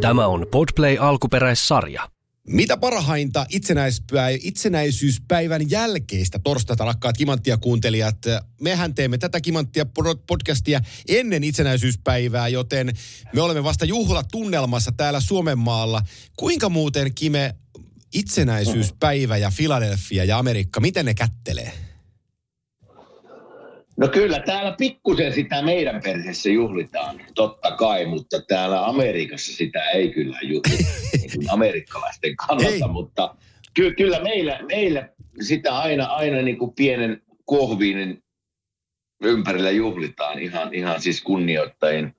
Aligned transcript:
Tämä 0.00 0.26
on 0.26 0.46
Podplay 0.50 0.96
alkuperäissarja. 1.00 2.08
Mitä 2.48 2.76
parhainta 2.76 3.46
itsenäisyyspäivän 4.42 5.70
jälkeistä 5.70 6.38
torstaita, 6.38 6.84
rakkaat 6.84 7.16
Kimanttia 7.16 7.56
kuuntelijat? 7.56 8.16
Mehän 8.60 8.94
teemme 8.94 9.18
tätä 9.18 9.40
Kimanttia 9.40 9.86
podcastia 10.26 10.80
ennen 11.08 11.44
itsenäisyyspäivää, 11.44 12.48
joten 12.48 12.92
me 13.32 13.40
olemme 13.42 13.64
vasta 13.64 13.84
juhlatunnelmassa 13.84 14.92
täällä 14.92 15.20
Suomenmaalla. 15.20 16.02
Kuinka 16.36 16.68
muuten, 16.68 17.14
Kime, 17.14 17.54
itsenäisyyspäivä 18.14 19.36
ja 19.36 19.52
Philadelphia 19.56 20.24
ja 20.24 20.38
Amerikka, 20.38 20.80
miten 20.80 21.06
ne 21.06 21.14
kättelee? 21.14 21.89
No 24.00 24.08
kyllä, 24.08 24.40
täällä 24.40 24.74
pikkusen 24.78 25.32
sitä 25.32 25.62
meidän 25.62 26.00
perheessä 26.04 26.50
juhlitaan, 26.50 27.20
totta 27.34 27.70
kai, 27.70 28.06
mutta 28.06 28.40
täällä 28.48 28.86
Amerikassa 28.86 29.52
sitä 29.52 29.90
ei 29.90 30.10
kyllä 30.10 30.38
juhlita, 30.42 30.90
niin 31.12 31.52
amerikkalaisten 31.52 32.36
kannalta, 32.36 32.86
ei. 32.86 32.92
mutta 32.92 33.34
ky- 33.74 33.94
kyllä 33.94 34.20
meillä, 34.20 34.60
meillä 34.68 35.08
sitä 35.40 35.78
aina, 35.78 36.04
aina 36.06 36.42
niin 36.42 36.58
kuin 36.58 36.74
pienen 36.74 37.22
kohviinen 37.44 38.22
ympärillä 39.22 39.70
juhlitaan 39.70 40.38
ihan, 40.38 40.74
ihan 40.74 41.02
siis 41.02 41.22
kunnioittain 41.22 42.14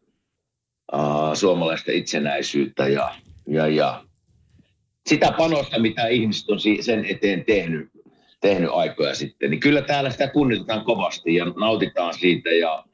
uh, 0.94 1.34
suomalaista 1.34 1.92
itsenäisyyttä 1.92 2.88
ja, 2.88 3.16
ja, 3.48 3.68
ja 3.68 4.04
sitä 5.10 5.34
panosta, 5.38 5.80
mitä 5.80 6.08
ihmiset 6.08 6.50
on 6.50 6.60
sen 6.82 7.06
eteen 7.06 7.46
tehnyt 7.46 7.91
tehnyt 8.42 8.70
aikoja 8.74 9.16
sitten, 9.16 9.50
niin 9.50 9.60
kyllä 9.60 9.82
täällä 9.82 10.10
sitä 10.10 10.28
kunnitetaan 10.28 10.86
kovasti 10.86 11.36
ja 11.36 11.46
nautitaan 11.46 12.14
siitä 12.14 12.50
ja 12.50 12.86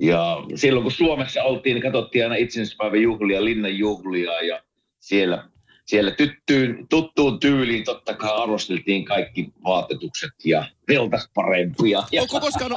ja 0.00 0.36
silloin 0.54 0.82
kun 0.82 0.92
Suomessa 0.92 1.42
oltiin, 1.42 1.74
niin 1.74 1.82
katsottiin 1.82 2.24
aina 2.24 2.34
itsenäisyyspäivän 2.34 3.02
juhlia, 3.02 3.44
linnan 3.44 3.78
juhlia 3.78 4.40
ja 4.40 4.62
siellä, 4.98 5.48
siellä 5.84 6.10
tyttyyn, 6.10 6.86
tuttuun 6.88 7.40
tyyliin 7.40 7.84
totta 7.84 8.14
kai 8.14 8.30
arvosteltiin 8.34 9.04
kaikki 9.04 9.48
vaatetukset 9.64 10.30
ja 10.44 10.64
veltas 10.88 11.30
parempia. 11.34 11.98
Oletko 12.18 12.40
koskaan, 12.40 12.72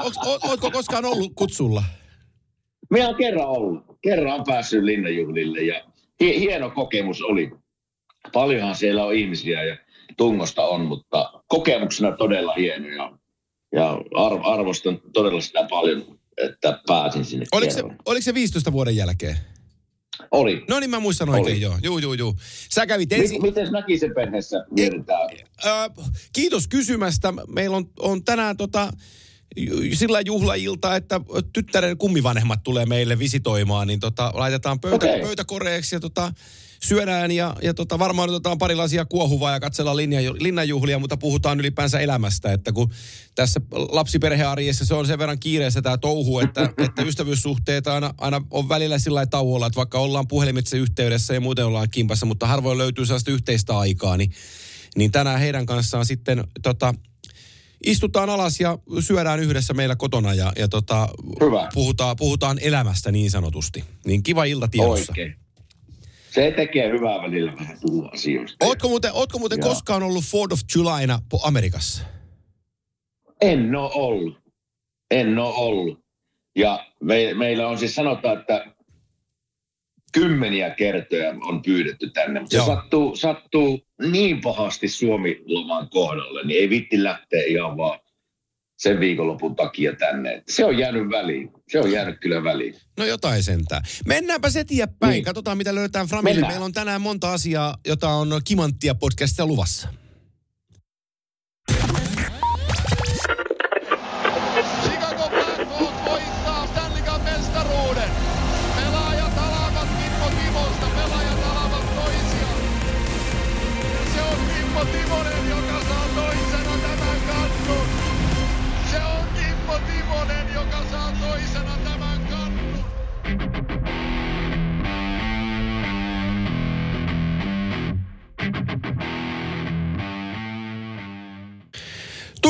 ootko 0.50 0.72
koskaan 0.72 1.06
ollut 1.06 1.32
kutsulla? 1.36 1.84
Minä 2.90 3.06
olen 3.06 3.18
kerran 3.18 3.48
ollut. 3.48 3.84
Kerran 4.02 4.40
on 4.40 4.46
päässyt 4.46 4.84
linnanjuhlille 4.84 5.62
ja 5.62 5.84
hieno 6.20 6.70
kokemus 6.70 7.22
oli. 7.22 7.52
Paljonhan 8.34 8.76
siellä 8.76 9.06
on 9.06 9.14
ihmisiä 9.14 9.64
ja 9.64 9.78
tungosta 10.18 10.64
on, 10.64 10.82
mutta 10.82 11.44
kokemuksena 11.48 12.12
todella 12.12 12.54
hieno 12.54 12.88
ja, 12.88 13.18
ja 13.72 13.98
arv, 14.16 14.40
arvostan 14.44 15.02
todella 15.14 15.42
sitä 15.42 15.68
paljon, 15.70 16.20
että 16.38 16.80
pääsin 16.88 17.26
sinne 17.26 17.46
oliko 17.52 17.74
se, 17.74 17.84
oliko 18.06 18.22
se 18.22 18.34
15 18.34 18.72
vuoden 18.72 18.96
jälkeen? 18.96 19.38
Oli. 20.32 20.64
No 20.70 20.80
niin, 20.80 20.90
mä 20.90 21.00
muistan 21.00 21.30
oikein, 21.30 21.56
Oli. 21.56 21.62
joo. 21.62 21.78
Juu, 21.84 21.98
juu, 21.98 22.14
juu. 22.14 22.36
Sä 22.70 22.88
kävit 22.88 23.14
ensin... 23.14 23.42
Miten 23.42 23.68
sen 24.00 24.14
perheessä 24.16 24.66
mietitään? 24.70 25.30
Äh, 25.66 25.90
kiitos 26.34 26.68
kysymästä. 26.68 27.34
Meillä 27.48 27.78
on, 27.78 27.86
on 28.00 28.24
tänään 28.24 28.58
tota, 28.58 28.94
sillä 29.94 30.22
juhlailta, 30.22 30.96
että 30.96 31.22
tyttären 31.54 31.98
kummivanhemmat 31.98 32.64
tulee 32.64 32.86
meille 32.86 33.20
visitoimaan, 33.20 33.88
niin 33.88 34.00
tota, 34.00 34.32
laitetaan 34.36 34.80
pöytä, 34.80 35.06
okay. 35.06 35.22
pöytäkoreeksi 35.22 35.96
ja 35.96 36.00
tota, 36.00 36.34
syödään 36.84 37.32
ja, 37.32 37.56
ja 37.62 37.74
tota, 37.74 38.00
varmaan 38.00 38.30
otetaan 38.30 38.58
parilaisia 38.58 39.06
kuohuvaa 39.06 39.52
ja 39.52 39.60
katsellaan 39.60 39.98
linja, 39.98 40.34
linnanjuhlia, 40.40 41.00
mutta 41.00 41.18
puhutaan 41.18 41.60
ylipäänsä 41.60 42.00
elämästä, 42.00 42.54
että 42.54 42.72
kun 42.72 42.92
tässä 43.36 43.62
lapsiperhearjessa 43.72 44.86
se 44.86 44.94
on 44.94 45.08
sen 45.08 45.20
verran 45.20 45.40
kiireessä 45.40 45.82
tämä 45.82 45.98
touhu, 45.98 46.40
että, 46.40 46.74
että 46.86 47.04
ystävyyssuhteet 47.04 47.88
aina, 47.88 48.14
aina 48.18 48.42
on 48.52 48.70
välillä 48.70 49.00
sillä 49.00 49.26
tauolla, 49.26 49.68
että 49.68 49.78
vaikka 49.78 50.00
ollaan 50.00 50.28
puhelimitse 50.28 50.78
yhteydessä 50.78 51.34
ja 51.34 51.42
muuten 51.42 51.66
ollaan 51.66 51.90
kimpassa, 51.92 52.26
mutta 52.26 52.48
harvoin 52.48 52.78
löytyy 52.78 53.06
sellaista 53.06 53.32
yhteistä 53.32 53.78
aikaa, 53.78 54.18
niin, 54.18 54.32
niin 54.98 55.12
tänään 55.12 55.40
heidän 55.40 55.66
kanssaan 55.66 56.06
sitten 56.06 56.44
tota, 56.62 56.94
istutaan 57.86 58.30
alas 58.30 58.60
ja 58.60 58.78
syödään 59.00 59.40
yhdessä 59.40 59.74
meillä 59.74 59.96
kotona 59.96 60.34
ja, 60.34 60.54
ja 60.58 60.68
tota, 60.68 61.08
Puhutaan, 61.74 62.16
puhutaan 62.16 62.60
elämästä 62.62 63.12
niin 63.12 63.32
sanotusti. 63.32 63.84
Niin 64.06 64.24
kiva 64.24 64.44
ilta 64.44 64.68
tiedossa. 64.68 65.12
Oikein. 65.12 65.36
Se 66.32 66.54
tekee 66.56 66.92
hyvää 66.92 67.22
välillä 67.22 67.54
vähän 67.60 67.78
puhua 67.82 68.10
asioista. 68.14 68.66
Ootko 68.66 68.88
muuten, 68.88 69.12
ootko 69.14 69.40
muuten 69.40 69.60
koskaan 69.60 70.04
ollut 70.04 70.24
Ford 70.24 70.52
of 70.52 70.60
Julyna 70.76 71.20
Amerikassa? 71.44 72.04
En 73.42 73.76
ole 73.76 73.92
ollut. 73.94 74.38
En 75.12 75.40
ole 75.40 75.54
ollut. 75.56 76.00
Ja 76.56 76.86
me, 77.04 77.34
meillä 77.34 77.68
on 77.68 77.78
siis 77.78 77.96
sanotaan, 77.96 78.40
että 78.40 78.66
kymmeniä 80.14 80.70
kertoja 80.70 81.36
on 81.42 81.62
pyydetty 81.62 82.10
tänne. 82.10 82.40
Mutta 82.40 82.58
se 82.58 82.66
sattuu, 82.66 83.16
sattuu 83.16 83.80
niin 84.02 84.42
pahasti 84.42 84.88
Suomi-loman 84.88 85.90
kohdalle, 85.90 86.44
niin 86.44 86.62
ei 86.62 86.70
vitti 86.70 87.04
lähteä 87.04 87.44
ihan 87.44 87.78
vaan 87.78 88.00
sen 88.82 89.00
viikonlopun 89.00 89.56
takia 89.56 89.96
tänne. 89.96 90.44
Se 90.50 90.66
on 90.66 90.78
jäänyt 90.78 91.10
väliin. 91.10 91.52
Se 91.70 91.80
on 91.80 91.92
jäänyt 91.92 92.20
kyllä 92.20 92.44
väliin. 92.44 92.76
No 92.98 93.06
jotain 93.06 93.44
sentään. 93.44 93.84
Mennäänpä 94.06 94.50
se 94.50 94.66
päin. 95.00 95.12
Niin. 95.12 95.24
Katsotaan, 95.24 95.58
mitä 95.58 95.76
löytää 95.76 96.06
Framille. 96.06 96.48
Meillä 96.48 96.66
on 96.66 96.74
tänään 96.74 97.02
monta 97.02 97.34
asiaa, 97.34 97.78
jota 97.88 98.10
on 98.10 98.42
Kimanttia 98.44 98.96
podcastia 98.96 99.46
luvassa. 99.46 100.01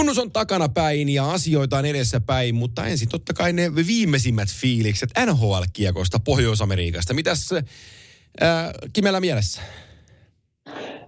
Tunnus 0.01 0.19
on 0.19 0.31
takana 0.31 0.69
päin 0.69 1.09
ja 1.09 1.31
asioita 1.31 1.77
on 1.77 1.85
edessä 1.85 2.19
päin, 2.19 2.55
mutta 2.55 2.85
ensin 2.85 3.09
totta 3.09 3.33
kai 3.33 3.53
ne 3.53 3.75
viimeisimmät 3.75 4.49
fiilikset 4.49 5.09
NHL-kiekosta 5.25 6.19
Pohjois-Amerikasta. 6.25 7.13
Mitäs 7.13 7.49
äh, 7.53 7.61
Kimellä 8.93 9.19
mielessä? 9.19 9.61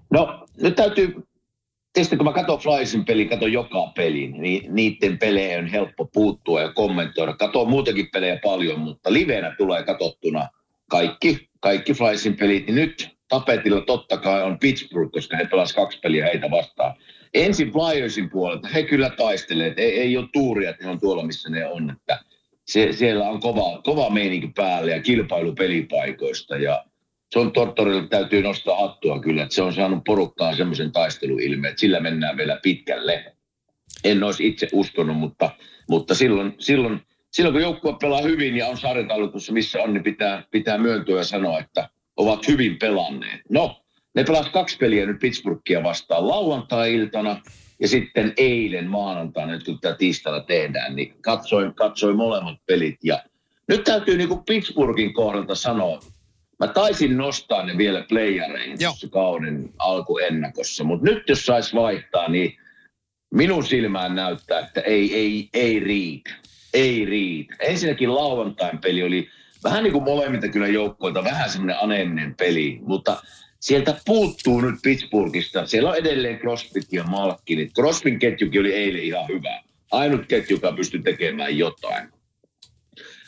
No, 0.09 0.48
nyt 0.62 0.76
täytyy, 0.76 1.28
tietysti 1.94 2.18
kun 2.18 2.26
mä 2.26 2.34
katson 2.34 2.59
Flyersin 2.59 3.06
pelin, 3.06 3.30
katson 3.30 3.53
joka 3.53 3.92
pelin, 3.96 4.42
niin 4.42 4.76
niiden 4.76 5.20
pelejä 5.20 5.59
on 5.59 5.68
helppo 5.68 6.06
puuttua 6.06 6.62
ja 6.62 6.74
kommentoida. 6.74 7.34
Katson 7.34 7.70
muutenkin 7.70 8.09
pelejä 8.14 8.40
paljon, 8.44 8.80
mutta 8.80 9.14
livenä 9.14 9.56
tulee 9.58 9.84
katsottuna 9.84 10.48
kaikki, 10.90 11.50
kaikki 11.59 11.94
Flyersin 11.94 12.38
pelit. 12.38 12.66
Niin 12.66 12.76
nyt 12.76 13.09
tapetilla 13.28 13.82
totta 13.82 14.18
kai 14.18 14.44
on 14.44 14.59
Pittsburgh, 14.59 15.12
koska 15.12 15.38
he 15.38 15.46
pelasivat 15.46 15.84
kaksi 15.84 16.00
peliä 16.00 16.26
heitä 16.26 16.52
vastaan 16.52 16.96
ensin 17.34 17.72
Flyersin 17.72 18.30
puolelta, 18.30 18.68
he 18.68 18.84
kyllä 18.84 19.10
taistelee, 19.10 19.74
ei, 19.78 20.00
ei 20.00 20.18
ole 20.18 20.28
tuuria, 20.34 20.70
että 20.70 20.84
he 20.84 20.90
on 20.90 21.00
tuolla, 21.00 21.26
missä 21.26 21.50
ne 21.50 21.66
on, 21.66 21.90
että 21.92 22.20
se, 22.68 22.92
siellä 22.92 23.30
on 23.30 23.40
kova, 23.40 23.82
kova 23.82 24.10
meininki 24.10 24.52
päällä 24.56 24.92
ja 24.92 25.02
kilpailu 25.02 25.54
pelipaikoista 25.54 26.58
ja 26.58 26.86
se 27.34 27.40
on 27.40 27.52
Tortorille 27.52 28.08
täytyy 28.08 28.42
nostaa 28.42 28.82
hattua 28.82 29.20
kyllä, 29.20 29.44
että 29.44 29.56
se 29.56 29.62
on 29.62 29.74
saanut 29.74 30.04
porukkaan 30.06 30.56
semmoisen 30.56 30.92
taisteluilmeen, 30.92 31.72
että 31.72 31.80
sillä 31.80 32.00
mennään 32.00 32.38
vielä 32.38 32.60
pitkälle. 32.64 33.36
En 34.04 34.24
olisi 34.24 34.48
itse 34.48 34.68
uskonut, 34.74 35.18
mutta, 35.18 35.50
mutta 35.90 36.16
silloin, 36.16 36.56
silloin, 36.60 37.02
silloin 37.32 37.54
kun 37.54 37.62
joukkue 37.62 37.96
pelaa 38.02 38.22
hyvin 38.22 38.58
ja 38.58 38.68
on 38.68 38.78
sarjataulutussa 38.78 39.54
missä 39.54 39.82
on, 39.82 39.94
niin 39.94 40.04
pitää, 40.04 40.44
pitää 40.52 40.78
myöntyä 40.78 41.18
ja 41.18 41.24
sanoa, 41.24 41.60
että 41.60 41.90
ovat 42.18 42.48
hyvin 42.48 42.79
pelanneet. 42.79 43.41
No, 43.50 43.83
ne 44.16 44.24
pelasi 44.24 44.52
kaksi 44.52 44.78
peliä 44.78 45.06
nyt 45.06 45.20
Pittsburghia 45.20 45.84
vastaan 45.84 46.28
lauantai-iltana 46.28 47.42
ja 47.80 47.88
sitten 47.88 48.34
eilen 48.38 48.88
maanantaina, 48.88 49.52
nyt 49.52 49.64
kun 49.64 49.80
tätä 49.82 49.96
tiistaina 49.96 50.40
tehdään, 50.40 50.96
niin 50.96 51.16
katsoin, 51.22 51.76
katsoin 51.76 52.16
molemmat 52.16 52.58
pelit. 52.66 52.96
Ja 53.04 53.24
nyt 53.68 53.84
täytyy 53.84 54.18
niin 54.18 54.30
kuin 54.30 54.44
Pittsburghin 54.46 55.14
kohdalta 55.14 55.56
sanoa, 55.56 56.00
mä 56.60 56.68
taisin 56.68 57.18
nostaa 57.18 57.66
ne 57.66 57.78
vielä 57.78 58.06
playereihin 58.10 58.80
tuossa 58.80 59.08
kauden 59.10 59.70
alkuennakossa, 59.80 60.84
mutta 60.84 61.06
nyt 61.06 61.30
jos 61.30 61.46
sais 61.46 61.76
vaihtaa, 61.76 62.30
niin 62.30 62.58
minun 63.34 63.64
silmään 63.64 64.16
näyttää, 64.16 64.60
että 64.60 64.82
ei, 64.82 65.16
ei, 65.16 65.50
ei 65.54 65.80
riitä. 65.80 66.32
Ei 66.74 67.06
riitä. 67.06 67.56
Ensinnäkin 67.60 68.16
lauantain 68.16 68.78
peli 68.78 69.04
oli 69.04 69.30
vähän 69.64 69.84
niin 69.84 69.94
kuin 69.94 70.04
molemmilta 70.04 70.48
kyllä 70.48 70.68
joukkoilta, 70.68 71.24
vähän 71.24 71.50
semmoinen 71.50 71.78
aneeminen 71.82 72.36
peli, 72.36 72.80
mutta 72.82 73.24
sieltä 73.64 74.02
puuttuu 74.06 74.62
nyt 74.62 74.76
Pittsburghista. 74.84 75.66
Siellä 75.66 75.90
on 75.90 75.98
edelleen 75.98 76.40
Crosbyt 76.40 76.94
ja 76.94 77.04
Malkinit. 77.04 77.74
Crosbyn 77.74 78.20
ketjukin 78.20 78.62
oli 78.62 78.74
eilen 78.74 79.04
ihan 79.04 79.28
hyvä. 79.28 79.62
Ainut 79.92 80.26
ketju, 80.28 80.58
joka 80.58 80.72
pystyi 80.72 81.02
tekemään 81.02 81.58
jotain. 81.58 82.10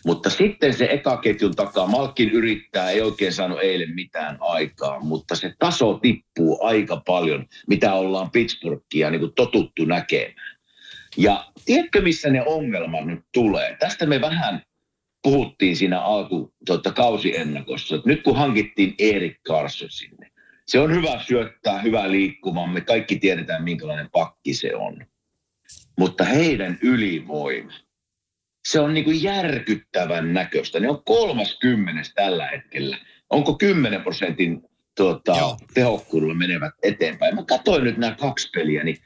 Mutta 0.05 0.29
sitten 0.29 0.73
se 0.73 0.87
ekaketjun 0.91 1.55
takaa, 1.55 1.87
Malkin 1.87 2.29
yrittää, 2.31 2.89
ei 2.89 3.01
oikein 3.01 3.33
saanut 3.33 3.59
eilen 3.61 3.95
mitään 3.95 4.37
aikaa, 4.39 4.99
mutta 4.99 5.35
se 5.35 5.53
taso 5.59 5.93
tippuu 5.93 6.65
aika 6.65 7.01
paljon, 7.05 7.45
mitä 7.67 7.93
ollaan 7.93 8.31
Pittsburghia 8.31 9.09
niin 9.09 9.33
totuttu 9.35 9.85
näkemään. 9.85 10.57
Ja 11.17 11.45
tiedätkö, 11.65 12.01
missä 12.01 12.29
ne 12.29 12.43
ongelmat 12.45 13.05
nyt 13.05 13.19
tulee? 13.33 13.77
Tästä 13.79 14.05
me 14.05 14.21
vähän 14.21 14.61
puhuttiin 15.25 15.75
siinä 15.75 16.01
alku 16.01 16.53
tuota, 16.65 16.91
kausiennakossa. 16.91 18.01
Nyt 18.05 18.23
kun 18.23 18.37
hankittiin 18.37 18.95
Erik 18.99 19.37
Carson 19.47 19.89
sinne, 19.89 20.24
se 20.67 20.79
on 20.79 20.95
hyvä 20.95 21.19
syöttää, 21.27 21.81
hyvä 21.81 22.11
liikkumaan. 22.11 22.69
Me 22.69 22.81
kaikki 22.81 23.15
tiedetään, 23.15 23.63
minkälainen 23.63 24.09
pakki 24.11 24.53
se 24.53 24.75
on. 24.75 25.05
Mutta 25.99 26.23
heidän 26.23 26.79
ylivoima, 26.81 27.73
se 28.67 28.79
on 28.79 28.93
niin 28.93 29.03
kuin 29.03 29.23
järkyttävän 29.23 30.33
näköistä. 30.33 30.79
Ne 30.79 30.89
on 30.89 31.03
kolmas 31.05 31.57
kymmenes 31.59 32.13
tällä 32.13 32.47
hetkellä. 32.47 32.97
Onko 33.29 33.53
10 33.53 34.01
prosentin 34.01 34.61
tuota, 34.97 35.57
tehokkuudella 35.73 36.33
menevät 36.33 36.73
eteenpäin? 36.83 37.35
Mä 37.35 37.43
katsoin 37.43 37.83
nyt 37.83 37.97
nämä 37.97 38.15
kaksi 38.15 38.49
peliä, 38.49 38.83
niin 38.83 38.97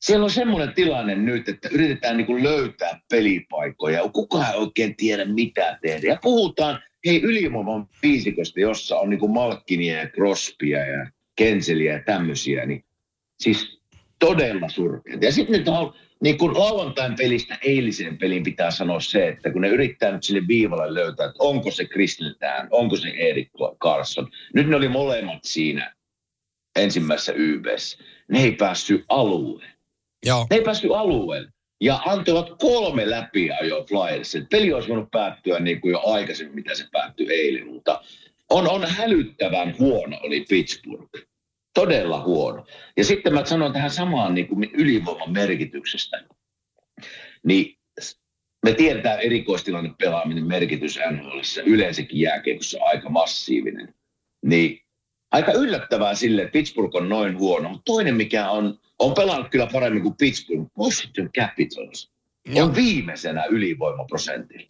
siellä 0.00 0.24
on 0.24 0.30
semmoinen 0.30 0.74
tilanne 0.74 1.14
nyt, 1.14 1.48
että 1.48 1.68
yritetään 1.72 2.16
niin 2.16 2.26
kuin 2.26 2.42
löytää 2.42 3.00
pelipaikkoja. 3.10 4.08
Kukaan 4.08 4.52
ei 4.52 4.58
oikein 4.58 4.96
tiedä, 4.96 5.24
mitä 5.24 5.78
tehdä. 5.82 6.08
Ja 6.08 6.18
puhutaan, 6.22 6.82
hei, 7.06 7.22
ylivoiman 7.22 7.88
fiisikosta, 8.00 8.60
jossa 8.60 8.98
on 8.98 9.10
niin 9.10 9.30
Malkkinia 9.30 9.98
ja 9.98 10.08
Crospia 10.08 10.86
ja 10.86 11.10
Kenseliä 11.36 11.92
ja 11.92 12.02
tämmöisiä, 12.02 12.66
niin 12.66 12.84
siis 13.40 13.80
todella 14.18 14.68
surkeita. 14.68 15.24
Ja 15.24 15.32
sitten 15.32 15.58
nyt 15.58 15.68
on, 15.68 15.94
niin 16.20 16.38
kuin 16.38 16.54
lauantain 16.54 17.14
pelistä 17.16 17.58
eiliseen 17.62 18.18
peliin 18.18 18.42
pitää 18.42 18.70
sanoa 18.70 19.00
se, 19.00 19.28
että 19.28 19.50
kun 19.50 19.62
ne 19.62 19.68
yrittää 19.68 20.12
nyt 20.12 20.22
sille 20.22 20.48
viivalle 20.48 20.94
löytää, 20.94 21.26
että 21.26 21.36
onko 21.38 21.70
se 21.70 21.84
Kristeltään, 21.84 22.68
onko 22.70 22.96
se 22.96 23.08
Erik 23.08 23.50
Carson. 23.82 24.30
Nyt 24.54 24.68
ne 24.68 24.76
oli 24.76 24.88
molemmat 24.88 25.44
siinä 25.44 25.94
ensimmäisessä 26.76 27.32
YBssä. 27.32 27.98
Ne 28.28 28.42
ei 28.42 28.52
päässyt 28.52 29.04
alueen. 29.08 29.72
Joo. 30.26 30.46
Ne 30.50 30.56
ei 30.56 30.62
päässyt 30.62 30.90
alueelle. 30.90 31.52
Ja 31.80 32.00
antoivat 32.06 32.50
kolme 32.58 33.10
läpi 33.10 33.50
jo 33.68 33.86
Flyers. 33.88 34.36
Peli 34.50 34.72
olisi 34.72 34.88
voinut 34.88 35.10
päättyä 35.10 35.58
niin 35.58 35.80
kuin 35.80 35.92
jo 35.92 36.02
aikaisemmin, 36.04 36.54
mitä 36.54 36.74
se 36.74 36.84
päättyi 36.92 37.26
eilen. 37.30 37.66
Mutta 37.66 38.00
on, 38.50 38.68
on 38.68 38.86
hälyttävän 38.86 39.74
huono 39.78 40.18
oli 40.22 40.44
Pittsburgh. 40.48 41.10
Todella 41.74 42.22
huono. 42.22 42.66
Ja 42.96 43.04
sitten 43.04 43.34
mä 43.34 43.44
sanon 43.44 43.72
tähän 43.72 43.90
samaan 43.90 44.34
niin 44.34 44.48
kuin 44.48 44.70
ylivoiman 44.72 45.32
merkityksestä. 45.32 46.24
Niin 47.44 47.78
me 48.64 48.72
tiedetään 48.72 49.20
erikoistilanne 49.20 49.90
pelaaminen 49.98 50.46
merkitys 50.46 50.98
NHL, 51.10 51.40
yleensäkin 51.66 52.20
jääkiekossa 52.20 52.78
aika 52.82 53.10
massiivinen. 53.10 53.94
Niin 54.44 54.80
aika 55.30 55.52
yllättävää 55.52 56.14
sille, 56.14 56.42
että 56.42 56.52
Pittsburgh 56.52 56.96
on 56.96 57.08
noin 57.08 57.38
huono. 57.38 57.68
Mutta 57.68 57.82
toinen, 57.84 58.16
mikä 58.16 58.50
on 58.50 58.78
on 58.98 59.14
pelannut 59.14 59.48
kyllä 59.50 59.68
paremmin 59.72 60.02
kuin 60.02 60.14
Pittsburgh. 60.18 60.70
Washington 60.78 61.30
Capitals 61.38 62.10
Joo. 62.46 62.66
on 62.66 62.74
viimeisenä 62.74 63.44
ylivoimaprosentilla. 63.44 64.64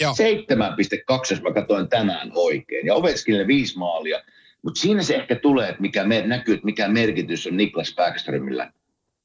7,2, 1.12 1.18
jos 1.30 1.42
mä 1.42 1.52
katsoin 1.52 1.88
tänään 1.88 2.30
oikein. 2.34 2.86
Ja 2.86 2.94
Ovechkinille 2.94 3.46
viisi 3.46 3.78
maalia. 3.78 4.22
Mutta 4.62 4.80
siinä 4.80 5.02
se 5.02 5.14
ehkä 5.14 5.36
tulee, 5.36 5.68
että 5.68 5.82
mikä 5.82 6.04
me, 6.04 6.26
näkyy, 6.26 6.54
että 6.54 6.64
mikä 6.64 6.88
merkitys 6.88 7.46
on 7.46 7.56
Niklas 7.56 7.94
Backströmillä 7.94 8.72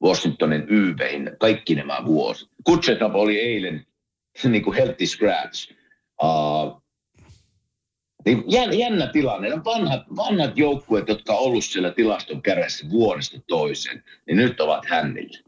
Washingtonin 0.04 0.66
YVin 0.70 1.32
kaikki 1.40 1.76
nämä 1.76 2.06
vuosi. 2.06 2.50
Kutsetap 2.64 3.16
oli 3.16 3.40
eilen 3.40 3.86
niin 4.50 4.64
kuin 4.64 4.76
healthy 4.76 5.06
scratch. 5.06 5.72
Uh, 6.24 6.83
jännä 8.80 9.08
tilanne. 9.08 9.50
Ne 9.50 9.64
vanhat, 9.66 10.02
vanhat 10.16 10.58
joukkueet, 10.58 11.08
jotka 11.08 11.34
on 11.34 11.40
ollut 11.40 11.66
siellä 11.66 11.92
tilaston 11.92 12.42
kädessä 12.42 12.90
vuodesta 12.90 13.38
toiseen, 13.48 14.04
niin 14.28 14.38
nyt 14.38 14.60
ovat 14.60 14.86
hännillä. 14.86 15.40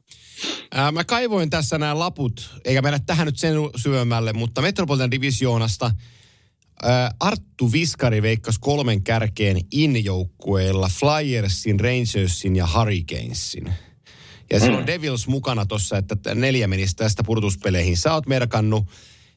Ää, 0.72 0.92
mä 0.92 1.04
kaivoin 1.04 1.50
tässä 1.50 1.78
nämä 1.78 2.00
laput, 2.00 2.50
eikä 2.66 2.82
mennä 2.82 3.00
tähän 3.06 3.26
nyt 3.26 3.38
sen 3.38 3.56
syömälle, 3.76 4.34
mutta 4.34 4.62
Metropolitan 4.62 5.12
Divisioonasta 5.12 5.92
ää, 6.84 7.12
Arttu 7.20 7.72
Viskari 7.72 8.22
veikkasi 8.22 8.60
kolmen 8.62 9.04
kärkeen 9.04 9.58
in-joukkueilla 9.72 10.90
Flyersin, 11.00 11.80
Rangersin 11.80 12.56
ja 12.56 12.68
Hurricanesin. 12.78 13.74
Ja 14.54 14.60
mm. 14.60 14.76
on 14.76 14.88
Devils 14.88 15.28
mukana 15.28 15.66
tuossa, 15.66 15.98
että 15.98 16.36
neljä 16.36 16.68
menisi 16.68 16.96
tästä 16.96 17.24
purtuspeleihin. 17.24 17.98
Sä 17.98 18.14
oot 18.14 18.28
merkannut 18.28 18.86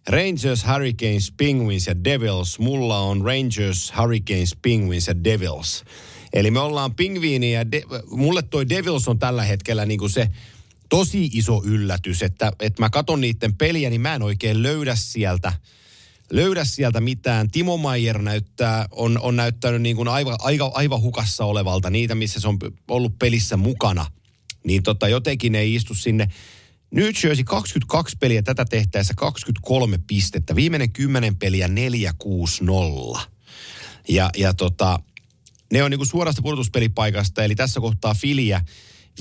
Rangers, 0.08 0.66
Hurricanes, 0.72 1.32
Penguins 1.36 1.86
ja 1.86 2.04
Devils. 2.04 2.58
Mulla 2.58 2.98
on 2.98 3.24
Rangers, 3.24 3.92
Hurricanes, 3.98 4.56
Penguins 4.62 5.06
ja 5.06 5.24
Devils. 5.24 5.84
Eli 6.32 6.50
me 6.50 6.60
ollaan 6.60 6.94
pingviini 6.94 7.52
ja 7.52 7.72
de- 7.72 7.82
mulle 8.10 8.42
toi 8.42 8.68
Devils 8.68 9.08
on 9.08 9.18
tällä 9.18 9.42
hetkellä 9.42 9.86
niin 9.86 9.98
kuin 9.98 10.10
se 10.10 10.30
tosi 10.88 11.30
iso 11.32 11.62
yllätys, 11.64 12.22
että, 12.22 12.52
että 12.60 12.82
mä 12.82 12.90
katon 12.90 13.20
niiden 13.20 13.54
peliä, 13.56 13.90
niin 13.90 14.00
mä 14.00 14.14
en 14.14 14.22
oikein 14.22 14.62
löydä 14.62 14.94
sieltä 14.94 15.52
löydä 16.32 16.64
sieltä 16.64 17.00
mitään. 17.00 17.50
Timo 17.50 17.76
Maier 17.76 18.18
näyttää, 18.18 18.88
on, 18.90 19.18
on 19.20 19.36
näyttänyt 19.36 19.82
niin 19.82 19.96
kuin 19.96 20.08
aivan, 20.08 20.36
aivan, 20.38 20.70
aivan 20.74 21.00
hukassa 21.00 21.44
olevalta 21.44 21.90
niitä, 21.90 22.14
missä 22.14 22.40
se 22.40 22.48
on 22.48 22.58
ollut 22.88 23.18
pelissä 23.18 23.56
mukana. 23.56 24.06
Niin 24.64 24.82
tota, 24.82 25.08
jotenkin 25.08 25.54
ei 25.54 25.74
istu 25.74 25.94
sinne. 25.94 26.28
New 26.90 27.04
Jersey 27.04 27.44
22 27.44 28.16
peliä 28.20 28.42
tätä 28.42 28.64
tehtäessä 28.64 29.14
23 29.16 29.98
pistettä. 30.06 30.56
Viimeinen 30.56 30.92
10 30.92 31.36
peliä 31.36 31.66
4-6-0. 31.66 33.20
Ja, 34.08 34.30
ja 34.36 34.54
tota, 34.54 35.00
ne 35.72 35.82
on 35.82 35.90
niinku 35.90 36.04
suorasta 36.04 36.42
pudotuspelipaikasta, 36.42 37.44
eli 37.44 37.54
tässä 37.54 37.80
kohtaa 37.80 38.14
Filiä 38.14 38.60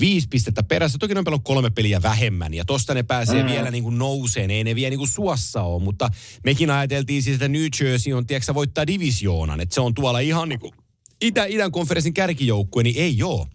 viisi 0.00 0.28
pistettä 0.28 0.62
perässä. 0.62 0.98
Toki 0.98 1.14
ne 1.14 1.18
on 1.18 1.24
pelannut 1.24 1.44
kolme 1.44 1.70
peliä 1.70 2.02
vähemmän 2.02 2.54
ja 2.54 2.64
tosta 2.64 2.94
ne 2.94 3.02
pääsee 3.02 3.42
mm. 3.42 3.48
vielä 3.48 3.70
niin 3.70 3.84
kuin 3.84 3.98
nouseen. 3.98 4.50
Ei 4.50 4.64
ne 4.64 4.74
vielä 4.74 4.90
niin 4.90 4.98
kuin 4.98 5.08
suossa 5.08 5.62
ole, 5.62 5.82
mutta 5.82 6.10
mekin 6.44 6.70
ajateltiin 6.70 7.22
siis, 7.22 7.34
että 7.34 7.48
New 7.48 7.66
Jersey 7.80 8.12
on, 8.12 8.26
tiedätkö, 8.26 8.54
voittaa 8.54 8.86
divisioonan. 8.86 9.60
Että 9.60 9.74
se 9.74 9.80
on 9.80 9.94
tuolla 9.94 10.20
ihan 10.20 10.48
niin 10.48 10.60
kuin 10.60 10.72
Itä, 11.20 11.44
idän 11.44 11.72
konferenssin 11.72 12.14
kärkijoukkue, 12.14 12.82
niin 12.82 12.96
ei 12.98 13.22
ole. 13.22 13.46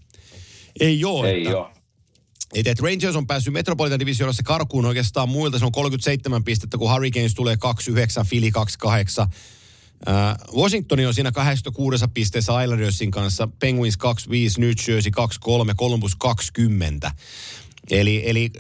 Ei 0.80 1.06
ole. 1.06 1.30
Ei 1.30 1.46
että, 1.46 1.58
ole. 1.58 1.83
Et, 2.54 2.68
et 2.68 2.80
Rangers 2.80 3.16
on 3.16 3.28
päässyt 3.28 3.54
Metropolitan 3.54 4.00
Divisionassa 4.00 4.44
karkuun 4.44 4.86
oikeastaan 4.86 5.30
muilta. 5.30 5.60
Se 5.60 5.66
on 5.66 5.72
37 5.72 6.44
pistettä, 6.44 6.78
kun 6.78 6.92
Hurricanes 6.92 7.34
tulee 7.34 7.58
29, 7.58 8.26
Philly 8.30 8.52
28. 8.52 9.28
Uh, 9.28 10.62
Washington 10.62 11.00
on 11.08 11.14
siinä 11.14 11.32
86 11.32 12.06
pisteessä 12.14 12.62
Islandersin 12.64 13.12
kanssa, 13.12 13.48
Penguins 13.60 13.98
25, 13.98 14.60
New 14.60 14.72
Jersey 14.88 15.12
23, 15.12 15.74
Columbus 15.74 16.16
20. 16.16 17.12
Eli, 17.90 18.24
eli 18.26 18.52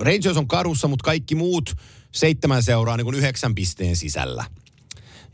Rangers 0.00 0.36
on 0.36 0.48
karussa, 0.48 0.88
mutta 0.88 1.04
kaikki 1.04 1.34
muut 1.34 1.76
seitsemän 2.12 2.62
seuraa 2.62 2.96
niin 2.96 3.04
kuin 3.04 3.16
yhdeksän 3.16 3.54
pisteen 3.54 3.96
sisällä. 3.96 4.44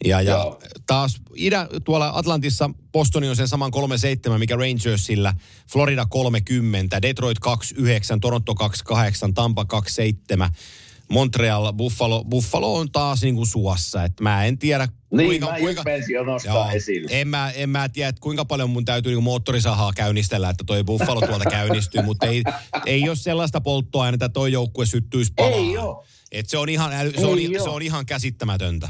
Ja, 0.05 0.23
ja 0.23 0.57
taas 0.87 1.21
idä, 1.35 1.69
tuolla 1.85 2.13
Atlantissa 2.15 2.71
Bostoni 2.97 3.29
on 3.29 3.37
sen 3.37 3.49
saman 3.49 3.71
37, 3.71 4.41
mikä 4.41 4.57
Rangersillä, 4.57 5.35
Florida 5.73 6.07
30, 6.07 7.03
Detroit 7.03 7.39
29, 7.39 8.21
Toronto 8.21 8.55
28, 8.55 9.35
Tampa 9.35 9.65
27, 9.65 10.51
Montreal, 11.09 11.73
Buffalo, 11.73 12.25
Buffalo 12.25 12.75
on 12.75 12.93
taas 12.93 13.23
niin 13.23 13.35
kuin 13.35 13.47
suossa, 13.47 14.05
että 14.05 14.23
mä 14.23 14.45
en 14.45 14.59
tiedä 14.59 14.89
niin, 15.11 15.27
kuinka, 15.27 15.47
mä 15.47 15.59
kuinka, 15.59 15.83
jo 16.13 16.25
nostaa 16.25 16.55
joo, 16.55 16.71
esille. 16.71 17.09
En 17.11 17.29
mä, 17.29 17.51
en 17.51 17.71
mä 17.71 17.89
tiedä, 17.89 18.09
että 18.09 18.21
kuinka 18.21 18.45
paljon 18.45 18.71
mun 18.71 18.85
täytyy 18.85 19.13
niin 19.13 19.23
moottorisahaa 19.23 19.93
käynnistellä, 19.93 20.51
että 20.51 20.65
toi 20.65 20.85
Buffalo 20.85 21.21
tuolta 21.21 21.51
käynnistyy, 21.51 22.03
mutta 22.03 22.27
ei, 22.27 22.43
ei 22.87 23.09
ole 23.09 23.17
sellaista 23.17 23.61
polttoainetta, 23.61 24.27
että 24.27 24.35
toi 24.35 24.53
joukkue 24.53 24.87
syttyisi 24.87 25.33
palaan. 25.37 25.55
Ei 25.55 25.79
ole. 25.79 26.07
Et 26.33 26.49
se 26.49 26.59
on 26.59 26.69
ihan, 26.69 26.93
se 27.21 27.27
on, 27.27 27.39
se 27.63 27.69
on 27.69 27.83
ihan 27.83 28.07
käsittämätöntä. 28.07 28.89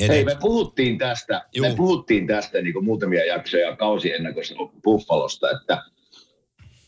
Et, 0.00 0.08
Hei, 0.08 0.24
me 0.24 0.36
puhuttiin 0.40 0.98
tästä, 0.98 1.44
juu. 1.54 1.68
me 1.68 1.74
puhuttiin 1.76 2.26
tästä 2.26 2.62
niin 2.62 2.72
kuin 2.72 2.84
muutamia 2.84 3.26
jaksoja 3.26 3.76
kausiennakossa 3.76 4.54
Buffalosta, 4.84 5.50
että 5.50 5.82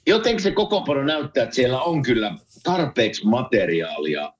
jotenkin 0.06 0.42
se 0.42 0.50
koko 0.50 1.02
näyttää, 1.04 1.42
että 1.42 1.54
siellä 1.54 1.82
on 1.82 2.02
kyllä 2.02 2.34
tarpeeksi 2.62 3.26
materiaalia 3.26 4.32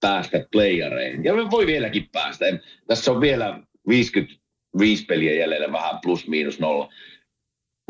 päästä 0.00 0.46
playereihin. 0.52 1.24
Ja 1.24 1.34
me 1.34 1.50
voi 1.50 1.66
vieläkin 1.66 2.08
päästä. 2.12 2.44
Tässä 2.86 3.12
on 3.12 3.20
vielä 3.20 3.60
55 3.88 5.04
peliä 5.04 5.34
jäljellä, 5.34 5.72
vähän 5.72 5.98
plus 6.02 6.28
miinus 6.28 6.60
nolla. 6.60 6.88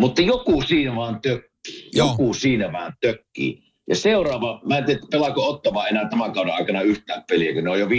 Mutta 0.00 0.22
joku 0.22 0.62
siinä 0.62 0.96
vaan 0.96 1.20
tökkii. 1.20 1.90
Joku 1.92 2.34
siinä 2.34 2.72
vaan 2.72 2.92
tökkii. 3.00 3.69
Ja 3.90 3.96
seuraava, 3.96 4.60
mä 4.64 4.78
en 4.78 4.84
tiedä, 4.84 5.00
pelaako 5.10 5.48
Ottava 5.48 5.86
enää 5.86 6.08
tämän 6.08 6.32
kauden 6.32 6.54
aikana 6.54 6.82
yhtään 6.82 7.24
peliä, 7.28 7.54
kun 7.54 7.64
ne 7.64 7.70
on 7.70 7.80
jo 7.80 7.86
5-6 7.86 7.90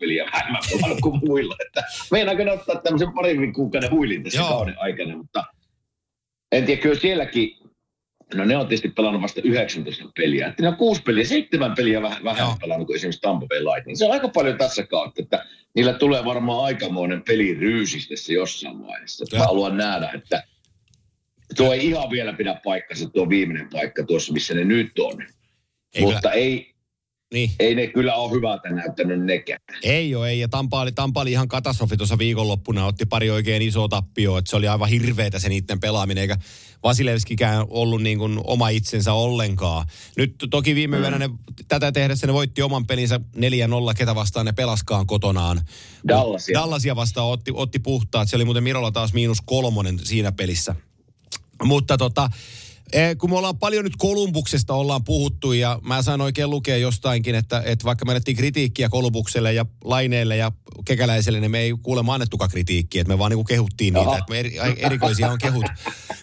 peliä 0.00 0.24
vähemmän 0.32 0.62
pelannut 0.72 1.00
kuin 1.00 1.20
muilla. 1.26 1.56
Että 1.66 1.84
meinaanko 2.10 2.44
ne 2.44 2.52
ottaa 2.52 2.76
tämmöisen 2.76 3.12
parin 3.12 3.52
kuukauden 3.52 3.90
huilin 3.90 4.22
tässä 4.22 4.38
Joo. 4.38 4.48
kauden 4.48 4.74
aikana, 4.78 5.16
mutta 5.16 5.44
en 6.52 6.64
tiedä, 6.64 6.82
kyllä 6.82 6.94
sielläkin 6.94 7.56
no 8.34 8.44
ne 8.44 8.56
on 8.56 8.66
tietysti 8.66 8.88
pelannut 8.88 9.22
vasta 9.22 9.40
19 9.44 10.04
peliä. 10.16 10.46
Että 10.46 10.62
ne 10.62 10.68
on 10.68 10.76
kuusi 10.76 11.02
peliä, 11.02 11.24
seitsemän 11.24 11.74
peliä 11.74 12.02
vähän, 12.02 12.24
vähän 12.24 12.48
pelannut 12.60 12.86
kuin 12.86 12.96
esimerkiksi 12.96 13.20
Tampa 13.20 13.46
Bay 13.46 13.64
Lightning. 13.64 13.98
Se 13.98 14.04
on 14.04 14.12
aika 14.12 14.28
paljon 14.28 14.58
tässä 14.58 14.86
kautta, 14.86 15.22
että 15.22 15.46
niillä 15.74 15.92
tulee 15.92 16.24
varmaan 16.24 16.64
aikamoinen 16.64 17.22
peli 17.22 17.54
ryysistessä 17.54 18.32
jossain 18.32 18.86
vaiheessa. 18.86 19.36
Mä 19.38 19.44
haluan 19.44 19.76
nähdä, 19.76 20.10
että 20.14 20.42
tuo 21.56 21.72
ei 21.72 21.86
ihan 21.86 22.10
vielä 22.10 22.32
pidä 22.32 22.60
paikkansa, 22.64 23.10
tuo 23.10 23.28
viimeinen 23.28 23.68
paikka 23.72 24.02
tuossa, 24.02 24.32
missä 24.32 24.54
ne 24.54 24.64
nyt 24.64 24.98
on. 24.98 25.26
Ei 25.96 26.02
Mutta 26.04 26.32
ei, 26.32 26.74
niin. 27.34 27.50
Ei 27.58 27.74
ne 27.74 27.86
kyllä 27.86 28.14
ole 28.14 28.32
hyvältä 28.32 28.68
näyttänyt 28.70 29.24
nekään. 29.24 29.60
Ei 29.82 30.14
ole, 30.14 30.28
ei. 30.28 30.40
Ja 30.40 30.48
Tampa 30.48 30.80
oli, 30.80 30.92
Tampa 30.92 31.20
oli 31.20 31.32
ihan 31.32 31.48
katastrofi 31.48 31.96
tuossa 31.96 32.18
viikonloppuna. 32.18 32.86
Otti 32.86 33.06
pari 33.06 33.30
oikein 33.30 33.62
isoa 33.62 33.88
tappioa. 33.88 34.38
Että 34.38 34.50
se 34.50 34.56
oli 34.56 34.68
aivan 34.68 34.88
hirveetä 34.88 35.38
se 35.38 35.48
niiden 35.48 35.80
pelaaminen. 35.80 36.22
Eikä 36.22 36.36
Vasilevskikään 36.82 37.66
ollut 37.70 38.02
niin 38.02 38.18
kuin 38.18 38.40
oma 38.44 38.68
itsensä 38.68 39.12
ollenkaan. 39.12 39.86
Nyt 40.16 40.34
toki 40.50 40.74
viime 40.74 40.96
mm. 40.96 41.02
yönä 41.02 41.18
ne, 41.18 41.30
tätä 41.68 41.92
tehdessä 41.92 42.26
ne 42.26 42.32
voitti 42.32 42.62
oman 42.62 42.86
pelinsä 42.86 43.20
4-0, 43.36 43.40
ketä 43.96 44.14
vastaan 44.14 44.46
ne 44.46 44.52
pelaskaan 44.52 45.06
kotonaan. 45.06 45.60
Dallasia. 46.08 46.60
Dallasia 46.60 46.96
vastaan 46.96 47.26
otti, 47.26 47.50
otti 47.54 47.78
puhtaat. 47.78 48.28
Se 48.28 48.36
oli 48.36 48.44
muuten 48.44 48.64
Mirolla 48.64 48.90
taas 48.92 49.12
miinus 49.12 49.38
kolmonen 49.44 49.98
siinä 49.98 50.32
pelissä. 50.32 50.74
Mutta 51.64 51.98
tota, 51.98 52.30
kun 53.18 53.30
me 53.30 53.36
ollaan 53.36 53.58
paljon 53.58 53.84
nyt 53.84 53.96
Kolumbuksesta 53.98 54.74
ollaan 54.74 55.04
puhuttu 55.04 55.52
ja 55.52 55.80
mä 55.82 56.02
sain 56.02 56.20
oikein 56.20 56.50
lukea 56.50 56.76
jostainkin, 56.76 57.34
että, 57.34 57.62
että 57.64 57.84
vaikka 57.84 58.04
me 58.04 58.12
annettiin 58.12 58.36
kritiikkiä 58.36 58.88
Kolumbukselle 58.88 59.52
ja 59.52 59.66
Laineelle 59.84 60.36
ja 60.36 60.52
Kekäläiselle, 60.84 61.40
niin 61.40 61.50
me 61.50 61.58
ei 61.58 61.74
kuulemma 61.82 62.14
annettukaan 62.14 62.50
kritiikkiä, 62.50 63.00
että 63.00 63.12
me 63.14 63.18
vaan 63.18 63.30
niin 63.30 63.36
kuin 63.36 63.46
kehuttiin 63.46 63.94
niitä, 63.94 64.08
Oho. 64.08 64.18
että 64.18 64.30
me 64.30 64.38
eri, 64.38 64.58
erikoisia 64.76 65.30
on 65.30 65.38
kehut. 65.38 65.64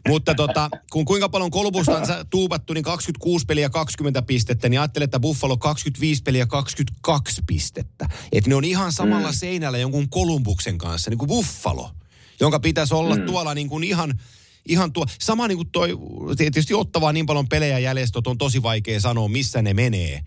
Mutta 0.08 0.36
tota, 0.36 0.70
kun 0.92 1.06
kuinka 1.06 1.30
paljon 1.30 1.52
Kolumbusta 1.52 1.98
on 1.98 2.06
tuupattu, 2.30 2.74
niin 2.74 2.84
26 2.84 3.46
peliä 3.46 3.70
20 3.70 4.22
pistettä, 4.22 4.70
niin 4.70 4.80
ajattelin, 4.80 5.04
että 5.04 5.20
Buffalo 5.20 5.58
25 5.58 6.24
peliä 6.24 6.46
22 6.46 7.42
pistettä. 7.48 8.10
Että 8.32 8.50
ne 8.50 8.56
on 8.56 8.64
ihan 8.64 8.92
samalla 8.92 9.28
mm. 9.28 9.36
seinällä 9.36 9.78
jonkun 9.78 10.10
Kolumbuksen 10.10 10.78
kanssa, 10.78 11.10
niin 11.10 11.18
kuin 11.18 11.30
Buffalo, 11.30 11.92
jonka 12.40 12.60
pitäisi 12.60 12.94
olla 12.94 13.16
mm. 13.16 13.26
tuolla 13.26 13.54
niin 13.54 13.70
kuin 13.70 13.84
ihan 13.84 14.20
ihan 14.68 14.94
tuo, 14.94 15.06
sama 15.20 15.48
niin 15.48 15.58
kuin 15.58 15.70
toi, 15.72 15.98
tietysti 16.38 16.74
ottavaa 16.74 17.14
niin 17.14 17.26
paljon 17.26 17.50
pelejä 17.50 17.80
jäljestä, 17.80 18.20
on 18.26 18.38
tosi 18.38 18.64
vaikea 18.64 19.00
sanoa, 19.00 19.28
missä 19.28 19.62
ne 19.62 19.74
menee. 19.74 20.20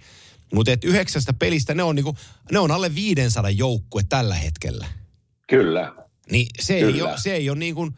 Mutta 0.54 0.72
et 0.72 0.84
yhdeksästä 0.84 1.32
pelistä 1.32 1.74
ne 1.74 1.82
on, 1.82 1.96
niinku, 1.96 2.16
ne 2.52 2.58
on 2.58 2.70
alle 2.70 2.94
500 2.94 3.50
joukkue 3.50 4.02
tällä 4.08 4.34
hetkellä. 4.34 4.86
Kyllä. 5.48 5.94
Niin 6.30 6.46
se 6.60 6.80
Kyllä. 6.80 6.96
ei 6.96 7.02
ole, 7.02 7.12
se 7.16 7.34
ei 7.34 7.50
ole 7.50 7.58
niin 7.58 7.74
kuin, 7.74 7.90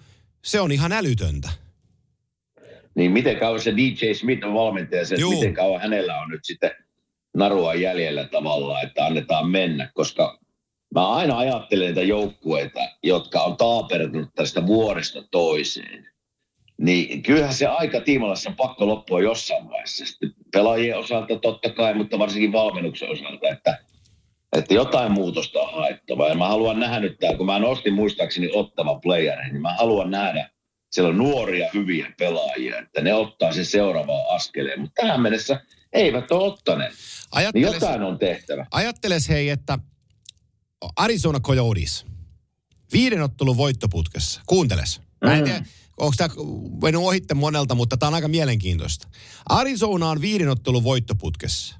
se 0.44 0.60
on 0.60 0.72
ihan 0.72 0.92
älytöntä. 0.92 1.48
Niin 2.94 3.12
miten 3.12 3.38
kauan 3.38 3.60
se 3.60 3.76
DJ 3.76 4.12
Smith 4.14 4.46
on 4.46 4.54
valmentaja, 4.54 5.06
se, 5.06 5.16
miten 5.28 5.54
kauan 5.54 5.80
hänellä 5.80 6.20
on 6.20 6.28
nyt 6.28 6.40
sitten 6.44 6.70
narua 7.36 7.74
jäljellä 7.74 8.24
tavallaan, 8.24 8.86
että 8.86 9.06
annetaan 9.06 9.50
mennä, 9.50 9.90
koska 9.94 10.38
mä 10.94 11.08
aina 11.08 11.38
ajattelen 11.38 11.86
niitä 11.86 12.02
joukkueita, 12.02 12.80
jotka 13.02 13.42
on 13.42 13.56
taapertunut 13.56 14.30
tästä 14.34 14.66
vuodesta 14.66 15.22
toiseen 15.30 16.07
niin 16.80 17.22
kyllähän 17.22 17.54
se 17.54 17.66
aika 17.66 18.00
tiimalassa 18.00 18.50
on 18.50 18.56
pakko 18.56 18.86
loppua 18.86 19.20
jossain 19.20 19.68
vaiheessa. 19.68 20.06
Sitten 20.06 20.34
pelaajien 20.52 20.98
osalta 20.98 21.38
totta 21.42 21.70
kai, 21.70 21.94
mutta 21.94 22.18
varsinkin 22.18 22.52
valmennuksen 22.52 23.10
osalta, 23.10 23.48
että, 23.48 23.78
että 24.56 24.74
jotain 24.74 25.12
muutosta 25.12 25.60
on 25.60 25.74
haettava. 25.74 26.28
Ja 26.28 26.34
mä 26.34 26.48
haluan 26.48 26.80
nähdä 26.80 27.00
nyt 27.00 27.18
täällä, 27.18 27.36
kun 27.36 27.46
mä 27.46 27.58
nostin 27.58 27.94
muistaakseni 27.94 28.50
ottava 28.52 29.00
player, 29.02 29.38
niin 29.38 29.62
mä 29.62 29.74
haluan 29.74 30.10
nähdä, 30.10 30.50
siellä 30.90 31.10
on 31.10 31.18
nuoria 31.18 31.70
hyviä 31.74 32.12
pelaajia, 32.18 32.78
että 32.78 33.00
ne 33.00 33.14
ottaa 33.14 33.52
sen 33.52 33.66
seuraavaan 33.66 34.34
askeleen. 34.34 34.80
Mutta 34.80 35.02
tähän 35.02 35.20
mennessä 35.20 35.60
eivät 35.92 36.32
ole 36.32 36.44
ottaneet. 36.44 36.92
Ajatteles, 37.32 37.70
niin 37.70 37.74
jotain 37.74 38.02
on 38.02 38.18
tehtävä. 38.18 38.66
Ajatteles 38.70 39.28
hei, 39.28 39.48
että 39.48 39.78
Arizona 40.96 41.40
Coyotes, 41.40 42.06
viiden 42.92 43.22
ottelun 43.22 43.56
voittoputkessa. 43.56 44.40
Kuunteles. 44.46 45.00
Mä 45.24 45.34
en 45.34 45.44
mm. 45.44 45.64
Onko 45.98 46.14
tämä 46.16 46.34
mennyt 46.82 47.02
ohitte 47.02 47.34
monelta, 47.34 47.74
mutta 47.74 47.96
tämä 47.96 48.08
on 48.08 48.14
aika 48.14 48.28
mielenkiintoista. 48.28 49.08
Arizona 49.48 50.08
on 50.08 50.20
viidenottelun 50.20 50.84
voittoputkessa. 50.84 51.76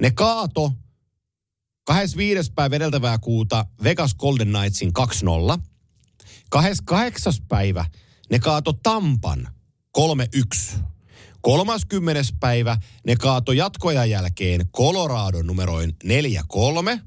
Ne 0.00 0.10
kaato 0.10 0.72
25. 1.84 2.52
päivä 2.52 2.76
edeltävää 2.76 3.18
kuuta 3.18 3.66
Vegas 3.82 4.14
Golden 4.14 4.48
Knightsin 4.48 4.92
2-0. 5.56 5.60
28. 6.50 7.32
päivä 7.48 7.84
ne 8.30 8.38
kaato 8.38 8.72
Tampan 8.72 9.48
3-1. 9.98 10.78
30. 11.40 12.22
päivä 12.40 12.78
ne 13.06 13.16
kaato 13.16 13.52
jatkojan 13.52 14.10
jälkeen 14.10 14.68
Colorado 14.76 15.42
numeroin 15.42 15.96
4-3. 16.04 17.00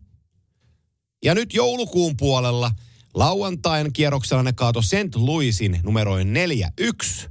Ja 1.23 1.35
nyt 1.35 1.53
joulukuun 1.53 2.17
puolella– 2.17 2.71
Lauantain 3.13 3.93
kierroksella 3.93 4.43
ne 4.43 4.53
kaato 4.53 4.81
St. 4.81 5.15
Louisin 5.15 5.79
numeroin 5.83 6.33
4-1. 6.81 7.29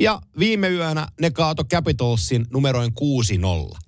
Ja 0.00 0.20
viime 0.38 0.68
yönä 0.68 1.08
ne 1.20 1.30
kaato 1.30 1.64
Capitalsin 1.64 2.46
numeroin 2.52 2.92
6-0. 3.74 3.78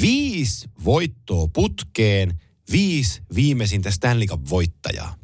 Viisi 0.00 0.68
voittoa 0.84 1.48
putkeen, 1.54 2.40
viisi 2.72 3.22
viimeisintä 3.34 3.90
Stanley 3.90 4.26
Cup 4.26 4.40
voittajaa. 4.50 5.14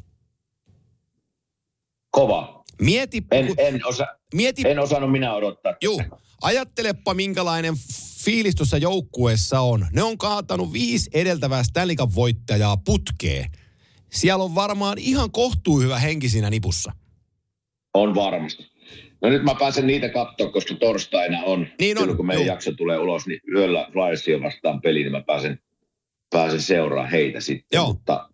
Kova. 2.11 2.63
Mieti, 2.81 3.23
en, 3.31 3.53
en, 3.57 3.85
osa, 3.85 4.07
mieti, 4.33 4.61
en 4.65 4.79
osannut 4.79 5.11
minä 5.11 5.33
odottaa. 5.33 5.73
Juu, 5.81 6.01
ajattelepa 6.41 7.13
minkälainen 7.13 7.73
fiilis 8.23 8.55
tuossa 8.55 8.77
joukkueessa 8.77 9.59
on. 9.59 9.87
Ne 9.91 10.03
on 10.03 10.17
kaatanut 10.17 10.73
viisi 10.73 11.09
edeltävää 11.13 11.63
Stanley 11.63 11.95
Cup 11.95 12.15
voittajaa 12.15 12.77
putkeen 12.77 13.51
siellä 14.11 14.43
on 14.43 14.55
varmaan 14.55 14.97
ihan 14.97 15.31
kohtuu 15.31 15.79
hyvä 15.79 15.99
henki 15.99 16.29
siinä 16.29 16.49
nipussa. 16.49 16.91
On 17.93 18.15
varmasti. 18.15 18.71
No 19.21 19.29
nyt 19.29 19.43
mä 19.43 19.55
pääsen 19.55 19.87
niitä 19.87 20.09
katsoa, 20.09 20.51
koska 20.51 20.75
torstaina 20.75 21.43
on, 21.43 21.67
niin 21.79 21.97
on. 21.97 22.01
Silloin, 22.01 22.17
kun 22.17 22.25
meidän 22.25 22.45
Joo. 22.45 22.53
jakso 22.53 22.71
tulee 22.71 22.99
ulos, 22.99 23.27
niin 23.27 23.39
yöllä 23.55 23.89
Flyersia 23.91 24.41
vastaan 24.41 24.81
peli, 24.81 24.99
niin 24.99 25.11
mä 25.11 25.23
pääsen, 25.27 25.59
pääsen 26.29 26.61
seuraamaan 26.61 27.11
heitä 27.11 27.39
sitten. 27.39 27.77
Joo. 27.77 27.87
Mutta 27.87 28.29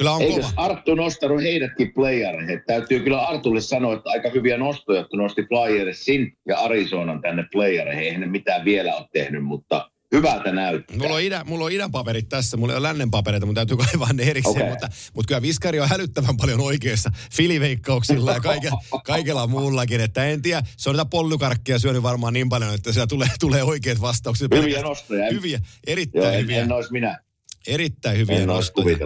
Kyllä 0.00 0.12
on 0.12 0.22
Eikö 0.22 0.42
Arttu 0.56 0.94
nostanut 0.94 1.42
heidätkin 1.42 1.94
playereihin? 1.94 2.62
Täytyy 2.66 3.00
kyllä 3.00 3.20
Artulle 3.20 3.60
sanoa, 3.60 3.94
että 3.94 4.10
aika 4.10 4.30
hyviä 4.30 4.56
nostoja, 4.56 5.00
että 5.00 5.16
nosti 5.16 5.42
Flyersin 5.42 6.32
ja 6.48 6.58
Arizonan 6.58 7.20
tänne 7.20 7.44
playereihin. 7.52 8.04
Eihän 8.04 8.20
ne 8.20 8.26
mitään 8.26 8.64
vielä 8.64 8.96
ole 8.96 9.06
tehnyt, 9.12 9.44
mutta 9.44 9.90
hyvältä 10.14 10.52
näyttää. 10.52 10.96
Mulla 10.96 11.14
on, 11.14 11.22
idän, 11.22 11.46
mulla 11.46 11.64
on 11.64 11.72
idän 11.72 11.90
paperit 11.90 12.28
tässä, 12.28 12.56
mulla 12.56 12.72
ei 12.72 12.76
ole 12.76 12.88
lännen 12.88 13.10
papereita, 13.10 13.46
mutta 13.46 13.58
täytyy 13.58 13.76
kaivaa 13.76 14.12
ne 14.12 14.22
erikseen, 14.22 14.56
okay. 14.56 14.68
mutta, 14.68 14.88
mutta 15.14 15.28
kyllä 15.28 15.42
Viskari 15.42 15.80
on 15.80 15.88
hälyttävän 15.88 16.36
paljon 16.36 16.60
oikeassa 16.60 17.10
filiveikkauksilla 17.32 18.32
ja 18.32 18.40
kaike, 18.40 18.70
kaikella 19.04 19.46
muullakin, 19.46 20.00
että 20.00 20.24
en 20.24 20.42
tiedä, 20.42 20.62
se 20.76 20.90
on 20.90 20.96
niitä 20.96 21.04
pollukarkkia 21.10 21.78
syönyt 21.78 22.02
varmaan 22.02 22.32
niin 22.32 22.48
paljon, 22.48 22.74
että 22.74 22.92
siellä 22.92 23.06
tulee, 23.06 23.28
tulee 23.40 23.62
oikeat 23.62 24.00
vastaukset. 24.00 24.50
Hyviä 24.54 24.82
nostoja. 24.82 25.30
Hyviä, 25.32 25.60
erittäin 25.86 26.24
Joo, 26.24 26.42
hyviä. 26.42 26.56
En, 26.56 26.64
en 26.64 26.72
olisi 26.72 26.92
minä. 26.92 27.20
Erittäin 27.66 28.18
hyviä 28.18 28.38
en 28.38 28.46
nostoja. 28.46 28.98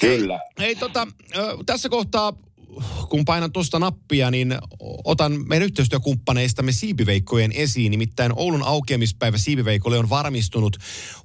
Kyllä. 0.00 0.40
Hei, 0.58 0.66
hei 0.66 0.76
tota, 0.76 1.06
tässä 1.66 1.88
kohtaa 1.88 2.32
kun 3.08 3.24
painan 3.24 3.52
tuosta 3.52 3.78
nappia, 3.78 4.30
niin 4.30 4.54
otan 5.04 5.48
meidän 5.48 5.66
yhteistyökumppaneistamme 5.66 6.72
Siipiveikkojen 6.72 7.52
esiin. 7.52 7.90
Nimittäin 7.90 8.32
Oulun 8.36 8.62
aukeamispäivä 8.62 9.38
Siipiveikolle 9.38 9.98
on 9.98 10.10
varmistunut. 10.10 10.76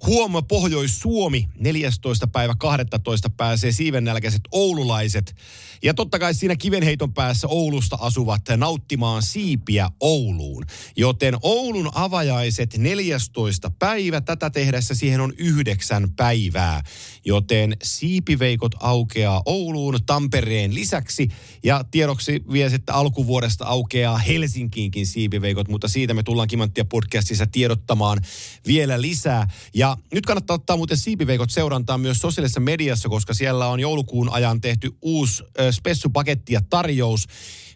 Huoma 0.05 0.41
Pohjois-Suomi 0.41 1.49
14. 1.59 2.27
päivä 2.27 2.55
12. 2.59 3.29
pääsee 3.29 3.71
siivennälkäiset 3.71 4.41
oululaiset. 4.51 5.35
Ja 5.83 5.93
totta 5.93 6.19
kai 6.19 6.33
siinä 6.33 6.55
kivenheiton 6.55 7.13
päässä 7.13 7.47
Oulusta 7.47 7.97
asuvat 7.99 8.41
nauttimaan 8.57 9.23
siipiä 9.23 9.89
Ouluun. 9.99 10.65
Joten 10.97 11.37
Oulun 11.41 11.89
avajaiset 11.93 12.77
14. 12.77 13.71
päivä. 13.79 14.21
Tätä 14.21 14.49
tehdessä 14.49 14.95
siihen 14.95 15.21
on 15.21 15.33
yhdeksän 15.37 16.11
päivää. 16.15 16.81
Joten 17.25 17.77
Siipiveikot 17.83 18.75
aukeaa 18.79 19.41
Ouluun 19.45 19.99
Tampereen 20.05 20.75
lisäksi 20.75 21.27
ja 21.63 21.83
tiedoksi 21.91 22.43
vielä, 22.51 22.75
että 22.75 22.93
alkuvuodesta 22.93 23.65
aukeaa 23.65 24.17
Helsinkiinkin 24.17 25.07
siipiveikot, 25.07 25.67
mutta 25.67 25.87
siitä 25.87 26.13
me 26.13 26.23
tullaan 26.23 26.47
Kimanttia 26.47 26.85
podcastissa 26.85 27.47
tiedottamaan 27.47 28.21
vielä 28.67 29.01
lisää. 29.01 29.47
Ja 29.73 29.97
nyt 30.13 30.25
kannattaa 30.25 30.55
ottaa 30.55 30.77
muuten 30.77 30.97
siipiveikot 30.97 31.51
seurantaan 31.51 32.01
myös 32.01 32.17
sosiaalisessa 32.17 32.59
mediassa, 32.59 33.09
koska 33.09 33.33
siellä 33.33 33.67
on 33.67 33.79
joulukuun 33.79 34.29
ajan 34.29 34.61
tehty 34.61 34.91
uusi 35.01 35.43
spessupaketti 35.71 36.53
ja 36.53 36.61
tarjous. 36.69 37.27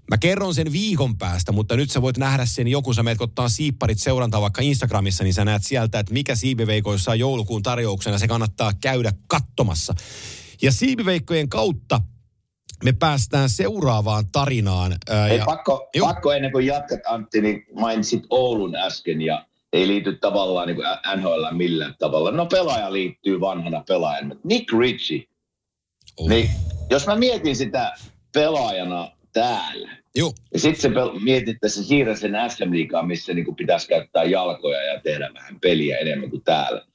Mä 0.10 0.18
kerron 0.18 0.56
sen 0.56 0.72
viikon 0.72 1.18
päästä, 1.18 1.52
mutta 1.52 1.76
nyt 1.76 1.92
sä 1.92 2.02
voit 2.02 2.18
nähdä 2.18 2.46
sen 2.46 2.68
joku, 2.68 2.94
sä 2.94 3.04
meet 3.04 3.22
ottaa 3.22 3.50
siipparit 3.50 4.00
seurantaa 4.00 4.42
vaikka 4.42 4.62
Instagramissa, 4.62 5.24
niin 5.24 5.34
sä 5.34 5.46
näet 5.46 5.64
sieltä, 5.64 6.00
että 6.00 6.14
mikä 6.14 6.36
siipiveikoissa 6.36 7.12
on 7.12 7.20
joulukuun 7.20 7.64
tarjouksena, 7.64 8.18
se 8.18 8.28
kannattaa 8.28 8.74
käydä 8.82 9.14
katsomassa. 9.28 9.94
Ja 10.62 10.72
siipiveikkojen 10.72 11.50
kautta 11.50 12.02
me 12.84 12.92
päästään 12.92 13.50
seuraavaan 13.50 14.26
tarinaan. 14.32 14.96
Ää, 15.10 15.28
Ei, 15.28 15.38
ja, 15.38 15.46
pakko, 15.46 15.90
pakko 16.00 16.34
ennen 16.34 16.52
kuin 16.52 16.66
jatkat 16.66 17.00
Antti, 17.08 17.42
niin 17.42 17.66
mainitsit 17.74 18.24
Oulun 18.30 18.76
äsken 18.76 19.22
ja 19.22 19.46
ei 19.74 19.88
liity 19.88 20.16
tavallaan 20.16 20.68
niin 20.68 20.78
NHL 21.16 21.46
millään 21.52 21.96
tavalla. 22.00 22.32
No 22.32 22.46
pelaaja 22.46 22.94
liittyy 22.94 23.42
vanhana 23.42 23.84
pelaajana. 23.88 24.36
Nick 24.44 24.74
Ritchie. 24.80 25.24
Oh. 26.18 26.30
Niin, 26.30 26.50
jos 26.90 27.08
mä 27.08 27.16
mietin 27.16 27.56
sitä 27.56 27.94
pelaajana 28.34 29.12
täällä, 29.34 29.90
Joo. 30.16 30.34
ja 30.54 30.60
sitten 30.60 30.82
se 30.82 31.00
pel- 31.00 31.24
mietit, 31.24 31.50
että 31.50 31.70
se 31.70 31.84
siirrä 31.84 32.16
sen 32.16 32.34
SM 32.48 32.72
Liigaan, 32.72 33.08
missä 33.08 33.34
niin 33.34 33.56
pitäisi 33.56 33.88
käyttää 33.88 34.24
jalkoja 34.24 34.82
ja 34.84 35.02
tehdä 35.02 35.30
vähän 35.34 35.60
peliä 35.60 35.98
enemmän 35.98 36.30
kuin 36.30 36.44
täällä. 36.44 36.86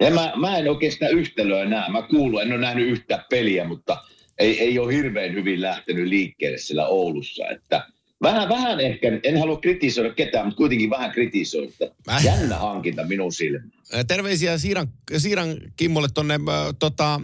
Ja 0.00 0.10
mä, 0.10 0.32
mä 0.36 0.56
en 0.56 0.70
oikein 0.70 0.92
sitä 0.92 1.08
yhtälöä 1.08 1.64
näe. 1.64 1.90
Mä 1.90 2.02
kuulun, 2.02 2.42
en 2.42 2.52
ole 2.52 2.60
nähnyt 2.60 2.88
yhtä 2.88 3.24
peliä, 3.30 3.64
mutta 3.64 3.96
ei, 4.38 4.60
ei 4.60 4.78
ole 4.78 4.94
hirveän 4.94 5.32
hyvin 5.32 5.60
lähtenyt 5.60 6.08
liikkeelle 6.08 6.58
siellä 6.58 6.86
Oulussa. 6.86 7.48
Että 7.48 7.86
vähän, 8.22 8.48
vähän 8.48 8.80
ehkä, 8.80 9.08
en 9.22 9.38
halua 9.38 9.60
kritisoida 9.60 10.14
ketään, 10.14 10.46
mutta 10.46 10.56
kuitenkin 10.56 10.90
vähän 10.90 11.12
kritisoida. 11.12 11.72
Mä... 12.06 12.20
Jännä 12.24 12.58
hankinta 12.58 13.04
minun 13.04 13.32
silmään. 13.32 13.72
Terveisiä 14.06 14.58
Siiran, 14.58 14.88
Siiran 15.16 15.56
Kimmolle 15.76 16.08
tuonne 16.14 16.34
äh, 16.34 16.74
tota, 16.78 17.20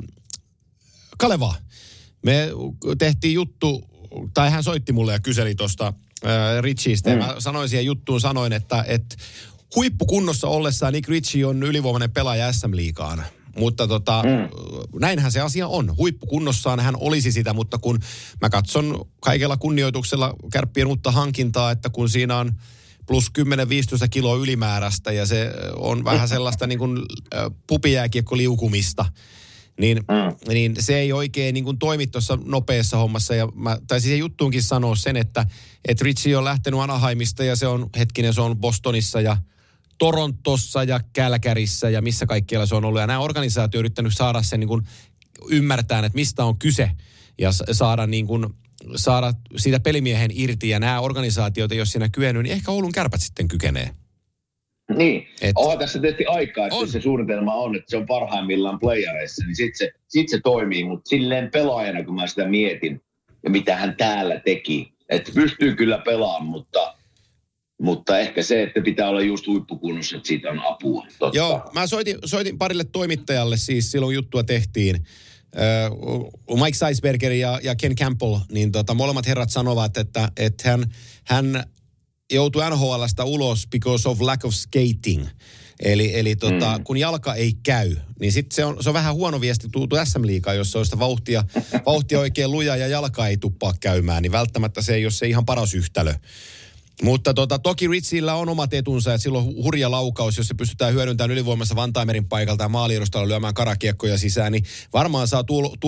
Kalevaa. 1.19 1.57
Me 2.23 2.49
tehtiin 2.99 3.35
juttu, 3.35 3.85
tai 4.35 4.51
hän 4.51 4.65
soitti 4.65 4.93
mulle 4.93 5.13
ja 5.13 5.21
kyseli 5.21 5.55
tuosta 5.55 5.87
äh, 6.27 6.33
Richieistä. 6.61 7.11
Mm. 7.11 7.21
Ja 7.21 7.27
mä 7.27 7.35
sanoin 7.39 7.69
siihen 7.69 7.87
juttuun, 7.87 8.21
sanoin, 8.21 8.53
että, 8.53 8.85
että 8.89 9.17
huippukunnossa 9.77 10.49
ollessaan 10.49 10.93
Nick 10.93 11.09
Ritchie 11.09 11.47
on 11.47 11.63
ylivoimainen 11.63 12.11
pelaaja 12.11 12.53
SM-liigaan. 12.53 13.25
Mutta 13.57 13.89
tota, 13.89 14.23
mm. 14.23 14.49
näinhän 15.01 15.33
se 15.33 15.41
asia 15.41 15.69
on. 15.69 15.97
Huippukunnossaan 15.97 16.81
hän 16.81 16.97
olisi 16.99 17.33
sitä, 17.33 17.53
mutta 17.53 17.79
kun 17.79 17.99
mä 18.41 18.51
katson 18.51 19.09
kaikella 19.21 19.57
kunnioituksella 19.57 20.35
kärppien 20.53 20.87
uutta 20.87 21.11
hankintaa, 21.11 21.71
että 21.71 21.91
kun 21.91 22.09
siinä 22.09 22.37
on 22.37 22.53
plus 23.07 23.31
10-15 23.39 23.43
kiloa 24.11 24.37
ylimääräistä 24.37 25.13
ja 25.13 25.27
se 25.27 25.51
on 25.77 26.05
vähän 26.05 26.29
sellaista 26.29 26.67
niin 26.67 26.79
kuin 26.79 27.03
pupijääkiekko 27.67 28.37
liukumista, 28.37 29.05
niin, 29.81 29.97
mm. 29.97 30.53
niin 30.53 30.77
se 30.81 30.99
ei 30.99 31.13
oikein 31.13 31.55
niin 31.55 31.65
kuin 31.65 31.79
toimi 31.79 32.07
tuossa 32.07 32.39
nopeassa 32.45 32.97
hommassa. 32.97 33.35
Ja 33.35 33.49
mä 33.55 33.79
taisin 33.89 34.11
se 34.11 34.17
juttuunkin 34.17 34.63
sanoa 34.63 34.97
sen, 34.97 35.17
että, 35.17 35.47
että 35.89 36.05
Richie 36.05 36.37
on 36.37 36.45
lähtenyt 36.45 36.81
Anaheimista 36.81 37.45
ja 37.45 37.57
se 37.57 37.67
on 37.67 37.91
hetkinen, 37.99 38.35
se 38.35 38.41
on 38.41 38.57
Bostonissa 38.57 39.21
ja– 39.21 39.37
Torontossa 39.99 40.85
ja 40.85 41.01
Kälkärissä 41.13 41.91
ja 41.91 42.03
missä 42.03 42.27
kaikkialla 42.27 42.67
se 42.67 42.75
on 42.75 42.85
ollut. 42.85 43.01
Ja 43.01 43.07
nämä 43.07 43.21
organisaatio 43.21 43.79
on 43.79 43.81
yrittänyt 43.81 44.13
saada 44.17 44.43
sen 44.43 44.61
niin 44.61 44.69
kuin 44.69 44.83
ymmärtää, 45.51 45.99
että 45.99 46.15
mistä 46.17 46.45
on 46.45 46.59
kyse 46.59 46.91
ja 47.39 47.51
saada 47.73 48.07
niin 48.07 48.27
kuin 48.27 48.47
saada 48.97 49.33
siitä 49.57 49.81
pelimiehen 49.81 50.31
irti 50.35 50.69
ja 50.69 50.81
nämä 50.81 51.01
organisaatiot, 51.01 51.75
jos 51.75 51.93
siinä 51.93 52.09
kyennyt, 52.09 52.43
niin 52.43 52.53
ehkä 52.53 52.73
Oulun 52.73 52.93
kärpät 52.93 53.21
sitten 53.21 53.49
kykenee. 53.49 53.91
Niin, 54.97 55.27
Et, 55.41 55.53
onhan 55.55 55.79
tässä 55.79 55.99
tietysti 55.99 56.27
aikaa, 56.27 56.67
että 56.67 56.77
on. 56.77 56.89
se 56.89 57.01
suunnitelma 57.01 57.55
on, 57.55 57.77
että 57.77 57.91
se 57.91 57.97
on 57.97 58.07
parhaimmillaan 58.07 58.79
playareissa, 58.79 59.45
niin 59.47 59.57
sitten 59.57 59.79
se, 59.79 59.91
sit 60.09 60.29
se 60.29 60.41
toimii, 60.45 60.85
mutta 60.85 61.09
silleen 61.09 61.51
pelaajana, 61.51 62.05
kun 62.05 62.15
mä 62.15 62.27
sitä 62.27 62.49
mietin, 62.49 63.01
ja 63.43 63.51
mitä 63.51 63.77
hän 63.77 63.97
täällä 63.97 64.41
teki, 64.41 64.95
että 65.09 65.33
pystyy 65.35 65.77
kyllä 65.77 65.99
pelaamaan, 65.99 66.51
mutta 66.51 66.95
mutta 67.83 68.19
ehkä 68.19 68.43
se, 68.43 68.63
että 68.63 68.81
pitää 68.81 69.09
olla 69.09 69.21
just 69.21 69.47
huippukunnossa, 69.47 70.17
että 70.17 70.27
siitä 70.27 70.51
on 70.51 70.61
apua. 70.65 71.07
Totta. 71.19 71.39
Joo, 71.39 71.71
mä 71.73 71.87
soitin, 71.87 72.19
soitin 72.25 72.59
parille 72.59 72.85
toimittajalle 72.85 73.57
siis 73.57 73.91
silloin 73.91 74.15
juttua 74.15 74.45
tehtiin. 74.45 75.05
Mike 76.65 76.79
Seisberger 76.79 77.33
ja, 77.33 77.61
ja 77.63 77.75
Ken 77.75 77.95
Campbell, 77.95 78.37
niin 78.53 78.73
tota, 78.73 78.95
molemmat 78.95 79.27
herrat 79.27 79.51
sanovat, 79.51 79.97
että, 79.97 80.29
että 80.37 80.71
hän, 80.71 80.85
hän 81.25 81.65
joutui 82.33 82.63
NHLstä 82.71 83.25
ulos 83.25 83.67
because 83.71 84.09
of 84.09 84.21
lack 84.21 84.45
of 84.45 84.55
skating. 84.55 85.27
Eli, 85.81 86.19
eli 86.19 86.37
tota, 86.37 86.79
mm. 86.79 86.85
kun 86.85 86.97
jalka 86.97 87.35
ei 87.35 87.53
käy, 87.63 87.97
niin 88.21 88.33
sitten 88.33 88.57
se 88.57 88.65
on, 88.65 88.83
se 88.83 88.91
on 88.91 88.95
vähän 88.95 89.15
huono 89.15 89.41
viesti 89.41 89.69
tultu 89.73 89.97
SM-liigaan, 90.05 90.57
jos 90.57 90.73
se 90.73 90.79
on 90.79 90.85
sitä 90.85 90.99
vauhtia, 90.99 91.45
vauhtia 91.87 92.21
oikein 92.21 92.51
luja 92.51 92.77
ja 92.77 92.87
jalka 92.87 93.29
ei 93.29 93.37
tuppaa 93.37 93.75
käymään, 93.81 94.23
niin 94.23 94.33
välttämättä 94.33 94.83
se 94.83 94.95
ei 94.95 95.05
ole 95.05 95.13
se 95.13 95.27
ihan 95.27 95.45
paras 95.45 95.75
yhtälö. 95.75 96.15
Mutta 97.03 97.35
tota, 97.35 97.59
toki 97.59 97.89
Ritsillä 97.89 98.35
on 98.35 98.49
omat 98.49 98.75
etunsa, 98.75 99.15
että 99.15 99.23
silloin 99.23 99.47
hurja 99.47 99.91
laukaus, 99.91 100.37
jos 100.37 100.49
se 100.49 100.55
pystytään 100.55 100.95
hyödyntämään 100.95 101.31
ylivoimassa 101.31 101.77
Vantaimerin 101.77 102.29
paikalta 102.29 102.65
ja 102.65 102.69
maaliedustalla 102.69 103.29
lyömään 103.29 103.55
karakiekkoja 103.55 104.19
sisään, 104.19 104.53
niin 104.53 104.65
varmaan 104.93 105.29
saa 105.29 105.45
tulosta, 105.45 105.79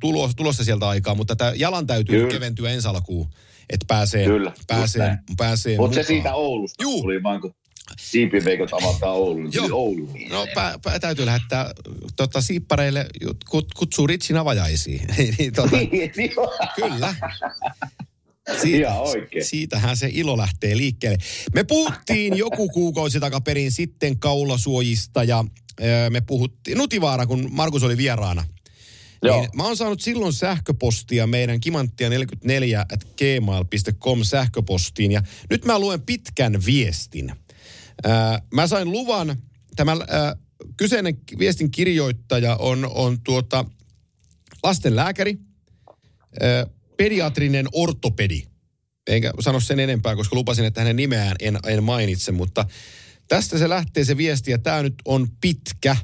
tulosta, 0.00 0.36
tulosta 0.36 0.64
sieltä 0.64 0.88
aikaa, 0.88 1.14
mutta 1.14 1.36
tämä 1.36 1.52
jalan 1.56 1.86
täytyy 1.86 2.18
Kyllä. 2.18 2.30
keventyä 2.30 2.70
ensi 2.70 2.88
alkuun, 2.88 3.28
että 3.70 3.84
pääsee, 3.88 4.26
Kyllä, 4.26 4.52
pääsee, 4.66 5.18
pääsee 5.36 5.76
Mutta 5.76 5.94
se 5.94 6.02
siitä 6.02 6.34
Oulusta 6.34 6.82
Juu. 6.82 7.02
tuli 7.02 7.22
vaan, 7.22 7.40
kun 7.40 7.54
siipiveikot 7.98 8.72
avataan 8.72 9.14
Oulun, 9.14 9.50
niin 9.50 9.72
Oulun 9.72 10.10
No 10.30 10.46
pä, 10.54 10.78
pä, 10.84 10.98
täytyy 10.98 11.26
lähettää 11.26 11.70
tota, 12.16 12.40
siippareille, 12.40 13.06
kut, 13.50 13.74
kutsuu 13.74 14.06
Ritsin 14.06 14.36
avajaisiin. 14.36 15.06
niin, 15.38 15.52
tota, 15.52 15.76
niin, 15.76 16.12
kyllä. 16.76 17.14
Siitä, 18.52 18.88
Ihan 18.88 19.00
oikein. 19.00 19.44
Siitähän 19.44 19.96
se 19.96 20.10
ilo 20.12 20.36
lähtee 20.36 20.76
liikkeelle. 20.76 21.18
Me 21.54 21.64
puhuttiin 21.64 22.36
joku 22.44 22.68
kuukausi 22.68 23.20
takaperin 23.20 23.72
sitten 23.72 24.18
kaulasuojista 24.18 25.24
ja 25.24 25.44
me 26.10 26.20
puhuttiin, 26.20 26.78
Nutivaara, 26.78 27.26
kun 27.26 27.48
Markus 27.50 27.82
oli 27.82 27.96
vieraana. 27.96 28.44
Joo. 29.22 29.40
Niin 29.40 29.50
mä 29.54 29.64
oon 29.64 29.76
saanut 29.76 30.00
silloin 30.00 30.32
sähköpostia 30.32 31.26
meidän 31.26 31.60
kimanttia44 31.66 32.80
at 32.92 33.04
gmail.com 33.04 34.24
sähköpostiin 34.24 35.12
ja 35.12 35.22
nyt 35.50 35.64
mä 35.64 35.78
luen 35.78 36.02
pitkän 36.02 36.64
viestin. 36.66 37.32
mä 38.54 38.66
sain 38.66 38.92
luvan, 38.92 39.36
tämä 39.76 39.96
kyseinen 40.76 41.18
viestin 41.38 41.70
kirjoittaja 41.70 42.56
on, 42.56 42.90
on 42.94 43.20
tuota 43.20 43.64
lastenlääkäri, 44.62 45.38
pediatrinen 46.96 47.68
ortopedi. 47.72 48.42
Enkä 49.06 49.32
sano 49.40 49.60
sen 49.60 49.80
enempää, 49.80 50.16
koska 50.16 50.36
lupasin, 50.36 50.64
että 50.64 50.80
hänen 50.80 50.96
nimeään 50.96 51.36
en, 51.40 51.58
en 51.66 51.84
mainitse, 51.84 52.32
mutta 52.32 52.66
tästä 53.28 53.58
se 53.58 53.68
lähtee 53.68 54.04
se 54.04 54.16
viesti 54.16 54.50
ja 54.50 54.58
tämä 54.58 54.82
nyt 54.82 54.94
on 55.04 55.28
pitkä. 55.40 55.96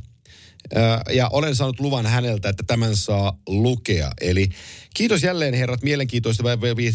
Ja 1.12 1.28
olen 1.28 1.56
saanut 1.56 1.80
luvan 1.80 2.06
häneltä, 2.06 2.48
että 2.48 2.62
tämän 2.66 2.96
saa 2.96 3.38
lukea. 3.48 4.12
Eli 4.20 4.48
kiitos 4.94 5.22
jälleen 5.22 5.54
herrat 5.54 5.82
mielenkiintoista 5.82 6.42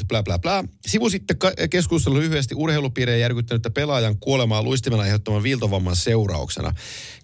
bla 0.08 0.24
bla 0.24 0.40
bla. 0.40 0.64
Sivu 0.88 1.10
sitten 1.10 1.38
keskustelu 1.70 2.16
lyhyesti 2.16 2.56
urheilupiirejä 2.56 3.18
järkyttänyttä 3.18 3.70
pelaajan 3.70 4.20
kuolemaa 4.20 4.64
luistimella 4.64 5.04
aiheuttaman 5.04 5.44
viiltovamman 5.44 5.96
seurauksena. 5.96 6.74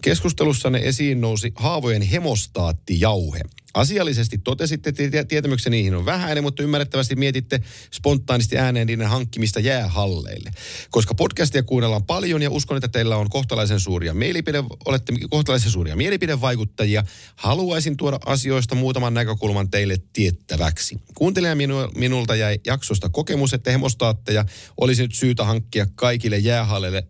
Keskustelussanne 0.02 0.80
esiin 0.84 1.22
nousi 1.22 1.52
haavojen 1.56 2.02
hemostaattijauhe. 2.02 3.42
Asiallisesti 3.74 4.38
totesitte, 4.38 4.90
että 4.90 5.24
tietämyksen 5.24 5.72
niihin 5.72 5.96
on 5.96 6.06
vähäinen, 6.06 6.44
mutta 6.44 6.64
ymmärrettävästi 6.64 7.16
mietitte 7.16 7.62
spontaanisti 7.94 8.58
ääneen 8.58 8.88
niiden 8.88 9.08
hankkimista 9.08 9.60
jäähalleille. 9.60 10.52
Koska 10.90 11.16
podcastia 11.16 11.64
kuunnellaan 11.64 12.06
paljon 12.06 12.42
ja 12.42 12.50
uskon, 12.50 12.78
että 12.78 12.88
teillä 12.88 13.18
on 13.18 13.30
kohtalaisen 13.30 13.80
suuria 13.80 14.14
mielipide, 14.14 14.64
olette 14.86 15.14
kohtalaisen 15.30 15.72
suuria 15.72 15.96
mielipidevaikuttajia, 15.96 17.04
haluaisin 17.36 17.98
tuoda 17.98 18.20
asioista 18.26 18.76
muutaman 18.76 19.14
näkökulman 19.14 19.70
teille 19.70 19.98
tiettäväksi. 20.14 21.00
Kuuntelija 21.16 21.56
minu, 21.56 21.76
minulta 21.96 22.36
jäi 22.36 22.60
jaksosta 22.66 23.10
kokemus, 23.10 23.54
että 23.54 23.72
hemostaatteja 23.72 24.46
olisi 24.78 25.02
nyt 25.02 25.16
syytä 25.16 25.46
hankkia 25.46 25.88
kaikille 25.96 26.38
jäähalleille 26.38 27.08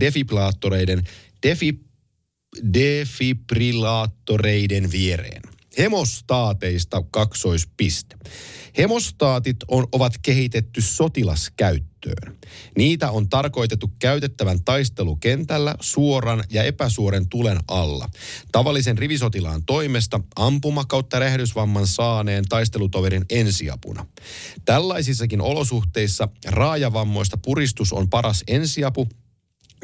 defibrillaattoreiden 0.00 1.08
defi, 1.42 1.80
defibrillaattoreiden 2.74 4.92
viereen. 4.92 5.51
Hemostaateista 5.78 7.02
kaksoispiste. 7.10 8.16
Hemostaatit 8.78 9.56
on, 9.68 9.86
ovat 9.92 10.12
kehitetty 10.22 10.80
sotilaskäyttöön. 10.80 12.38
Niitä 12.76 13.10
on 13.10 13.28
tarkoitettu 13.28 13.92
käytettävän 13.98 14.64
taistelukentällä 14.64 15.74
suoran 15.80 16.44
ja 16.50 16.62
epäsuoren 16.62 17.28
tulen 17.28 17.58
alla. 17.68 18.08
Tavallisen 18.52 18.98
rivisotilaan 18.98 19.64
toimesta 19.64 20.20
ampuma 20.36 20.84
kautta 20.84 21.18
räjähdysvamman 21.18 21.86
saaneen 21.86 22.44
taistelutoverin 22.48 23.24
ensiapuna. 23.30 24.06
Tällaisissakin 24.64 25.40
olosuhteissa 25.40 26.28
raajavammoista 26.46 27.36
puristus 27.36 27.92
on 27.92 28.10
paras 28.10 28.44
ensiapu 28.46 29.08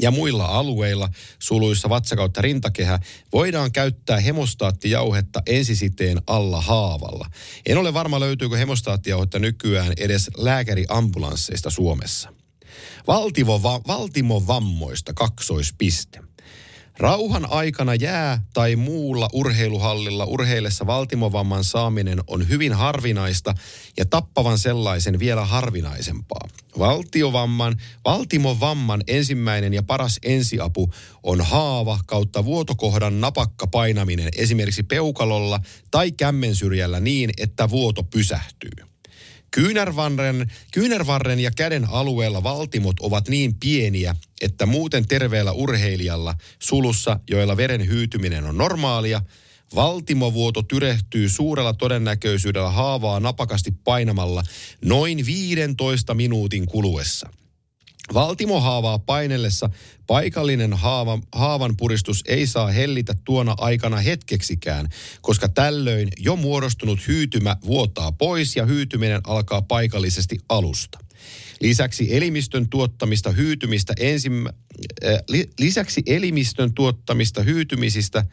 ja 0.01 0.11
muilla 0.11 0.45
alueilla, 0.45 1.09
suluissa 1.39 1.89
vatsakautta 1.89 2.43
rintakehä, 2.43 2.99
voidaan 3.33 3.73
käyttää 3.73 4.21
hemostaattijauhetta 4.21 5.43
ensisiteen 5.47 6.23
alla 6.27 6.61
haavalla. 6.61 7.31
En 7.67 7.79
ole 7.79 7.95
varma 7.95 8.21
löytyykö 8.21 8.57
hemostaattijauhetta 8.57 9.39
nykyään 9.39 9.93
edes 9.97 10.31
lääkäriambulansseista 10.37 11.71
Suomessa. 11.71 12.33
Valtimo, 13.07 13.63
va, 13.63 13.81
valtimovammoista 13.87 15.13
kaksoispiste. 15.15 16.28
Rauhan 16.99 17.51
aikana 17.51 17.95
jää 17.95 18.43
tai 18.53 18.77
muulla 18.77 19.29
urheiluhallilla 19.33 20.25
urheillessa 20.25 20.87
valtimovamman 20.87 21.65
saaminen 21.65 22.21
on 22.27 22.49
hyvin 22.49 22.73
harvinaista 22.73 23.55
ja 23.97 24.05
tappavan 24.05 24.59
sellaisen 24.59 25.19
vielä 25.19 25.45
harvinaisempaa. 25.45 26.49
Valtiovamman, 26.79 27.77
valtimovamman 28.05 29.03
ensimmäinen 29.07 29.75
ja 29.75 29.83
paras 29.83 30.19
ensiapu 30.23 30.91
on 31.23 31.41
haava 31.41 32.01
kautta 32.07 32.45
vuotokohdan 32.45 33.21
napakka 33.21 33.67
painaminen 33.67 34.29
esimerkiksi 34.37 34.83
peukalolla 34.83 35.61
tai 35.91 36.13
kämmensyrjällä 36.13 37.01
niin, 37.01 37.31
että 37.39 37.71
vuoto 37.71 38.03
pysähtyy. 38.03 38.88
Kyynärvarren, 39.51 40.53
kyynärvarren 40.73 41.39
ja 41.39 41.51
käden 41.57 41.89
alueella 41.91 42.43
valtimot 42.43 43.01
ovat 43.01 43.29
niin 43.29 43.55
pieniä, 43.55 44.17
että 44.41 44.67
muuten 44.67 45.09
terveellä 45.09 45.53
urheilijalla 45.53 46.35
sulussa, 46.59 47.21
joilla 47.31 47.57
veren 47.57 47.87
hyytyminen 47.87 48.45
on 48.45 48.59
normaalia, 48.59 49.23
valtimovuoto 49.75 50.63
tyrehtyy 50.63 51.29
suurella 51.29 51.73
todennäköisyydellä 51.73 52.71
haavaa 52.71 53.21
napakasti 53.21 53.71
painamalla 53.85 54.43
noin 54.85 55.27
15 55.27 56.15
minuutin 56.15 56.67
kuluessa. 56.67 57.31
Valtimohaavaa 58.15 58.99
painellessa 58.99 59.71
paikallinen 60.07 60.73
haava, 60.73 61.19
haavan 61.33 61.77
puristus 61.77 62.25
ei 62.27 62.47
saa 62.47 62.69
hellitä 62.69 63.15
tuona 63.25 63.55
aikana 63.59 63.97
hetkeksikään, 63.97 64.89
koska 65.21 65.49
tällöin 65.49 66.09
jo 66.19 66.37
muodostunut 66.37 67.09
hyytymä 67.09 67.57
vuotaa 67.67 68.13
pois 68.13 68.57
ja 68.57 68.67
hyytyminen 68.67 69.21
alkaa 69.25 69.63
paikallisesti 69.63 70.39
alusta. 70.49 70.99
Lisäksi 71.61 72.17
elimistön 72.17 72.69
tuottamista 72.69 73.31
hyytymistä 73.31 73.95
ensimmä, 74.01 74.51
äh, 75.05 75.19
lisäksi 75.59 76.03
elimistön 76.07 76.75
tuottamista 76.75 77.43
hyytymisistä 77.43 78.25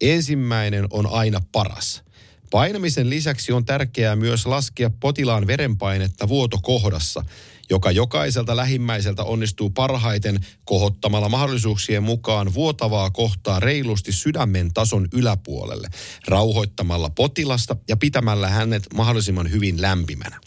ensimmäinen 0.00 0.86
on 0.90 1.06
aina 1.06 1.40
paras. 1.52 2.02
Painamisen 2.50 3.10
lisäksi 3.10 3.52
on 3.52 3.64
tärkeää 3.64 4.16
myös 4.16 4.46
laskea 4.46 4.90
potilaan 4.90 5.46
verenpainetta 5.46 6.28
vuotokohdassa– 6.28 7.24
joka 7.70 7.90
jokaiselta 7.90 8.56
lähimmäiseltä 8.56 9.24
onnistuu 9.24 9.70
parhaiten 9.70 10.46
kohottamalla 10.64 11.28
mahdollisuuksien 11.28 12.02
mukaan 12.02 12.54
vuotavaa 12.54 13.10
kohtaa 13.10 13.60
reilusti 13.60 14.12
sydämen 14.12 14.72
tason 14.74 15.08
yläpuolelle, 15.12 15.88
rauhoittamalla 16.28 17.10
potilasta 17.10 17.76
ja 17.88 17.96
pitämällä 17.96 18.48
hänet 18.48 18.86
mahdollisimman 18.94 19.50
hyvin 19.50 19.82
lämpimänä. 19.82 20.40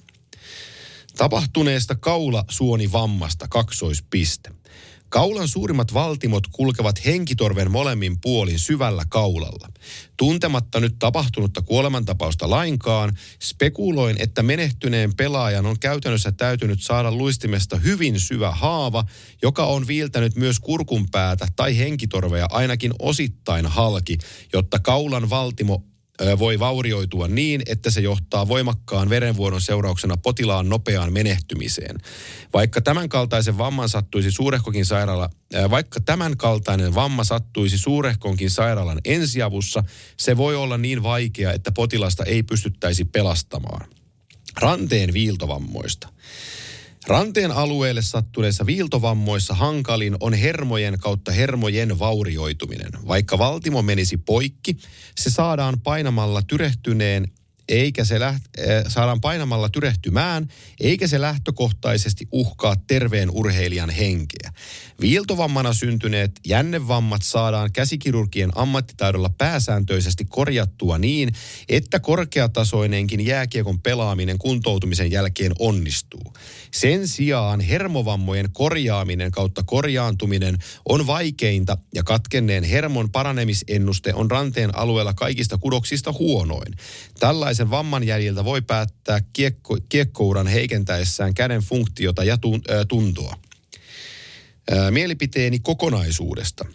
Tapahtuneesta 1.18 1.96
kaula-suonivammasta 1.96 3.48
kaksoispiste. 3.50 4.59
Kaulan 5.10 5.48
suurimmat 5.48 5.94
valtimot 5.94 6.48
kulkevat 6.48 7.06
henkitorven 7.06 7.72
molemmin 7.72 8.22
puolin 8.22 8.60
syvällä 8.60 9.04
kaulalla. 9.10 9.70
Tuntematta 10.18 10.80
nyt 10.80 10.96
tapahtunutta 11.00 11.62
kuolemantapausta 11.62 12.50
lainkaan, 12.50 13.18
spekuloin, 13.42 14.16
että 14.20 14.44
menehtyneen 14.44 15.16
pelaajan 15.16 15.66
on 15.66 15.80
käytännössä 15.80 16.32
täytynyt 16.32 16.82
saada 16.82 17.12
luistimesta 17.12 17.76
hyvin 17.76 18.20
syvä 18.20 18.52
haava, 18.52 19.04
joka 19.42 19.66
on 19.66 19.88
viiltänyt 19.88 20.36
myös 20.36 20.60
kurkunpäätä 20.60 21.48
tai 21.56 21.78
henkitorvea 21.78 22.48
ainakin 22.50 22.94
osittain 23.00 23.66
halki, 23.66 24.18
jotta 24.54 24.80
kaulan 24.80 25.30
valtimo 25.30 25.84
voi 26.40 26.60
vaurioitua 26.60 27.28
niin, 27.28 27.62
että 27.66 27.92
se 27.92 28.02
johtaa 28.02 28.48
voimakkaan 28.48 29.10
verenvuodon 29.10 29.62
seurauksena 29.62 30.18
potilaan 30.18 30.70
nopeaan 30.70 31.14
menehtymiseen. 31.14 31.98
Vaikka 32.54 32.82
tämän 32.82 33.10
kaltaisen 33.10 33.58
vamman 33.58 33.90
sattuisi 33.90 34.32
suurehkokin 34.32 34.86
sairaala, 34.86 35.30
vaikka 35.70 36.00
tämän 36.00 36.38
kaltainen 36.38 36.96
vamma 36.96 37.24
sattuisi 37.24 37.78
suurehkonkin 37.78 38.50
sairaalan 38.50 39.02
ensiavussa, 39.06 39.84
se 40.18 40.38
voi 40.38 40.56
olla 40.56 40.78
niin 40.78 41.04
vaikea, 41.04 41.54
että 41.54 41.72
potilasta 41.72 42.24
ei 42.24 42.44
pystyttäisi 42.44 43.06
pelastamaan. 43.06 43.90
Ranteen 44.62 45.14
viiltovammoista. 45.14 46.10
Ranteen 47.10 47.52
alueelle 47.52 48.02
sattuneissa 48.02 48.66
viiltovammoissa 48.66 49.54
hankalin 49.54 50.16
on 50.20 50.34
hermojen 50.34 51.00
kautta 51.00 51.32
hermojen 51.32 52.00
vaurioituminen. 52.00 52.92
Vaikka 53.08 53.38
valtimo 53.38 53.82
menisi 53.82 54.18
poikki, 54.18 54.78
se 55.18 55.30
saadaan 55.30 55.80
painamalla 55.80 56.42
tyrehtyneen 56.42 57.28
eikä 57.70 58.04
se 58.04 58.20
läht, 58.20 58.44
äh, 58.60 58.84
saadaan 58.88 59.22
painamalla 59.22 59.70
tyrehtymään, 59.70 60.48
eikä 60.80 61.08
se 61.08 61.22
lähtökohtaisesti 61.22 62.28
uhkaa 62.32 62.76
terveen 62.88 63.30
urheilijan 63.30 63.90
henkeä. 63.90 64.52
Viiltovammana 65.02 65.74
syntyneet 65.74 66.32
jännevammat 66.48 67.22
saadaan 67.24 67.72
käsikirurgien 67.72 68.52
ammattitaidolla 68.56 69.30
pääsääntöisesti 69.38 70.26
korjattua 70.26 70.98
niin, 70.98 71.34
että 71.70 72.00
korkeatasoinenkin 72.00 73.26
jääkiekon 73.26 73.82
pelaaminen 73.82 74.38
kuntoutumisen 74.38 75.12
jälkeen 75.12 75.52
onnistuu. 75.60 76.34
Sen 76.72 77.08
sijaan 77.08 77.60
hermovammojen 77.60 78.50
korjaaminen 78.54 79.32
kautta 79.32 79.64
korjaantuminen 79.64 80.58
on 80.90 81.08
vaikeinta 81.08 81.78
ja 81.96 82.04
katkenneen 82.04 82.64
hermon 82.64 83.12
paranemisennuste 83.12 84.14
on 84.14 84.32
ranteen 84.32 84.78
alueella 84.78 85.14
kaikista 85.14 85.58
kudoksista 85.58 86.14
huonoin. 86.20 86.74
Tällaisen 87.20 87.70
vamman 87.70 88.04
jäljiltä 88.04 88.46
voi 88.46 88.62
päättää 88.62 89.22
kiekko, 89.34 89.78
kiekkouran 89.90 90.48
heikentäessään 90.48 91.34
käden 91.34 91.62
funktiota 91.62 92.24
ja 92.24 92.38
tuntua 92.88 93.36
mielipiteeni 94.92 95.60
kokonaisuudesta. 95.60 96.66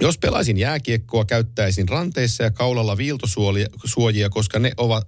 Jos 0.00 0.18
pelaisin 0.18 0.56
jääkiekkoa, 0.56 1.24
käyttäisin 1.24 1.88
ranteissa 1.88 2.42
ja 2.42 2.50
kaulalla 2.50 2.96
viiltosuojia, 2.96 4.30
koska, 4.30 4.58
ne 4.58 4.72
ovat, 4.76 5.04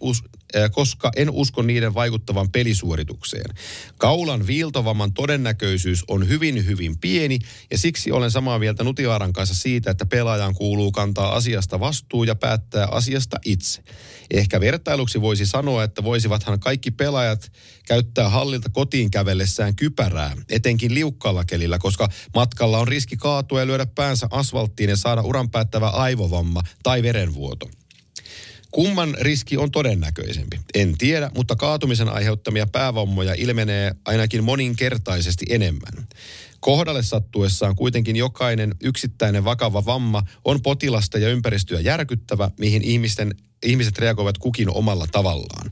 koska 0.73 1.11
en 1.17 1.31
usko 1.31 1.63
niiden 1.63 1.95
vaikuttavan 1.95 2.51
pelisuoritukseen. 2.51 3.55
Kaulan 3.97 4.47
viiltovamman 4.47 5.13
todennäköisyys 5.13 6.05
on 6.09 6.29
hyvin 6.29 6.67
hyvin 6.67 6.99
pieni 6.99 7.39
ja 7.71 7.79
siksi 7.79 8.13
olen 8.13 8.31
samaa 8.31 8.59
mieltä 8.59 8.85
Nutivaaran 8.85 9.33
kanssa 9.33 9.55
siitä, 9.55 9.91
että 9.91 10.07
pelaajan 10.07 10.55
kuuluu 10.55 10.93
kantaa 10.93 11.35
asiasta 11.35 11.81
vastuu 11.81 12.25
ja 12.25 12.35
päättää 12.35 12.89
asiasta 12.91 13.37
itse. 13.45 13.83
Ehkä 14.31 14.61
vertailuksi 14.61 15.21
voisi 15.21 15.47
sanoa, 15.47 15.85
että 15.85 16.05
voisivathan 16.05 16.61
kaikki 16.61 16.91
pelaajat 16.91 17.53
käyttää 17.87 18.29
hallilta 18.29 18.69
kotiin 18.69 19.11
kävellessään 19.11 19.77
kypärää, 19.77 20.37
etenkin 20.49 20.95
liukkaalla 20.95 21.45
kelillä, 21.45 21.79
koska 21.79 22.09
matkalla 22.35 22.79
on 22.79 22.89
riski 22.89 23.17
kaatua 23.17 23.61
ja 23.61 23.67
lyödä 23.67 23.87
päänsä 23.87 24.27
asfalttiin 24.31 24.91
ja 24.91 24.97
saada 24.97 25.23
uran 25.23 25.51
päättävä 25.51 25.89
aivovamma 25.89 26.63
tai 26.83 27.03
verenvuoto. 27.03 27.69
Kumman 28.73 29.15
riski 29.21 29.57
on 29.57 29.71
todennäköisempi? 29.71 30.61
En 30.75 30.99
tiedä, 30.99 31.31
mutta 31.35 31.57
kaatumisen 31.57 32.09
aiheuttamia 32.09 32.67
päävammoja 32.67 33.35
ilmenee 33.35 33.95
ainakin 34.05 34.45
moninkertaisesti 34.45 35.47
enemmän. 35.49 36.07
Kohdalle 36.61 37.03
sattuessaan 37.03 37.77
kuitenkin 37.77 38.17
jokainen 38.17 38.75
yksittäinen 38.83 39.45
vakava 39.45 39.85
vamma 39.85 40.23
on 40.45 40.63
potilasta 40.63 41.19
ja 41.19 41.29
ympäristöä 41.29 41.81
järkyttävä, 41.81 42.51
mihin 42.59 42.83
ihmisten, 42.83 43.35
ihmiset 43.63 43.99
reagoivat 43.99 44.39
kukin 44.39 44.71
omalla 44.71 45.07
tavallaan. 45.13 45.71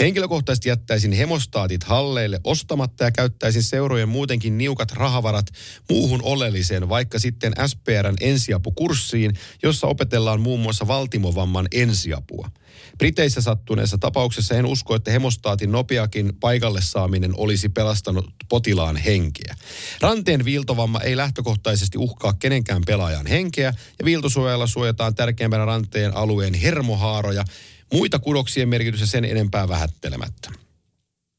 Henkilökohtaisesti 0.00 0.68
jättäisin 0.68 1.12
hemostaatit 1.12 1.84
halleille 1.84 2.40
ostamatta 2.44 3.04
ja 3.04 3.10
käyttäisin 3.10 3.62
seurojen 3.62 4.08
muutenkin 4.08 4.58
niukat 4.58 4.92
rahavarat 4.92 5.46
muuhun 5.90 6.20
oleelliseen, 6.22 6.88
vaikka 6.88 7.18
sitten 7.18 7.52
SPRn 7.66 8.14
ensiapukurssiin, 8.20 9.32
jossa 9.62 9.86
opetellaan 9.86 10.40
muun 10.40 10.60
muassa 10.60 10.86
valtimovamman 10.86 11.68
ensiapua. 11.72 12.50
Briteissä 12.98 13.40
sattuneessa 13.40 13.98
tapauksessa 13.98 14.54
en 14.54 14.66
usko, 14.66 14.94
että 14.94 15.10
hemostaatin 15.10 15.72
nopeakin 15.72 16.32
paikalle 16.40 16.80
saaminen 16.82 17.32
olisi 17.36 17.68
pelastanut 17.68 18.34
potilaan 18.48 18.96
henkeä. 18.96 19.54
Ranteen 20.00 20.44
viiltovamma 20.44 21.00
ei 21.00 21.16
lähtökohtaisesti 21.16 21.98
uhkaa 21.98 22.32
kenenkään 22.32 22.82
pelaajan 22.86 23.26
henkeä 23.26 23.74
ja 23.98 24.04
viiltosuojalla 24.04 24.66
suojataan 24.66 25.14
tärkeimpänä 25.14 25.64
ranteen 25.64 26.16
alueen 26.16 26.54
hermohaaroja, 26.54 27.44
Muita 27.92 28.18
kudoksien 28.18 28.68
merkitystä 28.68 29.06
sen 29.06 29.24
enempää 29.24 29.68
vähättelemättä. 29.68 30.50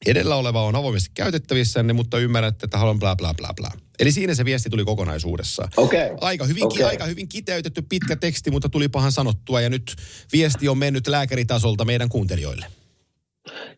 Edellä 0.06 0.36
oleva 0.36 0.62
on 0.62 0.76
avoimesti 0.76 1.10
käytettävissänne, 1.14 1.92
mutta 1.92 2.18
ymmärrätte, 2.18 2.66
että 2.66 2.78
haluan 2.78 2.98
bla 2.98 3.16
bla 3.16 3.34
bla 3.34 3.54
bla. 3.56 3.70
Eli 3.98 4.12
siinä 4.12 4.34
se 4.34 4.44
viesti 4.44 4.70
tuli 4.70 4.84
kokonaisuudessaan. 4.84 5.68
Okay. 5.76 6.16
Aika, 6.20 6.44
hyvin, 6.44 6.64
okay. 6.64 6.84
aika 6.84 7.04
hyvin 7.04 7.28
kiteytetty 7.28 7.82
pitkä 7.82 8.16
teksti, 8.16 8.50
mutta 8.50 8.68
tuli 8.68 8.88
pahan 8.88 9.12
sanottua 9.12 9.60
ja 9.60 9.70
nyt 9.70 9.96
viesti 10.32 10.68
on 10.68 10.78
mennyt 10.78 11.06
lääkäritasolta 11.06 11.84
meidän 11.84 12.08
kuuntelijoille. 12.08 12.66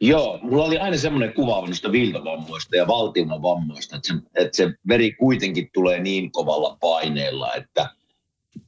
Joo, 0.00 0.38
mulla 0.42 0.64
oli 0.64 0.78
aina 0.78 0.98
semmoinen 0.98 1.32
kuva 1.32 1.66
noista 1.66 1.92
viltovammoista 1.92 2.76
ja 2.76 2.86
valtimovammoista, 2.86 3.96
että 3.96 4.08
se, 4.08 4.14
että 4.34 4.56
se 4.56 4.72
veri 4.88 5.12
kuitenkin 5.12 5.70
tulee 5.74 6.00
niin 6.00 6.32
kovalla 6.32 6.76
paineella, 6.80 7.54
että 7.54 7.90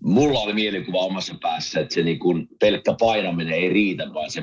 mulla 0.03 0.41
oli 0.41 0.53
mielikuva 0.53 0.99
omassa 0.99 1.35
päässä, 1.41 1.81
että 1.81 1.95
se 1.95 2.03
niin 2.03 2.19
kuin 2.19 2.49
pelkkä 2.61 2.95
painaminen 3.01 3.55
ei 3.55 3.69
riitä, 3.69 4.15
vaan 4.15 4.31
se 4.31 4.43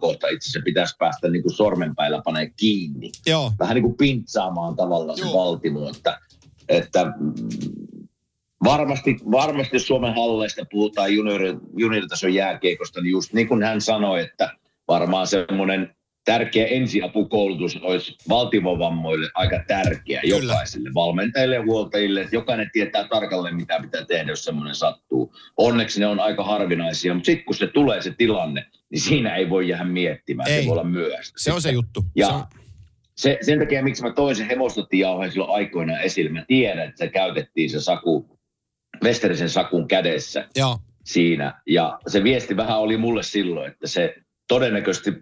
kohta 0.00 0.28
itse 0.28 0.44
asiassa 0.44 0.64
pitäisi 0.64 0.94
päästä 0.98 1.28
niin 1.28 1.42
kuin 1.42 1.54
sormenpäillä 1.54 2.22
panee 2.24 2.50
kiinni. 2.56 3.10
Joo. 3.26 3.52
Vähän 3.58 3.74
niin 3.74 3.82
kuin 3.82 3.96
pintsaamaan 3.96 4.76
tavallaan 4.76 5.18
Joo. 5.18 5.28
se 5.28 5.34
valtimo, 5.34 5.88
että, 5.88 6.18
että 6.68 7.12
Varmasti, 8.64 9.16
varmasti 9.30 9.78
Suomen 9.78 10.14
halleista 10.14 10.66
puhutaan 10.70 11.14
junior, 11.14 11.40
junioritason 11.76 12.34
jääkiekosta, 12.34 13.00
niin 13.00 13.10
just 13.10 13.32
niin 13.32 13.48
kuin 13.48 13.62
hän 13.62 13.80
sanoi, 13.80 14.20
että 14.20 14.50
varmaan 14.88 15.26
semmoinen 15.26 15.96
tärkeä 16.26 16.66
ensiapukoulutus 16.66 17.76
olisi 17.76 18.16
valtivovammoille 18.28 19.28
aika 19.34 19.64
tärkeä 19.68 20.20
Kyllä. 20.20 20.52
jokaiselle 20.52 20.90
valmentajille 20.94 21.54
ja 21.54 21.62
huoltajille. 21.62 22.20
Että 22.20 22.36
jokainen 22.36 22.70
tietää 22.72 23.08
tarkalleen, 23.08 23.56
mitä 23.56 23.78
pitää 23.80 24.04
tehdä, 24.04 24.32
jos 24.32 24.44
semmoinen 24.44 24.74
sattuu. 24.74 25.34
Onneksi 25.56 26.00
ne 26.00 26.06
on 26.06 26.20
aika 26.20 26.44
harvinaisia, 26.44 27.14
mutta 27.14 27.26
sitten 27.26 27.44
kun 27.44 27.54
se 27.54 27.66
tulee 27.66 28.02
se 28.02 28.14
tilanne, 28.18 28.66
niin 28.90 29.00
siinä 29.00 29.36
ei 29.36 29.50
voi 29.50 29.68
jäädä 29.68 29.84
miettimään. 29.84 30.50
Ei. 30.50 30.60
Se 30.60 30.66
voi 30.66 30.72
olla 30.72 30.84
myöhäistä. 30.84 31.34
Se 31.36 31.52
on 31.52 31.62
se 31.62 31.70
juttu. 31.70 32.04
Ja 32.16 32.26
se 32.26 32.32
on... 32.32 32.44
Se, 33.16 33.38
sen 33.40 33.58
takia, 33.58 33.82
miksi 33.82 34.02
mä 34.02 34.12
toin 34.12 34.36
sen 34.36 34.46
hevostotijauheen 34.46 35.32
silloin 35.32 35.54
aikoinaan 35.54 36.02
esille, 36.02 36.30
mä 36.30 36.44
tiedän, 36.48 36.88
että 36.88 36.98
se 36.98 37.08
käytettiin 37.08 37.70
se 37.70 37.80
saku, 37.80 38.38
Westerisen 39.04 39.50
sakun 39.50 39.88
kädessä 39.88 40.48
Joo. 40.56 40.78
siinä. 41.04 41.60
Ja 41.66 41.98
se 42.08 42.24
viesti 42.24 42.56
vähän 42.56 42.78
oli 42.78 42.96
mulle 42.96 43.22
silloin, 43.22 43.72
että 43.72 43.86
se 43.86 44.14
todennäköisesti 44.48 45.12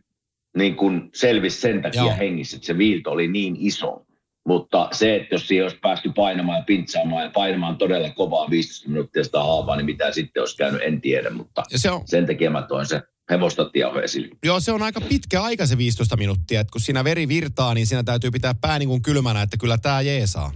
niin 0.56 0.76
kuin 0.76 1.10
selvisi 1.14 1.60
sen 1.60 1.82
takia 1.82 2.02
Joo. 2.02 2.16
hengissä, 2.18 2.56
että 2.56 2.66
se 2.66 2.78
viilto 2.78 3.10
oli 3.10 3.28
niin 3.28 3.56
iso. 3.58 4.06
Mutta 4.46 4.88
se, 4.92 5.16
että 5.16 5.34
jos 5.34 5.48
siihen 5.48 5.64
olisi 5.64 5.78
päästy 5.82 6.12
painamaan 6.16 6.58
ja 6.58 6.64
pintsaamaan 6.64 7.24
ja 7.24 7.30
painamaan 7.30 7.76
todella 7.76 8.10
kovaa 8.10 8.50
15 8.50 8.88
minuuttia 8.88 9.24
sitä 9.24 9.38
haavaa, 9.38 9.76
niin 9.76 9.86
mitä 9.86 10.12
sitten 10.12 10.40
olisi 10.40 10.56
käynyt, 10.56 10.80
en 10.84 11.00
tiedä. 11.00 11.30
Mutta 11.30 11.62
ja 11.72 11.78
se 11.78 11.90
on... 11.90 12.02
sen 12.04 12.26
takia 12.26 12.50
mä 12.50 12.62
toin 12.62 12.86
se 12.86 13.02
hevostatiaho 13.30 14.00
esille. 14.00 14.28
Joo, 14.44 14.60
se 14.60 14.72
on 14.72 14.82
aika 14.82 15.00
pitkä 15.00 15.42
aika 15.42 15.66
se 15.66 15.78
15 15.78 16.16
minuuttia. 16.16 16.60
Että 16.60 16.72
kun 16.72 16.80
siinä 16.80 17.04
veri 17.04 17.28
virtaa, 17.28 17.74
niin 17.74 17.86
siinä 17.86 18.02
täytyy 18.02 18.30
pitää 18.30 18.54
pää 18.60 18.78
niin 18.78 18.88
kuin 18.88 19.02
kylmänä, 19.02 19.42
että 19.42 19.56
kyllä 19.56 19.78
tämä 19.78 20.00
jeesaa. 20.00 20.52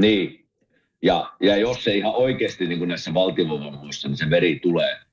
Niin. 0.00 0.46
Ja, 1.02 1.32
ja 1.40 1.56
jos 1.56 1.84
se 1.84 1.96
ihan 1.96 2.14
oikeasti 2.14 2.66
niin 2.66 2.78
kuin 2.78 2.88
näissä 2.88 3.14
valtiovoimamuissa, 3.14 4.08
niin 4.08 4.16
se 4.16 4.30
veri 4.30 4.58
tulee– 4.58 4.96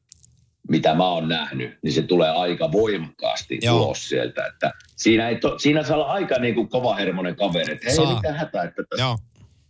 mitä 0.70 0.96
mä 0.96 1.08
oon 1.08 1.30
nähnyt, 1.30 1.78
niin 1.84 1.94
se 1.94 2.02
tulee 2.02 2.30
aika 2.30 2.72
voimakkaasti 2.72 3.60
Joo. 3.62 3.78
ulos 3.78 4.10
sieltä. 4.10 4.46
Että 4.46 4.72
siinä, 4.96 5.30
ei 5.30 5.36
to, 5.36 5.60
siinä 5.60 5.84
saa 5.84 5.96
olla 5.96 6.14
aika 6.14 6.40
niin 6.40 6.56
kuin 6.56 6.70
kovahermonen 6.70 7.36
kaveri, 7.36 7.74
että 7.74 7.88
hei, 7.90 8.16
mitä 8.16 8.34
hätää, 8.34 8.64
että 8.64 8.84
tässä, 8.90 9.04
Joo. 9.04 9.18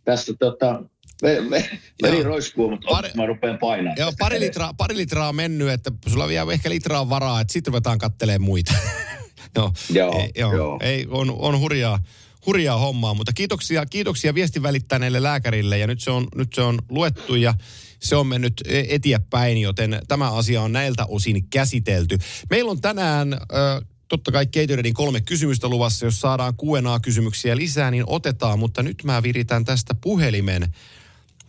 tässä 0.05 0.33
tota, 0.39 0.83
me, 1.21 1.41
me, 1.41 1.69
veri 2.03 2.23
roiskuu, 2.23 2.69
mutta 2.69 2.87
pari, 2.89 3.09
mä 3.15 3.25
rupean 3.25 3.57
painamaan. 3.57 3.97
Joo, 3.99 4.11
pari 4.19 4.39
litraa, 4.39 4.73
pari 4.73 4.97
litraa 4.97 5.29
on 5.29 5.35
mennyt, 5.35 5.69
että 5.69 5.91
sulla 6.07 6.27
vielä 6.27 6.53
ehkä 6.53 6.69
litraa 6.69 7.09
varaa, 7.09 7.41
että 7.41 7.53
sitten 7.53 7.71
ruvetaan 7.71 7.97
kattelemaan 7.97 8.41
muita. 8.41 8.73
joo, 9.55 9.73
joo, 9.89 10.19
ei, 10.19 10.31
joo, 10.35 10.55
joo. 10.55 10.79
Ei, 10.81 11.07
on, 11.09 11.35
on 11.39 11.59
hurjaa, 11.59 11.99
hurjaa 12.45 12.77
hommaa, 12.77 13.13
mutta 13.13 13.33
kiitoksia, 13.33 13.85
kiitoksia 13.85 14.33
viestin 14.33 14.63
välittäneelle 14.63 15.23
lääkärille 15.23 15.77
ja 15.77 15.87
nyt 15.87 15.99
se 15.99 16.11
on, 16.11 16.27
nyt 16.35 16.53
se 16.53 16.61
on 16.61 16.79
luettu 16.89 17.35
ja 17.35 17.53
se 18.01 18.15
on 18.15 18.27
mennyt 18.27 18.61
eteenpäin, 18.67 19.57
joten 19.57 20.01
tämä 20.07 20.31
asia 20.31 20.61
on 20.61 20.71
näiltä 20.71 21.05
osin 21.05 21.49
käsitelty. 21.49 22.17
Meillä 22.49 22.71
on 22.71 22.81
tänään... 22.81 23.33
Äh, 23.33 23.87
totta 24.07 24.31
kai 24.31 24.45
Gatoradin 24.45 24.93
kolme 24.93 25.21
kysymystä 25.21 25.67
luvassa. 25.67 26.05
Jos 26.05 26.19
saadaan 26.19 26.53
Q&A-kysymyksiä 26.53 27.57
lisää, 27.57 27.91
niin 27.91 28.03
otetaan. 28.07 28.59
Mutta 28.59 28.83
nyt 28.83 29.03
mä 29.03 29.23
viritän 29.23 29.65
tästä 29.65 29.95
puhelimen. 29.95 30.73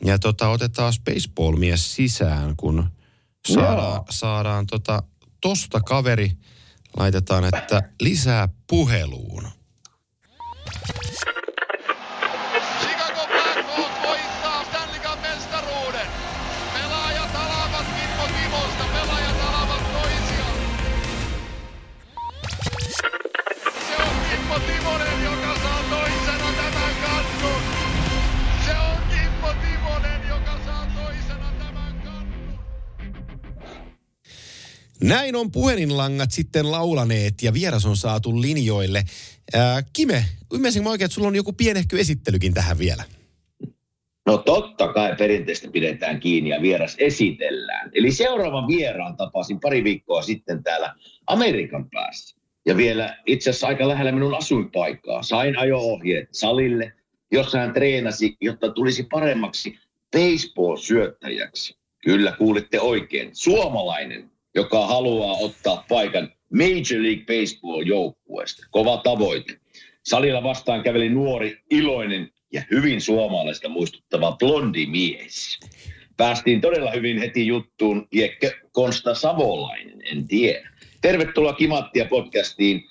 Ja 0.05 0.19
tota, 0.19 0.49
otetaan 0.49 0.93
baseball-mies 1.05 1.95
sisään, 1.95 2.57
kun 2.57 2.91
saadaan, 3.49 3.97
no. 3.97 4.05
saadaan 4.11 4.67
tota, 4.67 5.03
tosta 5.41 5.81
kaveri. 5.81 6.33
Laitetaan, 6.97 7.45
että 7.45 7.83
lisää 8.01 8.49
puheluun. 8.67 9.49
Näin 35.03 35.37
on 35.37 35.51
puhelinlangat 35.51 36.31
sitten 36.31 36.71
laulaneet 36.71 37.35
ja 37.43 37.53
vieras 37.53 37.87
on 37.87 37.97
saatu 37.97 38.41
linjoille. 38.41 39.05
Ää, 39.55 39.83
Kime, 39.93 40.25
ymmärsinkö 40.53 40.89
oikein, 40.89 41.05
että 41.05 41.15
sulla 41.15 41.29
on 41.29 41.37
joku 41.37 41.53
pienehkö 41.53 41.99
esittelykin 41.99 42.55
tähän 42.55 42.79
vielä? 42.79 43.05
No 44.27 44.39
totta 44.39 44.93
kai 44.93 45.17
perinteistä 45.17 45.69
pidetään 45.73 46.21
kiinni 46.21 46.51
ja 46.51 46.63
vieras 46.63 46.97
esitellään. 46.99 47.91
Eli 47.95 48.11
seuraavan 48.11 48.69
vieraan 48.69 49.17
tapasin 49.17 49.61
pari 49.61 49.85
viikkoa 49.85 50.23
sitten 50.23 50.63
täällä 50.63 50.95
Amerikan 51.27 51.91
päässä. 51.91 52.37
Ja 52.67 52.77
vielä 52.77 53.19
itse 53.27 53.51
asiassa 53.51 53.67
aika 53.67 53.89
lähellä 53.89 54.13
minun 54.13 54.35
asuinpaikkaa. 54.35 55.23
Sain 55.23 55.59
ajo-ohjeet 55.59 56.29
salille, 56.33 56.93
jossa 57.33 57.59
hän 57.59 57.73
treenasi, 57.73 58.37
jotta 58.41 58.71
tulisi 58.71 59.03
paremmaksi 59.03 59.79
baseball-syöttäjäksi. 60.17 61.77
Kyllä 62.05 62.33
kuulitte 62.33 62.81
oikein. 62.81 63.31
Suomalainen 63.33 64.32
joka 64.55 64.87
haluaa 64.87 65.37
ottaa 65.37 65.85
paikan 65.89 66.33
Major 66.53 67.03
League 67.03 67.25
Baseball-joukkueesta. 67.25 68.67
Kova 68.71 68.97
tavoite. 68.97 69.61
Salilla 70.03 70.43
vastaan 70.43 70.83
käveli 70.83 71.09
nuori, 71.09 71.59
iloinen 71.71 72.33
ja 72.53 72.63
hyvin 72.71 73.01
suomalaista 73.01 73.69
muistuttava 73.69 74.37
blondi 74.39 74.87
mies. 74.87 75.61
Päästiin 76.17 76.61
todella 76.61 76.91
hyvin 76.91 77.19
heti 77.19 77.47
juttuun. 77.47 78.09
Jekke 78.13 78.53
Konsta 78.73 79.15
Savolainen, 79.15 80.03
en 80.05 80.29
tiedä. 80.29 80.71
Tervetuloa 81.01 81.53
Kimattia 81.53 82.05
podcastiin. 82.05 82.89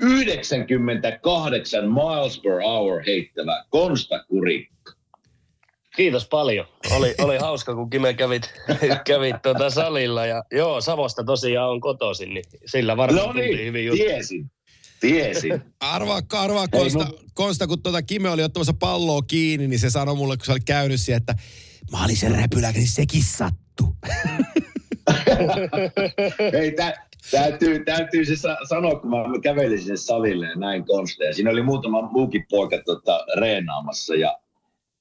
98 0.00 1.84
miles 1.92 2.40
per 2.40 2.60
hour 2.62 3.02
heittävä 3.06 3.64
Konsta 3.70 4.24
Kurikka. 4.24 4.93
Kiitos 5.96 6.28
paljon. 6.28 6.66
Oli, 6.90 7.14
oli 7.20 7.38
hauska, 7.38 7.74
kun 7.74 7.90
Kime 7.90 8.14
kävit, 8.14 8.54
kävit 9.06 9.42
tuota 9.42 9.70
salilla. 9.70 10.26
Ja 10.26 10.44
joo, 10.52 10.80
Savosta 10.80 11.24
tosiaan 11.24 11.70
on 11.70 11.80
kotoisin, 11.80 12.34
niin 12.34 12.44
sillä 12.66 12.96
varmaan 12.96 13.26
no 13.26 13.32
niin, 13.32 13.58
hyvin 13.66 13.86
juttu. 13.86 14.04
tiesin. 14.04 14.50
Tiesin. 15.00 15.62
Arvaa, 15.80 16.20
arvaa 16.32 16.68
Konsta, 16.68 17.06
Konsta, 17.34 17.66
kun 17.66 17.82
tuota 17.82 18.02
Kime 18.02 18.30
oli 18.30 18.42
ottamassa 18.42 18.74
palloa 18.80 19.22
kiinni, 19.22 19.68
niin 19.68 19.78
se 19.78 19.90
sanoi 19.90 20.16
mulle, 20.16 20.36
kun 20.36 20.46
se 20.46 20.52
oli 20.52 20.60
käynyt 20.66 21.00
siihen, 21.00 21.16
että 21.20 21.34
mä 21.92 22.04
olin 22.04 22.16
sen 22.16 22.34
räpylä, 22.34 22.72
niin 22.72 22.88
sekin 22.88 23.22
sattu. 23.22 23.96
Ei, 26.60 26.72
tä, 26.72 26.94
täytyy, 27.30 27.84
täytyy 27.84 28.24
se 28.24 28.36
sanoa, 28.68 29.00
kun 29.00 29.10
mä 29.10 29.16
kävelin 29.42 29.80
sinne 29.80 29.96
salille 29.96 30.46
ja 30.46 30.56
näin 30.56 30.84
Konsta. 30.84 31.24
Ja 31.24 31.34
siinä 31.34 31.50
oli 31.50 31.62
muutama 31.62 32.02
muukin 32.02 32.46
poika 32.50 32.76
tota, 32.84 33.24
reenaamassa 33.40 34.14
ja 34.14 34.38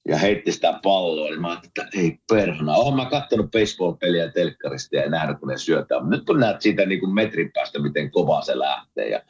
ja 0.08 0.18
heitti 0.18 0.52
sitä 0.52 0.80
palloa, 0.84 1.30
niin 1.30 1.42
mä 1.42 1.50
ajattelin, 1.50 1.88
että 1.88 2.00
ei 2.00 2.18
perhana. 2.30 2.76
Oon 2.76 2.96
mä 2.96 3.06
katsonut 3.06 3.52
baseball-peliä 3.52 4.32
telkkarista 4.32 4.96
ja 4.96 5.10
nähnyt, 5.10 5.40
kun 5.40 5.48
ne 5.48 5.58
syötää. 5.58 6.10
Nyt 6.10 6.26
kun 6.26 6.40
näet 6.40 6.62
siitä 6.62 6.86
niin 6.86 7.00
kuin 7.00 7.14
metrin 7.14 7.52
päästä, 7.54 7.80
miten 7.80 8.12
kovaa 8.12 8.42
se 8.42 8.60
lähtee. 8.60 9.10
Ja, 9.10 9.22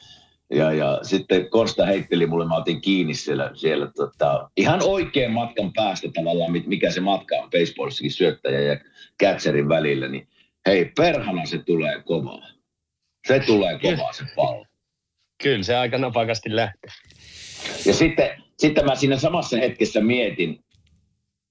ja, 0.53 0.73
ja 0.73 0.99
sitten 1.01 1.49
Konsta 1.49 1.85
heitteli 1.85 2.25
mulle, 2.25 2.47
mä 2.47 2.55
otin 2.55 2.81
kiinni 2.81 3.13
siellä, 3.13 3.51
siellä 3.53 3.91
tota, 3.95 4.49
ihan 4.57 4.79
oikean 4.83 5.31
matkan 5.31 5.73
päästä 5.73 6.07
tavallaan, 6.13 6.51
mikä 6.51 6.91
se 6.91 7.01
matka 7.01 7.35
on 7.35 7.49
baseballissakin 7.49 8.11
syöttäjä 8.11 8.59
ja 8.59 8.77
catcherin 9.23 9.69
välillä, 9.69 10.07
niin 10.07 10.27
hei, 10.67 10.91
perhana 10.97 11.45
se 11.45 11.57
tulee 11.57 12.01
kovaa. 12.01 12.47
Se 13.27 13.39
tulee 13.39 13.79
kovaa 13.79 14.13
se 14.13 14.23
pallo. 14.35 14.65
Kyllä, 15.43 15.63
se 15.63 15.75
aika 15.75 15.97
napakasti 15.97 16.55
lähtee. 16.55 16.91
Ja 17.85 17.93
sitten 17.93 18.43
sitten 18.63 18.85
mä 18.85 18.95
siinä 18.95 19.17
samassa 19.17 19.57
hetkessä 19.57 20.01
mietin, 20.01 20.59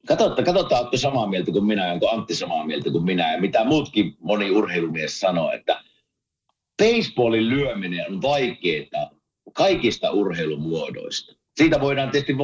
katsotaan, 0.06 0.44
katsotaan 0.44 0.80
olette 0.80 0.96
samaa 0.96 1.26
mieltä 1.26 1.52
kuin 1.52 1.64
minä, 1.64 1.92
onko 1.92 2.10
Antti 2.10 2.34
samaa 2.34 2.66
mieltä 2.66 2.90
kuin 2.90 3.04
minä, 3.04 3.32
ja 3.32 3.40
mitä 3.40 3.64
muutkin 3.64 4.16
moni 4.20 4.50
urheilumies 4.50 5.20
sanoo, 5.20 5.52
että 5.52 5.80
baseballin 6.82 7.48
lyöminen 7.48 8.06
on 8.08 8.22
vaikeaa 8.22 9.10
kaikista 9.52 10.10
urheilumuodoista. 10.10 11.36
Siitä 11.56 11.80
voidaan 11.80 12.10
tietysti 12.10 12.34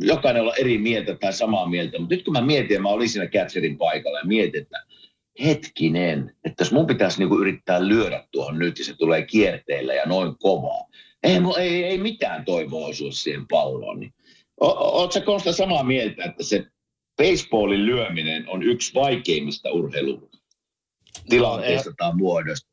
jokainen 0.00 0.42
olla 0.42 0.54
eri 0.54 0.78
mieltä 0.78 1.14
tai 1.14 1.32
samaa 1.32 1.68
mieltä, 1.68 1.98
mutta 1.98 2.14
nyt 2.14 2.24
kun 2.24 2.32
mä 2.32 2.40
mietin, 2.40 2.82
mä 2.82 2.88
olin 2.88 3.08
siinä 3.08 3.26
catcherin 3.26 3.78
paikalla 3.78 4.18
ja 4.18 4.24
mietin, 4.24 4.62
että 4.62 4.82
hetkinen, 5.44 6.36
että 6.44 6.64
jos 6.64 6.72
mun 6.72 6.86
pitäisi 6.86 7.18
niinku 7.18 7.38
yrittää 7.38 7.88
lyödä 7.88 8.28
tuohon 8.30 8.58
nyt 8.58 8.78
ja 8.78 8.84
se 8.84 8.96
tulee 8.96 9.22
kierteellä 9.22 9.94
ja 9.94 10.06
noin 10.06 10.38
kovaa, 10.38 10.86
ei, 11.24 11.40
ei, 11.58 11.84
ei 11.84 11.98
mitään 11.98 12.44
toivoa 12.44 12.86
osua 12.86 13.12
siihen 13.12 13.48
palloon. 13.48 14.00
Niin. 14.00 14.14
Oletko 14.60 15.20
Konsta 15.20 15.52
samaa 15.52 15.82
mieltä, 15.82 16.24
että 16.24 16.44
se 16.44 16.66
baseballin 17.16 17.86
lyöminen 17.86 18.48
on 18.48 18.62
yksi 18.62 18.94
vaikeimmista 18.94 19.70
urheilutilanteista 19.70 21.90
no, 21.90 21.94
tai 21.98 22.14
muodosta? 22.14 22.70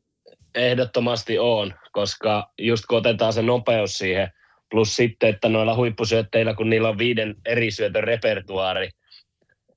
Ehdottomasti 0.55 1.39
on, 1.39 1.73
koska 1.91 2.51
just 2.57 2.85
kun 2.85 2.97
otetaan 2.97 3.33
se 3.33 3.41
nopeus 3.41 3.93
siihen, 3.93 4.31
plus 4.71 4.95
sitten, 4.95 5.29
että 5.29 5.49
noilla 5.49 5.75
huippusyötteillä, 5.75 6.53
kun 6.53 6.69
niillä 6.69 6.89
on 6.89 6.97
viiden 6.97 7.35
eri 7.45 7.71
syötön 7.71 8.03
repertuaari, 8.03 8.89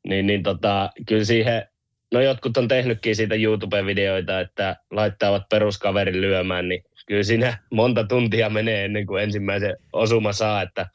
niin, 0.08 0.26
niin 0.26 0.42
tota, 0.42 0.90
kyllä 1.08 1.24
siihen, 1.24 1.68
no 2.14 2.20
jotkut 2.20 2.56
on 2.56 2.68
tehnytkin 2.68 3.16
siitä 3.16 3.34
YouTube-videoita, 3.34 4.40
että 4.40 4.76
laittavat 4.90 5.48
peruskaverin 5.50 6.20
lyömään, 6.20 6.68
niin 6.68 6.84
kyllä 7.06 7.22
siinä 7.22 7.58
monta 7.70 8.04
tuntia 8.04 8.50
menee 8.50 8.84
ennen 8.84 9.06
kuin 9.06 9.22
ensimmäisen 9.22 9.76
osuma 9.92 10.32
saa, 10.32 10.62
että 10.62 10.86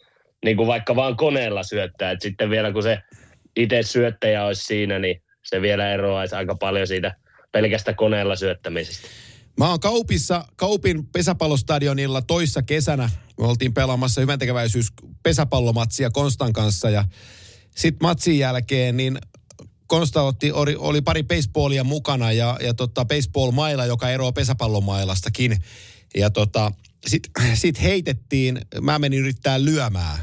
niin 0.45 0.57
kuin 0.57 0.67
vaikka 0.67 0.95
vaan 0.95 1.17
koneella 1.17 1.63
syöttää, 1.63 2.11
että 2.11 2.23
sitten 2.23 2.49
vielä 2.49 2.71
kun 2.71 2.83
se 2.83 2.99
itse 3.55 3.83
syöttäjä 3.83 4.45
olisi 4.45 4.63
siinä, 4.63 4.99
niin 4.99 5.21
se 5.43 5.61
vielä 5.61 5.93
eroaisi 5.93 6.35
aika 6.35 6.55
paljon 6.55 6.87
siitä 6.87 7.15
pelkästä 7.51 7.93
koneella 7.93 8.35
syöttämisestä. 8.35 9.07
Mä 9.57 9.69
oon 9.69 9.79
Kaupissa, 9.79 10.45
Kaupin 10.55 11.07
pesäpallostadionilla 11.07 12.21
toissa 12.21 12.61
kesänä. 12.61 13.09
Me 13.39 13.47
oltiin 13.47 13.73
pelaamassa 13.73 14.21
hyväntekeväisyys 14.21 14.87
pesäpallomatsia 15.23 16.09
Konstan 16.09 16.53
kanssa 16.53 16.89
ja 16.89 17.03
sitten 17.75 18.07
matsin 18.07 18.39
jälkeen 18.39 18.97
niin 18.97 19.17
Konsta 19.89 20.21
otti, 20.21 20.51
oli, 20.51 20.75
oli 20.75 21.01
pari 21.01 21.23
baseballia 21.23 21.83
mukana 21.83 22.31
ja, 22.31 22.57
ja 22.63 22.73
tota 22.73 23.05
baseball-maila, 23.05 23.85
joka 23.85 24.09
eroaa 24.09 24.31
pesäpallomailastakin. 24.31 25.57
Ja 26.15 26.29
tota, 26.29 26.71
sitten 27.07 27.57
sit 27.57 27.81
heitettiin, 27.81 28.61
mä 28.81 28.99
menin 28.99 29.19
yrittää 29.19 29.65
lyömään. 29.65 30.19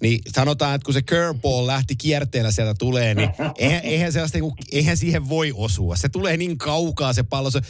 Niin 0.00 0.20
sanotaan, 0.34 0.74
että 0.74 0.84
kun 0.84 0.94
se 0.94 1.02
curveball 1.02 1.66
lähti 1.66 1.96
kierteellä 1.96 2.50
sieltä 2.50 2.74
tulee, 2.78 3.14
niin 3.14 3.30
eihän, 3.58 3.80
eihän, 3.82 4.12
sellaista, 4.12 4.38
niin 4.38 4.42
kuin, 4.42 4.54
eihän 4.72 4.96
siihen 4.96 5.28
voi 5.28 5.52
osua. 5.54 5.96
Se 5.96 6.08
tulee 6.08 6.36
niin 6.36 6.58
kaukaa 6.58 7.12
se 7.12 7.22
pallo. 7.22 7.50
Se, 7.50 7.60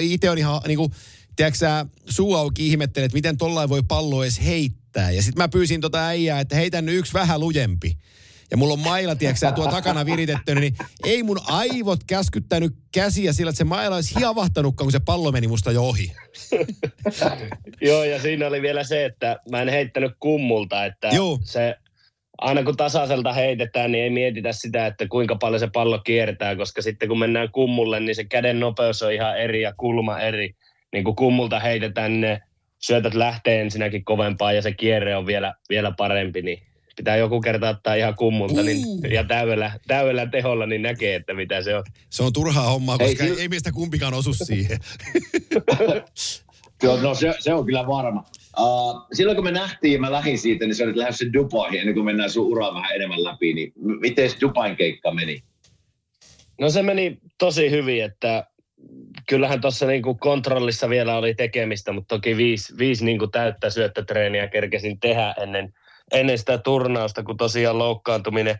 itse 0.00 0.30
on 0.30 0.38
ihan 0.38 0.60
niin 0.66 0.78
kuin, 0.78 0.92
tiedätkö 1.36 1.58
sä, 1.58 1.86
suu 2.08 2.34
auki 2.34 2.68
ihmettelee, 2.68 3.04
että 3.04 3.16
miten 3.16 3.36
tollain 3.36 3.68
voi 3.68 3.82
pallo 3.88 4.22
edes 4.22 4.40
heittää. 4.44 5.10
Ja 5.10 5.22
sitten 5.22 5.42
mä 5.42 5.48
pyysin 5.48 5.80
tota 5.80 6.06
äijää, 6.06 6.40
että 6.40 6.56
heitän 6.56 6.84
nyt 6.84 6.94
yksi 6.98 7.12
vähän 7.12 7.40
lujempi 7.40 7.96
ja 8.54 8.58
mulla 8.58 8.72
on 8.72 8.80
maila, 8.80 9.16
tiedätkö 9.16 9.52
tuo 9.52 9.66
takana 9.66 10.06
viritetty, 10.06 10.54
niin 10.54 10.74
ei 11.04 11.22
mun 11.22 11.38
aivot 11.46 12.00
käskyttänyt 12.06 12.72
käsiä 12.94 13.32
sillä, 13.32 13.50
että 13.50 13.58
se 13.58 13.64
maila 13.64 13.94
olisi 13.94 14.18
hiavahtanutkaan, 14.18 14.86
kun 14.86 14.92
se 14.92 15.00
pallo 15.00 15.32
meni 15.32 15.48
musta 15.48 15.72
jo 15.72 15.82
ohi. 15.82 16.12
Joo, 17.88 18.04
ja 18.04 18.20
siinä 18.20 18.46
oli 18.46 18.62
vielä 18.62 18.84
se, 18.84 19.04
että 19.04 19.36
mä 19.50 19.62
en 19.62 19.68
heittänyt 19.68 20.12
kummulta, 20.20 20.84
että 20.84 21.08
Joo. 21.08 21.38
se 21.42 21.74
aina 22.38 22.62
kun 22.62 22.76
tasaiselta 22.76 23.32
heitetään, 23.32 23.92
niin 23.92 24.04
ei 24.04 24.10
mietitä 24.10 24.52
sitä, 24.52 24.86
että 24.86 25.08
kuinka 25.08 25.36
paljon 25.36 25.60
se 25.60 25.68
pallo 25.72 25.98
kiertää, 25.98 26.56
koska 26.56 26.82
sitten 26.82 27.08
kun 27.08 27.18
mennään 27.18 27.52
kummulle, 27.52 28.00
niin 28.00 28.14
se 28.14 28.24
käden 28.24 28.60
nopeus 28.60 29.02
on 29.02 29.12
ihan 29.12 29.38
eri 29.38 29.62
ja 29.62 29.72
kulma 29.76 30.20
eri. 30.20 30.54
Niin 30.92 31.04
kun 31.04 31.16
kummulta 31.16 31.60
heitetään, 31.60 32.12
niin 32.12 32.20
ne 32.20 32.40
syötät 32.78 33.14
lähtee 33.14 33.60
ensinnäkin 33.60 34.04
kovempaa 34.04 34.52
ja 34.52 34.62
se 34.62 34.72
kierre 34.72 35.16
on 35.16 35.26
vielä, 35.26 35.54
vielä 35.68 35.92
parempi, 35.96 36.42
niin 36.42 36.73
pitää 36.96 37.16
joku 37.16 37.40
kerta 37.40 37.68
ottaa 37.68 37.94
ihan 37.94 38.14
kummulta 38.14 38.62
niin, 38.62 38.86
ja 39.10 39.24
täydellä, 39.24 39.72
täydellä 39.86 40.26
teholla, 40.26 40.66
niin 40.66 40.82
näkee, 40.82 41.14
että 41.14 41.34
mitä 41.34 41.62
se 41.62 41.76
on. 41.76 41.84
Se 42.10 42.22
on 42.22 42.32
turhaa 42.32 42.70
hommaa, 42.70 42.98
koska 42.98 43.24
ei, 43.24 43.30
ei, 43.30 43.40
ei 43.40 43.48
meistä 43.48 43.72
kumpikaan 43.72 44.14
osu 44.14 44.34
siihen. 44.34 44.78
Joo, 46.82 47.00
no 47.00 47.14
se, 47.14 47.34
se 47.38 47.54
on 47.54 47.66
kyllä 47.66 47.86
varma. 47.86 48.24
Uh, 48.60 49.06
silloin 49.12 49.36
kun 49.36 49.44
me 49.44 49.50
nähtiin 49.50 49.92
ja 49.92 50.00
mä 50.00 50.12
lähdin 50.12 50.38
siitä, 50.38 50.66
niin 50.66 50.74
se 50.74 50.84
oli 50.84 50.98
lähdössä 50.98 51.32
Dubaihin 51.32 51.80
ennen 51.80 51.94
kuin 51.94 52.04
mennään 52.04 52.30
sun 52.30 52.46
uraa 52.46 52.74
vähän 52.74 52.94
enemmän 52.94 53.24
läpi, 53.24 53.54
niin 53.54 53.72
miten 54.00 54.30
Dubain 54.40 54.76
keikka 54.76 55.14
meni? 55.14 55.42
No 56.60 56.70
se 56.70 56.82
meni 56.82 57.18
tosi 57.38 57.70
hyvin, 57.70 58.04
että 58.04 58.46
kyllähän 59.28 59.60
tuossa 59.60 59.86
niinku 59.86 60.14
kontrollissa 60.14 60.88
vielä 60.88 61.16
oli 61.16 61.34
tekemistä, 61.34 61.92
mutta 61.92 62.16
toki 62.16 62.36
viisi, 62.36 62.78
viisi 62.78 63.04
niinku 63.04 63.26
täyttä 63.26 63.70
syöttötreeniä 63.70 64.48
kerkesin 64.48 65.00
tehdä 65.00 65.34
ennen– 65.42 65.72
ennen 66.14 66.38
sitä 66.38 66.58
turnausta, 66.58 67.22
kun 67.22 67.36
tosiaan 67.36 67.78
loukkaantuminen, 67.78 68.58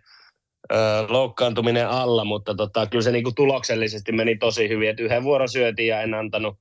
ö, 0.72 0.76
loukkaantuminen 1.08 1.88
alla, 1.88 2.24
mutta 2.24 2.54
tota, 2.54 2.86
kyllä 2.86 3.02
se 3.02 3.12
niinku 3.12 3.32
tuloksellisesti 3.32 4.12
meni 4.12 4.36
tosi 4.36 4.68
hyvin, 4.68 4.90
että 4.90 5.02
yhden 5.02 5.24
vuoron 5.24 5.48
syötiin 5.48 5.88
ja 5.88 6.00
en 6.00 6.14
antanut 6.14 6.58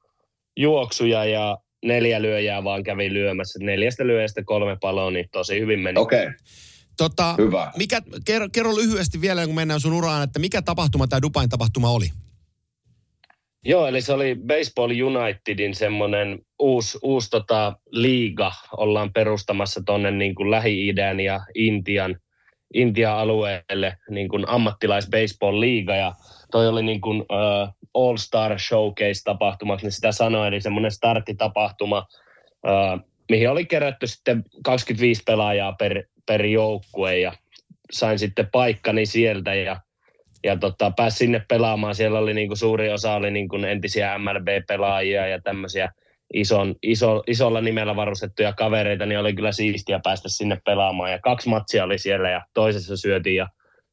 juoksuja 0.58 1.26
ja 1.26 1.58
neljä 1.86 2.22
lyöjää 2.22 2.64
vaan 2.64 2.84
kävi 2.84 3.14
lyömässä. 3.14 3.60
Neljästä 3.62 4.08
lyöjästä 4.08 4.44
kolme 4.46 4.78
paloa, 4.82 5.12
niin 5.12 5.30
tosi 5.32 5.60
hyvin 5.60 5.80
meni. 5.80 6.00
Okei. 6.00 6.20
Okay. 6.20 6.34
Tota, 6.98 7.36
Hyvä. 7.38 7.72
Mikä, 7.78 8.02
kerro, 8.26 8.48
kerro 8.52 8.76
lyhyesti 8.76 9.22
vielä, 9.22 9.46
kun 9.46 9.56
mennään 9.56 9.80
sun 9.80 9.94
uraan, 9.94 10.24
että 10.24 10.40
mikä 10.40 10.62
tapahtuma 10.62 11.08
tämä 11.08 11.22
Dubain 11.22 11.50
tapahtuma 11.50 11.90
oli? 11.90 12.10
Joo, 13.66 13.88
eli 13.88 14.02
se 14.02 14.14
oli 14.14 14.36
Baseball 14.48 14.92
Unitedin 14.92 15.76
semmoinen 15.76 16.40
uusi, 16.60 16.98
uusi 17.04 17.30
tota, 17.30 17.74
liiga. 17.92 18.52
Ollaan 18.78 19.14
perustamassa 19.14 19.82
tuonne 19.86 20.12
niin 20.12 20.36
Lähi-idän 20.52 21.20
ja 21.20 21.40
Intian, 21.56 22.20
Intian 22.74 23.18
alueelle 23.18 23.98
niin 24.10 24.30
kuin 24.30 24.50
ammattilais 24.50 25.10
baseball 25.10 25.60
liiga 25.60 25.96
ja 25.96 26.14
toi 26.52 26.68
oli 26.68 26.84
niin 26.84 27.02
kuin 27.02 27.22
uh, 27.22 27.74
All 27.94 28.18
Star 28.18 28.60
Showcase-tapahtuma, 28.60 29.78
niin 29.82 29.92
sitä 29.92 30.12
sanoi, 30.12 30.48
eli 30.48 30.62
semmoinen 30.62 30.92
starttitapahtuma, 30.92 32.08
uh, 32.68 33.10
mihin 33.30 33.50
oli 33.50 33.66
kerätty 33.66 34.08
sitten 34.08 34.44
25 34.64 35.24
pelaajaa 35.26 35.74
per, 35.80 36.04
per 36.26 36.46
joukkue 36.46 37.20
ja 37.20 37.34
sain 37.92 38.20
sitten 38.20 38.50
paikkani 38.52 39.06
sieltä 39.06 39.54
ja 39.54 39.82
ja 40.44 40.58
tota, 40.58 40.92
pääsi 40.96 41.18
sinne 41.18 41.46
pelaamaan. 41.50 41.96
Siellä 41.96 42.20
oli 42.20 42.34
niin 42.34 42.48
kuin 42.48 42.58
suuri 42.58 42.90
osa 42.90 43.14
oli 43.14 43.32
niin 43.32 43.50
kuin 43.50 43.66
entisiä 43.66 44.18
MLB-pelaajia 44.18 45.28
ja 45.28 45.42
tämmöisiä 45.42 45.90
ison, 46.34 46.76
iso, 46.84 47.24
isolla 47.28 47.62
nimellä 47.62 47.96
varustettuja 47.96 48.54
kavereita, 48.54 49.06
niin 49.06 49.20
oli 49.20 49.34
kyllä 49.34 49.52
siistiä 49.52 50.00
päästä 50.04 50.30
sinne 50.30 50.58
pelaamaan. 50.66 51.12
Ja 51.12 51.20
kaksi 51.20 51.50
matsia 51.50 51.84
oli 51.84 51.98
siellä 51.98 52.30
ja 52.30 52.42
toisessa 52.54 52.98
syötiin 52.98 53.36
ja 53.36 53.48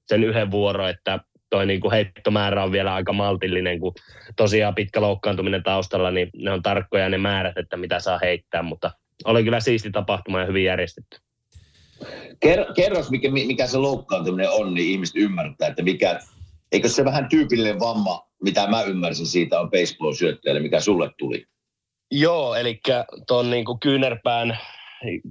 sen 0.06 0.24
yhden 0.24 0.50
vuoro, 0.50 0.88
että 0.88 1.20
toi 1.50 1.66
niin 1.66 1.80
kuin 1.80 1.92
heittomäärä 1.92 2.64
on 2.64 2.72
vielä 2.72 2.94
aika 2.94 3.12
maltillinen, 3.12 3.80
kun 3.80 3.94
tosiaan 4.36 4.74
pitkä 4.74 5.00
loukkaantuminen 5.00 5.62
taustalla, 5.62 6.10
niin 6.10 6.30
ne 6.36 6.50
on 6.50 6.62
tarkkoja 6.62 7.08
ne 7.08 7.18
määrät, 7.18 7.58
että 7.58 7.76
mitä 7.76 8.00
saa 8.00 8.18
heittää, 8.22 8.62
mutta 8.62 8.90
oli 9.24 9.44
kyllä 9.44 9.60
siisti 9.60 9.90
tapahtuma 9.90 10.40
ja 10.40 10.46
hyvin 10.46 10.64
järjestetty. 10.64 11.18
Kerros, 12.74 13.10
mikä, 13.10 13.30
mikä 13.30 13.66
se 13.66 13.78
loukkaantuminen 13.78 14.50
on, 14.50 14.74
niin 14.74 14.90
ihmiset 14.90 15.16
ymmärtää, 15.16 15.68
että 15.68 15.82
mikä, 15.82 16.20
eikö 16.72 16.88
se 16.88 17.04
vähän 17.04 17.28
tyypillinen 17.28 17.80
vamma, 17.80 18.28
mitä 18.42 18.66
mä 18.66 18.82
ymmärsin 18.82 19.26
siitä 19.26 19.60
on 19.60 19.70
baseball-syöttäjälle, 19.70 20.60
mikä 20.60 20.80
sulle 20.80 21.10
tuli? 21.18 21.46
Joo, 22.10 22.54
eli 22.54 22.80
tuon 23.26 23.50
niinku 23.50 23.78
kyynärpään, 23.82 24.58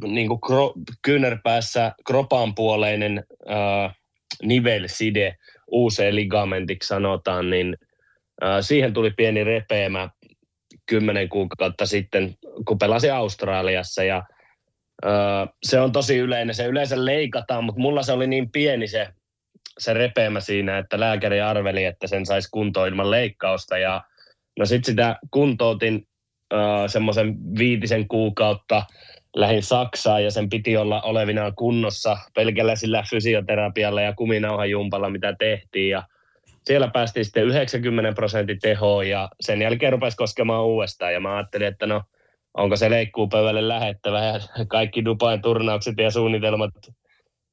niinku 0.03 0.37
kro, 0.37 0.73
kyynärpäässä 1.01 1.91
kropan 2.07 2.55
puoleinen 2.55 3.23
äh, 3.49 3.95
nivelside, 4.43 5.35
uusi 5.67 6.15
ligamentiksi 6.15 6.87
sanotaan, 6.87 7.49
niin 7.49 7.77
äh, 8.43 8.57
siihen 8.61 8.93
tuli 8.93 9.11
pieni 9.11 9.43
repeämä 9.43 10.09
kymmenen 10.85 11.29
kuukautta 11.29 11.85
sitten, 11.85 12.35
kun 12.67 12.77
pelasin 12.77 13.13
Australiassa 13.13 14.03
ja 14.03 14.23
äh, 15.05 15.49
se 15.63 15.79
on 15.79 15.91
tosi 15.91 16.17
yleinen, 16.17 16.55
se 16.55 16.65
yleensä 16.65 17.05
leikataan, 17.05 17.63
mutta 17.63 17.81
mulla 17.81 18.03
se 18.03 18.11
oli 18.13 18.27
niin 18.27 18.51
pieni 18.51 18.87
se 18.87 19.07
se 19.79 19.93
repeämä 19.93 20.39
siinä, 20.39 20.77
että 20.77 20.99
lääkäri 20.99 21.41
arveli, 21.41 21.85
että 21.85 22.07
sen 22.07 22.25
saisi 22.25 22.49
kuntoon 22.51 22.87
ilman 22.87 23.11
leikkausta. 23.11 23.77
Ja 23.77 24.03
no 24.59 24.65
sitten 24.65 24.91
sitä 24.91 25.15
kuntoutin 25.31 26.07
äh, 26.53 26.59
semmoisen 26.87 27.35
viitisen 27.57 28.07
kuukautta 28.07 28.83
lähin 29.35 29.63
Saksaan 29.63 30.23
ja 30.23 30.31
sen 30.31 30.49
piti 30.49 30.77
olla 30.77 31.01
olevinaan 31.01 31.55
kunnossa 31.55 32.17
pelkällä 32.35 32.75
sillä 32.75 33.03
fysioterapialla 33.09 34.01
ja 34.01 34.13
kuminauhajumpalla, 34.13 35.09
mitä 35.09 35.35
tehtiin. 35.39 35.89
Ja 35.89 36.03
siellä 36.63 36.87
päästiin 36.87 37.25
sitten 37.25 37.45
90 37.45 38.13
prosentin 38.13 38.59
tehoon 38.59 39.09
ja 39.09 39.29
sen 39.41 39.61
jälkeen 39.61 39.91
rupesi 39.91 40.17
koskemaan 40.17 40.65
uudestaan. 40.65 41.13
Ja 41.13 41.19
mä 41.19 41.35
ajattelin, 41.35 41.67
että 41.67 41.87
no 41.87 42.03
onko 42.53 42.75
se 42.75 42.89
leikkuupöydälle 42.89 43.67
lähettävä 43.67 44.25
ja 44.25 44.39
kaikki 44.67 45.05
Dubain 45.05 45.41
turnaukset 45.41 45.95
ja 45.97 46.11
suunnitelmat 46.11 46.71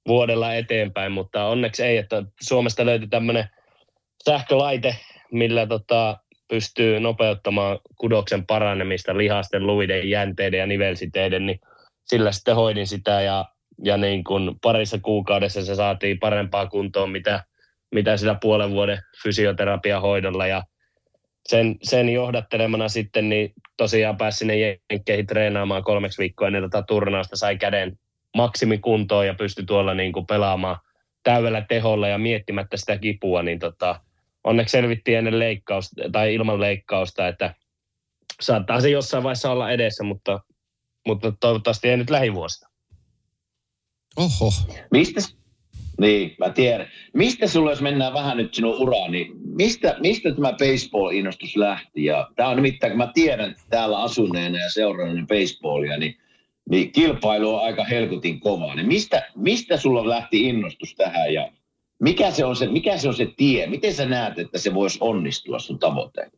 vuodella 0.06 0.54
eteenpäin, 0.54 1.12
mutta 1.12 1.44
onneksi 1.44 1.82
ei, 1.82 1.96
että 1.96 2.22
Suomesta 2.40 2.86
löytyi 2.86 3.08
tämmöinen 3.08 3.48
sähkölaite, 4.24 4.96
millä 5.32 5.66
tota, 5.66 6.18
pystyy 6.48 7.00
nopeuttamaan 7.00 7.78
kudoksen 7.96 8.46
paranemista 8.46 9.16
lihasten, 9.16 9.66
luiden, 9.66 10.10
jänteiden 10.10 10.60
ja 10.60 10.66
nivelsiteiden, 10.66 11.46
niin 11.46 11.60
sillä 12.04 12.32
sitten 12.32 12.56
hoidin 12.56 12.86
sitä 12.86 13.20
ja, 13.20 13.44
ja 13.84 13.96
niin 13.96 14.24
kuin 14.24 14.60
parissa 14.62 14.98
kuukaudessa 14.98 15.64
se 15.64 15.74
saatiin 15.74 16.18
parempaa 16.18 16.66
kuntoon, 16.66 17.10
mitä, 17.10 17.44
mitä 17.94 18.16
sillä 18.16 18.36
puolen 18.40 18.70
vuoden 18.70 18.98
fysioterapiahoidolla 19.22 20.46
ja 20.46 20.62
sen, 21.48 21.76
sen 21.82 22.08
johdattelemana 22.08 22.88
sitten 22.88 23.28
niin 23.28 23.52
tosiaan 23.76 24.16
pääsin 24.16 24.38
sinne 24.38 24.80
jenkkeihin 24.90 25.26
treenaamaan 25.26 25.84
kolmeksi 25.84 26.18
viikkoa 26.18 26.46
ennen 26.46 26.70
tätä 26.70 26.82
turnausta, 26.88 27.36
sai 27.36 27.56
käden 27.56 27.98
maksimikuntoon 28.36 29.26
ja 29.26 29.34
pysty 29.34 29.64
tuolla 29.64 29.94
niin 29.94 30.12
kuin 30.12 30.26
pelaamaan 30.26 30.78
täydellä 31.22 31.60
teholla 31.68 32.08
ja 32.08 32.18
miettimättä 32.18 32.76
sitä 32.76 32.98
kipua, 32.98 33.42
niin 33.42 33.58
tota, 33.58 34.00
onneksi 34.44 34.72
selvittiin 34.72 35.18
ennen 35.18 35.38
leikkausta 35.38 36.02
tai 36.12 36.34
ilman 36.34 36.60
leikkausta, 36.60 37.28
että 37.28 37.54
saattaa 38.40 38.80
se 38.80 38.90
jossain 38.90 39.22
vaiheessa 39.22 39.52
olla 39.52 39.70
edessä, 39.70 40.04
mutta, 40.04 40.40
mutta 41.06 41.32
toivottavasti 41.40 41.88
ei 41.88 41.96
nyt 41.96 42.10
lähivuosina. 42.10 42.70
Oho. 44.16 44.52
Mistä, 44.90 45.20
Niin, 46.00 46.34
mä 46.38 46.50
tiedän. 46.50 46.88
Mistä 47.14 47.46
sulla, 47.46 47.70
jos 47.70 47.80
mennään 47.80 48.14
vähän 48.14 48.36
nyt 48.36 48.54
sinun 48.54 48.74
uraan, 48.74 49.12
niin 49.12 49.32
mistä, 49.44 49.96
mistä 50.00 50.34
tämä 50.34 50.52
baseball-innostus 50.52 51.56
lähti? 51.56 52.04
Ja 52.04 52.30
tämä 52.36 52.48
on 52.48 52.56
nimittäin, 52.56 52.90
kun 52.90 52.98
mä 52.98 53.10
tiedän 53.14 53.54
täällä 53.70 54.02
asuneena 54.02 54.58
ja 54.58 54.70
seuranneen 54.70 55.26
baseballia, 55.26 55.98
niin, 55.98 56.16
niin 56.70 56.92
kilpailu 56.92 57.54
on 57.54 57.64
aika 57.64 57.84
helkutin 57.84 58.40
kovaa. 58.40 58.74
Niin 58.74 58.86
mistä, 58.86 59.30
mistä 59.36 59.76
sulla 59.76 60.08
lähti 60.08 60.48
innostus 60.48 60.94
tähän 60.94 61.34
ja 61.34 61.52
mikä 62.02 62.30
se, 62.30 62.44
on 62.44 62.56
se, 62.56 62.66
mikä 62.66 62.98
se 62.98 63.08
on 63.08 63.14
se 63.14 63.26
tie? 63.36 63.66
Miten 63.66 63.94
sä 63.94 64.06
näet, 64.06 64.38
että 64.38 64.58
se 64.58 64.74
voisi 64.74 64.98
onnistua 65.00 65.58
sun 65.58 65.78
tavoitteen? 65.78 66.30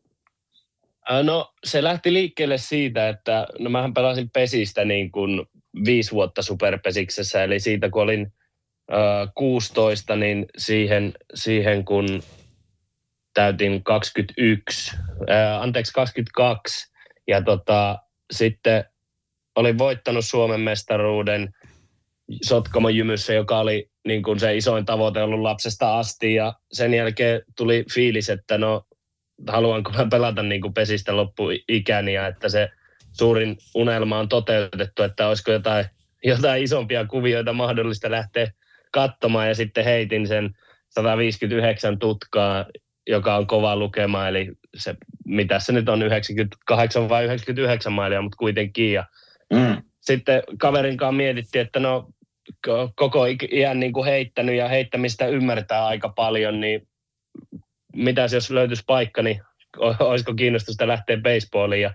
No 1.23 1.53
se 1.63 1.83
lähti 1.83 2.13
liikkeelle 2.13 2.57
siitä, 2.57 3.09
että 3.09 3.47
no 3.59 3.69
mähän 3.69 3.93
pelasin 3.93 4.29
pesistä 4.29 4.85
niin 4.85 5.11
kuin 5.11 5.45
viisi 5.85 6.11
vuotta 6.11 6.41
superpesiksessä, 6.41 7.43
eli 7.43 7.59
siitä 7.59 7.89
kun 7.89 8.01
olin 8.01 8.33
16, 9.35 10.15
niin 10.15 10.45
siihen, 10.57 11.13
siihen 11.33 11.85
kun 11.85 12.23
täytin 13.33 13.83
21, 13.83 14.95
ää, 15.27 15.61
anteeksi 15.61 15.93
22, 15.93 16.91
ja 17.27 17.41
tota, 17.41 17.99
sitten 18.31 18.85
olin 19.55 19.77
voittanut 19.77 20.25
Suomen 20.25 20.59
mestaruuden 20.59 21.49
Sotkamon 22.41 22.95
jymyssä, 22.95 23.33
joka 23.33 23.59
oli 23.59 23.89
niin 24.07 24.23
kuin 24.23 24.39
se 24.39 24.57
isoin 24.57 24.85
tavoite 24.85 25.21
ollut 25.21 25.39
lapsesta 25.39 25.99
asti, 25.99 26.33
ja 26.33 26.53
sen 26.71 26.93
jälkeen 26.93 27.41
tuli 27.57 27.85
fiilis, 27.93 28.29
että 28.29 28.57
no 28.57 28.83
haluanko 29.47 29.91
mä 29.91 30.07
pelata 30.11 30.43
niin 30.43 30.61
kuin 30.61 30.73
pesistä 30.73 31.15
loppuikäni, 31.15 32.13
ja 32.13 32.27
että 32.27 32.49
se 32.49 32.69
suurin 33.11 33.57
unelma 33.75 34.19
on 34.19 34.29
toteutettu, 34.29 35.03
että 35.03 35.27
olisiko 35.27 35.51
jotain, 35.51 35.85
jotain 36.23 36.63
isompia 36.63 37.05
kuvioita 37.05 37.53
mahdollista 37.53 38.11
lähteä 38.11 38.51
katsomaan 38.91 39.47
ja 39.47 39.55
sitten 39.55 39.83
heitin 39.83 40.27
sen 40.27 40.55
159 40.89 41.99
tutkaa, 41.99 42.65
joka 43.07 43.35
on 43.35 43.47
kova 43.47 43.75
lukema, 43.75 44.27
eli 44.27 44.51
se, 44.77 44.95
mitä 45.25 45.59
se 45.59 45.73
nyt 45.73 45.89
on, 45.89 46.03
98 46.03 47.09
vai 47.09 47.25
99 47.25 47.93
mailia, 47.93 48.21
mutta 48.21 48.37
kuitenkin. 48.37 48.93
Ja 48.93 49.05
mm. 49.53 49.83
Sitten 50.01 50.43
kaverin 50.59 50.97
kanssa 50.97 51.11
mietittiin, 51.11 51.61
että 51.61 51.79
no 51.79 52.09
koko 52.95 53.25
iän 53.51 53.79
niin 53.79 53.93
kuin 53.93 54.05
heittänyt 54.05 54.55
ja 54.55 54.67
heittämistä 54.67 55.27
ymmärtää 55.27 55.85
aika 55.85 56.09
paljon, 56.09 56.59
niin 56.59 56.87
mitäs 57.95 58.33
jos 58.33 58.51
löytyisi 58.51 58.83
paikka, 58.87 59.21
niin 59.21 59.41
olisiko 59.99 60.33
kiinnostusta 60.33 60.87
lähteä 60.87 61.17
baseballiin. 61.17 61.81
Ja 61.81 61.93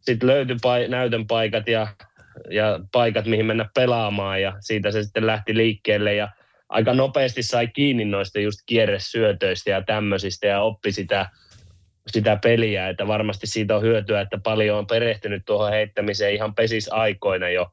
sitten 0.00 0.28
löytyi 0.28 0.56
näytön 0.88 1.26
paikat 1.26 1.68
ja 1.68 1.88
ja 2.50 2.80
paikat, 2.92 3.26
mihin 3.26 3.46
mennä 3.46 3.68
pelaamaan 3.74 4.42
ja 4.42 4.56
siitä 4.60 4.90
se 4.90 5.02
sitten 5.02 5.26
lähti 5.26 5.56
liikkeelle 5.56 6.14
ja 6.14 6.28
aika 6.68 6.94
nopeasti 6.94 7.42
sai 7.42 7.68
kiinni 7.68 8.04
noista 8.04 8.40
just 8.40 8.60
kierresyötöistä 8.66 9.70
ja 9.70 9.82
tämmöisistä 9.82 10.46
ja 10.46 10.60
oppi 10.60 10.92
sitä, 10.92 11.30
sitä 12.12 12.38
peliä, 12.42 12.88
että 12.88 13.06
varmasti 13.06 13.46
siitä 13.46 13.76
on 13.76 13.82
hyötyä, 13.82 14.20
että 14.20 14.38
paljon 14.38 14.78
on 14.78 14.86
perehtynyt 14.86 15.42
tuohon 15.46 15.70
heittämiseen 15.70 16.34
ihan 16.34 16.54
pesis 16.54 16.88
aikoina 16.92 17.48
jo, 17.48 17.66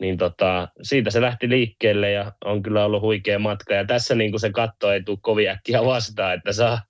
niin 0.00 0.16
tota, 0.16 0.68
siitä 0.82 1.10
se 1.10 1.20
lähti 1.20 1.48
liikkeelle 1.48 2.10
ja 2.10 2.32
on 2.44 2.62
kyllä 2.62 2.84
ollut 2.84 3.02
huikea 3.02 3.38
matka. 3.38 3.74
Ja 3.74 3.84
tässä 3.84 4.14
niin 4.14 4.30
kuin 4.30 4.40
se 4.40 4.50
katto 4.50 4.92
ei 4.92 5.02
tule 5.02 5.18
kovin 5.20 5.48
äkkiä 5.48 5.84
vastaan, 5.84 6.34
että 6.34 6.52
saa, 6.52 6.82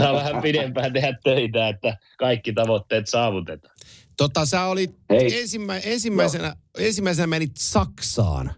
saa 0.00 0.14
vähän 0.14 0.42
pidempään 0.42 0.92
tehdä 0.92 1.18
töitä, 1.24 1.68
että 1.68 1.96
kaikki 2.18 2.52
tavoitteet 2.52 3.08
saavutetaan. 3.08 3.74
Tota, 4.16 4.46
sä 4.46 4.64
olit 4.64 4.90
ensimmä, 5.10 5.78
ensimmäisenä, 5.78 6.48
no. 6.48 6.54
ensimmäisenä 6.78 7.26
menit 7.26 7.50
Saksaan 7.56 8.54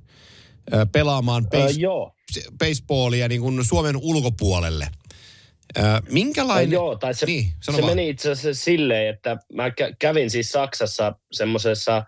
pelaamaan 0.92 1.46
base, 1.50 1.80
ö, 1.84 2.50
baseballia 2.58 3.28
niin 3.28 3.40
kuin 3.40 3.64
Suomen 3.64 3.96
ulkopuolelle. 3.96 4.88
Minkälainen... 6.10 6.72
Ö, 6.72 6.74
joo, 6.74 6.96
tai 6.96 7.14
se, 7.14 7.26
niin, 7.26 7.46
se 7.60 7.82
meni 7.82 8.08
itse 8.08 8.30
asiassa 8.30 8.64
silleen, 8.64 9.14
että 9.14 9.36
mä 9.52 9.70
kävin 9.98 10.30
siis 10.30 10.52
Saksassa 10.52 11.12
semmoisessa 11.32 12.04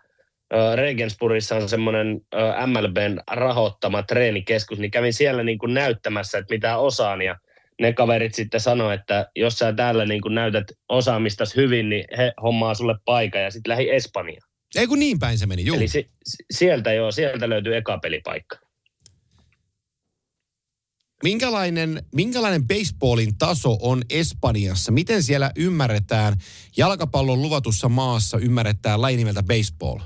Regensburgissa 0.74 1.56
on 1.56 1.68
semmoinen 1.68 2.20
MLBn 2.66 3.20
rahoittama 3.30 4.02
treenikeskus, 4.02 4.78
niin 4.78 4.90
kävin 4.90 5.12
siellä 5.12 5.42
niin 5.42 5.58
kuin 5.58 5.74
näyttämässä, 5.74 6.38
että 6.38 6.54
mitä 6.54 6.78
osaan 6.78 7.22
ja 7.22 7.36
ne 7.80 7.92
kaverit 7.92 8.34
sitten 8.34 8.60
sanoi, 8.60 8.94
että 8.94 9.30
jos 9.36 9.58
sä 9.58 9.72
täällä 9.72 10.06
niin 10.06 10.20
kun 10.20 10.34
näytät 10.34 10.64
osaamistas 10.88 11.56
hyvin, 11.56 11.88
niin 11.88 12.04
he 12.18 12.32
hommaa 12.42 12.74
sulle 12.74 12.94
paikan 13.04 13.42
ja 13.42 13.50
sitten 13.50 13.70
lähi 13.70 13.90
Espanjaan. 13.90 14.48
Ei 14.76 14.86
kun 14.86 14.98
niin 14.98 15.18
päin 15.18 15.38
se 15.38 15.46
meni, 15.46 15.66
juu. 15.66 15.76
Eli 15.76 15.88
si- 15.88 16.10
sieltä 16.50 16.92
joo, 16.92 17.10
sieltä 17.12 17.48
löytyy 17.48 17.76
eka 17.76 17.98
pelipaikka. 17.98 18.58
Minkälainen, 21.22 22.02
minkälainen 22.14 22.66
baseballin 22.66 23.38
taso 23.38 23.78
on 23.80 24.02
Espanjassa? 24.10 24.92
Miten 24.92 25.22
siellä 25.22 25.50
ymmärretään, 25.56 26.34
jalkapallon 26.76 27.42
luvatussa 27.42 27.88
maassa 27.88 28.38
ymmärretään 28.38 29.02
laji 29.02 29.16
nimeltä 29.16 29.42
baseball? 29.42 29.98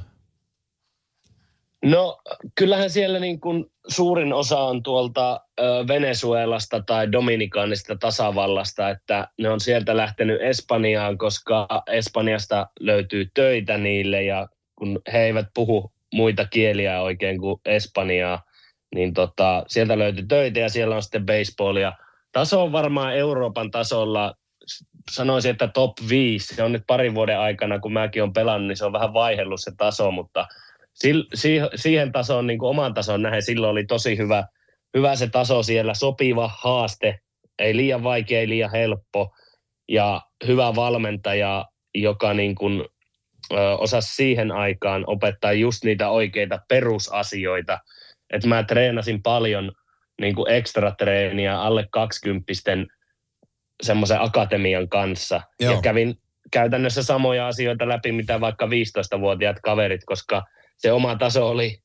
No 1.84 2.20
kyllähän 2.54 2.90
siellä 2.90 3.18
niin 3.18 3.40
kuin 3.40 3.64
suurin 3.88 4.32
osa 4.32 4.58
on 4.58 4.82
tuolta 4.82 5.40
Venezuelasta 5.88 6.82
tai 6.86 7.12
Dominikaanista 7.12 7.96
tasavallasta, 7.96 8.90
että 8.90 9.28
ne 9.38 9.50
on 9.50 9.60
sieltä 9.60 9.96
lähtenyt 9.96 10.42
Espanjaan, 10.42 11.18
koska 11.18 11.68
Espanjasta 11.86 12.66
löytyy 12.80 13.30
töitä 13.34 13.78
niille 13.78 14.22
ja 14.22 14.48
kun 14.76 15.00
he 15.12 15.18
eivät 15.18 15.46
puhu 15.54 15.92
muita 16.14 16.46
kieliä 16.46 17.02
oikein 17.02 17.40
kuin 17.40 17.60
Espanjaa, 17.64 18.42
niin 18.94 19.14
tota, 19.14 19.64
sieltä 19.68 19.98
löytyy 19.98 20.26
töitä 20.26 20.60
ja 20.60 20.68
siellä 20.68 20.96
on 20.96 21.02
sitten 21.02 21.26
baseballia. 21.26 21.92
Taso 22.32 22.62
on 22.62 22.72
varmaan 22.72 23.16
Euroopan 23.16 23.70
tasolla, 23.70 24.34
sanoisin, 25.10 25.50
että 25.50 25.68
top 25.68 25.92
5. 26.08 26.54
Se 26.54 26.62
on 26.62 26.72
nyt 26.72 26.84
parin 26.86 27.14
vuoden 27.14 27.38
aikana, 27.38 27.78
kun 27.78 27.92
mäkin 27.92 28.22
olen 28.22 28.32
pelannut, 28.32 28.68
niin 28.68 28.76
se 28.76 28.84
on 28.84 28.92
vähän 28.92 29.12
vaihellut 29.12 29.60
se 29.60 29.72
taso, 29.76 30.10
mutta– 30.10 30.46
siihen 31.74 32.12
tasoon, 32.12 32.46
niin 32.46 32.58
kuin 32.58 32.70
oman 32.70 32.94
tason 32.94 33.22
nähden, 33.22 33.42
silloin 33.42 33.70
oli 33.70 33.84
tosi 33.84 34.18
hyvä, 34.18 34.44
hyvä 34.96 35.16
se 35.16 35.28
taso 35.28 35.62
siellä, 35.62 35.94
sopiva 35.94 36.50
haaste, 36.58 37.18
ei 37.58 37.76
liian 37.76 38.02
vaikea, 38.02 38.40
ei 38.40 38.48
liian 38.48 38.70
helppo 38.70 39.34
ja 39.88 40.22
hyvä 40.46 40.74
valmentaja, 40.74 41.64
joka 41.94 42.34
niin 42.34 42.54
kuin, 42.54 42.84
ö, 43.52 43.76
osasi 43.78 44.14
siihen 44.14 44.52
aikaan 44.52 45.04
opettaa 45.06 45.52
just 45.52 45.84
niitä 45.84 46.10
oikeita 46.10 46.58
perusasioita. 46.68 47.78
Että 48.32 48.48
mä 48.48 48.62
treenasin 48.62 49.22
paljon 49.22 49.72
niin 50.20 50.34
kuin 50.34 50.50
ekstra 50.50 50.90
treeniä 50.98 51.60
alle 51.60 51.86
20 51.90 52.52
semmoisen 53.82 54.20
akatemian 54.20 54.88
kanssa. 54.88 55.40
Joo. 55.60 55.74
Ja 55.74 55.80
kävin 55.80 56.14
käytännössä 56.52 57.02
samoja 57.02 57.46
asioita 57.46 57.88
läpi, 57.88 58.12
mitä 58.12 58.40
vaikka 58.40 58.66
15-vuotiaat 58.66 59.60
kaverit, 59.60 60.04
koska– 60.04 60.42
se 60.80 60.92
oma 60.92 61.16
taso 61.16 61.48
oli 61.48 61.78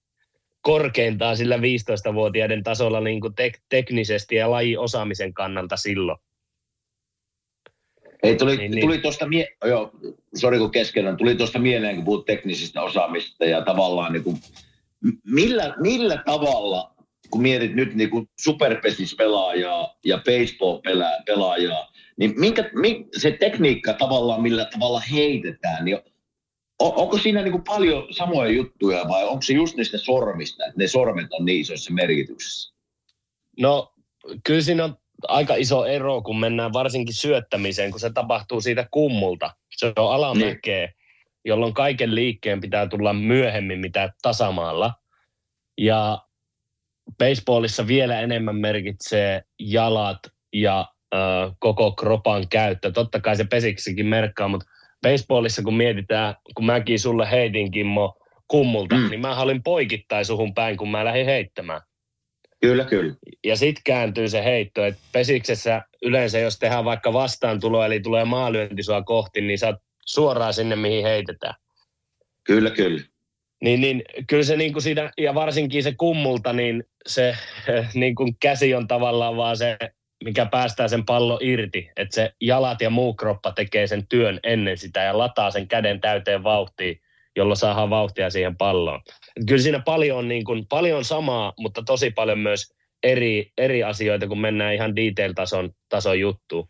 korkeintaan 0.61 1.37
sillä 1.37 1.57
15-vuotiaiden 1.57 2.63
tasolla 2.63 3.01
niin 3.01 3.21
kuin 3.21 3.33
tek- 3.33 3.61
teknisesti 3.69 4.35
ja 4.35 4.51
lajiosaamisen 4.51 5.33
kannalta 5.33 5.77
silloin. 5.77 6.19
Ei, 8.23 8.35
tuli, 8.35 8.57
niin, 8.57 8.79
tuli 8.81 8.91
niin. 8.91 9.01
tuosta, 9.01 9.27
mie- 9.27 9.55
joo, 9.65 9.91
sori 10.35 10.57
kun 10.59 10.71
tuli 11.17 11.35
tuosta 11.35 11.59
mieleen, 11.59 11.95
kun 11.95 12.05
puhut 12.05 12.25
teknisistä 12.25 12.81
osaamista 12.81 13.45
ja 13.45 13.61
tavallaan 13.61 14.13
niin 14.13 14.23
kuin, 14.23 14.37
millä, 15.25 15.75
millä 15.79 16.23
tavalla, 16.25 16.95
kun 17.29 17.41
mietit 17.41 17.75
nyt 17.75 17.95
niin 17.95 18.09
kuin 18.09 18.29
superpesis-pelaajaa 18.41 19.97
ja 20.05 20.17
baseball-pelaajaa, 20.17 21.91
niin 22.17 22.33
minkä, 22.37 22.69
minkä, 22.73 23.09
se 23.17 23.31
tekniikka 23.31 23.93
tavallaan, 23.93 24.41
millä 24.41 24.65
tavalla 24.65 24.99
heitetään, 24.99 25.85
niin 25.85 25.97
on, 26.79 26.93
onko 26.95 27.17
siinä 27.17 27.41
niin 27.41 27.51
kuin 27.51 27.63
paljon 27.63 28.07
samoja 28.11 28.51
juttuja 28.51 29.07
vai 29.07 29.23
onko 29.23 29.41
se 29.41 29.53
just 29.53 29.77
niistä 29.77 29.97
sormista, 29.97 30.65
että 30.65 30.77
ne 30.77 30.87
sormet 30.87 31.27
on 31.31 31.45
niin 31.45 31.61
isossa 31.61 31.93
merkityksessä? 31.93 32.73
No 33.59 33.93
kyllä 34.43 34.61
siinä 34.61 34.83
on 34.83 34.97
aika 35.27 35.55
iso 35.55 35.85
ero, 35.85 36.21
kun 36.21 36.39
mennään 36.39 36.73
varsinkin 36.73 37.15
syöttämiseen, 37.15 37.91
kun 37.91 37.99
se 37.99 38.09
tapahtuu 38.09 38.61
siitä 38.61 38.87
kummulta. 38.91 39.55
Se 39.77 39.93
on 39.95 40.13
alamäkeä, 40.13 40.85
niin. 40.85 40.95
Jolloin 41.45 41.73
kaiken 41.73 42.15
liikkeen 42.15 42.61
pitää 42.61 42.87
tulla 42.87 43.13
myöhemmin 43.13 43.79
mitä 43.79 44.13
tasamaalla. 44.21 44.93
Ja 45.77 46.21
baseballissa 47.17 47.87
vielä 47.87 48.19
enemmän 48.19 48.55
merkitsee 48.55 49.43
jalat 49.59 50.19
ja 50.53 50.87
ö, 51.13 51.17
koko 51.59 51.91
kropan 51.91 52.47
käyttö. 52.49 52.91
Totta 52.91 53.21
kai 53.21 53.35
se 53.35 53.43
pesiksikin 53.43 54.05
merkkaa, 54.05 54.47
mutta 54.47 54.65
baseballissa 55.01 55.63
kun 55.63 55.77
mietitään, 55.77 56.35
kun 56.55 56.65
mäkin 56.65 56.99
sulle 56.99 57.31
heitin 57.31 57.71
Kimmo 57.71 58.17
kummulta, 58.47 58.95
mm. 58.95 59.09
niin 59.09 59.21
mä 59.21 59.41
olin 59.41 59.63
poikittain 59.63 60.25
suhun 60.25 60.53
päin, 60.53 60.77
kun 60.77 60.91
mä 60.91 61.05
lähdin 61.05 61.25
heittämään. 61.25 61.81
Kyllä, 62.61 62.85
kyllä. 62.85 63.15
Ja 63.43 63.55
sitten 63.55 63.81
kääntyy 63.85 64.29
se 64.29 64.43
heitto, 64.43 64.85
että 64.85 65.01
pesiksessä 65.11 65.81
yleensä 66.01 66.39
jos 66.39 66.59
tehdään 66.59 66.85
vaikka 66.85 67.13
vastaantulo, 67.13 67.83
eli 67.83 67.99
tulee 67.99 68.25
maalyönti 68.25 68.83
sua 68.83 69.03
kohti, 69.03 69.41
niin 69.41 69.59
sä 69.59 69.73
suoraan 70.05 70.53
sinne, 70.53 70.75
mihin 70.75 71.05
heitetään. 71.05 71.53
Kyllä, 72.43 72.69
kyllä. 72.69 73.01
Niin, 73.63 73.81
niin 73.81 74.03
kyllä 74.27 74.43
se 74.43 74.55
niin 74.55 74.73
kuin 74.73 74.83
siinä, 74.83 75.11
ja 75.17 75.35
varsinkin 75.35 75.83
se 75.83 75.93
kummulta, 75.97 76.53
niin 76.53 76.83
se 77.07 77.37
niin 77.93 78.15
kuin 78.15 78.37
käsi 78.39 78.75
on 78.75 78.87
tavallaan 78.87 79.37
vaan 79.37 79.57
se, 79.57 79.77
mikä 80.23 80.45
päästää 80.45 80.87
sen 80.87 81.05
pallo 81.05 81.39
irti. 81.41 81.89
Että 81.95 82.15
se 82.15 82.31
jalat 82.41 82.81
ja 82.81 82.89
muu 82.89 83.13
kroppa 83.13 83.51
tekee 83.51 83.87
sen 83.87 84.07
työn 84.07 84.39
ennen 84.43 84.77
sitä 84.77 85.03
ja 85.03 85.17
lataa 85.17 85.51
sen 85.51 85.67
käden 85.67 86.01
täyteen 86.01 86.43
vauhtiin, 86.43 87.01
jolloin 87.35 87.57
saadaan 87.57 87.89
vauhtia 87.89 88.29
siihen 88.29 88.57
palloon. 88.57 89.01
Et 89.37 89.43
kyllä 89.47 89.61
siinä 89.61 89.79
paljon 89.79 90.17
on 90.17 90.27
niin 90.27 90.43
kuin, 90.43 90.67
paljon 90.67 91.05
samaa, 91.05 91.53
mutta 91.59 91.83
tosi 91.85 92.11
paljon 92.11 92.39
myös 92.39 92.73
eri, 93.03 93.51
eri 93.57 93.83
asioita, 93.83 94.27
kun 94.27 94.41
mennään 94.41 94.73
ihan 94.73 94.95
detail-tason 94.95 95.71
tason 95.89 96.19
juttuun. 96.19 96.69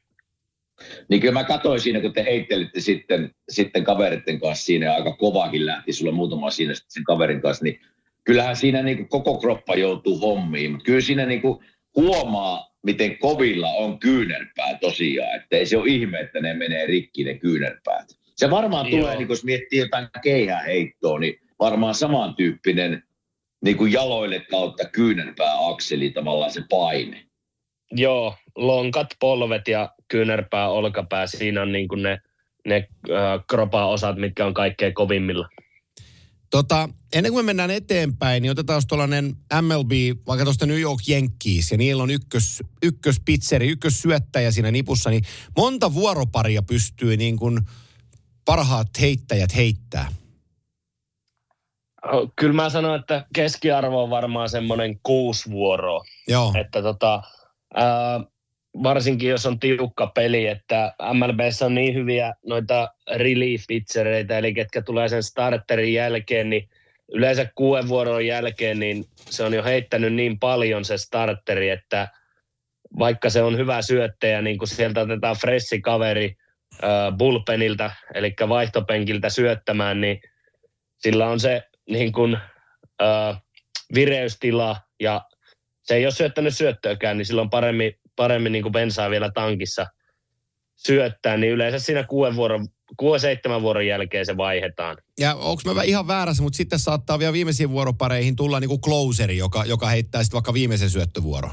Niin 1.09 1.21
kyllä 1.21 1.33
mä 1.33 1.43
katsoin 1.43 1.79
siinä, 1.79 2.01
kun 2.01 2.13
te 2.13 2.23
heittelitte 2.23 2.79
sitten, 2.79 3.31
sitten 3.49 3.83
kaveritten 3.83 4.39
kanssa 4.39 4.65
siinä, 4.65 4.85
ja 4.85 4.93
aika 4.93 5.15
kovaakin 5.15 5.65
lähti 5.65 5.93
sulla 5.93 6.11
muutama 6.11 6.49
siinä 6.49 6.73
sen 6.87 7.03
kaverin 7.03 7.41
kanssa, 7.41 7.63
niin 7.63 7.79
kyllähän 8.23 8.55
siinä 8.55 8.81
niin 8.81 8.97
kuin 8.97 9.09
koko 9.09 9.37
kroppa 9.37 9.75
joutuu 9.75 10.19
hommiin, 10.19 10.71
mutta 10.71 10.85
kyllä 10.85 11.01
siinä 11.01 11.25
niin 11.25 11.41
kuin 11.41 11.65
huomaa, 11.95 12.75
miten 12.83 13.17
kovilla 13.17 13.69
on 13.69 13.99
kyynärpää 13.99 14.77
tosiaan, 14.81 15.35
että 15.35 15.57
ei 15.57 15.65
se 15.65 15.77
ole 15.77 15.89
ihme, 15.89 16.19
että 16.19 16.41
ne 16.41 16.53
menee 16.53 16.85
rikki 16.85 17.23
ne 17.23 17.33
kyynärpäät. 17.33 18.07
Se 18.35 18.49
varmaan 18.49 18.91
Joo. 18.91 18.99
tulee, 18.99 19.15
niin 19.15 19.27
kun 19.27 19.33
jos 19.33 19.43
miettii 19.43 19.79
jotain 19.79 20.07
keihäheittoa, 20.23 21.19
niin 21.19 21.39
varmaan 21.59 21.95
samantyyppinen 21.95 23.03
niin 23.63 23.77
kuin 23.77 23.91
jaloille 23.91 24.39
kautta 24.39 24.89
kyynärpää 24.89 25.67
akseli 25.67 26.09
tavallaan 26.09 26.51
se 26.51 26.61
paine. 26.69 27.25
Joo, 27.91 28.35
lonkat, 28.55 29.07
polvet 29.19 29.67
ja 29.67 29.94
kyynärpää, 30.07 30.69
olkapää, 30.69 31.27
siinä 31.27 31.61
on 31.61 31.71
niin 31.71 31.87
kuin 31.87 32.03
ne, 32.03 32.17
ne 32.67 32.75
äh, 32.75 33.45
kropa-osat, 33.49 34.17
mitkä 34.17 34.45
on 34.45 34.53
kaikkein 34.53 34.93
kovimmilla. 34.93 35.49
Tota, 36.49 36.89
ennen 37.13 37.31
kuin 37.31 37.45
me 37.45 37.49
mennään 37.49 37.71
eteenpäin, 37.71 38.41
niin 38.41 38.51
otetaan 38.51 38.81
tuollainen 38.87 39.35
MLB, 39.61 39.91
vaikka 40.27 40.43
tuosta 40.43 40.65
New 40.65 40.79
York 40.79 40.99
Yankees, 41.09 41.71
ja 41.71 41.77
niillä 41.77 42.03
on 42.03 42.09
ykkös, 42.09 42.63
ykköspitseri, 42.83 43.67
ykkössyöttäjä 43.67 44.51
siinä 44.51 44.71
nipussa, 44.71 45.09
niin 45.09 45.23
monta 45.57 45.93
vuoroparia 45.93 46.61
pystyy 46.61 47.17
niin 47.17 47.37
kuin 47.37 47.59
parhaat 48.45 48.87
heittäjät 49.01 49.55
heittää? 49.55 50.07
Kyllä 52.35 52.53
mä 52.53 52.69
sanon, 52.69 52.99
että 52.99 53.25
keskiarvo 53.35 54.03
on 54.03 54.09
varmaan 54.09 54.49
semmoinen 54.49 54.99
kuusi 55.03 55.51
vuoroa. 55.51 56.03
Joo. 56.27 56.53
Että 56.61 56.81
tota, 56.81 57.23
ää, 57.75 58.19
varsinkin 58.83 59.29
jos 59.29 59.45
on 59.45 59.59
tiukka 59.59 60.07
peli, 60.07 60.47
että 60.47 60.93
MLBssä 61.13 61.65
on 61.65 61.75
niin 61.75 61.93
hyviä 61.93 62.33
noita 62.45 62.93
relief 63.15 63.63
pitchereitä, 63.67 64.37
eli 64.37 64.53
ketkä 64.53 64.81
tulee 64.81 65.09
sen 65.09 65.23
starterin 65.23 65.93
jälkeen, 65.93 66.49
niin 66.49 66.69
yleensä 67.13 67.47
kuuden 67.55 67.87
vuoron 67.87 68.25
jälkeen, 68.25 68.79
niin 68.79 69.05
se 69.15 69.43
on 69.43 69.53
jo 69.53 69.63
heittänyt 69.63 70.13
niin 70.13 70.39
paljon 70.39 70.85
se 70.85 70.97
starteri, 70.97 71.69
että 71.69 72.07
vaikka 72.99 73.29
se 73.29 73.41
on 73.43 73.57
hyvä 73.57 73.81
syöttäjä, 73.81 74.41
niin 74.41 74.57
kun 74.57 74.67
sieltä 74.67 75.01
otetaan 75.01 75.35
fressi 75.35 75.81
kaveri 75.81 76.35
äh, 76.83 77.17
bullpenilta, 77.17 77.91
eli 78.13 78.33
vaihtopenkiltä 78.49 79.29
syöttämään, 79.29 80.01
niin 80.01 80.21
sillä 80.97 81.27
on 81.27 81.39
se 81.39 81.63
niin 81.89 82.11
kuin, 82.11 82.37
äh, 83.01 83.41
vireystila 83.95 84.77
ja 84.99 85.21
se 85.81 85.95
ei 85.95 86.05
ole 86.05 86.11
syöttänyt 86.11 86.57
syöttöäkään, 86.57 87.17
niin 87.17 87.25
silloin 87.25 87.49
paremmin, 87.49 87.99
paremmin 88.15 88.51
niin 88.51 88.63
kuin 88.63 88.71
bensaa 88.71 89.09
vielä 89.09 89.31
tankissa 89.31 89.87
syöttää, 90.75 91.37
niin 91.37 91.53
yleensä 91.53 91.79
siinä 91.79 92.03
kuuden 92.03 92.35
vuoron, 92.35 92.67
kuuden 92.97 93.19
seitsemän 93.19 93.61
vuoron 93.61 93.87
jälkeen 93.87 94.25
se 94.25 94.37
vaihdetaan. 94.37 94.97
Ja 95.19 95.35
onko 95.35 95.61
mä 95.73 95.83
ihan 95.83 96.07
väärässä, 96.07 96.43
mutta 96.43 96.57
sitten 96.57 96.79
saattaa 96.79 97.19
vielä 97.19 97.33
viimeisiin 97.33 97.69
vuoropareihin 97.69 98.35
tulla 98.35 98.59
niin 98.59 98.69
kuin 98.69 98.81
closeri, 98.81 99.37
joka, 99.37 99.65
joka 99.65 99.87
heittää 99.87 100.23
sitten 100.23 100.35
vaikka 100.35 100.53
viimeisen 100.53 100.89
syöttövuoron. 100.89 101.51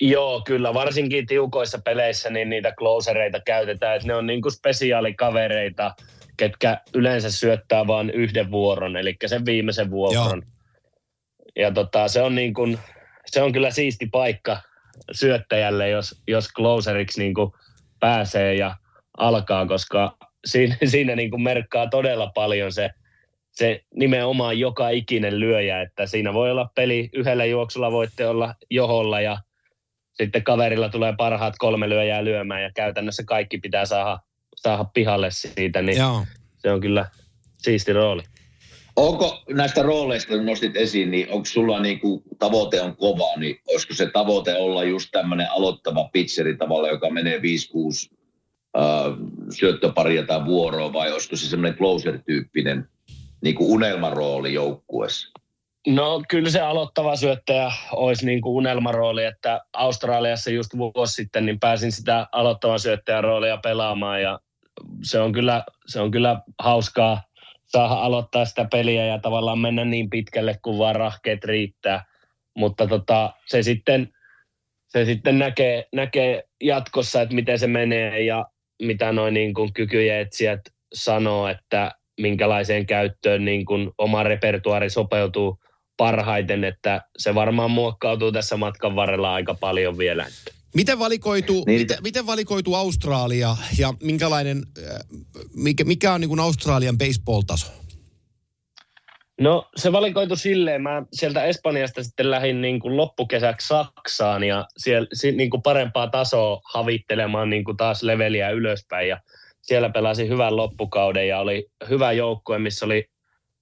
Joo, 0.00 0.42
kyllä. 0.46 0.74
Varsinkin 0.74 1.26
tiukoissa 1.26 1.78
peleissä 1.84 2.30
niin 2.30 2.50
niitä 2.50 2.72
closereita 2.78 3.40
käytetään. 3.40 3.96
Että 3.96 4.08
ne 4.08 4.14
on 4.14 4.26
niin 4.26 4.42
kuin 4.42 4.52
spesiaalikavereita, 4.52 5.94
ketkä 6.36 6.80
yleensä 6.94 7.30
syöttää 7.30 7.86
vain 7.86 8.10
yhden 8.10 8.50
vuoron, 8.50 8.96
eli 8.96 9.16
sen 9.26 9.46
viimeisen 9.46 9.90
vuoron. 9.90 10.42
Joo. 10.44 10.52
Ja 11.56 11.72
tota, 11.72 12.08
se 12.08 12.22
on 12.22 12.34
niin 12.34 12.54
kuin, 12.54 12.78
se 13.26 13.42
on 13.42 13.52
kyllä 13.52 13.70
siisti 13.70 14.06
paikka 14.06 14.60
syöttäjälle, 15.12 15.88
jos, 15.88 16.22
jos 16.28 16.48
closeriksi 16.56 17.20
niin 17.20 17.34
kuin 17.34 17.52
pääsee 18.00 18.54
ja 18.54 18.76
alkaa, 19.18 19.66
koska 19.66 20.16
siinä, 20.46 20.76
siinä 20.92 21.16
niin 21.16 21.30
kuin 21.30 21.42
merkkaa 21.42 21.86
todella 21.86 22.30
paljon 22.34 22.72
se, 22.72 22.90
se 23.50 23.80
nimenomaan 23.94 24.58
joka 24.58 24.88
ikinen 24.88 25.40
lyöjä, 25.40 25.82
että 25.82 26.06
siinä 26.06 26.32
voi 26.34 26.50
olla 26.50 26.70
peli, 26.74 27.08
yhdellä 27.12 27.44
juoksulla 27.44 27.92
voitte 27.92 28.26
olla 28.26 28.54
joholla 28.70 29.20
ja 29.20 29.38
sitten 30.14 30.44
kaverilla 30.44 30.88
tulee 30.88 31.14
parhaat 31.18 31.54
kolme 31.58 31.88
lyöjää 31.88 32.24
lyömään 32.24 32.62
ja 32.62 32.70
käytännössä 32.74 33.22
kaikki 33.26 33.58
pitää 33.58 33.86
saada, 33.86 34.18
saada 34.54 34.84
pihalle 34.84 35.30
siitä, 35.30 35.82
niin 35.82 35.98
Joo. 35.98 36.24
se 36.56 36.72
on 36.72 36.80
kyllä 36.80 37.06
siisti 37.58 37.92
rooli. 37.92 38.22
Onko 38.98 39.42
näistä 39.48 39.82
rooleista, 39.82 40.34
kun 40.34 40.46
nostit 40.46 40.76
esiin, 40.76 41.10
niin 41.10 41.30
onko 41.30 41.44
sulla 41.44 41.80
niin 41.80 42.00
kuin 42.00 42.22
tavoite 42.38 42.80
on 42.80 42.96
kova, 42.96 43.36
niin 43.36 43.60
olisiko 43.68 43.94
se 43.94 44.10
tavoite 44.12 44.56
olla 44.56 44.84
just 44.84 45.08
tämmöinen 45.12 45.46
aloittava 45.50 46.08
pitcheri 46.12 46.56
tavalla, 46.56 46.88
joka 46.88 47.10
menee 47.10 47.38
5-6 47.38 47.40
äh, 47.40 48.82
syöttöparia 49.50 50.26
tai 50.26 50.44
vuoroa, 50.44 50.92
vai 50.92 51.12
olisiko 51.12 51.36
se 51.36 51.46
semmoinen 51.46 51.78
closer-tyyppinen 51.78 52.88
niin 53.40 53.54
kuin 53.54 53.70
unelmarooli 53.70 54.54
joukkueessa? 54.54 55.28
No 55.86 56.22
kyllä 56.28 56.50
se 56.50 56.60
aloittava 56.60 57.16
syöttäjä 57.16 57.72
olisi 57.92 58.26
niin 58.26 58.40
kuin 58.40 58.52
unelmarooli, 58.52 59.24
että 59.24 59.60
Australiassa 59.72 60.50
just 60.50 60.70
vuosi 60.76 61.14
sitten 61.14 61.46
niin 61.46 61.60
pääsin 61.60 61.92
sitä 61.92 62.26
aloittavan 62.32 62.80
syöttäjän 62.80 63.24
roolia 63.24 63.56
pelaamaan 63.56 64.22
ja 64.22 64.40
se 65.02 65.20
on 65.20 65.32
kyllä, 65.32 65.64
se 65.86 66.00
on 66.00 66.10
kyllä 66.10 66.40
hauskaa 66.58 67.27
saada 67.68 67.94
aloittaa 67.94 68.44
sitä 68.44 68.66
peliä 68.70 69.06
ja 69.06 69.18
tavallaan 69.18 69.58
mennä 69.58 69.84
niin 69.84 70.10
pitkälle 70.10 70.58
kuin 70.62 70.78
vaan 70.78 70.96
rahkeet 70.96 71.44
riittää. 71.44 72.04
Mutta 72.56 72.86
tota, 72.86 73.32
se 73.46 73.62
sitten, 73.62 74.08
se 74.88 75.04
sitten 75.04 75.38
näkee, 75.38 75.88
näkee 75.92 76.44
jatkossa, 76.60 77.22
että 77.22 77.34
miten 77.34 77.58
se 77.58 77.66
menee 77.66 78.20
ja 78.20 78.46
mitä 78.82 79.12
noin 79.12 79.34
niin 79.34 79.54
kuin 79.54 79.72
kykyjä 79.72 80.14
sanoo, 80.94 81.48
että 81.48 81.92
minkälaiseen 82.20 82.86
käyttöön 82.86 83.44
niin 83.44 83.64
kuin 83.64 83.90
oma 83.98 84.22
repertuaari 84.22 84.90
sopeutuu 84.90 85.58
parhaiten, 85.96 86.64
että 86.64 87.02
se 87.18 87.34
varmaan 87.34 87.70
muokkautuu 87.70 88.32
tässä 88.32 88.56
matkan 88.56 88.96
varrella 88.96 89.34
aika 89.34 89.54
paljon 89.54 89.98
vielä. 89.98 90.26
Miten 90.74 90.98
valikoitu, 90.98 91.64
niin. 91.66 91.80
miten, 91.80 91.98
miten 92.02 92.26
valikoitu 92.26 92.74
Australia 92.74 93.56
ja 93.78 93.94
minkälainen, 94.02 94.62
äh, 94.78 94.98
mikä, 95.54 95.84
mikä 95.84 96.12
on 96.12 96.20
niin 96.20 96.28
kuin 96.28 96.40
Australian 96.40 96.98
baseball-taso? 96.98 97.66
No 99.40 99.68
se 99.76 99.92
valikoitu 99.92 100.36
silleen, 100.36 100.82
mä 100.82 101.02
sieltä 101.12 101.44
Espanjasta 101.44 102.02
sitten 102.02 102.30
lähdin 102.30 102.60
niin 102.60 102.80
kuin 102.80 102.96
loppukesäksi 102.96 103.68
Saksaan 103.68 104.44
ja 104.44 104.66
siellä 104.76 105.08
niin 105.36 105.50
kuin 105.50 105.62
parempaa 105.62 106.06
tasoa 106.06 106.60
havittelemaan 106.64 107.50
niin 107.50 107.64
kuin 107.64 107.76
taas 107.76 108.02
leveliä 108.02 108.50
ylöspäin 108.50 109.08
ja 109.08 109.20
siellä 109.62 109.90
pelasin 109.90 110.28
hyvän 110.28 110.56
loppukauden 110.56 111.28
ja 111.28 111.38
oli 111.38 111.66
hyvä 111.88 112.12
joukkue, 112.12 112.58
missä 112.58 112.86
oli 112.86 113.08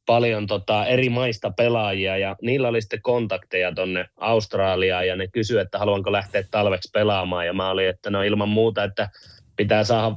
paljon 0.07 0.47
tota 0.47 0.87
eri 0.87 1.09
maista 1.09 1.51
pelaajia 1.51 2.17
ja 2.17 2.37
niillä 2.43 2.69
oli 2.69 2.83
sitten 2.83 3.03
kontakteja 3.03 3.73
tonne 3.73 4.09
Australiaan 4.17 5.07
ja 5.07 5.17
ne 5.17 5.29
kysyivät, 5.29 5.63
että 5.63 5.79
haluanko 5.79 6.13
lähteä 6.13 6.45
talveksi 6.51 6.91
pelaamaan 6.93 7.47
ja 7.47 7.53
mä 7.53 7.71
olin, 7.71 7.89
että 7.89 8.11
no 8.11 8.23
ilman 8.23 8.49
muuta, 8.49 8.85
että 8.85 9.09
pitää 9.57 9.85
saada 9.85 10.17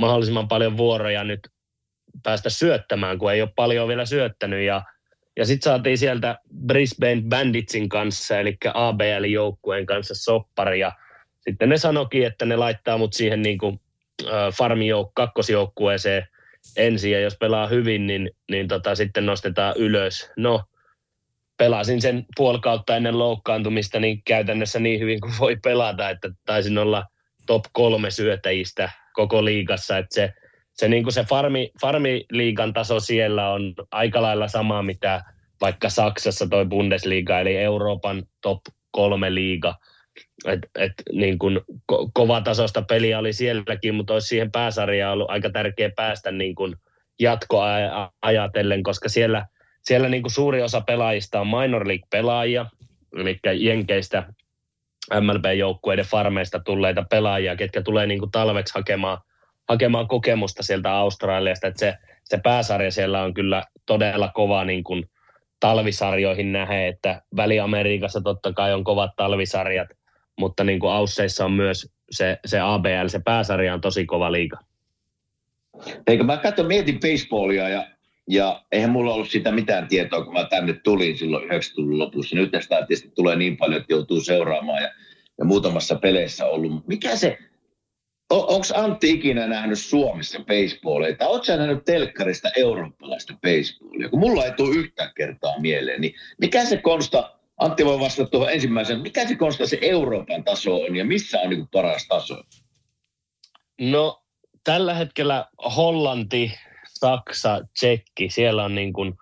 mahdollisimman 0.00 0.48
paljon 0.48 0.76
vuoroja 0.76 1.24
nyt 1.24 1.40
päästä 2.22 2.50
syöttämään, 2.50 3.18
kun 3.18 3.32
ei 3.32 3.42
ole 3.42 3.50
paljon 3.56 3.88
vielä 3.88 4.06
syöttänyt 4.06 4.60
ja 4.60 4.82
ja 5.36 5.46
sitten 5.46 5.70
saatiin 5.70 5.98
sieltä 5.98 6.38
Brisbane 6.66 7.22
Banditsin 7.28 7.88
kanssa, 7.88 8.38
eli 8.38 8.56
ABL-joukkueen 8.74 9.86
kanssa 9.86 10.14
soppari. 10.14 10.80
Ja 10.80 10.92
sitten 11.40 11.68
ne 11.68 11.76
sanokin, 11.76 12.26
että 12.26 12.46
ne 12.46 12.56
laittaa 12.56 12.98
mut 12.98 13.12
siihen 13.12 13.42
niin 13.42 13.58
kuin, 13.58 13.80
äh, 14.24 14.52
farmijouk- 14.52 15.12
kakkosjoukkueeseen– 15.14 16.26
ensin 16.76 17.12
ja 17.12 17.20
jos 17.20 17.36
pelaa 17.40 17.66
hyvin, 17.66 18.06
niin, 18.06 18.30
niin 18.50 18.68
tota, 18.68 18.94
sitten 18.94 19.26
nostetaan 19.26 19.74
ylös. 19.76 20.30
No, 20.36 20.62
pelasin 21.56 22.00
sen 22.00 22.24
puolikautta 22.36 22.96
ennen 22.96 23.18
loukkaantumista 23.18 24.00
niin 24.00 24.22
käytännössä 24.22 24.78
niin 24.78 25.00
hyvin 25.00 25.20
kuin 25.20 25.32
voi 25.40 25.56
pelata, 25.62 26.10
että 26.10 26.30
taisin 26.46 26.78
olla 26.78 27.04
top 27.46 27.64
kolme 27.72 28.10
syötäjistä 28.10 28.90
koko 29.12 29.44
liigassa, 29.44 29.98
että 29.98 30.14
se, 30.14 30.32
se, 30.72 30.88
niin 30.88 31.02
kuin 31.02 31.12
se 31.12 31.24
farmi, 31.24 31.70
farmiliigan 31.80 32.72
taso 32.72 33.00
siellä 33.00 33.50
on 33.50 33.74
aika 33.90 34.22
lailla 34.22 34.48
sama, 34.48 34.82
mitä 34.82 35.22
vaikka 35.60 35.88
Saksassa 35.88 36.46
toi 36.46 36.66
Bundesliga, 36.66 37.40
eli 37.40 37.56
Euroopan 37.56 38.22
top 38.40 38.60
kolme 38.90 39.34
liiga– 39.34 39.74
et, 40.46 40.60
et, 40.78 40.92
niin 41.12 41.38
kun 41.38 41.60
ko- 41.92 42.10
kovatasosta 42.14 42.82
peliä 42.82 43.18
oli 43.18 43.32
sielläkin, 43.32 43.94
mutta 43.94 44.12
olisi 44.12 44.26
siihen 44.26 44.52
pääsarjaan 44.52 45.12
ollut 45.12 45.30
aika 45.30 45.50
tärkeä 45.50 45.90
päästä 45.96 46.30
niin 46.30 46.54
kun 46.54 46.76
jatkoa 47.20 47.66
ajatellen, 48.22 48.82
koska 48.82 49.08
siellä, 49.08 49.46
siellä 49.82 50.08
niin 50.08 50.22
kuin 50.22 50.32
suuri 50.32 50.62
osa 50.62 50.80
pelaajista 50.80 51.40
on 51.40 51.46
minor 51.46 51.88
league-pelaajia, 51.88 52.66
eli 53.16 53.40
Jenkeistä 53.54 54.24
MLB-joukkueiden 55.20 56.04
farmeista 56.04 56.60
tulleita 56.60 57.04
pelaajia, 57.10 57.56
ketkä 57.56 57.82
tulee 57.82 58.06
niin 58.06 58.20
kuin 58.20 58.30
talveksi 58.30 58.74
hakemaan, 58.74 59.18
hakemaan 59.68 60.08
kokemusta 60.08 60.62
sieltä 60.62 60.92
Australiasta. 60.92 61.66
Että 61.66 61.80
se, 61.80 61.94
se 62.24 62.38
pääsarja 62.42 62.90
siellä 62.90 63.22
on 63.22 63.34
kyllä 63.34 63.64
todella 63.86 64.30
kova 64.34 64.64
niin 64.64 64.84
kuin 64.84 65.10
talvisarjoihin 65.60 66.52
nähe, 66.52 66.88
että 66.88 67.22
Väli-Amerikassa 67.36 68.20
totta 68.20 68.52
kai 68.52 68.74
on 68.74 68.84
kovat 68.84 69.10
talvisarjat, 69.16 69.88
mutta 70.40 70.64
niin 70.64 70.80
kuin 70.80 70.92
Ausseissa 70.92 71.44
on 71.44 71.52
myös 71.52 71.88
se, 72.10 72.38
se 72.44 72.60
ABL, 72.60 73.06
se 73.06 73.20
pääsarja 73.24 73.74
on 73.74 73.80
tosi 73.80 74.06
kova 74.06 74.32
liiga. 74.32 74.58
Eikö 76.06 76.24
mä 76.24 76.36
katson, 76.36 76.66
mietin 76.66 77.00
baseballia 77.00 77.68
ja, 77.68 77.86
ja 78.28 78.64
eihän 78.72 78.90
mulla 78.90 79.14
ollut 79.14 79.30
sitä 79.30 79.52
mitään 79.52 79.88
tietoa, 79.88 80.24
kun 80.24 80.32
mä 80.32 80.44
tänne 80.44 80.72
tulin 80.72 81.18
silloin 81.18 81.50
90-luvun 81.50 81.98
lopussa. 81.98 82.36
Nyt 82.36 82.50
tästä 82.50 82.76
tietysti 82.76 83.12
tulee 83.14 83.36
niin 83.36 83.56
paljon, 83.56 83.80
että 83.80 83.92
joutuu 83.92 84.20
seuraamaan 84.20 84.82
ja, 84.82 84.90
ja 85.38 85.44
muutamassa 85.44 85.94
peleissä 85.94 86.46
ollut. 86.46 86.86
Mikä 86.86 87.16
se, 87.16 87.38
onko 88.30 88.66
Antti 88.74 89.10
ikinä 89.10 89.46
nähnyt 89.46 89.78
Suomessa 89.78 90.38
baseballia? 90.38 91.16
Tai 91.16 91.28
ootko 91.28 91.56
nähnyt 91.56 91.84
telkkarista 91.84 92.48
eurooppalaista 92.56 93.32
baseballia? 93.32 94.08
Kun 94.08 94.20
mulla 94.20 94.44
ei 94.44 94.52
tule 94.52 94.76
yhtään 94.76 95.10
kertaa 95.16 95.60
mieleen, 95.60 96.00
niin 96.00 96.14
mikä 96.38 96.64
se 96.64 96.76
konsta, 96.76 97.39
Antti 97.60 97.84
voi 97.84 98.00
vastata 98.00 98.30
tuohon 98.30 98.52
ensimmäisen, 98.52 99.00
mikä 99.00 99.28
se 99.28 99.36
konsta 99.36 99.66
se 99.66 99.78
Euroopan 99.82 100.44
taso 100.44 100.76
on 100.76 100.96
ja 100.96 101.04
missä 101.04 101.40
on 101.40 101.50
niin 101.50 101.68
paras 101.68 102.06
taso? 102.08 102.42
No 103.80 104.22
tällä 104.64 104.94
hetkellä 104.94 105.46
Hollanti, 105.76 106.52
Saksa, 106.88 107.60
Tsekki, 107.74 108.30
siellä 108.30 108.64
on 108.64 108.74
niin 108.74 108.92
kuin 108.92 109.14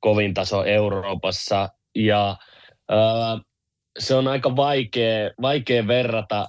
kovin 0.00 0.34
taso 0.34 0.64
Euroopassa 0.64 1.68
ja 1.94 2.36
äh, 2.92 3.40
se 3.98 4.14
on 4.14 4.28
aika 4.28 4.56
vaikea, 4.56 5.30
vaikea 5.42 5.86
verrata 5.86 6.48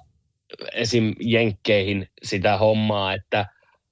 esim. 0.74 1.14
jenkkeihin 1.20 2.08
sitä 2.24 2.58
hommaa, 2.58 3.14
että 3.14 3.46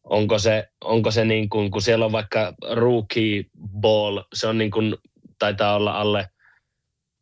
onko 0.04 0.40
se, 0.40 0.68
onko 0.84 1.12
se 1.12 1.26
niin 1.26 1.50
kuin, 1.50 1.72
kun 1.72 1.82
siellä 1.82 2.06
on 2.06 2.12
vaikka 2.12 2.54
rookie 2.72 3.44
ball, 3.82 4.22
se 4.34 4.48
on 4.48 4.58
niin 4.58 4.72
kuin, 4.72 4.96
taitaa 5.40 5.76
olla 5.76 5.92
alle 5.92 6.30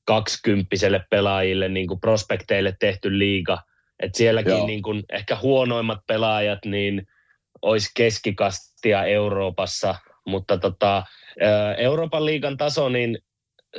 kaksikymppiselle 0.10 1.06
pelaajille, 1.10 1.70
niin 1.70 1.88
kuin 1.88 2.00
prospekteille 2.00 2.76
tehty 2.80 3.20
liiga, 3.20 3.58
että 4.00 4.18
sielläkin 4.18 4.52
Joo. 4.52 4.68
niin 4.68 4.82
kuin 4.82 5.04
ehkä 5.12 5.38
huonoimmat 5.42 6.00
pelaajat, 6.08 6.60
niin 6.66 7.08
olisi 7.62 7.90
keskikastia 7.96 9.04
Euroopassa, 9.04 9.96
mutta 10.26 10.58
tota, 10.58 11.04
Euroopan 11.78 12.26
liigan 12.26 12.58
taso, 12.58 12.90
niin 12.90 13.18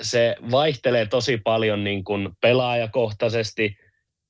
se 0.01 0.37
vaihtelee 0.51 1.07
tosi 1.07 1.37
paljon 1.37 1.85
niin 1.85 2.05
kuin 2.05 2.28
pelaajakohtaisesti 2.41 3.76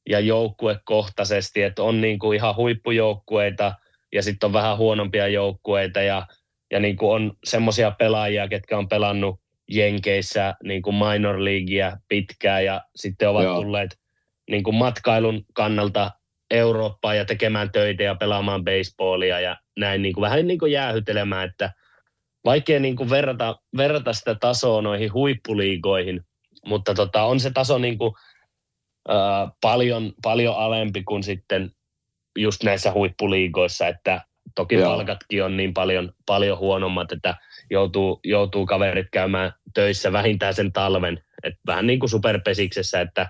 ja 0.08 0.20
joukkuekohtaisesti, 0.20 1.62
että 1.62 1.82
on 1.82 2.00
niin 2.00 2.18
kuin 2.18 2.36
ihan 2.36 2.56
huippujoukkueita 2.56 3.74
ja 4.12 4.22
sitten 4.22 4.46
on 4.46 4.52
vähän 4.52 4.76
huonompia 4.76 5.28
joukkueita 5.28 6.02
ja, 6.02 6.26
ja 6.70 6.80
niin 6.80 6.96
kuin 6.96 7.12
on 7.12 7.32
semmoisia 7.44 7.90
pelaajia, 7.90 8.48
ketkä 8.48 8.78
on 8.78 8.88
pelannut 8.88 9.39
Jenkeissä 9.70 10.54
niin 10.64 10.82
kuin 10.82 10.96
minor 10.96 11.44
leaguea 11.44 11.96
pitkään 12.08 12.64
ja 12.64 12.80
sitten 12.96 13.28
ovat 13.28 13.44
Joo. 13.44 13.62
tulleet 13.62 13.98
niin 14.50 14.62
kuin 14.62 14.76
matkailun 14.76 15.44
kannalta 15.54 16.10
Eurooppaan 16.50 17.16
ja 17.16 17.24
tekemään 17.24 17.72
töitä 17.72 18.02
ja 18.02 18.14
pelaamaan 18.14 18.64
baseballia 18.64 19.40
ja 19.40 19.56
näin 19.78 20.02
niin 20.02 20.14
kuin 20.14 20.22
vähän 20.22 20.46
niin 20.46 20.58
kuin 20.58 20.72
jäähytelemään, 20.72 21.48
että 21.48 21.72
vaikea 22.44 22.80
niin 22.80 22.96
kuin 22.96 23.10
verrata, 23.10 23.56
verrata 23.76 24.12
sitä 24.12 24.34
tasoa 24.34 24.82
noihin 24.82 25.12
huippuliigoihin, 25.12 26.20
mutta 26.66 26.94
tota, 26.94 27.22
on 27.22 27.40
se 27.40 27.50
taso 27.50 27.78
niin 27.78 27.98
kuin, 27.98 28.14
äh, 29.10 29.50
paljon, 29.60 30.12
paljon 30.22 30.56
alempi 30.56 31.02
kuin 31.02 31.22
sitten 31.22 31.70
just 32.38 32.62
näissä 32.62 32.92
huippuliigoissa, 32.92 33.88
että 33.88 34.20
toki 34.54 34.74
Joo. 34.74 34.90
palkatkin 34.90 35.44
on 35.44 35.56
niin 35.56 35.74
paljon, 35.74 36.12
paljon 36.26 36.58
huonommat, 36.58 37.12
että 37.12 37.34
joutuu, 37.70 38.20
joutuu 38.24 38.66
kaverit 38.66 39.08
käymään 39.12 39.52
töissä 39.74 40.12
vähintään 40.12 40.54
sen 40.54 40.72
talven, 40.72 41.24
että 41.42 41.60
vähän 41.66 41.86
niin 41.86 42.00
kuin 42.00 42.10
superpesiksessä, 42.10 43.00
että 43.00 43.28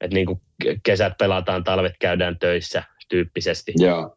että 0.00 0.14
niin 0.14 0.26
kuin 0.26 0.40
kesät 0.82 1.12
pelataan, 1.18 1.64
talvet 1.64 1.94
käydään 1.98 2.38
töissä 2.38 2.82
tyyppisesti. 3.08 3.72
Joo. 3.76 4.16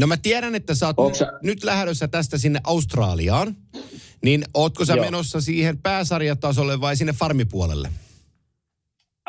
No 0.00 0.06
mä 0.06 0.16
tiedän, 0.16 0.54
että 0.54 0.74
sä 0.74 0.94
oot 0.96 1.14
sä... 1.14 1.32
nyt 1.42 1.64
lähdössä 1.64 2.08
tästä 2.08 2.38
sinne 2.38 2.60
Australiaan. 2.64 3.56
Niin 4.22 4.44
ootko 4.54 4.84
sä 4.84 4.94
Joo. 4.94 5.04
menossa 5.04 5.40
siihen 5.40 5.78
pääsarjatasolle 5.78 6.80
vai 6.80 6.96
sinne 6.96 7.12
farmipuolelle? 7.12 7.88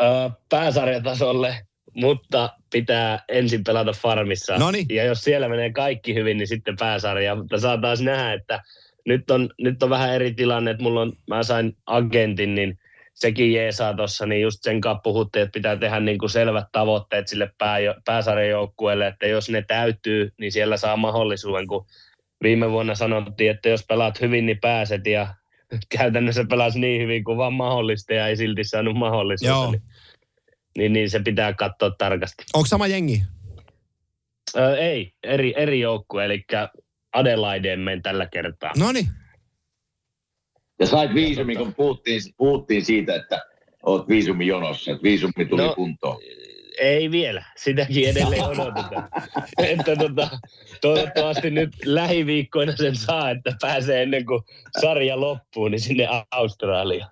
Öö, 0.01 0.29
pääsarjatasolle, 0.49 1.65
mutta 1.95 2.49
pitää 2.71 3.23
ensin 3.29 3.63
pelata 3.63 3.91
farmissa. 3.93 4.57
Noniin. 4.57 4.85
Ja 4.89 5.03
jos 5.03 5.23
siellä 5.23 5.49
menee 5.49 5.71
kaikki 5.71 6.13
hyvin, 6.13 6.37
niin 6.37 6.47
sitten 6.47 6.75
pääsarja. 6.79 7.35
Mutta 7.35 7.59
saa 7.59 7.77
taas 7.77 8.01
nähdä, 8.01 8.33
että 8.33 8.61
nyt 9.05 9.31
on, 9.31 9.49
nyt 9.59 9.83
on 9.83 9.89
vähän 9.89 10.15
eri 10.15 10.33
tilanne, 10.33 10.71
että 10.71 10.83
mulla 10.83 11.01
on, 11.01 11.13
mä 11.27 11.43
sain 11.43 11.77
agentin, 11.85 12.55
niin 12.55 12.79
sekin 13.21 13.53
jeesaa 13.53 13.93
tuossa, 13.93 14.25
niin 14.25 14.41
just 14.41 14.59
sen 14.61 14.81
kanssa 14.81 15.01
puhuttiin, 15.03 15.43
että 15.43 15.53
pitää 15.53 15.75
tehdä 15.75 15.99
niin 15.99 16.17
kuin 16.17 16.29
selvät 16.29 16.67
tavoitteet 16.71 17.27
sille 17.27 17.51
pää, 17.57 17.77
pääsarjajoukkueelle, 18.05 19.07
että 19.07 19.27
jos 19.27 19.49
ne 19.49 19.63
täytyy, 19.67 20.31
niin 20.39 20.51
siellä 20.51 20.77
saa 20.77 20.97
mahdollisuuden, 20.97 21.67
kun 21.67 21.85
viime 22.43 22.71
vuonna 22.71 22.95
sanottiin, 22.95 23.51
että 23.51 23.69
jos 23.69 23.85
pelaat 23.87 24.21
hyvin, 24.21 24.45
niin 24.45 24.59
pääset 24.61 25.07
ja 25.07 25.35
käytännössä 25.97 26.45
pelasi 26.49 26.79
niin 26.79 27.01
hyvin 27.01 27.23
kuin 27.23 27.37
vaan 27.37 27.53
mahdollista 27.53 28.13
ja 28.13 28.27
ei 28.27 28.37
silti 28.37 28.63
saanut 28.63 28.95
mahdollisuutta. 28.95 29.71
Niin, 29.71 29.81
niin, 30.77 30.93
niin, 30.93 31.09
se 31.09 31.19
pitää 31.19 31.53
katsoa 31.53 31.91
tarkasti. 31.97 32.43
Onko 32.53 32.67
sama 32.67 32.87
jengi? 32.87 33.23
Öö, 34.57 34.77
ei, 34.77 35.13
eri, 35.23 35.53
eri 35.57 35.79
joukkue, 35.79 36.25
eli 36.25 36.45
Adelaideen 37.13 38.01
tällä 38.03 38.25
kertaa. 38.25 38.71
No 38.77 38.91
niin. 38.91 39.07
Ja 40.81 40.87
sait 40.87 41.13
viisumi, 41.13 41.55
kun 41.55 41.73
puhuttiin, 41.75 42.21
puhuttiin 42.37 42.85
siitä, 42.85 43.15
että 43.15 43.45
oot 43.83 44.07
viisumi 44.07 44.47
jonossa, 44.47 44.91
että 44.91 45.03
viisumi 45.03 45.45
tuli 45.49 45.61
no, 45.61 45.75
kuntoon. 45.75 46.21
Ei 46.79 47.11
vielä, 47.11 47.43
sitäkin 47.57 48.09
edelleen 48.09 48.43
odotetaan. 48.43 49.09
että 49.73 49.95
tota, 49.95 50.29
toivottavasti 50.81 51.49
nyt 51.49 51.69
lähiviikkoina 51.85 52.75
sen 52.75 52.95
saa, 52.95 53.29
että 53.29 53.55
pääsee 53.61 54.03
ennen 54.03 54.25
kuin 54.25 54.41
sarja 54.81 55.19
loppuu, 55.19 55.67
niin 55.67 55.79
sinne 55.79 56.07
Australiaan. 56.31 57.11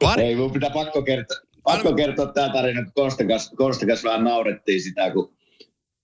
Pari. 0.00 0.22
Ei, 0.22 0.36
mun 0.36 0.52
pitää 0.52 0.70
pakko 0.70 1.02
kertoa, 1.02 1.36
pakko 1.62 1.94
kertoa 1.94 2.26
tämä 2.26 2.48
tarina, 2.48 2.82
kun 2.84 2.92
Konstakas, 2.94 3.52
Konstakas 3.56 4.04
vähän 4.04 4.24
naurettiin 4.24 4.82
sitä, 4.82 5.10
kun 5.10 5.32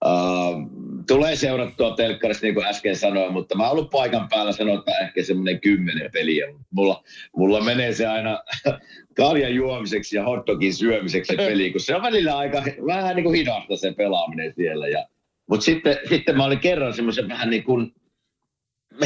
Uh, 0.05 0.71
tulee 1.07 1.37
seurattua 1.37 1.97
telkkarista, 1.97 2.47
niin 2.47 2.55
kuin 2.55 2.67
äsken 2.67 2.97
sanoin, 2.97 3.33
mutta 3.33 3.57
mä 3.57 3.63
oon 3.63 3.73
ollut 3.73 3.91
paikan 3.91 4.29
päällä 4.29 4.53
sanotaan 4.53 5.03
ehkä 5.03 5.23
semmoinen 5.23 5.61
kymmenen 5.61 6.11
peliä. 6.13 6.47
Mulla, 6.71 7.05
mulla 7.37 7.61
menee 7.61 7.93
se 7.93 8.07
aina 8.07 8.43
kaljan 9.17 9.55
juomiseksi 9.55 10.17
ja 10.17 10.25
hotdogin 10.25 10.75
syömiseksi 10.75 11.33
se 11.33 11.37
peli, 11.37 11.73
kun 11.73 11.81
se 11.81 11.97
on 11.97 12.03
välillä 12.03 12.37
aika 12.37 12.63
vähän 12.87 13.17
niin 13.17 13.25
kuin 13.25 13.37
hidasta 13.37 13.77
se 13.77 13.93
pelaaminen 13.93 14.53
siellä. 14.57 14.89
Ja, 14.89 15.09
mutta 15.51 15.65
sitten, 15.65 15.99
sitten 16.09 16.37
mä 16.37 16.45
olin 16.45 16.59
kerran 16.59 16.95
semmoisen 16.95 17.29
vähän 17.29 17.51
niin 17.51 17.65
kuin 17.65 17.93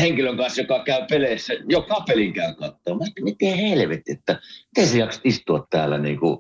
henkilön 0.01 0.37
kanssa, 0.37 0.61
joka 0.61 0.85
käy 0.85 1.07
peleissä, 1.11 1.55
joka 1.69 2.01
pelin 2.01 2.33
käy 2.33 2.55
katsoa. 2.55 2.99
Mä 2.99 3.05
miten 3.21 3.57
helvetti, 3.57 4.13
että 4.13 4.41
miten 4.77 4.91
sä 4.91 4.99
jaksat 4.99 5.27
istua 5.27 5.67
täällä 5.71 5.99
niin 5.99 6.21
kuin, 6.21 6.39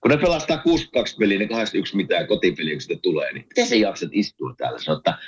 kun 0.00 0.10
ne 0.10 0.16
pelastaa 0.16 0.58
62 0.58 1.16
peliä, 1.16 1.38
niin 1.38 1.48
81 1.48 1.96
mitään 1.96 2.26
kotipeliä, 2.26 2.74
kun 2.74 2.80
sitä 2.80 2.94
tulee, 3.02 3.32
niin 3.32 3.46
miten 3.48 3.66
sä 3.66 3.76
jaksat 3.76 4.10
istua 4.12 4.54
täällä? 4.58 4.78
Sano, 4.78 4.98
että 4.98 5.18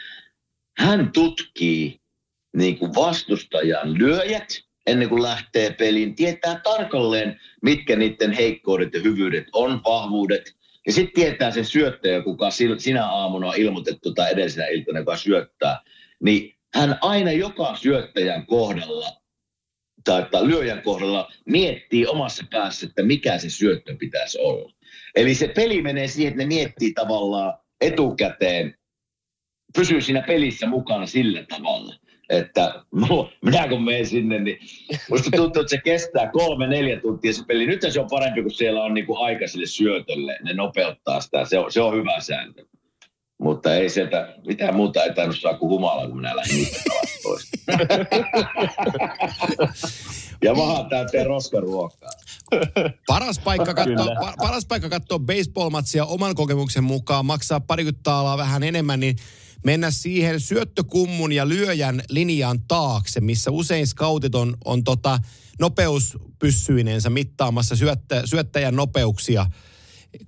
hän 0.79 1.13
tutkii 1.13 2.01
niin 2.57 2.79
kuin 2.79 2.95
vastustajan 2.95 3.99
lyöjät 3.99 4.49
ennen 4.87 5.09
kuin 5.09 5.23
lähtee 5.23 5.71
peliin, 5.71 6.15
tietää 6.15 6.61
tarkalleen, 6.65 7.41
mitkä 7.63 7.97
niiden 7.97 8.33
heikkoudet 8.33 8.95
ja 8.95 9.01
hyvyydet 9.01 9.47
on, 9.53 9.81
vahvuudet. 9.85 10.55
Ja 10.87 10.93
sitten 10.93 11.15
tietää 11.15 11.51
sen 11.51 11.65
syöttäjä, 11.65 12.23
kuka 12.23 12.49
sinä 12.79 13.07
aamuna 13.07 13.47
on 13.47 13.57
ilmoitettu 13.57 14.15
tai 14.15 14.33
edellisenä 14.33 14.67
iltana, 14.67 14.99
joka 14.99 15.17
syöttää. 15.17 15.81
Niin 16.23 16.55
hän 16.75 16.99
aina 17.01 17.33
joka 17.33 17.77
syöttäjän 17.77 18.47
kohdalla 18.47 19.09
tai, 20.09 20.27
tai 20.31 20.47
lyöjän 20.47 20.83
kohdalla 20.83 21.33
miettii 21.45 22.07
omassa 22.07 22.45
päässä, 22.51 22.87
että 22.87 23.03
mikä 23.03 23.39
se 23.39 23.51
syöttö 23.51 23.97
pitäisi 23.97 24.39
olla. 24.41 24.73
Eli 25.17 25.35
se 25.35 25.49
peli 25.49 25.83
menee 25.83 26.09
siihen, 26.09 26.31
että 26.31 26.43
ne 26.43 26.47
miettii 26.47 26.93
tavallaan 26.93 27.55
etukäteen, 27.81 28.75
pysyy 29.77 30.01
siinä 30.01 30.23
pelissä 30.27 30.67
mukana 30.67 31.07
sillä 31.07 31.43
tavalla 31.43 31.95
että 32.29 32.85
minä 33.45 33.69
kun 33.69 33.85
menen 33.85 34.07
sinne, 34.07 34.39
niin 34.39 34.59
musta 35.11 35.31
tuntuu, 35.37 35.61
että 35.61 35.71
se 35.71 35.81
kestää 35.85 36.31
kolme, 36.31 36.67
neljä 36.67 37.01
tuntia 37.01 37.33
se 37.33 37.45
peli. 37.49 37.67
Nyt 37.67 37.81
se 37.89 38.01
on 38.01 38.07
parempi, 38.11 38.43
kun 38.43 38.51
siellä 38.51 38.85
on 38.85 38.95
niinku 38.95 39.17
aika 39.17 39.47
sille 39.47 39.67
syötölle. 39.67 40.39
Ne 40.43 40.53
nopeuttaa 40.55 41.21
sitä. 41.21 41.45
Se 41.45 41.59
on, 41.59 41.73
se 41.73 41.81
on 41.81 41.97
hyvä 41.97 42.21
sääntö. 42.21 42.65
Mutta 43.39 43.75
ei 43.75 43.91
sieltä 43.91 44.35
mitään 44.47 44.77
muuta 44.77 45.05
ei 45.05 45.15
tainnut 45.15 45.41
saa 45.41 45.55
kuin 45.55 45.71
humala, 45.71 46.07
kun 46.07 46.17
minä 46.17 46.37
lähdin 46.37 46.69
pois. 47.23 47.51
ja 50.45 50.55
maha 50.55 50.87
täyteen 50.91 51.27
roskaruokkaa. 51.27 52.11
Paras 53.07 53.39
paikka 53.39 53.75
katsoa, 53.75 54.35
paras 54.39 54.67
paikka 54.67 54.89
katsoa 54.89 55.19
baseball-matsia 55.19 56.05
oman 56.05 56.35
kokemuksen 56.35 56.85
mukaan, 56.85 57.27
maksaa 57.27 57.61
parikymmentä 57.61 58.01
taalaa 58.03 58.39
vähän 58.39 58.63
enemmän, 58.63 59.01
niin 59.01 59.17
mennä 59.65 59.91
siihen 59.91 60.41
syöttökummun 60.41 61.33
ja 61.33 61.49
lyöjän 61.49 62.03
linjaan 62.09 62.61
taakse, 62.69 63.21
missä 63.21 63.51
usein 63.51 63.87
scoutit 63.87 64.35
on, 64.35 64.57
on 64.65 64.85
tota 64.85 65.19
nopeuspyssyineensä 65.61 67.11
mittaamassa 67.11 67.77
syöttä, 67.77 68.23
syöttäjän 68.25 68.77
nopeuksia– 68.77 69.47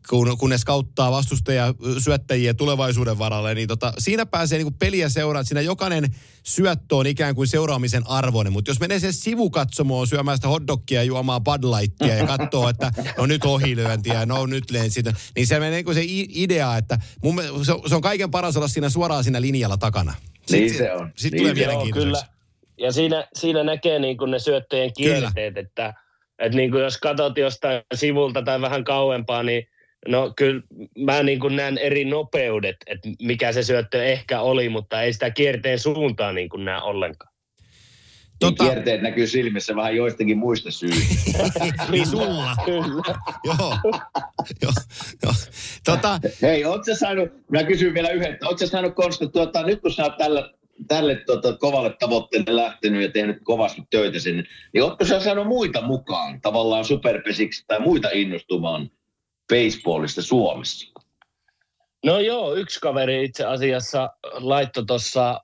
kun, 0.08 0.38
kun 0.38 0.50
ne 0.50 0.58
skauttaa 0.58 1.10
vastustajia 1.10 1.74
syöttäjiä 1.98 2.54
tulevaisuuden 2.54 3.18
varalle, 3.18 3.54
niin 3.54 3.68
tota, 3.68 3.92
siinä 3.98 4.26
pääsee 4.26 4.58
niin 4.58 4.74
peliä 4.74 5.08
seuraamaan. 5.08 5.44
Siinä 5.44 5.60
jokainen 5.60 6.14
syöttö 6.42 6.96
on 6.96 7.06
ikään 7.06 7.34
kuin 7.34 7.48
seuraamisen 7.48 8.06
arvoinen. 8.06 8.52
Mutta 8.52 8.70
jos 8.70 8.80
menee 8.80 8.98
se 8.98 9.12
sivukatsomoon 9.12 10.06
syömään 10.06 10.38
sitä 10.38 10.48
hotdogia 10.48 11.00
ja 11.00 11.02
juomaan 11.02 11.44
Bud 11.44 11.64
Lightia 11.64 12.14
ja 12.14 12.26
katsoo, 12.26 12.68
että 12.68 12.92
no 13.18 13.26
nyt 13.26 13.44
ohilyöntiä, 13.44 14.26
no 14.26 14.46
nyt 14.46 14.70
lensi, 14.70 15.02
niin 15.36 15.46
se 15.46 15.60
menee 15.60 15.82
niin 15.82 15.94
se 15.94 16.04
idea, 16.34 16.76
että 16.76 16.98
mun, 17.22 17.42
se, 17.62 17.72
se 17.88 17.94
on 17.94 18.02
kaiken 18.02 18.30
paras 18.30 18.56
olla 18.56 18.68
siinä 18.68 18.88
suoraan 18.88 19.24
siinä 19.24 19.40
linjalla 19.40 19.76
takana. 19.76 20.14
Sitten, 20.40 20.60
niin 20.60 20.74
se 20.74 20.92
on. 20.92 21.12
Sitten 21.16 21.54
niin 21.54 21.68
tulee 21.68 21.86
se 21.86 21.92
kyllä. 21.92 22.22
Ja 22.78 22.92
siinä, 22.92 23.28
siinä 23.34 23.64
näkee 23.64 23.98
niin 23.98 24.16
kuin 24.16 24.30
ne 24.30 24.38
syöttöjen 24.38 24.92
kierteet, 24.92 25.56
että, 25.56 25.94
että 26.40 26.56
niin 26.56 26.70
kuin 26.70 26.82
jos 26.82 26.98
katsot 26.98 27.38
jostain 27.38 27.82
sivulta 27.94 28.42
tai 28.42 28.60
vähän 28.60 28.84
kauempaa, 28.84 29.42
niin 29.42 29.66
No 30.08 30.32
kyllä 30.36 30.62
mä 30.98 31.22
niin 31.22 31.40
kuin 31.40 31.56
näen 31.56 31.78
eri 31.78 32.04
nopeudet, 32.04 32.76
että 32.86 33.08
mikä 33.22 33.52
se 33.52 33.62
syöttö 33.62 34.04
ehkä 34.04 34.40
oli, 34.40 34.68
mutta 34.68 35.02
ei 35.02 35.12
sitä 35.12 35.30
kierteen 35.30 35.78
suuntaa 35.78 36.32
niin 36.32 36.48
kuin 36.48 36.64
näe 36.64 36.82
ollenkaan. 36.82 37.32
Niin 38.42 38.54
tota... 38.56 38.64
Kierteet 38.64 39.02
näkyy 39.02 39.26
silmissä 39.26 39.76
vähän 39.76 39.96
joistakin 39.96 40.38
muista 40.38 40.70
syistä. 40.70 41.50
niin 41.90 42.06
sulla. 42.06 42.56
Kyllä. 42.64 43.02
joo. 43.44 43.76
joo. 44.62 44.72
joo. 45.22 45.32
Tota... 45.84 46.20
Hei, 46.42 46.64
ootko 46.64 46.94
saanut, 46.94 47.28
mä 47.50 47.64
kysyn 47.64 47.94
vielä 47.94 48.10
yhden, 48.10 48.38
ootko 48.44 48.66
saanut 48.66 48.94
Konsta, 48.94 49.26
tuota, 49.28 49.62
nyt 49.62 49.80
kun 49.80 49.92
sä 49.92 50.04
oot 50.04 50.16
tällä, 50.16 50.52
tälle 50.88 51.16
tuota, 51.26 51.56
kovalle 51.56 51.96
tavoitteelle 52.00 52.56
lähtenyt 52.56 53.02
ja 53.02 53.10
tehnyt 53.10 53.38
kovasti 53.44 53.82
töitä 53.90 54.18
sinne, 54.18 54.44
niin 54.74 54.84
ootko 54.84 55.04
sä 55.04 55.20
saanut 55.20 55.46
muita 55.46 55.82
mukaan, 55.82 56.40
tavallaan 56.40 56.84
superpesiksi 56.84 57.64
tai 57.66 57.80
muita 57.80 58.08
innostumaan 58.12 58.90
baseballista 59.52 60.22
Suomessa? 60.22 61.00
No 62.04 62.18
joo, 62.18 62.54
yksi 62.54 62.80
kaveri 62.80 63.24
itse 63.24 63.44
asiassa 63.44 64.10
laittoi 64.32 64.84
tuossa 64.86 65.40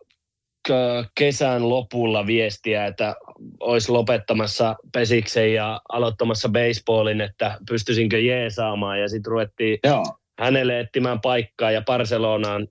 kesän 1.15 1.69
lopulla 1.69 2.27
viestiä, 2.27 2.87
että 2.87 3.17
olisi 3.61 3.93
lopettamassa 3.93 4.77
pesiksen 4.93 5.55
ja 5.55 5.81
aloittamassa 5.89 6.49
baseballin, 6.49 7.21
että 7.21 7.59
pystyisinkö 7.69 8.21
jeesaamaan. 8.21 9.01
Ja 9.01 9.09
sitten 9.09 9.31
ruvettiin 9.31 9.79
Joo. 9.85 10.05
hänelle 10.39 10.81
etsimään 10.81 11.21
paikkaa 11.21 11.71
ja 11.71 11.83
Barcelonaan 11.83 12.69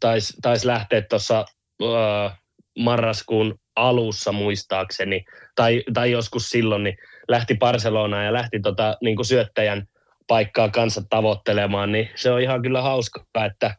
taisi 0.00 0.34
tais 0.42 0.64
lähteä 0.64 1.02
tuossa 1.02 1.44
äh, 1.82 2.38
marraskuun 2.78 3.58
alussa 3.76 4.32
muistaakseni, 4.32 5.24
tai, 5.54 5.82
tai 5.94 6.10
joskus 6.10 6.50
silloin, 6.50 6.84
niin 6.84 6.96
lähti 7.28 7.54
Barcelonaan 7.54 8.24
ja 8.24 8.32
lähti 8.32 8.60
tota, 8.60 8.96
niin 9.02 9.24
syöttäjän– 9.24 9.86
paikkaa 10.28 10.68
kanssa 10.68 11.02
tavoittelemaan, 11.10 11.92
niin 11.92 12.10
se 12.14 12.30
on 12.30 12.40
ihan 12.40 12.62
kyllä 12.62 12.82
hauskaa, 12.82 13.44
että 13.46 13.74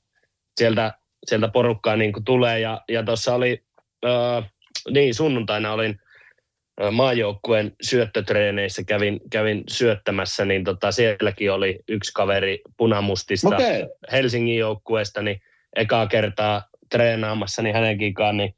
sieltä, 0.57 0.93
sieltä 1.25 1.47
porukkaa 1.47 1.95
niin 1.95 2.13
kuin 2.13 2.25
tulee. 2.25 2.59
Ja, 2.59 2.81
ja 2.89 3.03
tuossa 3.03 3.35
oli, 3.35 3.63
äh, 4.05 4.51
niin 4.89 5.15
sunnuntaina 5.15 5.73
olin 5.73 5.99
maajoukkueen 6.91 7.71
syöttötreeneissä, 7.81 8.83
kävin, 8.83 9.19
kävin 9.31 9.63
syöttämässä, 9.67 10.45
niin 10.45 10.63
tota, 10.63 10.91
sielläkin 10.91 11.51
oli 11.51 11.79
yksi 11.87 12.11
kaveri 12.13 12.61
punamustista 12.77 13.47
okay. 13.47 13.87
Helsingin 14.11 14.57
joukkueesta, 14.57 15.21
niin 15.21 15.41
ekaa 15.75 16.07
kertaa 16.07 16.68
treenaamassa, 16.91 17.61
niin 17.61 17.75
hänenkin 17.75 18.13
kanssa, 18.13 18.33
niin 18.33 18.55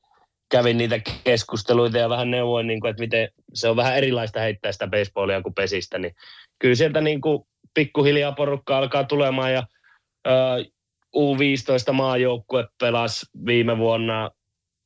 kävin 0.51 0.77
niitä 0.77 0.99
keskusteluita 1.23 1.97
ja 1.97 2.09
vähän 2.09 2.32
neuvoin, 2.32 2.67
niin 2.67 2.79
kuin, 2.79 2.89
että 2.89 3.01
miten 3.01 3.29
se 3.53 3.69
on 3.69 3.75
vähän 3.75 3.97
erilaista 3.97 4.39
heittää 4.39 4.71
sitä 4.71 4.88
baseballia 4.88 5.41
kuin 5.41 5.53
pesistä, 5.53 5.99
niin 5.99 6.15
kyllä 6.59 6.75
sieltä 6.75 7.01
niin 7.01 7.21
kuin 7.21 7.43
pikkuhiljaa 7.73 8.32
porukka 8.32 8.77
alkaa 8.77 9.03
tulemaan 9.03 9.53
ja 9.53 9.63
ö, 10.27 10.32
U15 11.17 11.93
maajoukkue 11.93 12.67
pelasi 12.79 13.25
viime 13.45 13.77
vuonna. 13.77 14.32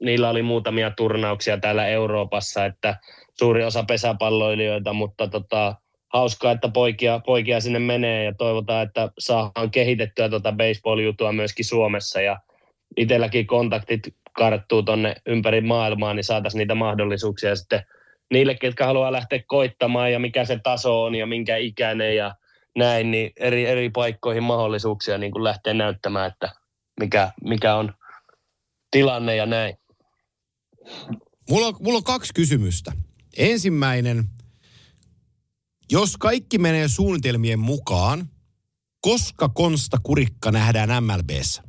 Niillä 0.04 0.30
oli 0.30 0.42
muutamia 0.42 0.92
turnauksia 0.92 1.58
täällä 1.58 1.88
Euroopassa, 1.88 2.66
että 2.66 2.98
suuri 3.40 3.64
osa 3.64 3.84
pesäpalloilijoita, 3.84 4.94
mutta 4.94 5.28
tota, 5.28 5.76
hauskaa, 6.14 6.52
että 6.52 6.70
poikia, 6.70 7.20
poikia 7.26 7.60
sinne 7.60 7.80
menee 7.80 8.24
ja 8.24 8.34
toivotaan, 8.38 8.88
että 8.88 9.10
saadaan 9.20 9.72
kehitettyä 9.72 10.30
tuota 10.30 10.52
baseball-jutua 10.52 11.32
myöskin 11.32 11.66
Suomessa 11.66 12.22
ja 12.22 12.40
itselläkin 12.98 13.48
kontaktit 13.48 14.02
karttuu 14.34 14.84
tonne 14.84 15.16
ympäri 15.26 15.62
maailmaa, 15.62 16.14
niin 16.14 16.24
saataisiin 16.24 16.60
niitä 16.60 16.76
mahdollisuuksia 16.76 17.56
sitten 17.56 17.86
niille, 18.34 18.56
ketkä 18.56 18.86
haluaa 18.86 19.12
lähteä 19.12 19.44
koittamaan 19.48 20.12
ja 20.12 20.20
mikä 20.20 20.46
se 20.46 20.60
taso 20.64 21.04
on 21.04 21.16
ja 21.16 21.26
minkä 21.26 21.58
ikäinen 21.58 22.16
ja 22.16 22.36
näin, 22.76 23.12
niin 23.12 23.32
eri, 23.38 23.66
eri 23.66 23.90
paikkoihin 23.90 24.44
mahdollisuuksia 24.44 25.18
niin 25.18 25.32
kuin 25.32 25.44
lähteä 25.44 25.74
näyttämään, 25.74 26.32
että 26.32 26.52
mikä, 27.00 27.32
mikä 27.44 27.76
on 27.76 27.94
tilanne 28.92 29.36
ja 29.36 29.46
näin. 29.46 29.78
Mulla 31.50 31.68
on, 31.68 31.76
mulla 31.80 31.98
on 31.98 32.04
kaksi 32.04 32.34
kysymystä. 32.34 32.92
Ensimmäinen, 33.38 34.24
jos 35.92 36.18
kaikki 36.18 36.58
menee 36.58 36.88
suunnitelmien 36.88 37.60
mukaan, 37.60 38.30
koska 39.02 39.50
Konsta 39.50 39.98
Kurikka 40.04 40.52
nähdään 40.52 41.04
MLBssä? 41.04 41.65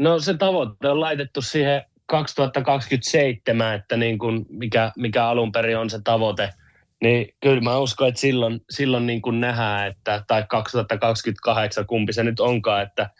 No 0.00 0.18
se 0.18 0.34
tavoite 0.36 0.88
on 0.88 1.00
laitettu 1.00 1.42
siihen 1.42 1.82
2027, 2.06 3.74
että 3.74 3.96
niin 3.96 4.18
kuin 4.18 4.46
mikä, 4.48 4.92
mikä 4.96 5.26
alun 5.26 5.52
perin 5.52 5.78
on 5.78 5.90
se 5.90 5.98
tavoite– 6.04 6.50
niin 7.02 7.34
kyllä 7.40 7.60
mä 7.60 7.78
uskon, 7.78 8.08
että 8.08 8.20
silloin, 8.20 8.60
silloin 8.70 9.06
niin 9.06 9.22
kuin 9.22 9.40
nähdään, 9.40 9.86
että, 9.88 10.24
tai 10.26 10.44
2028, 10.48 11.86
kumpi 11.86 12.12
se 12.12 12.24
nyt 12.24 12.40
onkaan, 12.40 12.82
että 12.82 13.10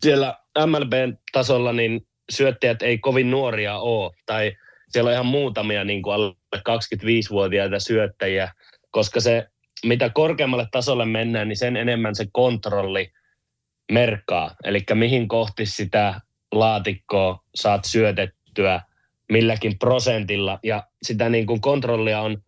siellä 0.00 0.38
MLB-tasolla 0.66 1.72
niin 1.72 2.06
syöttäjät 2.30 2.82
ei 2.82 2.98
kovin 2.98 3.30
nuoria 3.30 3.78
ole, 3.78 4.12
tai 4.26 4.56
siellä 4.88 5.08
on 5.08 5.14
ihan 5.14 5.26
muutamia 5.26 5.84
niin 5.84 6.02
kuin 6.02 6.14
alle 6.14 6.34
25-vuotiaita 6.56 7.80
syöttäjiä, 7.80 8.52
koska 8.90 9.20
se, 9.20 9.46
mitä 9.84 10.10
korkeammalle 10.10 10.66
tasolle 10.70 11.04
mennään, 11.04 11.48
niin 11.48 11.56
sen 11.56 11.76
enemmän 11.76 12.14
se 12.14 12.26
kontrolli 12.32 13.12
merkkaa. 13.92 14.54
Eli 14.64 14.84
mihin 14.94 15.28
kohti 15.28 15.66
sitä 15.66 16.20
laatikkoa 16.52 17.44
saat 17.54 17.84
syötettyä 17.84 18.80
milläkin 19.32 19.78
prosentilla, 19.78 20.58
ja 20.62 20.86
sitä 21.02 21.28
niin 21.28 21.46
kuin 21.46 21.60
kontrollia 21.60 22.20
on 22.20 22.42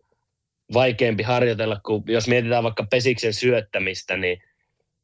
vaikeampi 0.73 1.23
harjoitella, 1.23 1.79
kun 1.85 2.03
jos 2.07 2.27
mietitään 2.27 2.63
vaikka 2.63 2.87
pesiksen 2.89 3.33
syöttämistä, 3.33 4.17
niin 4.17 4.43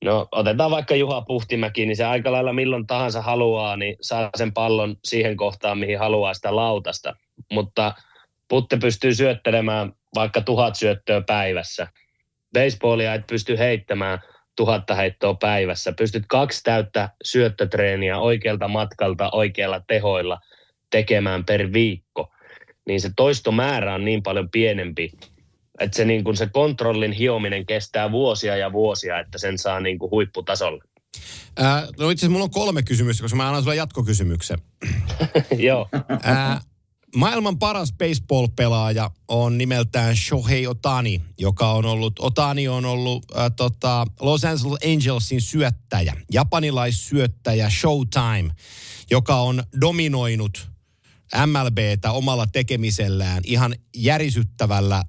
no 0.04 0.28
otetaan 0.32 0.72
vaikka 0.72 0.96
Juha 0.96 1.22
Puhtimäki, 1.22 1.86
niin 1.86 1.98
se 1.98 2.06
aika 2.06 2.32
lailla 2.32 2.54
milloin 2.54 2.88
tahansa 2.88 3.22
haluaa, 3.22 3.78
niin 3.78 3.96
saa 4.02 4.30
sen 4.38 4.54
pallon 4.54 4.96
siihen 5.04 5.38
kohtaan, 5.38 5.78
mihin 5.78 6.00
haluaa 6.00 6.34
sitä 6.34 6.56
lautasta. 6.56 7.16
Mutta 7.52 7.94
Putte 8.48 8.78
pystyy 8.78 9.16
syöttelemään 9.16 9.94
vaikka 10.16 10.42
tuhat 10.42 10.76
syöttöä 10.76 11.22
päivässä. 11.22 11.88
Baseballia 12.54 13.14
et 13.14 13.28
pysty 13.28 13.58
heittämään 13.58 14.20
tuhatta 14.58 14.96
heittoa 14.96 15.34
päivässä, 15.34 15.94
pystyt 15.98 16.24
kaksi 16.28 16.64
täyttä 16.64 17.10
syöttötreeniä 17.24 18.20
oikealta 18.20 18.68
matkalta 18.68 19.30
oikealla 19.32 19.82
tehoilla 19.88 20.40
tekemään 20.90 21.46
per 21.46 21.74
viikko, 21.74 22.34
niin 22.88 23.02
se 23.02 23.12
toistomäärä 23.16 23.94
on 23.94 24.06
niin 24.06 24.24
paljon 24.24 24.50
pienempi, 24.50 25.12
että 25.80 25.98
se, 25.98 26.06
niin 26.06 26.24
kuin 26.24 26.38
se 26.38 26.48
kontrollin 26.54 27.12
hiominen 27.12 27.66
kestää 27.66 28.12
vuosia 28.12 28.58
ja 28.58 28.74
vuosia, 28.74 29.20
että 29.20 29.38
sen 29.38 29.58
saa 29.58 29.80
niin 29.80 30.00
kuin 30.00 30.12
huipputasolle. 30.12 30.84
Ää, 31.58 31.82
no 31.82 31.88
itse 31.88 32.04
asiassa 32.04 32.30
mulla 32.30 32.44
on 32.44 32.52
kolme 32.52 32.84
kysymystä, 32.84 33.24
koska 33.24 33.38
mä 33.38 33.48
annan 33.48 33.64
sulle 33.64 33.76
jatkokysymyksen. 33.76 34.58
Joo. 35.68 35.90
Ää, 36.24 36.62
maailman 37.18 37.60
paras 37.60 37.94
baseball-pelaaja 37.94 39.12
on 39.28 39.58
nimeltään 39.58 40.16
Shohei 40.16 40.68
Otani, 40.68 41.22
joka 41.38 41.72
on 41.72 41.86
ollut, 41.86 42.20
Otani 42.20 42.68
on 42.68 42.86
ollut 42.86 43.26
ää, 43.36 43.50
tota, 43.50 44.08
Los 44.20 44.46
Angeles 44.46 44.84
Angelsin 44.94 45.42
syöttäjä, 45.42 46.16
japanilaissyöttäjä 46.32 47.70
Showtime, 47.70 48.56
joka 49.12 49.36
on 49.36 49.64
dominoinut 49.82 50.70
MLBtä 51.46 52.12
omalla 52.12 52.48
tekemisellään 52.48 53.44
ihan 53.46 53.76
järisyttävällä 53.96 55.04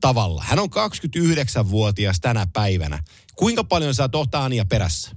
tavalla. 0.00 0.42
Hän 0.46 0.58
on 0.58 0.68
29-vuotias 0.70 2.20
tänä 2.20 2.46
päivänä. 2.52 3.02
Kuinka 3.36 3.64
paljon 3.64 3.94
sä 3.94 4.02
oot 4.02 4.14
Otania 4.14 4.64
perässä? 4.64 5.10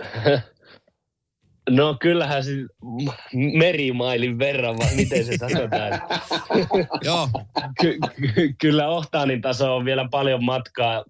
No 1.70 1.96
kyllähän 2.00 2.44
se 2.44 2.50
merimailin 3.54 4.38
verran, 4.38 4.78
vai 4.78 4.94
miten 4.96 5.24
se 5.24 5.36
sanotaan. 5.36 6.00
Joo. 7.04 7.28
Ky- 7.80 7.98
ky- 8.34 8.54
kyllä 8.60 8.88
Ohtaanin 8.88 9.40
taso 9.40 9.76
on 9.76 9.84
vielä 9.84 10.08
paljon 10.10 10.44
matkaa, 10.44 11.04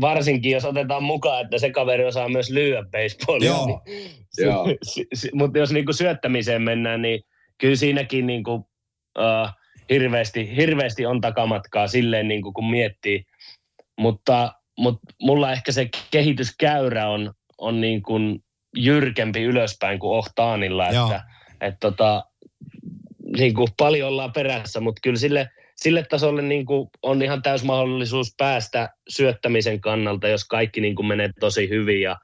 varsinkin 0.00 0.52
jos 0.52 0.64
otetaan 0.64 1.02
mukaan, 1.02 1.44
että 1.44 1.58
se 1.58 1.70
kaveri 1.70 2.04
osaa 2.04 2.28
myös 2.28 2.50
lyödä 2.50 2.86
baseballia. 2.90 3.48
Joo. 3.48 3.82
Niin, 3.86 4.10
Joo. 4.38 4.66
si- 4.82 5.06
si- 5.14 5.30
mutta 5.32 5.58
jos 5.58 5.72
niinku 5.72 5.92
syöttämiseen 5.92 6.62
mennään, 6.62 7.02
niin 7.02 7.22
kyllä 7.58 7.76
siinäkin 7.76 8.26
niinku, 8.26 8.54
uh, 9.18 9.48
hirveästi, 9.90 10.56
hirveästi 10.56 11.06
on 11.06 11.20
takamatkaa 11.20 11.86
silleen, 11.86 12.28
niinku, 12.28 12.52
kun 12.52 12.70
miettii. 12.70 13.24
Mutta, 14.00 14.52
mutta 14.78 15.00
mulla 15.22 15.52
ehkä 15.52 15.72
se 15.72 15.88
kehityskäyrä 16.10 17.08
on, 17.08 17.32
on 17.58 17.80
niin 17.80 18.02
kuin 18.02 18.44
jyrkempi 18.76 19.42
ylöspäin 19.42 19.98
kuin 19.98 20.16
Ohtaanilla, 20.16 20.88
Joo. 20.88 21.06
että, 21.06 21.22
että 21.60 21.78
tota, 21.80 22.24
niin 23.36 23.54
kuin 23.54 23.68
paljon 23.76 24.08
ollaan 24.08 24.32
perässä, 24.32 24.80
mutta 24.80 25.00
kyllä 25.02 25.18
sille, 25.18 25.48
sille 25.76 26.04
tasolle 26.10 26.42
niin 26.42 26.66
kuin 26.66 26.90
on 27.02 27.22
ihan 27.22 27.42
täys 27.42 27.64
mahdollisuus 27.64 28.34
päästä 28.36 28.88
syöttämisen 29.08 29.80
kannalta, 29.80 30.28
jos 30.28 30.44
kaikki 30.44 30.80
niin 30.80 30.94
kuin 30.94 31.06
menee 31.06 31.30
tosi 31.40 31.68
hyvin 31.68 32.00
ja, 32.00 32.16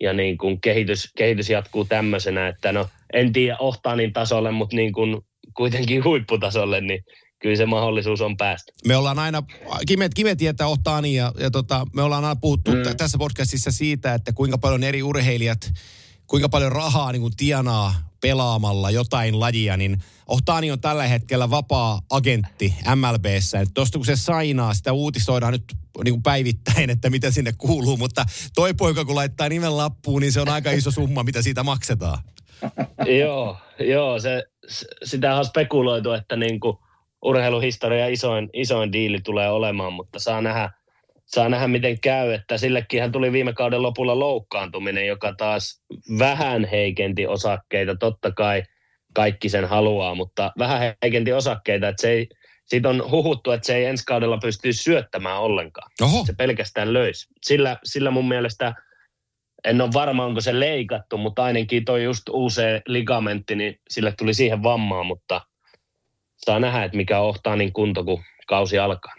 ja 0.00 0.12
niin 0.12 0.38
kuin 0.38 0.60
kehitys, 0.60 1.12
kehitys 1.16 1.50
jatkuu 1.50 1.84
tämmöisenä, 1.84 2.48
että 2.48 2.72
no 2.72 2.88
en 3.12 3.32
tiedä 3.32 3.56
Ohtaanin 3.58 4.12
tasolle, 4.12 4.50
mutta 4.50 4.76
niin 4.76 4.92
kuin 4.92 5.16
kuitenkin 5.54 6.04
huipputasolle, 6.04 6.80
niin 6.80 7.04
kyllä 7.38 7.56
se 7.56 7.66
mahdollisuus 7.66 8.20
on 8.20 8.36
päästä. 8.36 8.72
Me 8.86 8.96
ollaan 8.96 9.18
aina, 9.18 9.42
Kime, 9.86 10.08
Kime 10.14 10.36
tietää 10.36 10.66
Ohtani 10.66 11.14
ja, 11.14 11.32
ja 11.40 11.50
tota, 11.50 11.86
me 11.92 12.02
ollaan 12.02 12.24
aina 12.24 12.40
puhuttu 12.40 12.70
mm. 12.70 12.96
tässä 12.96 13.18
podcastissa 13.18 13.70
siitä, 13.70 14.14
että 14.14 14.32
kuinka 14.32 14.58
paljon 14.58 14.84
eri 14.84 15.02
urheilijat, 15.02 15.72
kuinka 16.26 16.48
paljon 16.48 16.72
rahaa 16.72 17.12
niin 17.12 17.22
kuin 17.22 17.36
tienaa 17.36 17.94
pelaamalla 18.20 18.90
jotain 18.90 19.40
lajia, 19.40 19.76
niin 19.76 20.02
Ohtani 20.26 20.70
on 20.70 20.80
tällä 20.80 21.06
hetkellä 21.06 21.50
vapaa 21.50 22.00
agentti 22.10 22.74
MLBssä. 22.94 23.66
Tuosta 23.74 23.98
kun 23.98 24.06
se 24.06 24.16
sainaa, 24.16 24.74
sitä 24.74 24.92
uutisoidaan 24.92 25.52
nyt 25.52 25.64
niin 26.04 26.14
kuin 26.14 26.22
päivittäin, 26.22 26.90
että 26.90 27.10
mitä 27.10 27.30
sinne 27.30 27.52
kuuluu, 27.58 27.96
mutta 27.96 28.24
toi 28.54 28.74
poika 28.74 29.04
kun 29.04 29.14
laittaa 29.14 29.48
nimen 29.48 29.76
lappuun, 29.76 30.22
niin 30.22 30.32
se 30.32 30.40
on 30.40 30.48
aika 30.48 30.70
iso 30.70 30.90
summa, 30.90 31.22
mitä 31.22 31.42
siitä 31.42 31.62
maksetaan. 31.62 32.18
joo, 33.20 33.56
joo 33.80 34.20
se, 34.20 34.44
sitä 35.04 35.36
on 35.36 35.44
spekuloitu, 35.44 36.12
että 36.12 36.36
niin 36.36 36.60
kuin 36.60 36.76
urheiluhistoria 37.22 38.06
isoin, 38.06 38.50
isoin 38.52 38.92
diili 38.92 39.18
tulee 39.20 39.50
olemaan, 39.50 39.92
mutta 39.92 40.18
saa 40.18 40.42
nähdä, 40.42 40.70
saa 41.26 41.48
nähdä 41.48 41.68
miten 41.68 42.00
käy, 42.00 42.32
että 42.32 42.58
sillekin 42.58 43.00
hän 43.00 43.12
tuli 43.12 43.32
viime 43.32 43.52
kauden 43.52 43.82
lopulla 43.82 44.18
loukkaantuminen, 44.18 45.06
joka 45.06 45.34
taas 45.38 45.82
vähän 46.18 46.64
heikenti 46.64 47.26
osakkeita. 47.26 47.96
Totta 47.96 48.32
kai 48.32 48.62
kaikki 49.14 49.48
sen 49.48 49.64
haluaa, 49.64 50.14
mutta 50.14 50.52
vähän 50.58 50.94
heikenti 51.02 51.32
osakkeita, 51.32 51.88
että 51.88 52.02
se 52.02 52.10
ei, 52.10 52.28
siitä 52.64 52.88
on 52.88 53.10
huhuttu, 53.10 53.50
että 53.50 53.66
se 53.66 53.76
ei 53.76 53.84
ensi 53.84 54.04
kaudella 54.06 54.38
pysty 54.38 54.72
syöttämään 54.72 55.40
ollenkaan. 55.40 55.90
Oho, 56.02 56.24
Se 56.26 56.32
pelkästään 56.38 56.92
löisi. 56.92 57.26
Sillä, 57.46 57.76
sillä 57.84 58.10
mun 58.10 58.28
mielestä, 58.28 58.74
en 59.64 59.80
ole 59.80 59.90
varma 59.92 60.24
onko 60.24 60.40
se 60.40 60.60
leikattu, 60.60 61.18
mutta 61.18 61.44
ainakin 61.44 61.84
toi 61.84 62.04
just 62.04 62.28
uusi 62.28 62.62
ligamentti, 62.86 63.56
niin 63.56 63.80
sille 63.90 64.14
tuli 64.18 64.34
siihen 64.34 64.62
vammaan, 64.62 65.06
mutta 65.06 65.40
saa 66.38 66.60
nähdä, 66.60 66.84
että 66.84 66.96
mikä 66.96 67.20
ohtaa 67.20 67.56
niin 67.56 67.72
kunto, 67.72 68.04
kun 68.04 68.22
kausi 68.46 68.78
alkaa. 68.78 69.14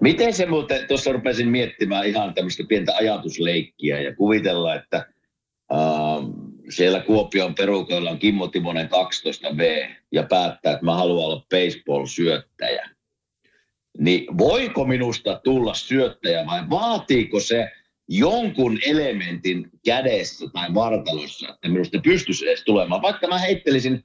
Miten 0.00 0.34
se 0.34 0.46
muuten, 0.46 0.88
tuossa 0.88 1.12
rupesin 1.12 1.48
miettimään 1.48 2.06
ihan 2.06 2.34
tämmöistä 2.34 2.64
pientä 2.68 2.96
ajatusleikkiä 2.96 4.00
ja 4.00 4.14
kuvitella, 4.14 4.74
että 4.74 4.96
äh, 5.72 5.78
siellä 6.68 7.00
Kuopion 7.00 7.54
perukoilla 7.54 8.10
on 8.10 8.18
Kimmo 8.18 8.48
Timonen 8.48 8.88
12V 8.88 9.90
ja 10.12 10.22
päättää, 10.22 10.72
että 10.72 10.84
mä 10.84 10.94
haluan 10.94 11.24
olla 11.24 11.46
baseball-syöttäjä. 11.50 12.90
Niin 13.98 14.38
voiko 14.38 14.84
minusta 14.84 15.40
tulla 15.44 15.74
syöttäjä 15.74 16.46
vai 16.46 16.70
vaatiiko 16.70 17.40
se 17.40 17.70
jonkun 18.08 18.78
elementin 18.86 19.70
kädessä 19.84 20.46
tai 20.52 20.74
vartalossa, 20.74 21.48
että 21.48 21.68
minusta 21.68 21.98
pystyisi 22.04 22.48
edes 22.48 22.64
tulemaan. 22.64 23.02
Vaikka 23.02 23.28
mä 23.28 23.38
heittelisin 23.38 24.04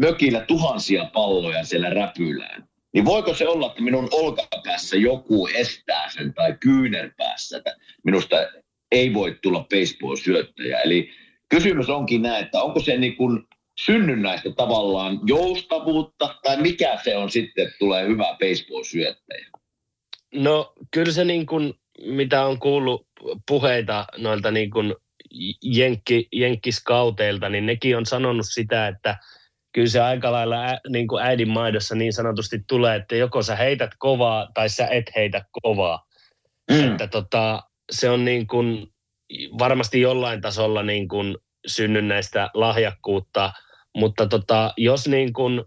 mökillä 0.00 0.40
tuhansia 0.40 1.04
palloja 1.04 1.64
siellä 1.64 1.90
räpylään, 1.90 2.68
niin 2.94 3.04
voiko 3.04 3.34
se 3.34 3.48
olla, 3.48 3.66
että 3.66 3.82
minun 3.82 4.08
olkapäässä 4.12 4.96
joku 4.96 5.48
estää 5.54 6.10
sen 6.10 6.34
tai 6.34 6.56
kyynärpäässä, 6.60 7.56
että 7.56 7.76
minusta 8.04 8.36
ei 8.92 9.14
voi 9.14 9.38
tulla 9.42 9.66
baseball-syöttäjä. 9.70 10.80
Eli 10.80 11.10
kysymys 11.48 11.88
onkin 11.88 12.22
näin, 12.22 12.44
että 12.44 12.62
onko 12.62 12.80
se 12.80 12.96
niin 12.96 13.16
kuin 13.16 13.42
synnynnäistä 13.80 14.50
tavallaan 14.56 15.20
joustavuutta 15.26 16.34
tai 16.42 16.56
mikä 16.62 16.98
se 17.04 17.16
on 17.16 17.30
sitten, 17.30 17.64
että 17.66 17.78
tulee 17.78 18.06
hyvä 18.06 18.36
baseball-syöttäjä? 18.40 19.48
No 20.34 20.72
kyllä 20.90 21.12
se 21.12 21.24
niin 21.24 21.46
kuin, 21.46 21.74
mitä 22.04 22.46
on 22.46 22.58
kuullut 22.58 23.06
puheita 23.48 24.04
noilta 24.16 24.50
niin 24.50 24.70
kuin 24.70 24.94
jenkki, 25.62 26.28
jenkkiskauteilta, 26.32 27.48
niin 27.48 27.66
nekin 27.66 27.96
on 27.96 28.06
sanonut 28.06 28.46
sitä, 28.48 28.88
että 28.88 29.18
kyllä 29.74 29.88
se 29.88 30.00
aika 30.00 30.32
lailla 30.32 30.64
ä, 30.64 30.80
niin 30.88 31.08
kuin 31.08 31.24
äidin 31.24 31.48
maidossa 31.48 31.94
niin 31.94 32.12
sanotusti 32.12 32.64
tulee, 32.68 32.96
että 32.96 33.16
joko 33.16 33.42
sä 33.42 33.56
heität 33.56 33.90
kovaa 33.98 34.48
tai 34.54 34.68
sä 34.68 34.86
et 34.86 35.10
heitä 35.16 35.44
kovaa. 35.62 36.06
Mm. 36.70 36.90
Että 36.90 37.06
tota, 37.06 37.62
se 37.92 38.10
on 38.10 38.24
niin 38.24 38.46
kuin 38.46 38.86
varmasti 39.58 40.00
jollain 40.00 40.40
tasolla 40.40 40.82
niin 40.82 41.08
kuin 41.08 41.36
synnynnäistä 41.66 42.50
lahjakkuutta, 42.54 43.52
mutta 43.96 44.26
tota, 44.26 44.72
jos 44.76 45.08
niin 45.08 45.32
kuin 45.32 45.64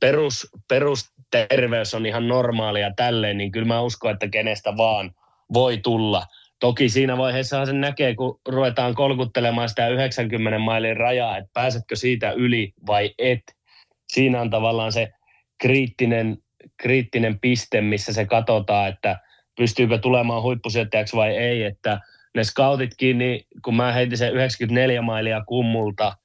perus, 0.00 0.48
perusterveys 0.68 1.94
on 1.94 2.06
ihan 2.06 2.28
normaalia 2.28 2.90
tälleen, 2.96 3.38
niin 3.38 3.52
kyllä 3.52 3.66
mä 3.66 3.80
uskon, 3.80 4.12
että 4.12 4.28
kenestä 4.28 4.76
vaan 4.76 5.14
voi 5.52 5.78
tulla. 5.78 6.26
Toki 6.64 6.88
siinä 6.88 7.18
vaiheessa 7.18 7.66
sen 7.66 7.80
näkee, 7.80 8.14
kun 8.14 8.40
ruvetaan 8.48 8.94
kolkuttelemaan 8.94 9.68
sitä 9.68 9.88
90 9.88 10.58
mailin 10.58 10.96
rajaa, 10.96 11.36
että 11.36 11.50
pääsetkö 11.54 11.96
siitä 11.96 12.32
yli 12.32 12.72
vai 12.86 13.14
et. 13.18 13.40
Siinä 14.12 14.40
on 14.40 14.50
tavallaan 14.50 14.92
se 14.92 15.12
kriittinen, 15.60 16.38
kriittinen 16.76 17.40
piste, 17.40 17.80
missä 17.80 18.12
se 18.12 18.24
katsotaan, 18.26 18.88
että 18.88 19.18
pystyykö 19.56 19.98
tulemaan 19.98 20.42
huippusyöttäjäksi 20.42 21.16
vai 21.16 21.36
ei. 21.36 21.64
Että 21.64 22.00
ne 22.34 22.44
scoutitkin, 22.44 23.18
niin 23.18 23.46
kun 23.64 23.76
mä 23.76 23.92
heitin 23.92 24.18
sen 24.18 24.32
94 24.32 25.02
mailia 25.02 25.44
kummulta, 25.46 26.16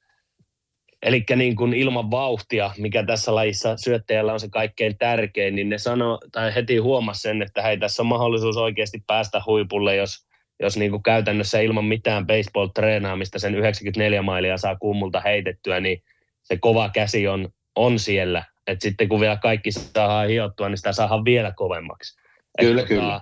eli 1.01 1.23
niin 1.35 1.55
kuin 1.55 1.73
ilman 1.73 2.11
vauhtia, 2.11 2.71
mikä 2.77 3.03
tässä 3.05 3.35
lajissa 3.35 3.77
syöttäjällä 3.77 4.33
on 4.33 4.39
se 4.39 4.49
kaikkein 4.49 4.97
tärkein, 4.97 5.55
niin 5.55 5.69
ne 5.69 5.77
sano, 5.77 6.19
tai 6.31 6.55
heti 6.55 6.77
huomasi 6.77 7.21
sen, 7.21 7.41
että 7.41 7.61
hei, 7.61 7.77
tässä 7.77 8.01
on 8.01 8.07
mahdollisuus 8.07 8.57
oikeasti 8.57 9.03
päästä 9.07 9.41
huipulle, 9.45 9.95
jos, 9.95 10.28
jos 10.59 10.77
niin 10.77 10.91
kuin 10.91 11.03
käytännössä 11.03 11.59
ilman 11.59 11.85
mitään 11.85 12.25
baseball-treenaamista 12.27 13.39
sen 13.39 13.55
94 13.55 14.21
mailia 14.21 14.57
saa 14.57 14.75
kummulta 14.75 15.19
heitettyä, 15.19 15.79
niin 15.79 16.03
se 16.43 16.57
kova 16.57 16.89
käsi 16.89 17.27
on, 17.27 17.49
on 17.75 17.99
siellä. 17.99 18.45
Et 18.67 18.81
sitten 18.81 19.09
kun 19.09 19.19
vielä 19.19 19.37
kaikki 19.37 19.71
saadaan 19.71 20.27
hiottua, 20.29 20.69
niin 20.69 20.77
sitä 20.77 20.93
saadaan 20.93 21.25
vielä 21.25 21.53
kovemmaksi. 21.55 22.19
Et 22.57 22.67
Kyllä, 22.67 22.81
tota, 22.81 22.87
kyllä. 22.87 23.21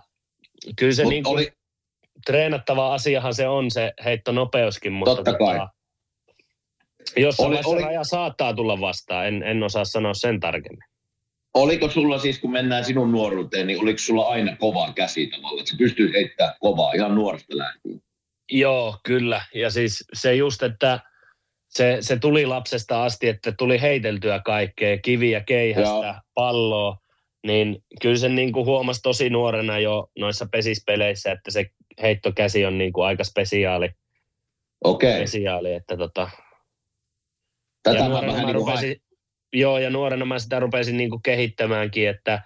Kyllä 0.76 0.94
se 0.94 1.04
Mut 1.04 1.10
niin 1.10 1.24
kuin, 1.24 1.34
oli, 1.34 1.52
treenattava 2.26 2.94
asiahan 2.94 3.34
se 3.34 3.48
on 3.48 3.72
se 3.72 3.94
heittonopeuskin, 4.06 4.94
mutta 4.94 5.16
Totta 5.16 5.34
kai. 5.38 5.68
jossain 7.18 7.50
Oli- 7.50 7.60
oli- 7.66 7.82
raja 7.82 8.04
saattaa 8.04 8.54
tulla 8.54 8.80
vastaan, 8.80 9.28
en, 9.28 9.44
en 9.44 9.64
osaa 9.64 9.86
sanoa 9.86 10.14
sen 10.14 10.40
tarkemmin. 10.40 10.84
Oliko 11.58 11.90
sulla 11.90 12.20
siis, 12.20 12.40
kun 12.40 12.52
mennään 12.52 12.86
sinun 12.86 13.12
nuoruuteen, 13.12 13.68
niin 13.68 13.82
oliko 13.82 14.00
sulla 14.00 14.28
aina 14.28 14.56
kova 14.56 14.94
käsi 14.94 15.28
tavallaan, 15.28 15.60
että 15.60 15.72
sä 15.72 15.78
pystyt 15.78 16.14
heittämään 16.14 16.56
kovaa 16.60 16.94
ihan 16.94 17.16
nuoresta 17.16 17.58
lähtien? 17.58 18.02
Joo, 18.52 18.98
kyllä. 19.04 19.42
Ja 19.56 19.70
siis 19.70 20.04
se 20.14 20.36
just, 20.36 20.64
että 20.64 21.00
se, 21.70 21.98
se 22.02 22.20
tuli 22.20 22.46
lapsesta 22.46 23.04
asti, 23.04 23.28
että 23.28 23.52
tuli 23.52 23.82
heiteltyä 23.82 24.42
kaikkea, 24.46 24.98
kiviä 24.98 25.42
keihästä, 25.42 26.08
Joo. 26.08 26.16
palloa, 26.34 26.98
niin 27.48 27.84
kyllä 28.02 28.18
se 28.18 28.30
niin 28.30 28.52
kuin 28.52 28.66
huomasi 28.66 29.02
tosi 29.02 29.30
nuorena 29.30 29.80
jo 29.80 30.08
noissa 30.20 30.48
pesispeleissä, 30.52 31.32
että 31.32 31.52
se 31.52 31.66
heittokäsi 32.02 32.66
on 32.66 32.78
niin 32.78 32.94
kuin 32.94 33.06
aika 33.06 33.24
spesiaali. 33.24 33.90
Okei. 34.84 35.10
Okay. 35.10 35.20
Spesiaali, 35.20 35.74
että 35.74 35.98
tota... 35.98 36.30
Tätä 37.84 37.98
ja 37.98 38.10
mä 38.10 38.22
vähän 38.22 38.46
niin 38.82 39.02
Joo, 39.54 39.78
ja 39.78 39.90
nuorena 39.90 40.26
mä 40.26 40.40
sitä 40.40 40.60
rupesin 40.60 40.98
niin 40.98 41.10
kuin 41.10 41.22
kehittämäänkin, 41.22 42.10
että 42.10 42.42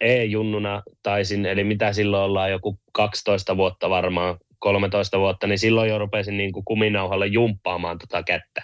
E-junnuna 0.00 0.82
taisin, 1.02 1.46
eli 1.46 1.64
mitä 1.64 1.92
silloin 1.92 2.24
ollaan, 2.24 2.50
joku 2.50 2.78
12 2.92 3.56
vuotta 3.56 3.90
varmaan, 3.90 4.36
13 4.58 5.18
vuotta, 5.18 5.46
niin 5.46 5.58
silloin 5.58 5.90
jo 5.90 5.98
rupesin 5.98 6.36
niin 6.36 6.52
kuin 6.52 6.64
kuminauhalle 6.64 7.26
jumppaamaan 7.26 7.98
tota 7.98 8.22
kättä. 8.22 8.62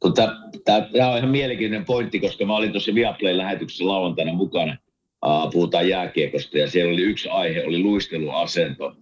Tota, 0.00 0.34
Tämä 0.64 1.10
on 1.10 1.18
ihan 1.18 1.30
mielenkiintoinen 1.30 1.86
pointti, 1.86 2.20
koska 2.20 2.44
mä 2.44 2.56
olin 2.56 2.72
tuossa 2.72 2.94
Viaplay-lähetyksessä 2.94 3.86
lauantaina 3.86 4.32
mukana. 4.32 4.76
Uh, 5.26 5.52
puhutaan 5.52 5.88
jääkiekosta 5.88 6.58
ja 6.58 6.70
siellä 6.70 6.92
oli 6.92 7.02
yksi 7.02 7.28
aihe, 7.28 7.64
oli 7.64 7.78
luisteluasento. 7.82 8.96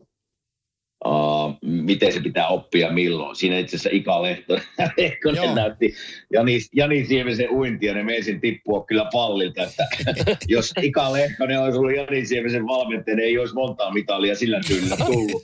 Uh, 1.05 1.59
miten 1.63 2.13
se 2.13 2.21
pitää 2.21 2.49
oppia 2.49 2.93
milloin. 2.93 3.37
Siinä 3.37 3.59
itse 3.59 3.77
asiassa 3.77 3.97
Ika 3.97 4.23
Lehto, 4.23 4.59
Lehtonen 4.97 5.55
näytti 5.63 5.95
Jani, 6.33 6.59
Jani 6.73 7.05
Siemisen 7.05 7.51
uintia, 7.51 7.95
niin 7.95 8.07
meisin 8.07 8.41
tippua 8.41 8.85
kyllä 8.85 9.09
pallilta, 9.13 9.63
että 9.63 9.87
jos 10.49 10.73
Ika 10.83 11.13
Lehtonen 11.13 11.63
olisi 11.63 11.79
ollut 11.79 11.97
Jani 11.97 12.27
Siemisen 12.27 12.67
valmentaja, 12.67 13.17
niin 13.17 13.29
ei 13.29 13.39
olisi 13.39 13.55
montaa 13.55 13.93
mitalia 13.93 14.35
sillä 14.35 14.61
tyylillä 14.69 14.97
tullut. 14.97 15.43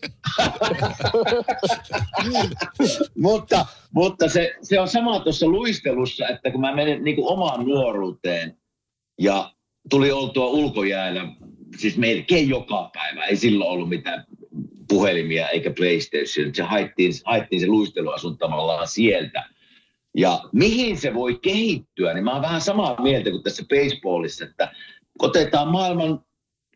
mutta 3.18 3.66
mutta 3.94 4.28
se, 4.28 4.54
se 4.62 4.80
on 4.80 4.88
sama 4.88 5.20
tuossa 5.20 5.46
luistelussa, 5.46 6.28
että 6.28 6.50
kun 6.50 6.60
mä 6.60 6.74
menen 6.74 7.04
niin 7.04 7.16
kuin 7.16 7.32
omaan 7.32 7.64
nuoruuteen 7.64 8.56
ja 9.20 9.52
tuli 9.90 10.12
oltua 10.12 10.46
ulkojäällä, 10.46 11.28
siis 11.76 11.96
melkein 11.96 12.48
joka 12.48 12.90
päivä, 12.94 13.24
ei 13.24 13.36
silloin 13.36 13.70
ollut 13.70 13.88
mitään 13.88 14.24
puhelimia 14.92 15.48
eikä 15.48 15.70
PlayStation. 15.70 16.54
Se 16.54 16.62
haettiin, 16.62 17.12
haettiin 17.24 17.60
se 17.60 17.66
luisteluasun 17.66 18.38
tavallaan 18.38 18.88
sieltä. 18.88 19.44
Ja 20.16 20.40
mihin 20.52 20.98
se 20.98 21.14
voi 21.14 21.38
kehittyä, 21.42 22.14
niin 22.14 22.24
mä 22.24 22.32
oon 22.32 22.42
vähän 22.42 22.60
samaa 22.60 23.02
mieltä 23.02 23.30
kuin 23.30 23.42
tässä 23.42 23.64
baseballissa, 23.68 24.44
että 24.44 24.72
otetaan 25.18 25.68
maailman 25.68 26.24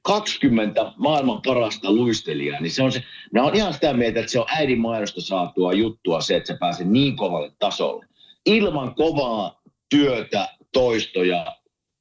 20 0.02 0.92
maailman 0.96 1.40
parasta 1.46 1.92
luistelijaa, 1.92 2.60
niin 2.60 2.70
se 2.70 2.82
on 2.82 2.92
se, 2.92 3.02
mä 3.32 3.42
oon 3.42 3.54
ihan 3.54 3.74
sitä 3.74 3.92
mieltä, 3.92 4.20
että 4.20 4.32
se 4.32 4.40
on 4.40 4.46
äidin 4.48 4.80
mainosta 4.80 5.20
saatua 5.20 5.72
juttua 5.72 6.20
se, 6.20 6.36
että 6.36 6.46
se 6.46 6.58
pääsee 6.60 6.86
niin 6.86 7.16
kovalle 7.16 7.52
tasolle. 7.58 8.06
Ilman 8.46 8.94
kovaa 8.94 9.62
työtä, 9.90 10.48
toistoja, 10.72 11.56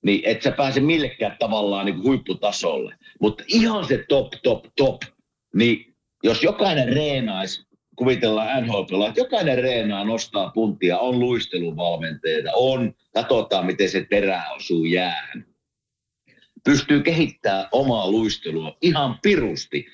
niin 0.05 0.21
et 0.25 0.41
sä 0.41 0.51
pääse 0.51 0.79
millekään 0.79 1.35
tavallaan 1.39 1.85
niin 1.85 2.03
huipputasolle. 2.03 2.95
Mutta 3.21 3.43
ihan 3.47 3.85
se 3.85 4.05
top, 4.09 4.27
top, 4.43 4.65
top, 4.77 5.01
niin 5.55 5.94
jos 6.25 6.43
jokainen 6.43 6.93
reenaisi, 6.93 7.65
kuvitellaan 7.95 8.63
nhl 8.63 9.01
että 9.07 9.19
jokainen 9.19 9.57
reenaa, 9.57 10.03
nostaa 10.03 10.49
puntia, 10.49 10.99
on 10.99 11.19
luisteluvalmentajia, 11.19 12.51
on, 12.55 12.93
katsotaan 13.13 13.65
miten 13.65 13.89
se 13.89 14.05
terä 14.09 14.43
osuu 14.55 14.85
jäähän. 14.85 15.45
Pystyy 16.63 17.03
kehittämään 17.03 17.67
omaa 17.71 18.11
luistelua 18.11 18.77
ihan 18.81 19.19
pirusti 19.21 19.85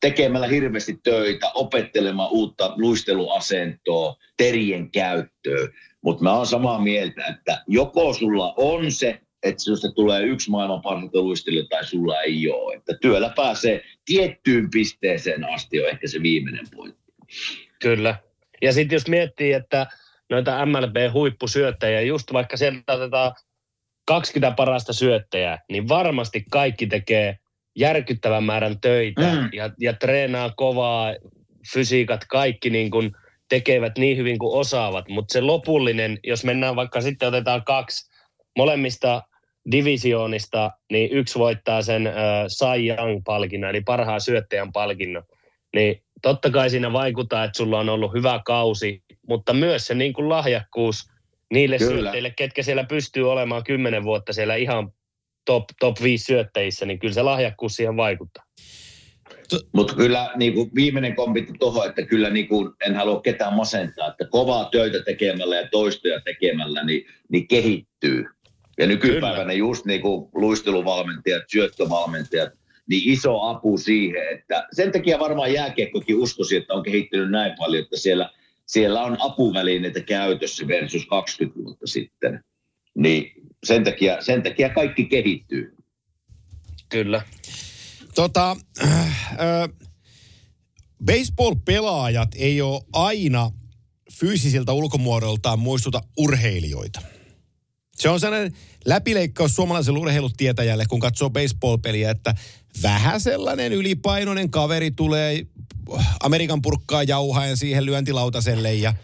tekemällä 0.00 0.46
hirveästi 0.46 1.00
töitä, 1.02 1.50
opettelemaan 1.54 2.30
uutta 2.30 2.72
luisteluasentoa, 2.76 4.16
terien 4.36 4.90
käyttöä. 4.90 5.68
Mutta 6.02 6.22
mä 6.22 6.36
oon 6.36 6.46
samaa 6.46 6.80
mieltä, 6.80 7.26
että 7.26 7.62
joko 7.66 8.14
sulla 8.14 8.54
on 8.56 8.92
se 8.92 9.20
että 9.42 9.62
sinusta 9.62 9.92
tulee 9.92 10.22
yksi 10.22 10.50
maailman 10.50 10.82
parhaita 10.82 11.18
luistelija 11.18 11.64
tai 11.70 11.84
sulla 11.84 12.20
ei 12.20 12.50
ole. 12.50 12.74
Että 12.74 12.94
työllä 13.00 13.32
pääsee 13.36 13.84
tiettyyn 14.04 14.70
pisteeseen 14.70 15.44
asti 15.54 15.82
on 15.82 15.88
ehkä 15.88 16.08
se 16.08 16.22
viimeinen 16.22 16.66
pointti. 16.76 17.12
Kyllä. 17.82 18.14
Ja 18.62 18.72
sitten 18.72 18.96
jos 18.96 19.08
miettii, 19.08 19.52
että 19.52 19.86
noita 20.30 20.66
MLB-huippusyöttäjiä, 20.66 22.00
just 22.00 22.32
vaikka 22.32 22.56
sieltä 22.56 22.92
otetaan 22.92 23.32
20 24.06 24.56
parasta 24.56 24.92
syöttäjää, 24.92 25.58
niin 25.68 25.88
varmasti 25.88 26.44
kaikki 26.50 26.86
tekee 26.86 27.38
järkyttävän 27.76 28.44
määrän 28.44 28.80
töitä 28.80 29.32
mm. 29.32 29.48
ja, 29.52 29.70
ja 29.80 29.92
treenaa 29.92 30.52
kovaa, 30.56 31.14
fysiikat, 31.72 32.24
kaikki 32.24 32.70
niin 32.70 32.90
kuin 32.90 33.12
tekevät 33.48 33.98
niin 33.98 34.16
hyvin 34.16 34.38
kuin 34.38 34.58
osaavat. 34.58 35.08
Mutta 35.08 35.32
se 35.32 35.40
lopullinen, 35.40 36.18
jos 36.24 36.44
mennään 36.44 36.76
vaikka 36.76 37.00
sitten 37.00 37.28
otetaan 37.28 37.64
kaksi 37.64 38.07
molemmista 38.58 39.22
divisioonista, 39.70 40.70
niin 40.92 41.12
yksi 41.12 41.38
voittaa 41.38 41.82
sen 41.82 42.06
äh, 42.06 42.14
Cy 42.48 42.86
Young-palkinnon, 42.88 43.70
eli 43.70 43.80
parhaan 43.80 44.20
syöttäjän 44.20 44.72
palkinnon. 44.72 45.22
Niin 45.74 46.02
totta 46.22 46.50
kai 46.50 46.70
siinä 46.70 46.92
vaikuttaa, 46.92 47.44
että 47.44 47.56
sulla 47.56 47.78
on 47.78 47.88
ollut 47.88 48.12
hyvä 48.12 48.40
kausi, 48.44 49.02
mutta 49.28 49.54
myös 49.54 49.86
se 49.86 49.94
niin 49.94 50.12
kuin 50.12 50.28
lahjakkuus 50.28 51.10
niille 51.52 51.78
Kyllä. 51.78 52.00
syöttäjille, 52.00 52.32
ketkä 52.36 52.62
siellä 52.62 52.84
pystyy 52.84 53.30
olemaan 53.30 53.64
kymmenen 53.64 54.04
vuotta 54.04 54.32
siellä 54.32 54.54
ihan 54.54 54.92
top, 55.44 55.64
top 55.80 55.96
5 56.02 56.24
syöttäjissä, 56.24 56.86
niin 56.86 56.98
kyllä 56.98 57.14
se 57.14 57.22
lahjakkuus 57.22 57.72
siihen 57.76 57.96
vaikuttaa. 57.96 58.44
Mutta 59.72 59.94
kyllä 59.94 60.30
niin 60.36 60.54
kuin 60.54 60.70
viimeinen 60.74 61.16
kommentti 61.16 61.52
tuohon, 61.58 61.88
että 61.88 62.02
kyllä 62.02 62.30
niin 62.30 62.48
kuin, 62.48 62.72
en 62.86 62.96
halua 62.96 63.20
ketään 63.20 63.54
masentaa, 63.54 64.08
että 64.08 64.24
kovaa 64.30 64.64
töitä 64.64 65.02
tekemällä 65.02 65.56
ja 65.56 65.68
toistoja 65.68 66.20
tekemällä 66.20 66.84
niin, 66.84 67.06
niin 67.28 67.48
kehittyy. 67.48 68.24
Ja 68.78 68.86
nykypäivänä 68.86 69.42
Kyllä. 69.42 69.52
just 69.52 69.84
niin 69.84 70.00
kuin 70.00 70.28
luisteluvalmentajat, 70.34 71.42
syöttövalmentajat, 71.48 72.52
niin 72.88 73.12
iso 73.12 73.42
apu 73.42 73.78
siihen, 73.78 74.22
että 74.34 74.68
sen 74.72 74.92
takia 74.92 75.18
varmaan 75.18 75.52
jääkiekkokin 75.52 76.16
uskosi, 76.16 76.56
että 76.56 76.74
on 76.74 76.82
kehittynyt 76.82 77.30
näin 77.30 77.54
paljon, 77.58 77.82
että 77.82 77.96
siellä, 77.96 78.30
siellä 78.66 79.04
on 79.04 79.16
apuvälineitä 79.20 80.00
käytössä 80.00 80.68
versus 80.68 81.06
20 81.06 81.60
vuotta 81.64 81.86
sitten. 81.86 82.44
Niin 82.94 83.32
sen 83.64 83.84
takia, 83.84 84.22
sen 84.22 84.42
takia 84.42 84.68
kaikki 84.68 85.04
kehittyy. 85.04 85.76
Kyllä. 86.88 87.22
Tota, 88.14 88.56
äh, 88.82 89.32
äh, 89.32 89.68
baseball-pelaajat 91.04 92.28
ei 92.36 92.62
ole 92.62 92.80
aina 92.92 93.50
fyysisiltä 94.20 94.72
ulkomuodoltaan 94.72 95.58
muistuta 95.58 96.00
urheilijoita. 96.16 97.00
Se 97.98 98.08
on 98.08 98.20
sellainen 98.20 98.52
läpileikkaus 98.84 99.54
suomalaiselle 99.54 99.98
urheilutietäjälle, 99.98 100.86
kun 100.86 101.00
katsoo 101.00 101.30
baseball-peliä, 101.30 102.10
että 102.10 102.34
vähän 102.82 103.20
sellainen 103.20 103.72
ylipainoinen 103.72 104.50
kaveri 104.50 104.90
tulee 104.90 105.46
Amerikan 106.22 106.62
purkkaa 106.62 107.02
jauhaen 107.02 107.56
siihen 107.56 107.86
lyöntilautaselle 107.86 108.74
ja, 108.74 108.94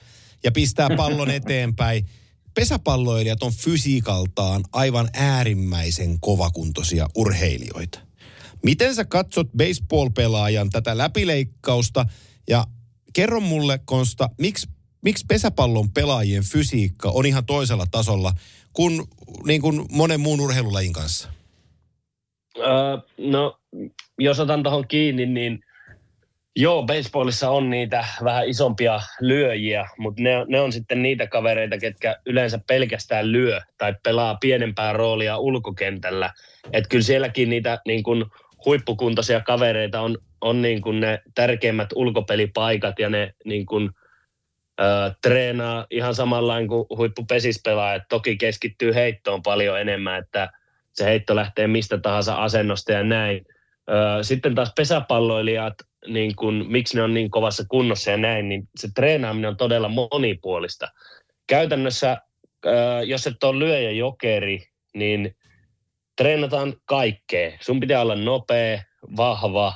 ja 0.45 0.53
pistää 0.53 0.89
pallon 0.97 1.31
eteenpäin. 1.41 2.07
Pesäpalloilijat 2.55 3.43
on 3.43 3.53
fysiikaltaan 3.53 4.65
aivan 4.73 5.09
äärimmäisen 5.13 6.21
kovakuntoisia 6.21 7.09
urheilijoita. 7.15 7.99
Miten 8.63 8.95
sä 8.95 9.05
katsot 9.05 9.49
baseball-pelaajan 9.57 10.71
tätä 10.71 10.99
läpileikkausta 10.99 12.07
ja 12.49 12.67
kerro 13.13 13.41
mulle, 13.41 13.81
Konsta, 13.85 14.31
miksi, 14.39 14.69
miksi 15.03 15.25
pesäpallon 15.29 15.91
pelaajien 15.91 16.45
fysiikka 16.45 17.11
on 17.11 17.27
ihan 17.27 17.47
toisella 17.47 17.87
tasolla 17.91 18.33
kuin, 18.75 19.03
niin 19.47 19.61
kuin 19.61 19.87
monen 19.91 20.21
muun 20.21 20.41
urheilulajin 20.41 20.93
kanssa? 20.93 21.29
Öö, 22.59 22.99
no, 23.19 23.59
jos 24.19 24.41
otan 24.41 24.63
tuohon 24.63 24.89
kiinni, 24.89 25.27
niin 25.27 25.61
joo, 26.57 26.83
baseballissa 26.83 27.51
on 27.51 27.71
niitä 27.71 28.05
vähän 28.25 28.49
isompia 28.49 29.01
lyöjiä, 29.21 29.89
mutta 29.99 30.23
ne, 30.23 30.31
ne 30.49 30.61
on 30.61 30.73
sitten 30.73 31.03
niitä 31.03 31.27
kavereita, 31.27 31.79
ketkä 31.79 32.17
yleensä 32.27 32.61
pelkästään 32.67 33.33
lyö 33.33 33.61
tai 33.79 33.95
pelaa 34.03 34.37
pienempää 34.41 34.93
roolia 34.93 35.39
ulkokentällä. 35.39 36.33
Että 36.73 36.89
kyllä 36.89 37.05
sielläkin 37.05 37.51
niitä 37.51 37.79
niin 37.87 38.03
kuin 38.03 38.25
huippukuntoisia 38.65 39.41
kavereita 39.41 40.01
on, 40.01 40.19
on 40.41 40.63
niin 40.63 40.83
kuin 40.83 41.01
ne 41.01 41.23
tärkeimmät 41.35 41.89
ulkopelipaikat 41.95 42.99
ja 42.99 43.09
ne 43.09 43.35
niin 43.45 43.67
kuin– 43.67 43.91
treenaa 45.23 45.87
ihan 45.91 46.15
samanlainen 46.15 46.69
kuin 46.69 46.87
huippupesispelaajat. 46.97 48.03
Toki 48.09 48.37
keskittyy 48.37 48.95
heittoon 48.95 49.43
paljon 49.43 49.81
enemmän, 49.81 50.19
että 50.19 50.53
se 50.93 51.05
heitto 51.05 51.37
lähtee 51.37 51.67
mistä 51.67 51.99
tahansa 51.99 52.35
asennosta 52.35 52.93
ja 52.93 53.03
näin. 53.03 53.47
Sitten 54.23 54.55
taas 54.55 54.73
pesäpalloilijat, 54.77 55.75
niin 56.07 56.37
kun, 56.37 56.65
miksi 56.69 56.97
ne 56.97 57.03
on 57.03 57.15
niin 57.15 57.31
kovassa 57.31 57.65
kunnossa 57.69 58.11
ja 58.11 58.17
näin, 58.17 58.49
niin 58.49 58.69
se 58.77 58.89
treenaaminen 58.95 59.49
on 59.49 59.57
todella 59.57 59.89
monipuolista. 59.89 60.89
Käytännössä, 61.47 62.17
jos 63.07 63.27
et 63.27 63.45
ole 63.45 63.59
lyöjä 63.59 63.91
jokeri 63.91 64.69
niin 64.95 65.37
treenataan 66.17 66.75
kaikkea. 66.85 67.59
Sun 67.61 67.81
pitää 67.81 68.01
olla 68.01 68.15
nopea, 68.15 68.83
vahva, 69.17 69.75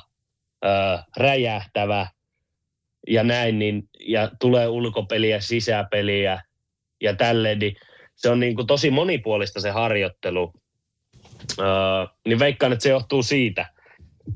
ää, 0.61 1.03
räjähtävä 1.17 2.07
ja 3.09 3.23
näin, 3.23 3.59
niin, 3.59 3.83
ja 3.99 4.31
tulee 4.41 4.67
ulkopeliä, 4.67 5.39
sisäpeliä 5.39 6.41
ja 7.01 7.15
tälleen, 7.15 7.59
niin 7.59 7.75
se 8.15 8.29
on 8.29 8.39
niin 8.39 8.55
kuin 8.55 8.67
tosi 8.67 8.91
monipuolista 8.91 9.61
se 9.61 9.69
harjoittelu. 9.69 10.53
Öö, 11.59 11.67
niin 12.27 12.39
veikkaan, 12.39 12.73
että 12.73 12.83
se 12.83 12.89
johtuu 12.89 13.23
siitä, 13.23 13.65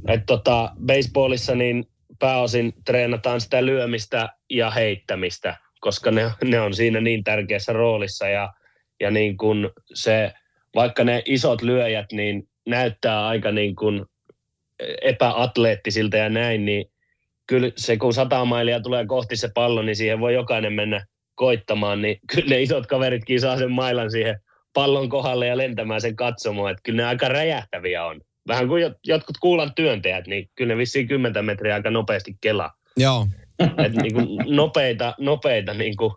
että 0.07 0.25
tota, 0.25 0.71
baseballissa 0.85 1.55
niin 1.55 1.85
pääosin 2.19 2.73
treenataan 2.85 3.41
sitä 3.41 3.65
lyömistä 3.65 4.29
ja 4.49 4.69
heittämistä, 4.69 5.57
koska 5.79 6.11
ne, 6.11 6.31
ne 6.43 6.59
on 6.59 6.73
siinä 6.73 7.01
niin 7.01 7.23
tärkeässä 7.23 7.73
roolissa 7.73 8.27
ja, 8.27 8.53
ja 8.99 9.11
niin 9.11 9.37
kuin 9.37 9.69
se, 9.93 10.33
vaikka 10.75 11.03
ne 11.03 11.21
isot 11.25 11.61
lyöjät 11.61 12.11
niin 12.11 12.49
näyttää 12.67 13.27
aika 13.27 13.51
niin 13.51 13.75
kuin 13.75 14.05
epäatleettisilta 15.01 16.17
ja 16.17 16.29
näin, 16.29 16.65
niin 16.65 16.92
kyllä 17.47 17.71
se 17.75 17.97
kun 17.97 18.13
sata 18.13 18.45
mailia 18.45 18.79
tulee 18.79 19.05
kohti 19.05 19.35
se 19.35 19.49
pallo, 19.53 19.81
niin 19.81 19.95
siihen 19.95 20.19
voi 20.19 20.33
jokainen 20.33 20.73
mennä 20.73 21.05
koittamaan, 21.35 22.01
niin 22.01 22.19
kyllä 22.33 22.49
ne 22.49 22.61
isot 22.61 22.87
kaveritkin 22.87 23.41
saa 23.41 23.57
sen 23.57 23.71
mailan 23.71 24.11
siihen 24.11 24.39
pallon 24.73 25.09
kohdalle 25.09 25.47
ja 25.47 25.57
lentämään 25.57 26.01
sen 26.01 26.15
katsomaan, 26.15 26.71
että 26.71 26.81
kyllä 26.83 26.97
ne 26.97 27.07
aika 27.07 27.27
räjähtäviä 27.27 28.05
on. 28.05 28.21
Vähän 28.47 28.67
kuin 28.67 28.95
jotkut 29.05 29.37
kuulan 29.37 29.75
työntäjät, 29.75 30.27
niin 30.27 30.49
kyllä 30.55 30.73
ne 30.73 30.77
vissiin 30.77 31.07
10 31.07 31.45
metriä 31.45 31.75
aika 31.75 31.89
nopeasti 31.89 32.37
kelaa. 32.41 32.71
Joo. 32.97 33.27
Et 33.85 33.93
niin 33.93 34.13
kuin 34.13 34.27
nopeita, 34.55 35.15
nopeita 35.19 35.73
niin 35.73 35.97
kuin 35.97 36.13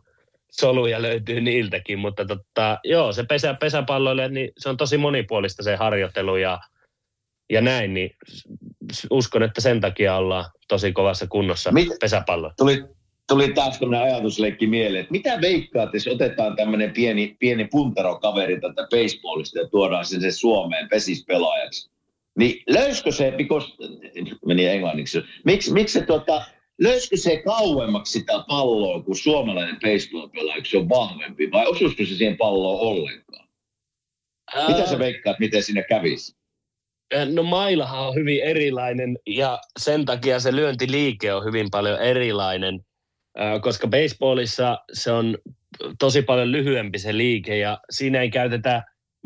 soluja 0.51 1.03
löytyy 1.03 1.41
niiltäkin, 1.41 1.99
mutta 1.99 2.25
tota, 2.25 2.79
joo, 2.85 3.13
se 3.13 3.25
pesä, 3.25 3.55
pesäpalloille, 3.55 4.29
niin 4.29 4.51
se 4.59 4.69
on 4.69 4.77
tosi 4.77 4.97
monipuolista 4.97 5.63
se 5.63 5.77
harjoittelu 5.77 6.37
ja, 6.37 6.59
ja 7.51 7.61
näin, 7.61 7.95
niin 7.95 8.11
uskon, 9.11 9.43
että 9.43 9.61
sen 9.61 9.81
takia 9.81 10.17
ollaan 10.17 10.45
tosi 10.69 10.93
kovassa 10.93 11.27
kunnossa 11.27 11.73
Mit, 11.73 11.89
pesäpallo. 12.01 12.53
Tuli, 12.59 12.85
tuli 13.29 13.53
taas 13.53 13.79
tämmöinen 13.79 14.05
ajatusleikki 14.05 14.67
mieleen, 14.67 15.01
että 15.01 15.13
mitä 15.13 15.41
veikkaat, 15.41 15.95
jos 15.95 16.07
otetaan 16.07 16.57
tämmöinen 16.57 16.91
pieni, 16.91 17.37
pieni 17.39 17.65
punterokaveri 17.65 18.61
tätä 18.61 18.87
baseballista 18.91 19.59
ja 19.59 19.69
tuodaan 19.69 20.05
sen, 20.05 20.21
se 20.21 20.31
Suomeen 20.31 20.89
pesispelaajaksi. 20.89 21.91
Niin 22.39 22.63
löyskö 22.69 23.13
se, 23.13 23.35
because, 23.37 23.69
meni 24.47 24.67
englanniksi, 24.67 25.23
miksi, 25.45 25.73
miksi 25.73 25.99
se 25.99 26.07
tuota, 26.07 26.45
löyskö 26.81 27.17
se 27.17 27.43
kauemmaksi 27.43 28.19
sitä 28.19 28.45
palloa 28.49 29.03
kuin 29.03 29.17
suomalainen 29.17 29.77
baseball-pelaaja, 29.81 30.65
se 30.65 30.79
on 30.79 30.89
vahvempi, 30.89 31.51
vai 31.51 31.67
osuisiko 31.67 32.05
se 32.05 32.15
siihen 32.15 32.37
palloon 32.37 32.81
ollenkaan? 32.81 33.49
Ää... 34.55 34.69
Mitä 34.69 34.87
sä 34.87 34.99
veikkaat, 34.99 35.39
miten 35.39 35.63
siinä 35.63 35.83
kävisi? 35.83 36.37
No 37.33 37.43
mailahan 37.43 38.09
on 38.09 38.15
hyvin 38.15 38.43
erilainen 38.43 39.19
ja 39.27 39.59
sen 39.79 40.05
takia 40.05 40.41
se 40.41 40.57
lyöntiliike 40.57 41.35
on 41.35 41.45
hyvin 41.45 41.69
paljon 41.71 42.01
erilainen, 42.01 42.81
koska 43.61 43.87
baseballissa 43.87 44.79
se 44.93 45.13
on 45.13 45.39
tosi 45.99 46.23
paljon 46.23 46.53
lyhyempi 46.53 46.99
se 46.99 47.17
liike 47.17 47.59
ja 47.59 47.79
siinä 47.91 48.21
ei 48.21 48.31
käytetä 48.31 48.83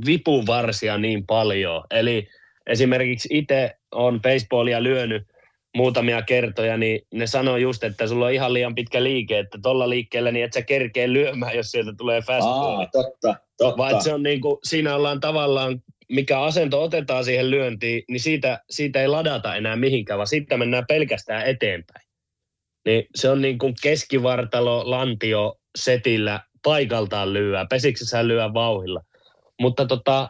vipuvarsia 0.07 0.99
niin 0.99 1.27
paljon. 1.27 1.85
Eli 1.91 2.29
esimerkiksi 2.67 3.29
itse 3.33 3.77
on 3.93 4.21
baseballia 4.23 4.83
lyönyt 4.83 5.23
muutamia 5.77 6.23
kertoja, 6.23 6.77
niin 6.77 7.01
ne 7.15 7.27
sanoo 7.27 7.57
just, 7.57 7.85
että 7.85 8.07
sulla 8.07 8.27
on 8.27 8.33
ihan 8.33 8.53
liian 8.53 8.75
pitkä 8.75 9.03
liike, 9.03 9.39
että 9.39 9.59
tuolla 9.63 9.89
liikkeellä 9.89 10.33
niin 10.33 10.45
et 10.45 10.53
sä 10.53 10.63
kerkee 10.63 11.13
lyömään, 11.13 11.57
jos 11.57 11.71
sieltä 11.71 11.93
tulee 11.99 12.21
fastball. 12.23 12.79
Aa, 12.79 12.87
totta, 12.87 13.35
totta. 13.59 13.77
Vaan 13.77 14.03
se 14.03 14.15
on 14.15 14.23
niin 14.23 14.41
kuin, 14.41 14.57
siinä 14.65 14.95
ollaan 14.95 15.21
tavallaan, 15.21 15.83
mikä 16.11 16.41
asento 16.41 16.83
otetaan 16.83 17.25
siihen 17.25 17.51
lyöntiin, 17.51 18.03
niin 18.09 18.21
siitä, 18.21 18.61
siitä 18.71 19.01
ei 19.01 19.09
ladata 19.09 19.57
enää 19.57 19.77
mihinkään, 19.77 20.19
vaan 20.19 20.27
sitten 20.27 20.59
mennään 20.59 20.87
pelkästään 20.89 21.47
eteenpäin. 21.47 22.07
Niin 22.87 23.05
se 23.15 23.31
on 23.31 23.41
niin 23.41 23.59
kuin 23.59 23.75
keskivartalo, 23.83 24.91
lantio, 24.91 25.57
setillä 25.79 26.41
paikaltaan 26.65 27.33
lyöä, 27.33 27.67
pesiksessä 27.71 28.29
lyö 28.29 28.55
vauhilla. 28.55 29.01
Mutta 29.61 29.87
tota, 29.87 30.29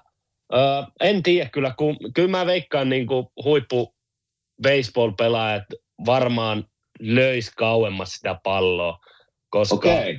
Öö, 0.54 0.82
en 1.00 1.22
tiedä 1.22 1.50
kyllä, 1.50 1.74
kun, 1.78 1.96
kyllä 2.14 2.28
mä 2.28 2.46
veikkaan 2.46 2.88
niin 2.88 3.06
kuin 3.06 3.26
huippu 3.44 3.94
baseball-pelaajat 4.62 5.64
varmaan 6.06 6.64
löis 7.00 7.50
kauemmas 7.50 8.12
sitä 8.12 8.40
palloa, 8.42 8.98
koska... 9.50 9.74
Okay. 9.74 10.18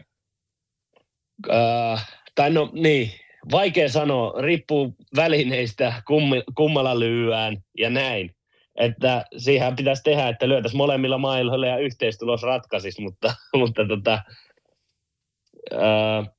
Öö, 1.49 1.95
tai 2.35 2.49
no 2.49 2.69
niin, 2.73 3.11
vaikea 3.51 3.89
sanoa, 3.89 4.41
riippuu 4.41 4.95
välineistä, 5.15 5.93
kummi, 6.07 6.43
kummalla 6.55 6.99
lyöään 6.99 7.57
ja 7.77 7.89
näin. 7.89 8.35
Että 8.75 9.25
siihen 9.37 9.75
pitäisi 9.75 10.03
tehdä, 10.03 10.27
että 10.27 10.49
lyötäisiin 10.49 10.77
molemmilla 10.77 11.17
mailoilla 11.17 11.67
ja 11.67 11.77
yhteistulos 11.77 12.43
ratkaisisi, 12.43 13.01
mutta, 13.01 13.33
mutta 13.59 13.87
tota, 13.87 14.19
Öö, 15.73 15.79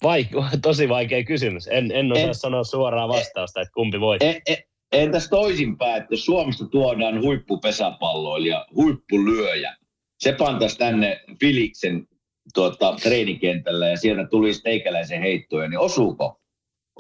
vaik- 0.05 0.59
tosi 0.63 0.89
vaikea 0.89 1.25
kysymys. 1.25 1.69
En, 1.71 1.93
en 1.93 2.13
osaa 2.13 2.25
en, 2.25 2.35
sanoa 2.35 2.65
suoraa 2.65 3.09
vastausta, 3.09 3.61
että 3.61 3.73
kumpi 3.75 4.01
voi. 4.01 4.17
En, 4.21 4.43
en, 4.47 4.57
entäs 4.93 5.29
toisinpäin, 5.29 6.03
että 6.03 6.17
Suomesta 6.17 6.69
tuodaan 6.69 7.23
huippupesäpalloilija, 7.23 8.67
huippulyöjä. 8.75 9.77
Se 10.19 10.33
pantaisi 10.33 10.79
tänne 10.79 11.21
Filiksen 11.41 12.07
tuota, 12.55 12.97
treenikentälle 13.03 13.91
ja 13.91 13.97
sieltä 13.97 14.27
tulisi 14.27 14.63
teikäläisen 14.63 15.21
heittoja, 15.21 15.69
niin 15.69 15.79
osuuko? 15.79 16.42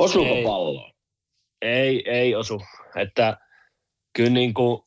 Osuuko 0.04 0.34
ei, 0.34 0.44
pallo? 0.44 0.92
Ei, 1.62 2.10
ei 2.10 2.34
osu. 2.34 2.62
Että 2.96 3.36
kyllä 4.16 4.30
niin 4.30 4.54
kuin, 4.54 4.82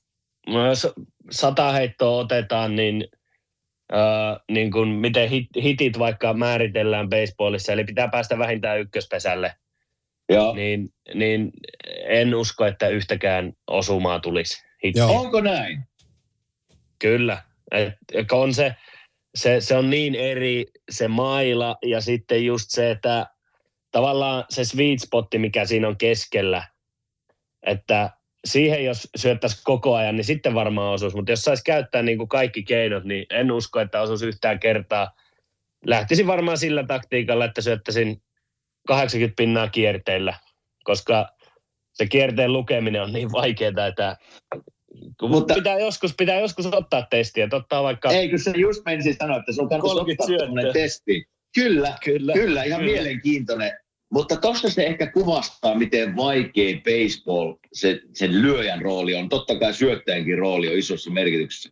jos 0.68 0.88
sata 1.32 1.72
heittoa 1.72 2.18
otetaan, 2.20 2.76
niin 2.76 3.08
Öö, 3.94 4.00
niin 4.52 4.72
kuin 4.72 4.90
miten 4.90 5.30
hit, 5.30 5.48
hitit 5.64 6.00
vaikka 6.00 6.34
määritellään 6.34 7.10
baseballissa, 7.10 7.74
eli 7.74 7.84
pitää 7.84 8.08
päästä 8.08 8.38
vähintään 8.38 8.80
ykköspesälle, 8.80 9.56
Joo. 10.30 10.56
Niin, 10.56 10.90
niin 11.14 11.52
en 12.06 12.36
usko, 12.36 12.66
että 12.66 12.88
yhtäkään 12.88 13.54
osumaa 13.68 14.20
tulisi. 14.20 14.64
Joo. 14.96 15.20
Onko 15.20 15.42
näin? 15.42 15.84
Kyllä. 17.00 17.42
Et, 17.72 17.94
on 18.32 18.54
se, 18.54 18.76
se, 19.36 19.62
se 19.62 19.76
on 19.76 19.90
niin 19.90 20.16
eri 20.16 20.66
se 20.90 21.08
maila 21.08 21.78
ja 21.86 22.02
sitten 22.02 22.46
just 22.46 22.66
se, 22.70 22.92
että 22.92 23.28
tavallaan 23.96 24.46
se 24.50 24.64
sweet 24.64 25.00
spotti, 25.00 25.38
mikä 25.40 25.66
siinä 25.66 25.88
on 25.88 25.98
keskellä, 25.98 26.64
että 27.64 28.10
siihen 28.46 28.86
jos 28.86 29.10
syöttäisi 29.16 29.62
koko 29.64 29.96
ajan, 29.96 30.16
niin 30.16 30.26
sitten 30.26 30.54
varmaan 30.54 30.94
osuisi. 30.94 31.16
Mutta 31.16 31.32
jos 31.32 31.42
saisi 31.42 31.64
käyttää 31.64 32.02
niin 32.02 32.18
kuin 32.18 32.28
kaikki 32.28 32.64
keinot, 32.64 33.04
niin 33.04 33.26
en 33.30 33.52
usko, 33.52 33.80
että 33.80 34.02
osuisi 34.02 34.26
yhtään 34.26 34.60
kertaa. 34.60 35.12
Lähtisin 35.86 36.28
varmaan 36.28 36.58
sillä 36.58 36.84
taktiikalla, 36.84 37.46
että 37.46 37.62
syöttäisin 37.62 38.22
80 38.88 39.36
pinnaa 39.38 39.68
kierteillä, 39.68 40.34
koska 40.84 41.30
se 41.94 42.08
kierteen 42.08 42.54
lukeminen 42.54 43.02
on 43.02 43.14
niin 43.14 43.32
vaikeaa, 43.32 43.88
että 43.88 44.18
mutta, 45.22 45.54
pitää, 45.54 45.80
joskus, 45.80 46.14
pitää 46.18 46.40
joskus 46.40 46.66
ottaa 46.66 47.08
testiä. 47.10 47.48
Ottaa 47.52 47.84
vaikka... 47.84 48.12
Eikö 48.12 48.38
se 48.38 48.52
just 48.56 48.86
menisi 48.86 49.14
sanoa, 49.14 49.38
että 49.38 49.52
sun 49.52 49.70
kannattaa 49.70 50.02
ottaa 50.02 50.74
testi. 50.74 51.26
Kyllä, 51.56 51.98
kyllä, 52.04 52.34
kyllä, 52.34 52.64
ihan 52.64 52.82
kyllä. 52.82 52.94
mielenkiintoinen. 52.94 53.85
Mutta 54.16 54.36
tuosta 54.36 54.70
se 54.70 54.86
ehkä 54.86 55.12
kuvastaa, 55.12 55.76
miten 55.76 56.16
vaikea 56.16 56.76
baseball, 56.76 57.54
se, 57.74 58.02
sen 58.14 58.42
lyöjän 58.42 58.82
rooli 58.82 59.16
on. 59.16 59.30
Totta 59.30 59.60
kai 59.60 59.74
syöttäjänkin 59.74 60.38
rooli 60.38 60.70
on 60.70 60.78
isossa 60.78 61.12
merkityksessä. 61.12 61.70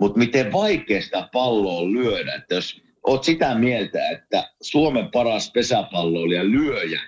Mutta 0.00 0.18
miten 0.18 0.52
vaikea 0.52 1.02
sitä 1.02 1.28
palloa 1.32 1.92
lyödä. 1.92 2.34
Että 2.34 2.54
jos 2.54 2.82
oot 3.06 3.24
sitä 3.24 3.54
mieltä, 3.54 4.08
että 4.08 4.50
Suomen 4.62 5.10
paras 5.10 5.50
pesäpalloilija 5.52 6.44
lyöjä 6.44 7.00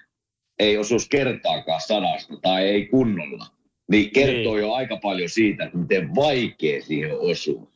ei 0.59 0.79
osuisi 0.79 1.09
kertaakaan 1.09 1.81
sanasta 1.81 2.35
tai 2.43 2.65
ei 2.65 2.87
kunnolla, 2.87 3.47
niin 3.91 4.11
kertoo 4.11 4.55
niin. 4.55 4.63
jo 4.63 4.73
aika 4.73 4.97
paljon 4.97 5.29
siitä, 5.29 5.65
että 5.65 5.79
miten 5.79 6.15
vaikea 6.15 6.83
siihen 6.83 7.19
osuu. 7.19 7.73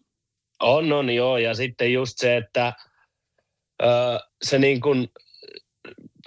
On, 0.61 0.93
on 0.93 1.11
joo. 1.11 1.39
Ja 1.39 1.55
sitten 1.55 1.93
just 1.93 2.19
se, 2.19 2.37
että 2.37 2.73
öö, 3.83 4.19
se 4.43 4.59
niin 4.59 4.81
kuin 4.81 5.09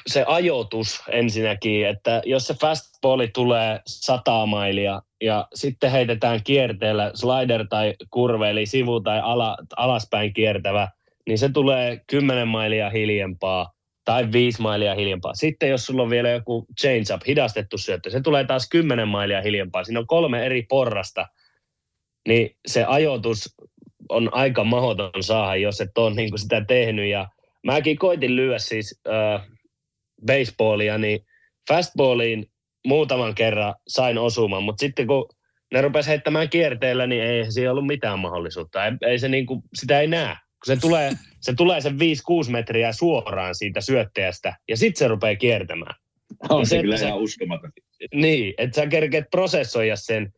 se 0.08 0.24
ajoitus 0.28 1.04
ensinnäkin, 1.10 1.88
että 1.88 2.22
jos 2.26 2.48
se 2.48 2.54
fastballi 2.62 3.28
tulee 3.28 3.80
sata 3.88 4.46
mailia 4.46 5.02
ja 5.22 5.48
sitten 5.54 5.92
heitetään 5.92 6.44
kierteellä 6.44 7.12
slider 7.14 7.68
tai 7.68 7.94
kurve, 8.12 8.50
eli 8.50 8.66
sivu- 8.66 9.02
tai 9.02 9.20
ala, 9.24 9.58
alaspäin 9.78 10.34
kiertävä, 10.34 10.90
niin 11.28 11.38
se 11.38 11.50
tulee 11.50 12.02
10 12.08 12.48
mailia 12.48 12.90
hiljempaa 12.90 13.72
tai 14.06 14.32
5 14.32 14.62
mailia 14.62 14.96
hiljempaa. 14.96 15.34
Sitten 15.34 15.70
jos 15.70 15.86
sulla 15.86 16.04
on 16.04 16.10
vielä 16.10 16.30
joku 16.30 16.66
change-up, 16.82 17.22
hidastettu 17.28 17.78
syöttö, 17.78 18.10
se 18.10 18.22
tulee 18.22 18.46
taas 18.46 18.70
10 18.70 19.08
mailia 19.08 19.42
hiljempaa. 19.42 19.84
Siinä 19.84 20.00
on 20.00 20.08
kolme 20.08 20.46
eri 20.46 20.66
porrasta, 20.70 21.28
niin 22.28 22.56
se 22.66 22.84
ajoitus 22.84 23.56
on 24.10 24.30
aika 24.34 24.64
mahdoton 24.64 25.24
saada, 25.24 25.56
jos 25.56 25.82
et 25.82 25.98
ole 25.98 26.16
niin 26.16 26.40
sitä 26.40 26.66
tehnyt. 26.66 27.10
Ja 27.10 27.30
mäkin 27.64 27.98
koitin 27.98 28.36
lyödä 28.36 28.60
siis 28.60 29.02
äh, 29.08 29.48
baseballia, 30.26 30.98
niin 30.98 31.20
fastballiin 31.68 32.46
muutaman 32.86 33.36
kerran 33.36 33.76
sain 33.88 34.18
osumaan, 34.18 34.64
mutta 34.64 34.82
sitten 34.82 35.08
kun 35.08 35.30
ne 35.74 35.82
rupesi 35.82 36.10
heittämään 36.10 36.50
kierteellä, 36.50 37.08
niin 37.08 37.24
ei 37.24 37.52
siinä 37.52 37.72
ollut 37.72 37.88
mitään 37.88 38.20
mahdollisuutta. 38.20 38.86
Ei, 38.86 38.92
ei 39.02 39.20
se 39.20 39.30
niin 39.30 39.46
kuin, 39.46 39.62
sitä 39.74 40.00
ei 40.00 40.08
näe. 40.08 40.36
Kun 40.36 40.76
se 40.76 40.82
tulee, 40.82 41.12
se 41.42 41.54
tulee 41.54 41.82
sen 41.82 41.94
5-6 42.48 42.52
metriä 42.52 42.92
suoraan 42.92 43.56
siitä 43.56 43.82
syöttäjästä 43.82 44.56
ja 44.70 44.78
sitten 44.78 45.00
se 45.00 45.08
rupeaa 45.08 45.36
kiertämään. 45.36 45.96
On 46.50 46.58
Niin 46.58 46.68
se 46.68 46.76
se, 46.76 46.82
kyllä 46.82 46.96
ihan 46.96 47.20
uskomaton. 47.20 47.72
Niin, 48.14 48.54
että 48.58 48.76
sä 48.82 48.88
kerkeet 48.88 49.26
prosessoida 49.32 49.96
sen, 49.96 50.34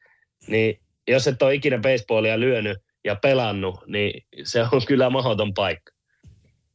niin 0.48 0.80
jos 1.08 1.28
et 1.28 1.42
ole 1.42 1.54
ikinä 1.54 1.78
baseballia 1.78 2.40
lyönyt 2.40 2.78
ja 3.06 3.16
pelannut, 3.16 3.80
niin 3.88 4.22
se 4.44 4.62
on 4.62 4.82
kyllä 4.88 5.10
mahdoton 5.10 5.54
paikka. 5.54 5.95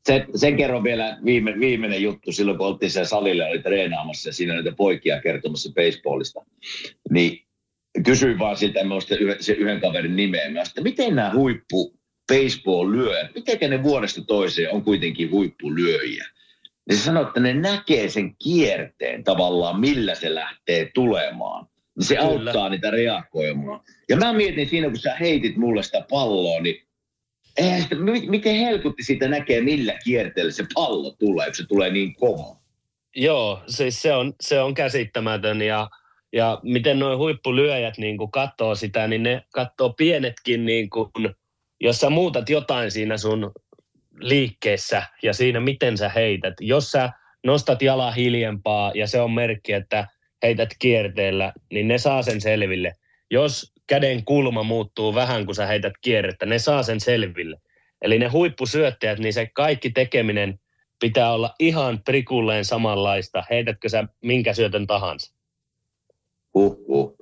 Sen, 0.07 0.27
sen 0.35 0.57
kerron 0.57 0.85
vielä 0.85 1.19
viime, 1.25 1.55
viimeinen 1.61 2.03
juttu, 2.03 2.33
silloin 2.33 2.59
kun 2.59 2.67
oltiin 2.67 2.91
siellä 2.91 3.09
salilla 3.09 3.43
ja 3.43 3.49
oli 3.49 3.63
treenaamassa 3.63 4.29
ja 4.29 4.33
siinä 4.33 4.55
näitä 4.55 4.73
poikia 4.73 5.21
kertomassa 5.21 5.73
baseballista. 5.73 6.41
Niin 7.11 7.47
kysyin 8.05 8.39
vaan 8.39 8.57
siltä, 8.57 8.81
en 8.81 8.89
mä 8.89 8.95
muista 8.95 9.17
yhden, 9.17 9.43
sen 9.43 9.57
yhden 9.57 9.81
kaverin 9.81 10.17
nimeä, 10.17 10.51
mä 10.51 10.61
että 10.61 10.81
miten 10.81 11.17
nämä 11.17 11.33
huippu 11.35 11.95
baseball 12.33 12.93
lyöjät, 12.93 13.31
miten 13.35 13.71
ne 13.71 13.83
vuodesta 13.83 14.25
toiseen 14.25 14.73
on 14.73 14.85
kuitenkin 14.85 15.31
huippulyöjiä. 15.31 16.27
Niin 16.89 16.99
se 16.99 17.05
sanoi, 17.05 17.27
että 17.27 17.41
ne 17.41 17.55
näkee 17.55 18.09
sen 18.09 18.37
kierteen 18.37 19.25
tavallaan, 19.25 19.81
millä 19.81 20.15
se 20.15 20.35
lähtee 20.35 20.91
tulemaan. 20.95 21.67
Niin 21.97 22.07
se 22.07 22.15
Kyllä. 22.15 22.29
auttaa 22.29 22.69
niitä 22.69 22.91
reagoimaan. 22.91 23.81
Ja 24.09 24.17
mä 24.17 24.33
mietin 24.33 24.69
siinä, 24.69 24.89
kun 24.89 24.99
sä 24.99 25.17
heitit 25.17 25.57
mulle 25.57 25.83
sitä 25.83 26.05
palloa, 26.11 26.61
niin 26.61 26.87
mi- 27.99 28.29
miten 28.29 28.57
helkutti 28.57 29.03
siitä 29.03 29.29
näkee, 29.29 29.61
millä 29.61 29.95
kierteellä 30.05 30.51
se 30.53 30.65
pallo 30.75 31.11
tulee, 31.11 31.47
kun 31.47 31.55
se 31.55 31.67
tulee 31.67 31.91
niin 31.91 32.15
kova. 32.15 32.57
Joo, 33.17 33.63
siis 33.67 34.03
se 34.03 34.15
on, 34.15 34.35
se 34.41 34.61
on 34.61 34.75
käsittämätön 34.75 35.63
ja, 35.63 35.89
ja 36.33 36.61
miten 36.63 36.99
nuo 36.99 37.17
huippulyöjät 37.17 37.99
niin 37.99 38.19
kuin 38.19 38.31
katsoo 38.31 38.75
sitä, 38.75 39.09
niin 39.09 39.23
ne 39.23 39.43
katsoo 39.53 39.93
pienetkin, 39.93 40.65
niin 40.65 40.91
kuin, 40.91 41.11
jos 41.81 42.01
sä 42.01 42.11
muutat 42.11 42.51
jotain 42.51 42.91
siinä 42.91 43.17
sun 43.17 43.53
liikkeessä 44.21 45.03
ja 45.23 45.33
siinä 45.33 45.61
miten 45.61 45.99
sä 45.99 46.09
heität. 46.09 46.55
Jos 46.61 46.91
sä 46.91 47.11
nostat 47.47 47.83
jalan 47.83 48.15
hiljempaa 48.15 48.93
ja 48.95 49.07
se 49.07 49.21
on 49.21 49.31
merkki, 49.31 49.73
että 49.73 50.09
heität 50.43 50.69
kierteellä, 50.79 51.53
niin 51.73 51.89
ne 51.89 51.99
saa 51.99 52.23
sen 52.23 52.41
selville. 52.41 52.95
Jos 53.31 53.73
käden 53.91 54.25
kulma 54.25 54.63
muuttuu 54.63 55.15
vähän, 55.15 55.47
kun 55.47 55.55
sä 55.55 55.67
heität 55.67 55.93
kierrettä, 56.01 56.47
ne 56.47 56.59
saa 56.59 56.83
sen 56.83 57.01
selville. 57.01 57.57
Eli 58.03 58.19
ne 58.19 58.29
huippusyöttäjät, 58.29 59.19
niin 59.19 59.33
se 59.33 59.47
kaikki 59.47 59.91
tekeminen 59.91 60.61
pitää 61.01 61.33
olla 61.33 61.55
ihan 61.59 62.03
prikulleen 62.05 62.65
samanlaista. 62.65 63.45
Heitätkö 63.51 63.89
sä 63.89 64.05
minkä 64.25 64.55
syötön 64.55 64.87
tahansa? 64.87 65.35
Huh, 66.55 66.87
huh. 66.89 67.17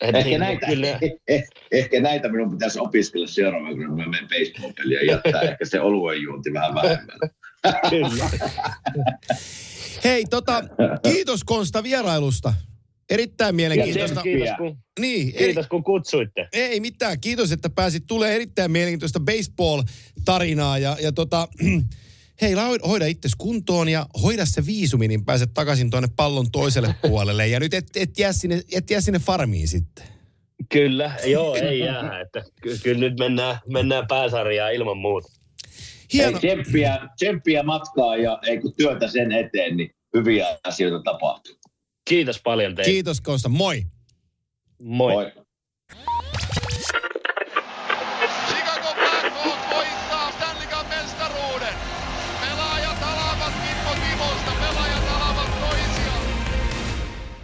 Et 0.00 0.14
Ehkä, 0.14 0.28
niin, 0.28 0.40
näitä, 0.40 0.66
Kyllä, 0.66 0.98
eh, 1.28 1.42
ehkä 1.72 2.00
näitä 2.00 2.28
minun 2.28 2.50
pitäisi 2.50 2.78
opiskella 2.78 3.26
seuraavana, 3.26 3.74
kun 3.74 3.96
mä 3.96 4.06
menen 4.06 4.28
baseball-peliä 4.28 5.00
ja 5.00 5.12
jättää 5.12 5.42
ehkä 5.50 5.64
se 5.64 5.80
oluen 5.80 6.22
juonti 6.22 6.52
vähän 6.52 6.74
vähemmän. 6.74 7.18
kyllä. 7.90 8.30
Hei, 10.04 10.24
tota, 10.30 10.64
kiitos 11.02 11.44
Konsta 11.44 11.82
vierailusta. 11.82 12.54
Erittäin 13.10 13.54
mielenkiintoista. 13.54 14.22
kiitos, 14.22 14.48
kun, 14.58 14.76
Niin, 15.00 15.32
eri, 15.36 15.44
kiitos 15.44 15.66
kun 15.66 15.84
kutsuitte. 15.84 16.48
ei 16.52 16.80
mitään. 16.80 17.20
Kiitos, 17.20 17.52
että 17.52 17.70
pääsit. 17.70 18.04
Tulee 18.06 18.34
erittäin 18.34 18.70
mielenkiintoista 18.70 19.20
baseball-tarinaa. 19.20 20.78
Ja, 20.78 20.96
ja 21.02 21.12
tota, 21.12 21.48
hei, 22.42 22.52
hoi- 22.52 22.78
hoida 22.88 23.06
itses 23.06 23.32
kuntoon 23.38 23.88
ja 23.88 24.06
hoida 24.22 24.46
se 24.46 24.66
viisumi, 24.66 25.08
niin 25.08 25.24
pääset 25.24 25.50
takaisin 25.54 25.90
tuonne 25.90 26.08
pallon 26.16 26.50
toiselle 26.50 26.94
puolelle. 27.08 27.46
Ja 27.48 27.60
nyt 27.60 27.74
et, 27.74 27.86
et, 27.96 28.18
jää, 28.18 28.32
sinne, 28.32 28.62
et 28.72 28.90
jää 28.90 29.00
sinne 29.00 29.18
farmiin 29.18 29.68
sitten. 29.68 30.04
Kyllä, 30.72 31.14
joo, 31.26 31.54
ei 31.62 31.78
jää. 31.78 32.20
Että 32.20 32.44
ky- 32.62 32.78
kyllä 32.82 33.00
nyt 33.00 33.18
mennään, 33.18 33.58
mennään 33.72 34.06
pääsarjaan 34.06 34.74
ilman 34.74 34.96
muuta. 34.98 35.28
Hieno. 36.12 36.28
Ei, 36.42 36.54
tsemppiä, 36.54 36.98
tsemppiä 37.16 37.62
matkaa 37.62 38.16
ja 38.16 38.38
ei 38.46 38.58
kun 38.58 38.74
työtä 38.76 39.08
sen 39.08 39.32
eteen, 39.32 39.76
niin 39.76 39.90
hyviä 40.16 40.58
asioita 40.64 41.02
tapahtuu. 41.12 41.54
Kiitos 42.04 42.40
paljon 42.42 42.74
teille. 42.74 42.92
Kiitos 42.92 43.20
Konsta. 43.20 43.48
Moi. 43.48 43.82
Moi. 44.82 45.12
Moi. 45.12 45.43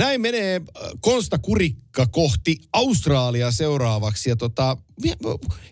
Näin 0.00 0.20
menee 0.20 0.56
äh, 0.56 0.90
Konsta 1.00 1.38
Kurikka 1.38 2.06
kohti 2.06 2.56
Australia 2.72 3.50
seuraavaksi. 3.50 4.30
Ja 4.30 4.36
tota, 4.36 4.76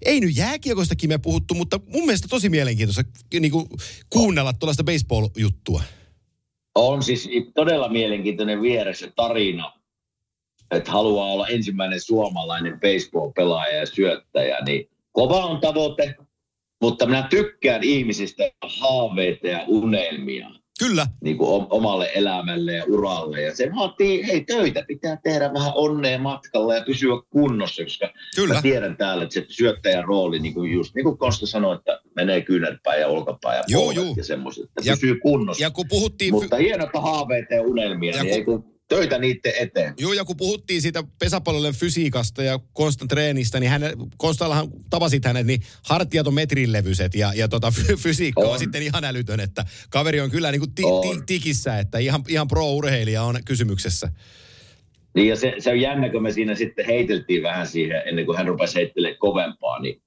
ei 0.04 0.20
nyt 0.20 0.36
jääkiekostakin 0.36 1.10
me 1.10 1.18
puhuttu, 1.18 1.54
mutta 1.54 1.80
mun 1.86 2.04
mielestä 2.06 2.28
tosi 2.30 2.48
mielenkiintoista 2.48 3.02
niin 3.40 3.52
kuin, 3.52 3.66
kuunnella 4.10 4.52
tuollaista 4.52 4.84
baseball-juttua. 4.84 5.82
On 6.74 7.02
siis 7.02 7.28
todella 7.54 7.88
mielenkiintoinen 7.88 8.62
vieressä 8.62 9.12
tarina, 9.16 9.72
että 10.70 10.92
haluaa 10.92 11.32
olla 11.32 11.48
ensimmäinen 11.48 12.00
suomalainen 12.00 12.80
baseball-pelaaja 12.80 13.76
ja 13.76 13.86
syöttäjä, 13.86 14.58
niin 14.66 14.90
kova 15.12 15.46
on 15.46 15.60
tavoite, 15.60 16.14
mutta 16.82 17.06
minä 17.06 17.26
tykkään 17.30 17.82
ihmisistä 17.84 18.50
haaveita 18.62 19.46
ja 19.46 19.64
unelmia 19.66 20.50
Kyllä. 20.78 21.06
niin 21.20 21.38
kuin 21.38 21.50
om- 21.50 21.66
omalle 21.70 22.10
elämälle 22.14 22.72
ja 22.72 22.84
uralle. 22.88 23.42
Ja 23.42 23.56
se 23.56 23.70
vaatii, 23.76 24.26
hei 24.26 24.44
töitä 24.44 24.84
pitää 24.88 25.18
tehdä 25.22 25.52
vähän 25.54 25.72
onnea 25.74 26.18
matkalla 26.18 26.74
ja 26.74 26.82
pysyä 26.86 27.14
kunnossa, 27.30 27.82
koska 27.84 28.12
Kyllä. 28.36 28.54
mä 28.54 28.62
tiedän 28.62 28.96
täällä, 28.96 29.24
että 29.24 29.34
se 29.34 29.44
syöttäjän 29.48 30.04
rooli, 30.04 30.38
niin 30.38 30.54
kuin 30.54 30.72
just 30.72 30.94
niin 30.94 31.04
kuin 31.04 31.18
Kosta 31.18 31.46
sanoi, 31.46 31.74
että 31.76 32.00
menee 32.16 32.40
kyynärpäin 32.40 33.00
ja 33.00 33.08
olkapään 33.08 33.56
ja 33.56 33.62
Joo, 33.68 33.90
juu. 33.90 34.14
ja 34.16 34.24
semmoiset, 34.24 34.64
että 34.64 34.80
Ja- 34.84 34.94
pysyy 34.94 35.14
kunnossa. 35.22 35.62
Ja 35.62 35.70
kun 35.70 35.84
puhuttiin... 35.88 36.34
Mutta 36.34 36.56
hienot 36.56 36.90
haaveita 36.94 37.54
ja 37.54 37.62
unelmia, 37.62 38.16
Ja 38.16 38.22
niin 38.22 38.44
kun- 38.44 38.54
ei 38.54 38.60
kun 38.60 38.77
töitä 38.88 39.18
niiden 39.18 39.52
eteen. 39.60 39.94
Joo, 39.98 40.12
ja 40.12 40.24
kun 40.24 40.36
puhuttiin 40.36 40.82
siitä 40.82 41.04
pesäpallolle 41.18 41.72
fysiikasta 41.72 42.42
ja 42.42 42.60
Konstan 42.72 43.08
treenistä, 43.08 43.60
niin 43.60 43.70
hän, 43.70 43.82
Konstallahan 44.16 44.68
tapasit 44.90 45.24
hänet, 45.24 45.46
niin 45.46 45.62
hartiat 45.84 46.26
on 46.26 46.34
metrin 46.34 46.72
levyiset 46.72 47.14
ja, 47.14 47.32
ja 47.34 47.48
tota, 47.48 47.70
fy- 47.70 47.96
fysiikka 47.96 48.40
on. 48.40 48.52
On. 48.52 48.58
sitten 48.58 48.82
ihan 48.82 49.04
älytön, 49.04 49.40
että 49.40 49.64
kaveri 49.90 50.20
on 50.20 50.30
kyllä 50.30 50.50
niin 50.50 50.60
kuin 50.60 50.74
ti, 50.74 50.84
On. 50.84 51.02
ti, 51.02 51.22
tikissä, 51.26 51.78
että 51.78 51.98
ihan, 51.98 52.22
ihan 52.28 52.48
pro-urheilija 52.48 53.22
on 53.22 53.38
kysymyksessä. 53.44 54.08
Niin 55.14 55.28
ja 55.28 55.36
se, 55.36 55.54
se 55.58 55.70
on 55.70 55.80
jännä, 55.80 56.08
kun 56.08 56.22
me 56.22 56.30
siinä 56.30 56.54
sitten 56.54 56.86
heiteltiin 56.86 57.42
vähän 57.42 57.66
siihen, 57.66 58.02
ennen 58.06 58.26
kuin 58.26 58.36
hän 58.36 58.46
rupesi 58.46 58.74
heittelemään 58.74 59.18
kovempaa, 59.18 59.78
niin, 59.80 60.02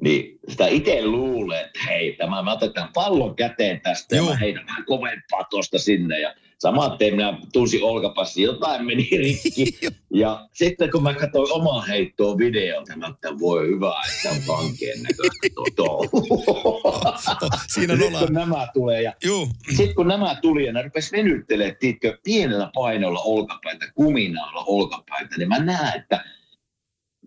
niin 0.00 0.38
sitä 0.48 0.66
itse 0.66 1.04
luulee, 1.06 1.60
että 1.60 1.80
hei, 1.88 2.12
tämä, 2.12 2.42
mä 2.42 2.52
otetaan 2.52 2.90
pallon 2.94 3.36
käteen 3.36 3.80
tästä 3.80 4.16
Joo. 4.16 4.26
ja 4.26 4.30
mä 4.30 4.38
heitän 4.38 4.66
vähän 4.66 4.84
kovempaa 4.84 5.44
tuosta 5.50 5.78
sinne. 5.78 6.20
Ja 6.20 6.34
samaan 6.60 6.98
tein 6.98 7.16
minä 7.16 7.38
tunsin 7.52 7.84
olkapassi, 7.84 8.42
jotain 8.42 8.86
meni 8.86 9.08
rikki. 9.18 9.78
ja 10.14 10.48
sitten 10.54 10.90
kun 10.90 11.02
mä 11.02 11.14
katsoin 11.14 11.52
omaa 11.52 11.82
heittoa 11.82 12.38
videolta, 12.38 12.96
mä 12.96 13.06
että 13.08 13.38
voi 13.38 13.66
hyvä, 13.66 13.94
että 14.16 14.30
on 14.30 14.56
vankeen 14.56 15.02
näköistä. 15.02 15.46
Siinä 17.74 17.94
ollaan. 17.94 18.26
kun 18.26 18.34
nämä 18.34 18.68
tulee 18.74 19.02
ja 19.02 19.12
sitten 19.68 19.94
kun 19.94 20.08
nämä 20.08 20.34
tuli 20.42 20.66
ja 20.66 20.72
ne 20.72 20.82
rupesi 20.82 21.16
venyttelemään, 21.16 21.76
tiedätkö, 21.80 22.18
pienellä 22.24 22.70
painolla 22.74 23.20
olkapäitä, 23.20 23.92
kuminaalla 23.94 24.64
olkapäitä, 24.66 25.36
niin 25.38 25.48
mä 25.48 25.58
näen, 25.58 26.00
että 26.00 26.24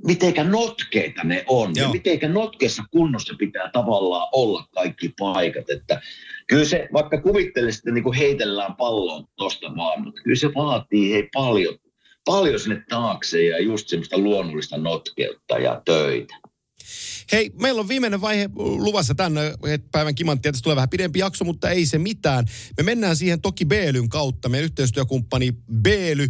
mitenkä 0.05 0.43
notkeita 0.43 1.23
ne 1.23 1.43
on 1.47 1.71
Joo. 1.75 1.87
ja 1.87 1.93
mitenkä 1.93 2.29
notkeessa 2.29 2.83
kunnossa 2.91 3.33
pitää 3.39 3.69
tavallaan 3.73 4.27
olla 4.31 4.67
kaikki 4.73 5.13
paikat. 5.19 5.69
Että 5.69 6.01
kyllä 6.47 6.65
se, 6.65 6.89
vaikka 6.93 7.21
kuvittelisit, 7.21 7.79
että 7.79 7.91
niin 7.91 8.03
kuin 8.03 8.17
heitellään 8.17 8.75
palloa 8.75 9.23
tuosta 9.37 9.75
vaan, 9.75 10.03
mutta 10.03 10.21
kyllä 10.21 10.35
se 10.35 10.47
vaatii 10.55 11.13
hei 11.13 11.29
paljon, 11.33 11.77
paljon 12.25 12.59
sinne 12.59 12.83
taakse 12.89 13.43
ja 13.43 13.63
just 13.63 13.87
semmoista 13.87 14.17
luonnollista 14.17 14.77
notkeutta 14.77 15.57
ja 15.57 15.81
töitä. 15.85 16.35
Hei, 17.31 17.51
meillä 17.61 17.81
on 17.81 17.87
viimeinen 17.87 18.21
vaihe 18.21 18.49
luvassa 18.55 19.15
tänne 19.15 19.53
päivän 19.91 20.15
kimanttia. 20.15 20.51
Tässä 20.51 20.63
tulee 20.63 20.75
vähän 20.75 20.89
pidempi 20.89 21.19
jakso, 21.19 21.45
mutta 21.45 21.69
ei 21.69 21.85
se 21.85 21.97
mitään. 21.97 22.45
Me 22.77 22.83
mennään 22.83 23.15
siihen 23.15 23.41
toki 23.41 23.65
Beelyn 23.65 24.09
kautta. 24.09 24.49
Meidän 24.49 24.65
yhteistyökumppani 24.65 25.51
Beely 25.81 26.27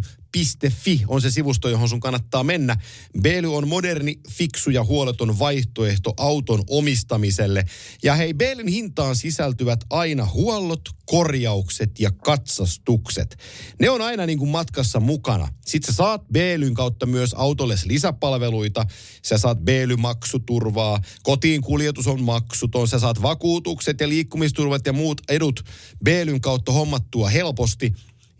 Fi 0.70 1.04
on 1.08 1.20
se 1.20 1.30
sivusto, 1.30 1.68
johon 1.68 1.88
sun 1.88 2.00
kannattaa 2.00 2.44
mennä. 2.44 2.76
Beely 3.20 3.56
on 3.56 3.68
moderni, 3.68 4.20
fiksu 4.30 4.70
ja 4.70 4.84
huoleton 4.84 5.38
vaihtoehto 5.38 6.14
auton 6.16 6.64
omistamiselle. 6.70 7.64
Ja 8.02 8.14
hei, 8.14 8.34
Beelyn 8.34 8.68
hintaan 8.68 9.16
sisältyvät 9.16 9.80
aina 9.90 10.26
huollot, 10.26 10.80
korjaukset 11.06 12.00
ja 12.00 12.10
katsastukset. 12.10 13.36
Ne 13.80 13.90
on 13.90 14.02
aina 14.02 14.26
niin 14.26 14.38
kuin 14.38 14.50
matkassa 14.50 15.00
mukana. 15.00 15.48
Sitten 15.66 15.92
sä 15.92 15.96
saat 15.96 16.22
Beelyn 16.32 16.74
kautta 16.74 17.06
myös 17.06 17.34
autolle 17.34 17.74
lisäpalveluita. 17.84 18.86
Sä 19.22 19.38
saat 19.38 19.58
Beely-maksuturvaa. 19.58 21.00
Kotiin 21.22 21.60
kuljetus 21.62 22.06
on 22.06 22.22
maksuton. 22.22 22.88
Sä 22.88 22.98
saat 22.98 23.22
vakuutukset 23.22 24.00
ja 24.00 24.08
liikkumisturvat 24.08 24.86
ja 24.86 24.92
muut 24.92 25.20
edut 25.28 25.64
Beelyn 26.04 26.40
kautta 26.40 26.72
hommattua 26.72 27.28
helposti. 27.28 27.92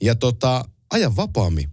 Ja 0.03 0.15
tota, 0.15 0.65
ajan 0.91 1.17
vapaammin 1.17 1.71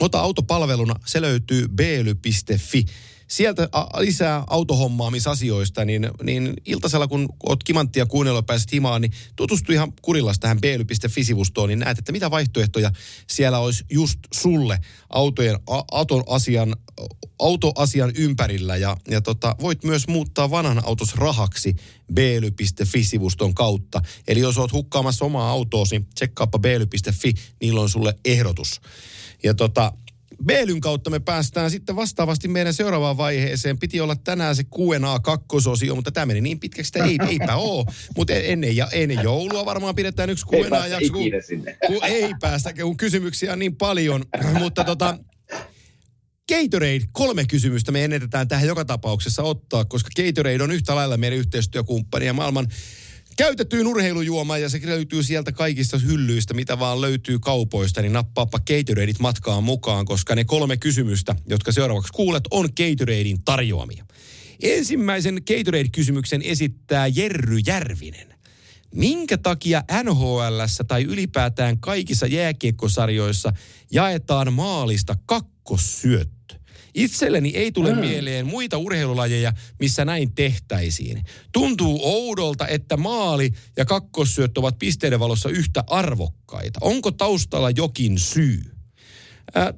Ota 0.00 0.20
autopalveluna, 0.20 0.94
se 1.06 1.20
löytyy 1.20 1.68
beely.fi. 1.68 2.84
Sieltä 3.28 3.68
lisää 3.98 4.44
autohommaamisasioista, 4.46 5.84
niin, 5.84 6.10
niin 6.22 6.52
iltasella 6.64 7.08
kun 7.08 7.28
oot 7.48 7.64
kimanttia 7.64 8.06
kuunnella 8.06 8.38
ja 8.38 8.42
pääset 8.42 8.72
himaan, 8.72 9.00
niin 9.00 9.12
tutustu 9.36 9.72
ihan 9.72 9.92
kurillas 10.02 10.38
tähän 10.38 10.60
beely.fi-sivustoon, 10.60 11.68
niin 11.68 11.78
näet, 11.78 11.98
että 11.98 12.12
mitä 12.12 12.30
vaihtoehtoja 12.30 12.90
siellä 13.26 13.58
olisi 13.58 13.84
just 13.90 14.18
sulle 14.34 14.78
autojen, 15.10 15.58
auton 15.92 16.22
asian, 16.26 16.76
autoasian 17.38 18.12
ympärillä. 18.16 18.76
Ja, 18.76 18.96
ja 19.10 19.20
tota, 19.20 19.56
voit 19.60 19.84
myös 19.84 20.08
muuttaa 20.08 20.50
vanhan 20.50 20.82
autos 20.84 21.14
rahaksi 21.14 21.76
beely.fi-sivuston 22.14 23.54
kautta. 23.54 24.02
Eli 24.28 24.40
jos 24.40 24.58
oot 24.58 24.72
hukkaamassa 24.72 25.24
omaa 25.24 25.50
autoosi, 25.50 26.04
tsekkaappa 26.14 26.58
beely.fi, 26.58 27.34
niillä 27.60 27.80
on 27.80 27.88
sulle 27.88 28.16
ehdotus. 28.24 28.80
Ja 29.42 29.54
tota, 29.54 29.92
Beelyn 30.46 30.80
kautta 30.80 31.10
me 31.10 31.20
päästään 31.20 31.70
sitten 31.70 31.96
vastaavasti 31.96 32.48
meidän 32.48 32.74
seuraavaan 32.74 33.16
vaiheeseen. 33.16 33.78
Piti 33.78 34.00
olla 34.00 34.16
tänään 34.16 34.56
se 34.56 34.64
Q&A 34.64 35.20
kakkososio, 35.20 35.94
mutta 35.94 36.12
tämä 36.12 36.26
meni 36.26 36.40
niin 36.40 36.60
pitkäksi, 36.60 36.92
että 36.94 37.08
ei, 37.08 37.18
eipä 37.28 37.56
ole. 37.56 37.84
Mutta 38.16 38.32
ennen, 38.32 38.76
ja, 38.76 38.88
ennen 38.92 39.22
joulua 39.22 39.64
varmaan 39.64 39.94
pidetään 39.94 40.30
yksi 40.30 40.46
Q&A-jakso. 40.46 41.12
Kun, 41.12 41.22
kun 41.86 42.04
ei 42.04 42.34
päästä, 42.40 42.72
kun 42.72 42.96
kysymyksiä 42.96 43.52
on 43.52 43.58
niin 43.58 43.76
paljon. 43.76 44.24
mutta 44.58 44.84
tota, 44.84 45.18
Gatorade, 46.48 47.00
kolme 47.12 47.44
kysymystä 47.44 47.92
me 47.92 48.04
ennätetään 48.04 48.48
tähän 48.48 48.68
joka 48.68 48.84
tapauksessa 48.84 49.42
ottaa, 49.42 49.84
koska 49.84 50.10
Gatorade 50.16 50.62
on 50.62 50.70
yhtä 50.70 50.94
lailla 50.94 51.16
meidän 51.16 51.38
yhteistyökumppani 51.38 52.26
ja 52.26 52.32
maailman 52.32 52.68
käytettyyn 53.36 53.86
urheilujuomaan 53.86 54.62
ja 54.62 54.68
se 54.68 54.80
löytyy 54.84 55.22
sieltä 55.22 55.52
kaikista 55.52 55.98
hyllyistä, 55.98 56.54
mitä 56.54 56.78
vaan 56.78 57.00
löytyy 57.00 57.38
kaupoista, 57.38 58.02
niin 58.02 58.12
nappaappa 58.12 58.58
Gatoradeit 58.58 59.18
matkaan 59.18 59.64
mukaan, 59.64 60.04
koska 60.04 60.34
ne 60.34 60.44
kolme 60.44 60.76
kysymystä, 60.76 61.36
jotka 61.46 61.72
seuraavaksi 61.72 62.12
kuulet, 62.12 62.44
on 62.50 62.68
Gatoradein 62.76 63.44
tarjoamia. 63.44 64.06
Ensimmäisen 64.62 65.34
Gatorade-kysymyksen 65.34 66.42
esittää 66.42 67.06
Jerry 67.06 67.58
Järvinen. 67.66 68.34
Minkä 68.94 69.38
takia 69.38 69.84
NHL 70.02 70.60
tai 70.88 71.02
ylipäätään 71.02 71.80
kaikissa 71.80 72.26
jääkiekkosarjoissa 72.26 73.52
jaetaan 73.92 74.52
maalista 74.52 75.16
kakkossyöttö? 75.26 76.54
Itselleni 76.94 77.50
ei 77.54 77.72
tule 77.72 77.92
mm. 77.92 77.98
mieleen 77.98 78.46
muita 78.46 78.78
urheilulajeja, 78.78 79.52
missä 79.78 80.04
näin 80.04 80.34
tehtäisiin. 80.34 81.24
Tuntuu 81.52 82.00
oudolta, 82.02 82.66
että 82.66 82.96
maali 82.96 83.50
ja 83.76 83.84
kakkossyöttö 83.84 84.60
ovat 84.60 84.78
pisteiden 84.78 85.20
valossa 85.20 85.48
yhtä 85.48 85.84
arvokkaita. 85.86 86.78
Onko 86.82 87.10
taustalla 87.10 87.70
jokin 87.70 88.18
syy? 88.18 88.62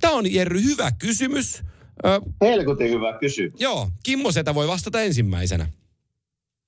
Tämä 0.01 0.15
on 0.15 0.33
Jerry 0.33 0.63
hyvä 0.63 0.93
kysymys. 0.93 1.63
Helkutin 2.41 2.91
hyvä 2.91 3.19
kysymys. 3.19 3.61
Joo, 3.61 3.89
Kimmo 4.03 4.33
Setä 4.33 4.55
voi 4.55 4.69
vastata 4.69 5.01
ensimmäisenä. 5.01 5.69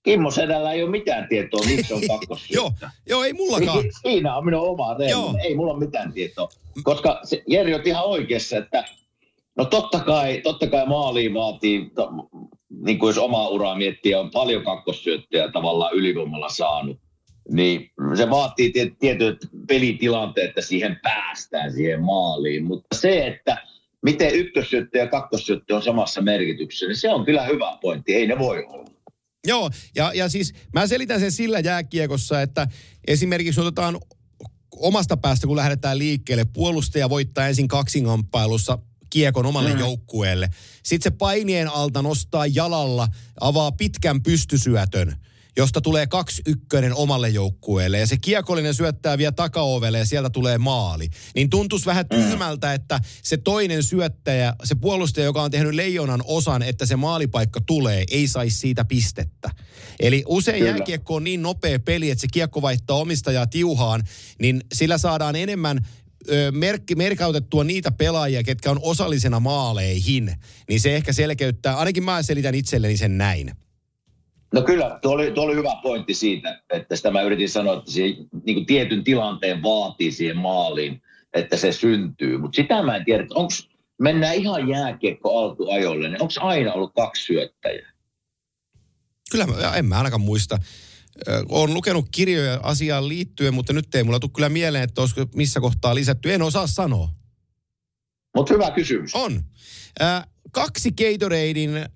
Kimmo 0.03 0.31
Sedällä 0.31 0.73
ei 0.73 0.83
ole 0.83 0.91
mitään 0.91 1.29
tietoa, 1.29 1.61
missä 1.67 1.95
on 1.95 2.03
kakkossyöttö. 2.09 2.55
joo, 2.61 2.73
joo, 3.07 3.25
ei 3.25 3.33
mullakaan. 3.33 3.85
Siinä 4.03 4.37
on 4.37 4.45
minun 4.45 4.69
oma 4.69 4.95
reuna. 4.95 5.39
Ei 5.41 5.55
mulla 5.55 5.73
ole 5.73 5.85
mitään 5.85 6.13
tietoa. 6.13 6.49
Koska 6.83 7.21
se, 7.25 7.43
Jerry 7.47 7.75
on 7.75 7.81
ihan 7.85 8.05
oikeassa, 8.05 8.57
että 8.57 8.85
No 9.59 9.65
totta 9.65 10.01
kai, 10.01 10.41
totta 10.41 10.67
kai 10.67 10.87
maaliin 10.87 11.35
vaatii, 11.35 11.91
to, 11.95 12.11
niin 12.85 12.99
kuin 12.99 13.09
jos 13.11 13.19
omaa 13.19 13.49
uraa 13.49 13.77
miettii, 13.77 14.15
on 14.15 14.31
paljon 14.31 14.65
kakkossyöttöjä 14.65 15.53
tavallaan 15.53 15.95
ylivoimalla 15.95 16.49
saanut. 16.49 17.01
Niin 17.53 17.91
se 18.15 18.31
vaatii 18.31 18.73
tietyt 19.01 19.39
pelitilanteet, 19.69 20.49
että 20.49 20.61
siihen 20.61 21.01
päästään 21.03 21.73
siihen 21.73 22.03
maaliin. 22.03 22.65
Mutta 22.65 22.97
se, 22.97 23.27
että 23.27 23.57
miten 24.03 24.35
ykkössyöttö 24.35 24.99
ja 24.99 25.07
kakkossyöttö 25.07 25.77
on 25.77 25.83
samassa 25.83 26.21
merkityksessä, 26.21 26.87
niin 26.87 26.97
se 26.97 27.11
on 27.11 27.25
kyllä 27.25 27.47
hyvä 27.47 27.79
pointti. 27.81 28.15
Ei 28.15 28.27
ne 28.27 28.39
voi 28.39 28.65
olla. 28.69 28.91
Joo, 29.47 29.71
ja, 29.97 30.13
ja 30.15 30.29
siis 30.29 30.55
mä 30.73 30.87
selitän 30.87 31.21
sen 31.21 31.33
sillä 31.33 31.61
jääkiekossa, 31.61 32.43
että 32.43 32.67
esimerkiksi 33.07 33.61
otetaan 33.61 33.99
omasta 34.77 35.17
päästä, 35.17 35.47
kun 35.47 35.57
lähdetään 35.57 35.99
liikkeelle, 35.99 36.45
puolustaja 36.53 37.11
voittaa 37.11 37.49
ensin 37.49 37.69
kaksinkamppailussa 37.69 38.79
kiekon 39.11 39.47
omalle 39.47 39.73
mm. 39.73 39.79
joukkueelle. 39.79 40.51
Sitten 40.83 41.13
se 41.13 41.17
painien 41.17 41.69
alta 41.69 42.03
nostaa 42.03 42.47
jalalla, 42.47 43.09
avaa 43.41 43.73
pitkän 43.73 44.23
pystysyötön 44.23 45.17
josta 45.59 45.81
tulee 45.81 46.07
kaksi 46.07 46.43
ykkönen 46.47 46.95
omalle 46.95 47.29
joukkueelle 47.29 47.99
ja 47.99 48.07
se 48.07 48.17
kiekollinen 48.17 48.75
syöttää 48.75 49.19
vielä 49.19 49.33
takaovelle 49.33 49.99
ja 49.99 50.07
sieltä 50.07 50.31
tulee 50.31 50.59
maali. 50.59 51.09
Niin 51.35 51.51
tuntuisi 51.51 51.87
vähän 51.87 52.07
mm. 52.13 52.17
tyhmältä, 52.17 52.75
että 52.75 53.01
se 53.23 53.37
toinen 53.37 53.83
syöttäjä, 53.83 54.55
se 54.65 54.75
puolustaja, 54.75 55.25
joka 55.25 55.43
on 55.43 55.51
tehnyt 55.51 55.75
leijonan 55.75 56.23
osan, 56.25 56.63
että 56.63 56.87
se 56.87 56.97
maalipaikka 56.97 57.61
tulee, 57.67 58.05
ei 58.11 58.29
saisi 58.29 58.57
siitä 58.57 58.85
pistettä. 58.85 59.51
Eli 60.01 60.25
usein 60.27 60.59
Kyllä. 60.59 60.71
jääkiekko 60.71 61.15
on 61.15 61.25
niin 61.25 61.43
nopea 61.43 61.79
peli, 61.79 62.11
että 62.11 62.21
se 62.21 62.29
kiekko 62.33 62.63
vaihtaa 62.63 62.97
omistajaa 62.97 63.47
tiuhaan, 63.47 64.03
niin 64.41 64.61
sillä 64.75 64.99
saadaan 64.99 65.37
enemmän 65.37 65.87
merkki, 66.53 66.95
merkautettua 66.95 67.65
niitä 67.65 67.91
pelaajia, 67.91 68.43
ketkä 68.43 68.71
on 68.71 68.79
osallisena 68.83 69.41
maaleihin, 69.41 70.37
niin 70.69 70.81
se 70.81 70.97
ehkä 70.97 71.13
selkeyttää, 71.13 71.79
ainakin 71.79 72.05
mä 72.05 72.23
selitän 72.23 72.55
itselleni 72.55 72.97
sen 72.97 73.19
näin. 73.19 73.53
No 74.55 74.63
kyllä, 74.63 74.99
tuo 75.03 75.13
oli, 75.13 75.31
tuo 75.31 75.45
oli 75.45 75.55
hyvä 75.55 75.73
pointti 75.83 76.15
siitä, 76.15 76.63
että 76.73 76.97
sitä 76.97 77.11
mä 77.11 77.23
yritin 77.23 77.49
sanoa, 77.49 77.79
että 77.79 77.93
se 77.93 78.01
niin 78.01 78.55
kuin 78.55 78.67
tietyn 78.67 79.05
tilanteen 79.05 79.63
vaatii 79.63 80.13
siihen 80.13 80.37
maaliin, 80.37 81.03
että 81.35 81.57
se 81.57 81.73
syntyy. 81.73 82.39
Mutta 82.39 82.57
sitä 82.57 82.83
mä 82.83 82.97
en 82.97 83.05
tiedä, 83.05 83.23
että 83.23 83.35
onko, 83.35 83.53
mennään 83.99 84.35
ihan 84.35 84.69
jääkiekko 84.69 85.39
alkuajolle, 85.39 86.09
niin 86.09 86.23
onko 86.23 86.35
aina 86.41 86.73
ollut 86.73 86.93
kaksi 86.95 87.23
syöttäjää? 87.23 87.93
Kyllä, 89.31 89.47
en 89.77 89.85
mä 89.85 89.97
ainakaan 89.97 90.21
muista. 90.21 90.59
Olen 91.49 91.75
lukenut 91.75 92.09
kirjoja 92.11 92.61
asiaan 92.63 93.09
liittyen, 93.09 93.55
mutta 93.55 93.73
nyt 93.73 93.95
ei 93.95 94.05
mulla 94.05 94.21
tule 94.21 94.31
kyllä 94.35 94.49
mieleen, 94.49 94.85
että 94.85 95.01
olisiko 95.01 95.27
missä 95.35 95.61
kohtaa 95.61 95.95
lisätty. 95.95 96.33
En 96.33 96.43
osaa 96.43 96.67
sanoa. 96.67 97.15
Mutta 98.37 98.55
hyvä 98.55 98.71
kysymys. 98.71 99.15
On. 99.15 99.45
Äh, 100.03 100.27
kaksi 100.51 100.93
Gatoradein 100.93 101.77
äh, 101.77 101.87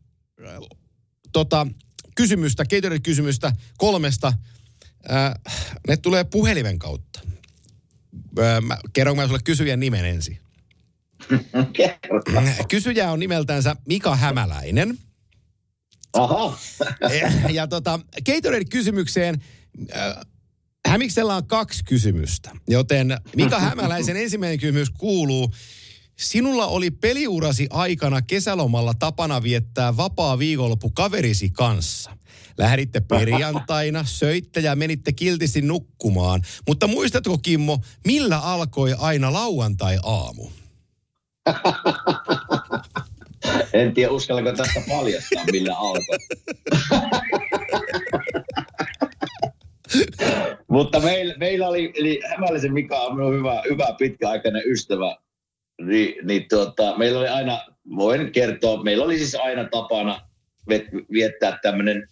tota, 1.32 1.66
kysymystä, 2.15 2.65
Gatorade-kysymystä 2.65 3.53
kolmesta. 3.78 4.32
Äh, 5.11 5.35
ne 5.89 5.97
tulee 5.97 6.24
puhelimen 6.24 6.78
kautta. 6.78 7.20
Äh, 8.39 8.62
mä, 8.62 8.78
kerronko 8.93 9.23
mä 9.23 9.27
sulle 9.27 9.40
kysyjän 9.44 9.81
nimen 9.81 10.05
ensin? 10.05 10.39
Kysyjä 12.69 13.12
on 13.12 13.20
nimeltänsä 13.20 13.77
Mika 13.86 14.16
Hämäläinen– 14.16 14.99
Aha. 16.12 16.59
ja, 17.20 17.51
ja 17.51 17.66
tota, 17.66 18.01
Gatorade-kysymykseen 18.26 19.43
äh, 19.97 20.16
Hämiksellä 20.86 21.36
on 21.36 21.47
kaksi 21.47 21.84
kysymystä, 21.84 22.51
joten 22.68 23.18
Mika 23.36 23.60
Hämäläisen 23.60 24.16
ensimmäinen 24.24 24.59
kysymys 24.59 24.90
kuuluu, 24.90 25.52
Sinulla 26.16 26.66
oli 26.66 26.90
peliurasi 26.90 27.66
aikana 27.70 28.22
kesälomalla 28.22 28.94
tapana 28.94 29.43
viettää 29.43 29.97
vapaa 29.97 30.39
viikonloppu 30.39 30.90
kaverisi 30.90 31.51
kanssa. 31.51 32.16
Lähditte 32.59 33.01
perjantaina, 33.01 34.05
söitte 34.20 34.60
ja 34.60 34.76
menitte 34.76 35.12
kiltisti 35.12 35.62
nukkumaan. 35.62 36.43
Mutta 36.68 36.86
muistatko 36.86 37.39
Kimmo, 37.39 37.78
millä 38.06 38.39
alkoi 38.39 38.94
aina 38.98 39.32
lauantai-aamu? 39.32 40.51
En 43.73 43.94
tiedä, 43.94 44.10
uskallanko 44.10 44.52
tästä 44.52 44.82
paljastaa, 44.89 45.44
millä 45.52 45.77
alkoi. 45.77 46.19
Mutta 50.69 51.01
meillä, 51.01 51.35
meillä 51.39 51.69
oli, 51.69 51.93
eli 51.94 52.20
Hämäläisen 52.28 52.73
Mika 52.73 53.01
on 53.01 53.16
minun 53.16 53.35
hyvä, 53.35 53.62
hyvä 53.70 53.86
pitkäaikainen 53.98 54.62
ystävä. 54.66 55.16
Ni, 55.82 56.16
niin 56.23 56.47
tuota, 56.48 56.98
meillä 56.98 57.19
oli 57.20 57.28
aina, 57.28 57.60
voin 57.97 58.32
kertoa, 58.32 58.82
meillä 58.82 59.05
oli 59.05 59.19
siis 59.19 59.35
aina 59.35 59.64
tapana 59.64 60.20
viettää 61.12 61.59
tämmöinen 61.62 62.09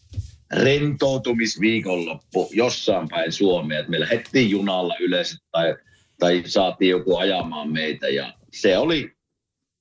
rentoutumisviikonloppu 0.52 2.50
jossain 2.52 3.08
päin 3.08 3.32
Suomea. 3.32 3.78
Että 3.78 3.90
me 3.90 4.00
lähdettiin 4.00 4.50
junalla 4.50 4.96
yleensä 5.00 5.36
tai, 5.50 5.76
tai 6.18 6.42
saatiin 6.46 6.90
joku 6.90 7.16
ajamaan 7.16 7.72
meitä. 7.72 8.08
Ja 8.08 8.32
se 8.52 8.78
oli, 8.78 9.12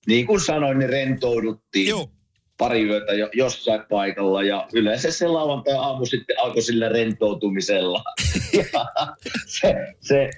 niin 0.10 0.28
kuin 0.28 0.42
sanoin, 0.42 0.80
niin 0.80 0.90
rentouduttiin 0.90 1.88
Joo. 1.88 2.10
pari 2.58 2.84
yötä 2.84 3.14
jo, 3.14 3.30
jossain 3.34 3.82
paikalla. 3.90 4.44
Ja 4.44 4.68
yleensä 4.74 5.12
se 5.12 5.28
lauantai-aamu 5.28 6.06
sitten 6.06 6.40
alkoi 6.40 6.62
sillä 6.62 6.90
rentoutumisella. 6.90 8.04
ja 8.58 8.64
se, 9.46 9.76
se 10.02 10.30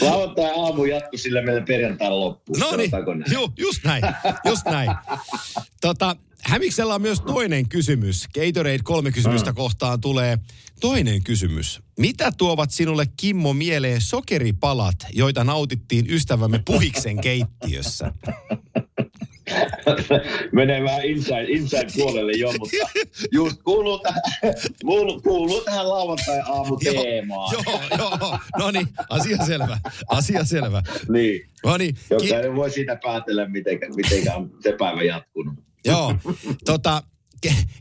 lauantai-aamu 0.00 0.84
jatkui 0.84 1.18
sillä 1.18 1.42
meillä 1.42 1.62
perjantaina 1.62 2.20
loppuun. 2.20 2.58
No 2.58 2.76
niin, 2.76 2.90
joo, 3.32 3.50
just 3.58 3.84
näin, 3.84 4.04
just 4.44 4.66
näin. 4.66 4.90
Tota, 5.80 6.16
Hämiksellä 6.44 6.94
on 6.94 7.02
myös 7.02 7.20
toinen 7.20 7.68
kysymys. 7.68 8.28
Gatorade 8.34 8.78
kolme 8.84 9.12
kysymystä 9.12 9.50
Mm. 9.50 9.56
kohtaan 9.56 10.00
tulee 10.00 10.38
toinen 10.80 11.22
kysymys. 11.24 11.80
Mitä 11.98 12.32
tuovat 12.38 12.70
sinulle 12.70 13.06
Kimmo 13.16 13.52
mieleen 13.52 14.00
sokeripalat, 14.00 14.96
joita 15.12 15.44
nautittiin 15.44 16.06
ystävämme 16.10 16.60
Puhiksen 16.64 17.20
keittiössä? 17.20 18.12
Menee 20.52 20.82
vähän 20.84 21.04
inside, 21.04 21.44
inside 21.48 21.86
puolelle 21.96 22.32
jo, 22.32 22.52
mutta 22.58 22.76
just 23.32 23.62
kuuluu 23.64 23.98
tähän, 23.98 24.22
kuuluu, 25.22 25.60
tähän 25.60 25.88
lauantai-aamu 25.88 26.76
teemaan. 26.76 27.52
joo, 27.66 27.80
joo. 27.98 28.38
No 28.58 28.70
niin, 28.70 28.86
asia 29.10 29.36
selvä. 29.46 29.78
Asia 30.08 30.44
selvä. 30.44 30.82
Niin, 31.08 31.48
No 31.64 31.76
niin, 31.76 31.94
ki- 31.94 32.28
jokainen 32.28 32.56
voi 32.56 32.70
siitä 32.70 32.96
päätellä, 33.02 33.48
miten, 33.48 33.78
miten 33.96 34.34
on 34.36 34.50
se 34.62 34.72
päivä 34.78 35.02
jatkunut. 35.02 35.54
Joo, 35.84 36.14
tota, 36.64 37.02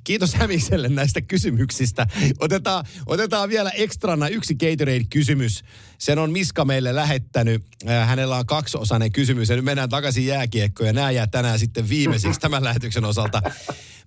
kiitos 0.03 0.33
Hämikselle 0.33 0.89
näistä 0.89 1.21
kysymyksistä. 1.21 2.07
Otetaan, 2.39 2.85
otetaan 3.05 3.49
vielä 3.49 3.69
ekstrana 3.69 4.27
yksi 4.27 4.55
Gatorade-kysymys. 4.55 5.63
Sen 5.97 6.19
on 6.19 6.31
Miska 6.31 6.65
meille 6.65 6.95
lähettänyt. 6.95 7.63
Äh, 7.89 8.07
Hänellä 8.07 8.37
on 8.37 8.45
kaksiosainen 8.45 9.11
kysymys 9.11 9.49
ja 9.49 9.55
nyt 9.55 9.65
mennään 9.65 9.89
takaisin 9.89 10.25
jääkiekkoon 10.25 10.87
ja 10.87 10.93
nämä 10.93 11.11
jää 11.11 11.27
tänään 11.27 11.59
sitten 11.59 11.89
viimeisiksi 11.89 12.39
tämän 12.39 12.63
lähetyksen 12.63 13.05
osalta. 13.05 13.41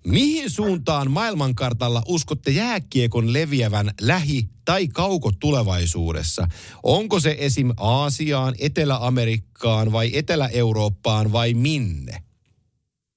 Mihin 0.07 0.51
suuntaan 0.51 1.11
maailmankartalla 1.11 2.03
uskotte 2.07 2.51
jääkiekon 2.51 3.33
leviävän 3.33 3.91
lähi- 4.01 4.49
tai 4.65 4.89
kaukotulevaisuudessa? 4.89 6.49
Onko 6.83 7.21
se 7.21 7.37
esim. 7.39 7.71
Aasiaan, 7.77 8.55
Etelä-Amerikkaan 8.59 9.93
vai 9.93 10.11
Etelä-Eurooppaan 10.15 11.33
vai 11.33 11.55
minne? 11.55 12.23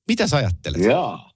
Mitä 0.08 0.28
sä 0.28 0.38
ajattelet? 0.38 0.82
Jaa. 0.82 1.29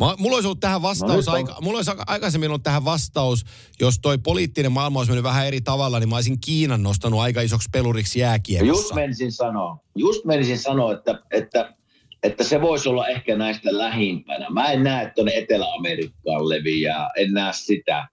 Mä, 0.00 0.14
mulla 0.18 0.34
olisi 0.36 0.46
ollut 0.46 0.60
tähän 0.60 0.82
vastaus, 0.82 1.16
nyt 1.16 1.28
on- 1.28 1.34
aika, 1.34 1.56
mulla 1.60 1.78
olisi 1.78 1.90
aika- 1.90 2.04
aikaisemmin 2.06 2.50
ollut 2.50 2.62
tähän 2.62 2.84
vastaus, 2.84 3.44
jos 3.80 3.98
toi 4.02 4.18
poliittinen 4.18 4.72
maailma 4.72 4.98
olisi 5.00 5.10
mennyt 5.10 5.24
vähän 5.24 5.46
eri 5.46 5.60
tavalla, 5.60 5.98
niin 6.00 6.08
mä 6.08 6.14
olisin 6.14 6.40
Kiinan 6.40 6.82
nostanut 6.82 7.20
aika 7.20 7.40
isoksi 7.40 7.68
peluriksi 7.72 8.18
Just 8.18 8.22
jääkiekossa. 8.22 8.94
menisin 8.94 9.32
sanoa, 9.32 9.76
just 9.96 10.24
menisin 10.24 10.58
sanoa, 10.58 10.92
että, 10.92 11.22
että, 11.30 11.74
että 12.22 12.44
se 12.44 12.60
voisi 12.60 12.88
olla 12.88 13.08
ehkä 13.08 13.36
näistä 13.36 13.78
lähimpänä. 13.78 14.50
Mä 14.50 14.72
en 14.72 14.82
näe, 14.82 15.02
että 15.02 15.14
tuonne 15.14 15.32
Etelä-Amerikkaan 15.34 16.48
leviää, 16.48 17.10
en 17.16 17.32
näe 17.32 17.52
sitä. 17.52 18.08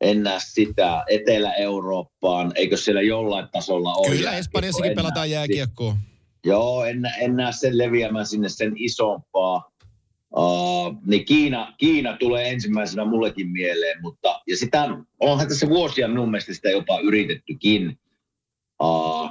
En 0.00 0.22
näe 0.22 0.38
sitä 0.44 1.04
Etelä-Eurooppaan, 1.08 2.52
eikö 2.54 2.76
siellä 2.76 3.02
jollain 3.02 3.48
tasolla 3.52 3.94
ole 3.94 4.10
Kyllä? 4.10 4.36
Espanjassakin 4.36 4.94
pelataan 4.94 5.30
jääkiekkoa. 5.30 5.96
Joo, 6.44 6.84
en, 6.84 7.02
en 7.20 7.36
näe 7.36 7.52
sen 7.52 7.78
leviämään 7.78 8.26
sinne 8.26 8.48
sen 8.48 8.72
isompaa. 8.76 9.70
Uh, 10.36 10.96
niin 11.06 11.24
Kiina, 11.24 11.74
Kiina 11.78 12.16
tulee 12.16 12.50
ensimmäisenä 12.50 13.04
mullekin 13.04 13.48
mieleen, 13.48 14.02
mutta 14.02 14.40
ja 14.46 14.56
sitä, 14.56 14.88
onhan 15.20 15.48
tässä 15.48 15.68
vuosia 15.68 16.08
minun 16.08 16.30
mielestä 16.30 16.54
sitä 16.54 16.70
jopa 16.70 17.00
yritettykin. 17.00 17.98
Uh, 18.82 19.30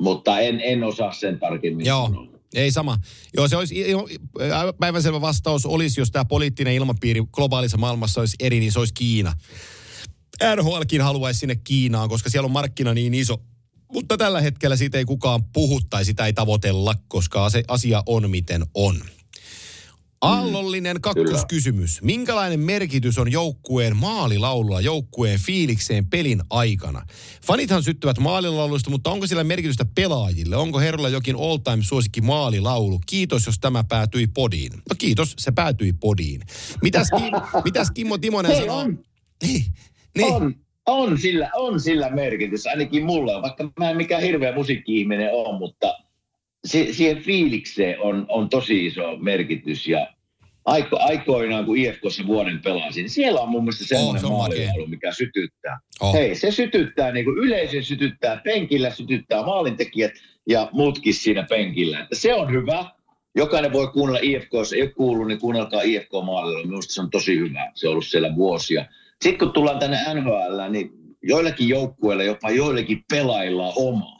mutta 0.00 0.40
en, 0.40 0.60
en 0.60 0.84
osaa 0.84 1.12
sen 1.12 1.38
tarkemmin 1.38 1.86
Joo. 1.86 2.06
sanoa. 2.06 2.34
Ei 2.54 2.70
sama. 2.70 2.98
Joo, 3.36 3.48
se 3.48 3.56
olisi, 3.56 3.84
päivänselvä 4.80 5.20
vastaus 5.20 5.66
olisi, 5.66 6.00
jos 6.00 6.10
tämä 6.10 6.24
poliittinen 6.24 6.74
ilmapiiri 6.74 7.22
globaalissa 7.32 7.76
maailmassa 7.76 8.20
olisi 8.20 8.36
eri, 8.40 8.60
niin 8.60 8.72
se 8.72 8.78
olisi 8.78 8.94
Kiina. 8.94 9.32
NHLkin 10.56 11.00
haluaisi 11.00 11.40
sinne 11.40 11.56
Kiinaan, 11.64 12.08
koska 12.08 12.30
siellä 12.30 12.46
on 12.46 12.52
markkina 12.52 12.94
niin 12.94 13.14
iso. 13.14 13.36
Mutta 13.92 14.16
tällä 14.16 14.40
hetkellä 14.40 14.76
siitä 14.76 14.98
ei 14.98 15.04
kukaan 15.04 15.44
puhu 15.44 15.80
tai 15.90 16.04
sitä 16.04 16.26
ei 16.26 16.32
tavoitella, 16.32 16.94
koska 17.08 17.50
se 17.50 17.64
asia 17.68 18.02
on 18.06 18.30
miten 18.30 18.62
on. 18.74 18.96
Aallollinen 20.24 21.00
kakkoskysymys. 21.00 22.02
Minkälainen 22.02 22.60
merkitys 22.60 23.18
on 23.18 23.32
joukkueen 23.32 23.96
maalilaululla 23.96 24.80
joukkueen 24.80 25.40
fiilikseen 25.40 26.06
pelin 26.06 26.42
aikana? 26.50 27.02
Fanithan 27.46 27.82
syttyvät 27.82 28.18
maalilauluista, 28.18 28.90
mutta 28.90 29.10
onko 29.10 29.26
sillä 29.26 29.44
merkitystä 29.44 29.84
pelaajille? 29.94 30.56
Onko 30.56 30.78
herralla 30.80 31.08
jokin 31.08 31.36
all-time 31.36 31.82
suosikki 31.82 32.20
maalilaulu? 32.20 33.00
Kiitos, 33.06 33.46
jos 33.46 33.58
tämä 33.60 33.84
päätyi 33.88 34.26
podiin. 34.26 34.72
No 34.72 34.96
kiitos, 34.98 35.34
se 35.38 35.52
päätyi 35.52 35.92
podiin. 35.92 36.40
Mitäs, 36.82 37.08
Kim, 37.18 37.32
mitäs 37.64 37.90
Kimmo 37.90 38.18
Timonen 38.18 38.52
Hei, 38.52 38.60
sanoo? 38.60 38.78
on, 38.78 38.98
Niin, 39.42 39.64
niin. 40.16 40.32
on, 40.32 40.54
on, 40.86 41.18
sillä, 41.18 41.50
on 41.54 41.80
sillä 41.80 42.10
merkitys, 42.10 42.66
ainakin 42.66 43.04
mulle, 43.04 43.42
vaikka 43.42 43.72
mä 43.78 43.90
en 43.90 43.96
mikään 43.96 44.22
hirveä 44.22 44.54
musiikki-ihminen 44.54 45.30
ole, 45.32 45.58
mutta 45.58 45.94
se, 46.64 46.88
siihen 46.92 47.22
fiilikseen 47.22 48.00
on, 48.00 48.26
on 48.28 48.48
tosi 48.48 48.86
iso 48.86 49.16
merkitys 49.16 49.86
ja 49.88 50.13
aiko, 50.64 50.98
aikoinaan, 51.00 51.64
kun 51.64 51.76
IFKssa 51.76 52.26
vuoden 52.26 52.60
pelasin, 52.64 53.02
niin 53.02 53.10
siellä 53.10 53.40
on 53.40 53.48
mun 53.48 53.64
mielestä 53.64 53.84
semmoinen 53.84 54.20
se 54.20 54.26
oh, 54.26 54.38
makea. 54.38 54.56
maalilaulu, 54.56 54.86
mikä 54.86 55.12
sytyttää. 55.12 55.78
Oh. 56.00 56.14
Hei, 56.14 56.34
se 56.34 56.50
sytyttää, 56.50 57.12
niin 57.12 57.24
kuin 57.24 57.38
yleisö 57.38 57.82
sytyttää, 57.82 58.40
penkillä 58.44 58.90
sytyttää 58.90 59.42
maalintekijät 59.42 60.12
ja 60.48 60.68
muutkin 60.72 61.14
siinä 61.14 61.46
penkillä. 61.48 62.00
Että 62.00 62.16
se 62.16 62.34
on 62.34 62.52
hyvä. 62.52 62.84
Jokainen 63.36 63.72
voi 63.72 63.88
kuunnella 63.88 64.20
IFK, 64.22 64.52
jos 64.52 64.72
ei 64.72 64.82
ole 64.82 64.90
kuullut, 64.90 65.26
niin 65.26 65.40
kuunnelkaa 65.40 65.82
IFK 65.82 66.12
maalilla. 66.24 66.66
Minusta 66.66 66.94
se 66.94 67.00
on 67.00 67.10
tosi 67.10 67.38
hyvä. 67.38 67.72
Se 67.74 67.88
on 67.88 67.92
ollut 67.92 68.06
siellä 68.06 68.36
vuosia. 68.36 68.86
Sitten 69.22 69.38
kun 69.38 69.52
tullaan 69.52 69.78
tänne 69.78 69.98
NHL, 70.14 70.70
niin 70.70 70.90
joillakin 71.22 71.68
joukkueilla, 71.68 72.22
jopa 72.22 72.50
joillakin 72.50 73.04
pelailla 73.10 73.66
on 73.66 73.72
oma. 73.76 74.18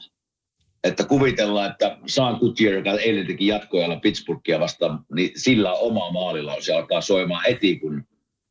Että 0.85 1.03
kuvitellaan, 1.05 1.71
että 1.71 1.97
Sean 2.05 2.37
Goodyear, 2.39 2.73
joka 2.73 2.91
eilen 2.91 3.27
teki 3.27 3.47
jatkoajalla 3.47 3.99
Pittsburghia 3.99 4.59
vastaan, 4.59 5.05
niin 5.15 5.31
sillä 5.35 5.73
oma 5.73 6.11
maalilla. 6.11 6.55
Se 6.59 6.73
alkaa 6.73 7.01
soimaan 7.01 7.43
heti, 7.47 7.79
kun, 7.79 8.03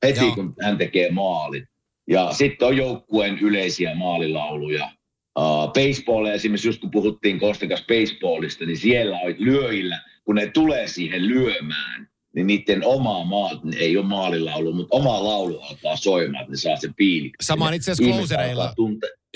heti 0.06 0.20
Joo. 0.20 0.35
kun 0.35 0.55
hän 0.62 0.78
tekee 0.78 1.11
maalin. 1.11 1.69
Ja 2.09 2.32
sitten 2.32 2.69
on 2.69 2.77
joukkueen 2.77 3.39
yleisiä 3.39 3.94
maalilauluja. 3.94 4.90
Uh, 5.39 5.73
baseball 5.73 6.27
esimerkiksi, 6.27 6.69
just 6.69 6.81
kun 6.81 6.90
puhuttiin 6.90 7.39
Kostikas 7.39 7.85
baseballista, 7.89 8.65
niin 8.65 8.78
siellä 8.78 9.19
on 9.19 9.35
lyöjillä, 9.39 10.01
kun 10.24 10.35
ne 10.35 10.47
tulee 10.47 10.89
siihen 10.89 11.28
lyömään, 11.28 12.09
niin 12.35 12.47
niiden 12.47 12.85
oma 12.85 13.24
maa, 13.24 13.51
ei 13.78 13.97
ole 13.97 14.06
maalilaulu, 14.06 14.73
mutta 14.73 14.97
oma 14.97 15.24
laulu 15.24 15.61
alkaa 15.61 15.97
soimaan, 15.97 16.43
että 16.43 16.52
ne 16.52 16.56
saa 16.56 16.77
sen 16.77 16.94
piili. 16.94 17.31
Sama 17.40 17.66
on 17.66 17.74
itse 17.74 17.93
asiassa 17.93 18.16
closereilla. 18.16 18.74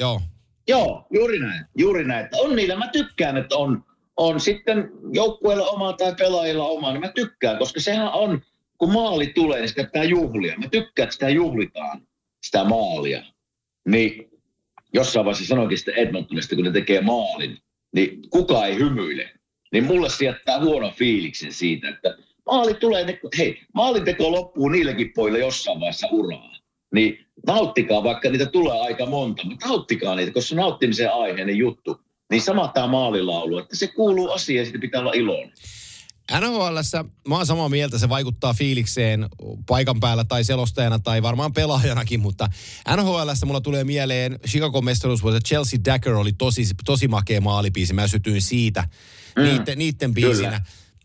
Joo. 0.00 0.20
Joo, 0.68 1.06
juuri 1.10 1.38
näin. 1.38 1.64
Juuri 1.78 2.04
näin. 2.04 2.24
Että 2.24 2.36
on 2.36 2.56
niillä, 2.56 2.76
mä 2.76 2.88
tykkään, 2.92 3.36
että 3.36 3.56
on, 3.56 3.84
on 4.16 4.40
sitten 4.40 4.90
joukkueella 5.12 5.66
oma 5.66 5.92
tai 5.92 6.14
pelaajilla 6.18 6.64
oma, 6.64 6.92
niin 6.92 7.00
mä 7.00 7.12
tykkään, 7.14 7.58
koska 7.58 7.80
sehän 7.80 8.12
on, 8.12 8.42
kun 8.78 8.92
maali 8.92 9.26
tulee, 9.26 9.60
niin 9.60 9.68
sitä 9.68 9.84
pitää 9.84 10.04
juhlia. 10.04 10.58
Mä 10.58 10.68
tykkään, 10.68 11.04
että 11.04 11.12
sitä 11.14 11.28
juhlitaan, 11.28 12.02
sitä 12.42 12.64
maalia. 12.64 13.22
Niin 13.88 14.30
jossain 14.94 15.24
vaiheessa 15.24 15.48
sanoinkin 15.48 15.78
sitä 15.78 15.92
Edmontonista, 15.96 16.56
kun 16.56 16.64
ne 16.64 16.70
tekee 16.72 17.00
maalin, 17.00 17.58
niin 17.94 18.30
kukaan 18.30 18.68
ei 18.68 18.78
hymyile. 18.78 19.30
Niin 19.72 19.84
mulle 19.84 20.10
se 20.10 20.24
jättää 20.24 20.60
huonon 20.60 20.92
fiiliksen 20.92 21.52
siitä, 21.52 21.88
että 21.88 22.16
maali 22.46 22.74
tulee, 22.74 23.04
ne, 23.04 23.20
hei, 23.38 23.60
maalinteko 23.74 24.32
loppuu 24.32 24.68
niillekin 24.68 25.12
poille 25.14 25.38
jossain 25.38 25.80
vaiheessa 25.80 26.08
uraa. 26.10 26.56
Niin 26.94 27.26
nauttikaa, 27.46 28.04
vaikka 28.04 28.30
niitä 28.30 28.46
tulee 28.46 28.80
aika 28.80 29.06
monta, 29.06 29.44
mutta 29.44 29.68
nauttikaa 29.68 30.14
niitä, 30.14 30.32
koska 30.32 30.48
se 30.48 30.54
on 30.54 30.60
nauttimisen 30.60 31.12
aiheinen 31.12 31.56
juttu. 31.56 32.00
Niin 32.30 32.42
sama 32.42 32.68
tämä 32.68 32.86
maalilaulu, 32.86 33.58
että 33.58 33.76
se 33.76 33.86
kuuluu 33.86 34.30
asiaan 34.30 34.58
ja 34.58 34.64
siitä 34.64 34.78
pitää 34.78 35.00
olla 35.00 35.12
iloinen. 35.12 35.52
NHLssä 36.40 37.04
mä 37.28 37.36
oon 37.36 37.46
samaa 37.46 37.68
mieltä, 37.68 37.98
se 37.98 38.08
vaikuttaa 38.08 38.54
fiilikseen 38.54 39.28
paikan 39.66 40.00
päällä 40.00 40.24
tai 40.24 40.44
selostajana 40.44 40.98
tai 40.98 41.22
varmaan 41.22 41.52
pelaajanakin, 41.52 42.20
mutta 42.20 42.48
NHLssä 42.96 43.46
mulla 43.46 43.60
tulee 43.60 43.84
mieleen 43.84 44.38
Chicago 44.46 44.80
mestaruusvuosi, 44.82 45.38
Chelsea 45.40 45.80
Dagger 45.84 46.14
oli 46.14 46.32
tosi, 46.32 46.62
tosi 46.84 47.08
makea 47.08 47.40
maalipiisi, 47.40 47.92
mä 47.94 48.06
sytyin 48.06 48.42
siitä 48.42 48.88
mm, 49.36 49.42
niiden, 49.42 49.78
niiden 49.78 50.14
biisinä. 50.14 50.48
kyllä. 50.48 50.60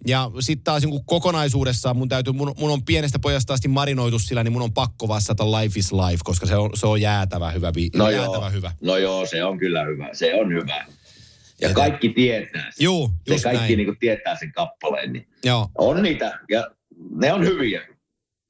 Ja 0.08 0.32
sitten 0.40 0.64
taas 0.64 0.84
niin 0.86 1.06
kokonaisuudessaan 1.06 1.98
mun 1.98 2.10
täytyy, 2.10 2.34
mun, 2.34 2.54
mun 2.58 2.72
on 2.72 2.86
pienestä 2.86 3.20
pojasta 3.20 3.54
asti 3.54 3.68
marinoitu 3.68 4.20
sillä, 4.20 4.44
niin 4.44 4.52
mun 4.52 4.62
on 4.62 4.74
pakko 4.74 5.08
vastata 5.08 5.52
Life 5.52 5.80
is 5.80 5.92
Life, 5.94 6.22
koska 6.24 6.46
se 6.46 6.56
on, 6.56 6.70
se 6.74 6.88
on 6.88 7.02
jäätävä 7.02 7.52
hyvä, 7.52 7.70
bi- 7.72 7.90
No 7.98 8.10
jäätävä 8.10 8.36
joo, 8.46 8.50
hyvä. 8.50 8.72
no 8.82 8.98
joo, 8.98 9.26
se 9.26 9.44
on 9.44 9.58
kyllä 9.60 9.84
hyvä, 9.86 10.10
se 10.14 10.36
on 10.36 10.54
hyvä. 10.54 10.86
Ja 11.62 11.68
Ja- 11.70 11.74
kaikki 11.76 12.10
tietää 12.10 12.72
sen. 12.72 12.84
Juu, 12.84 13.10
Se 13.28 13.44
kaikki 13.44 13.76
näin. 13.76 13.78
niin 13.88 13.98
tietää 14.00 14.36
sen 14.40 14.52
kappaleen. 14.52 15.14
Niin 15.14 15.28
Joo. 15.46 15.70
on 15.78 16.04
niitä, 16.04 16.40
ja 16.50 16.68
ne 17.16 17.34
on 17.34 17.46
hyviä. 17.46 17.82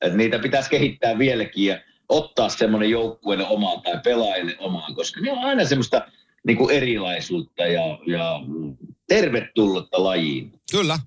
Et 0.02 0.14
niitä 0.14 0.40
pitäisi 0.40 0.70
kehittää 0.70 1.18
vieläkin 1.18 1.66
ja 1.66 1.80
ottaa 2.10 2.50
semmoinen 2.50 2.90
joukkueelle 2.90 3.48
omaan 3.48 3.82
tai 3.82 4.00
pelaajille 4.04 4.56
omaan, 4.60 4.96
koska 4.96 5.22
ne 5.22 5.32
on 5.32 5.38
aina 5.38 5.66
semmoista 5.66 6.08
niin 6.48 6.58
kuin 6.58 6.76
erilaisuutta 6.76 7.64
ja, 7.64 8.00
ja 8.08 8.40
tervetullutta 9.08 10.04
lajiin. 10.04 10.52
Kyllä. 10.72 11.00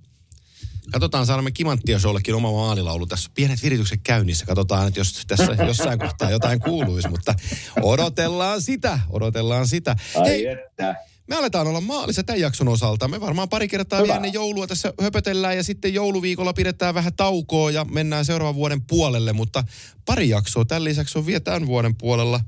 Katsotaan, 0.93 1.27
saadaanko 1.27 1.51
Kimanttia 1.55 1.99
Showllekin 1.99 2.35
oma 2.35 2.53
maalilaulu. 2.53 3.07
Tässä 3.07 3.29
on 3.31 3.35
pienet 3.35 3.63
viritykset 3.63 4.01
käynnissä. 4.05 4.47
Katsotaan, 4.47 4.89
että 4.89 5.01
jos 5.01 5.25
tässä 5.27 5.53
jossain 5.67 5.99
kohtaa 5.99 6.31
jotain 6.31 6.61
kuuluisi, 6.61 7.09
mutta 7.09 7.35
odotellaan 7.83 8.63
sitä, 8.63 9.01
odotellaan 9.11 9.69
sitä. 9.69 9.97
Ai 10.15 10.29
Hei, 10.29 10.47
että. 10.47 10.95
me 11.29 11.37
aletaan 11.37 11.67
olla 11.67 11.81
maalissa 11.81 12.23
tämän 12.23 12.41
jakson 12.41 12.69
osalta. 12.69 13.09
Me 13.09 13.21
varmaan 13.21 13.49
pari 13.49 13.69
kertaa 13.69 13.99
Hyvä. 13.99 14.07
vielä 14.07 14.17
ennen 14.17 14.33
joulua 14.33 14.67
tässä 14.67 14.93
höpötellään 15.03 15.57
ja 15.57 15.63
sitten 15.63 15.95
jouluviikolla 15.95 16.53
pidetään 16.53 16.95
vähän 16.95 17.15
taukoa 17.15 17.71
ja 17.71 17.85
mennään 17.85 18.25
seuraavan 18.25 18.55
vuoden 18.55 18.83
puolelle, 18.83 19.33
mutta 19.33 19.65
pari 20.05 20.29
jaksoa 20.29 20.65
tämän 20.65 20.85
lisäksi 20.85 21.19
on 21.19 21.27
vielä 21.27 21.41
tämän 21.41 21.67
vuoden 21.67 21.97
puolella 21.97 22.41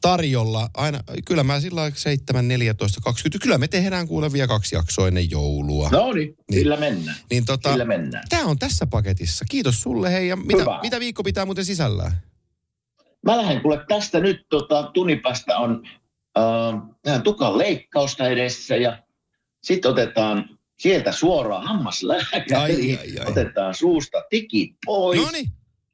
tarjolla. 0.00 0.70
Aina, 0.74 1.00
kyllä 1.24 1.42
mä 1.42 1.60
sillä 1.60 1.80
lailla 1.80 1.96
7, 1.96 2.48
14, 2.48 3.00
20, 3.04 3.42
kyllä 3.42 3.58
me 3.58 3.68
tehdään 3.68 4.08
kuule 4.08 4.32
vielä 4.32 4.46
kaksi 4.46 4.74
jaksoa 4.74 5.08
ennen 5.08 5.30
joulua. 5.30 5.88
No 5.92 6.12
niin, 6.12 6.36
sillä 6.52 6.76
mennään. 6.76 7.16
Niin 7.30 7.44
tota, 7.44 7.70
Sillä 7.70 7.84
mennään. 7.84 8.24
Tämä 8.28 8.44
on 8.44 8.58
tässä 8.58 8.86
paketissa. 8.86 9.44
Kiitos 9.50 9.80
sulle 9.80 10.12
hei. 10.12 10.28
Ja 10.28 10.36
mitä, 10.36 10.60
Hyvä. 10.60 10.78
mitä 10.82 11.00
viikko 11.00 11.22
pitää 11.22 11.44
muuten 11.44 11.64
sisällään? 11.64 12.12
Mä 13.26 13.36
lähden 13.36 13.60
kuule 13.60 13.84
tästä 13.88 14.20
nyt 14.20 14.46
tota, 14.48 14.90
tunnin 14.94 15.20
päästä 15.20 15.58
on 15.58 15.82
äh, 16.38 16.82
tähän 17.02 17.22
tukan 17.22 17.58
leikkausta 17.58 18.28
edessä 18.28 18.76
ja 18.76 19.02
sitten 19.62 19.90
otetaan 19.90 20.58
sieltä 20.78 21.12
suoraan 21.12 21.66
hammaslääkäri. 21.66 22.98
Otetaan 23.26 23.74
suusta 23.74 24.18
tikit 24.30 24.76
pois. 24.86 25.20
No 25.20 25.30
niin, 25.32 25.46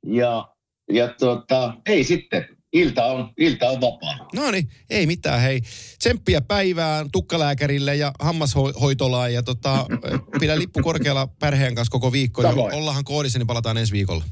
Ja, 0.06 0.48
ja 0.93 1.09
tota, 1.09 1.74
ei 1.86 2.05
sitten, 2.05 2.53
ilta 2.74 3.05
on, 3.05 3.32
ilta 3.38 3.68
on 3.70 3.80
vapaa. 3.80 4.28
no 4.34 4.51
niin, 4.51 4.68
ei 4.90 5.06
mitään 5.06 5.40
hei. 5.40 5.60
Tsemppiä 5.98 6.40
päivään 6.40 7.10
tukkalääkärille 7.10 7.96
ja 7.96 8.12
hammashoitolaan 8.20 9.32
ja 9.34 9.42
tota, 9.42 9.86
pidä 10.40 10.59
lippu 10.59 10.80
korkealla 10.82 11.26
perheen 11.26 11.74
kanssa 11.74 11.90
koko 11.90 12.12
viikko. 12.12 12.42
Samoin. 12.42 12.74
ollaanhan 12.74 13.05
koodissa, 13.05 13.38
niin 13.38 13.46
palataan 13.46 13.76
ensi 13.76 13.92
viikolla. 13.92 14.24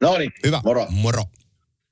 No 0.00 0.18
niin, 0.18 0.32
Hyvä. 0.46 0.60
moro. 0.64 0.86
Moro. 0.90 1.24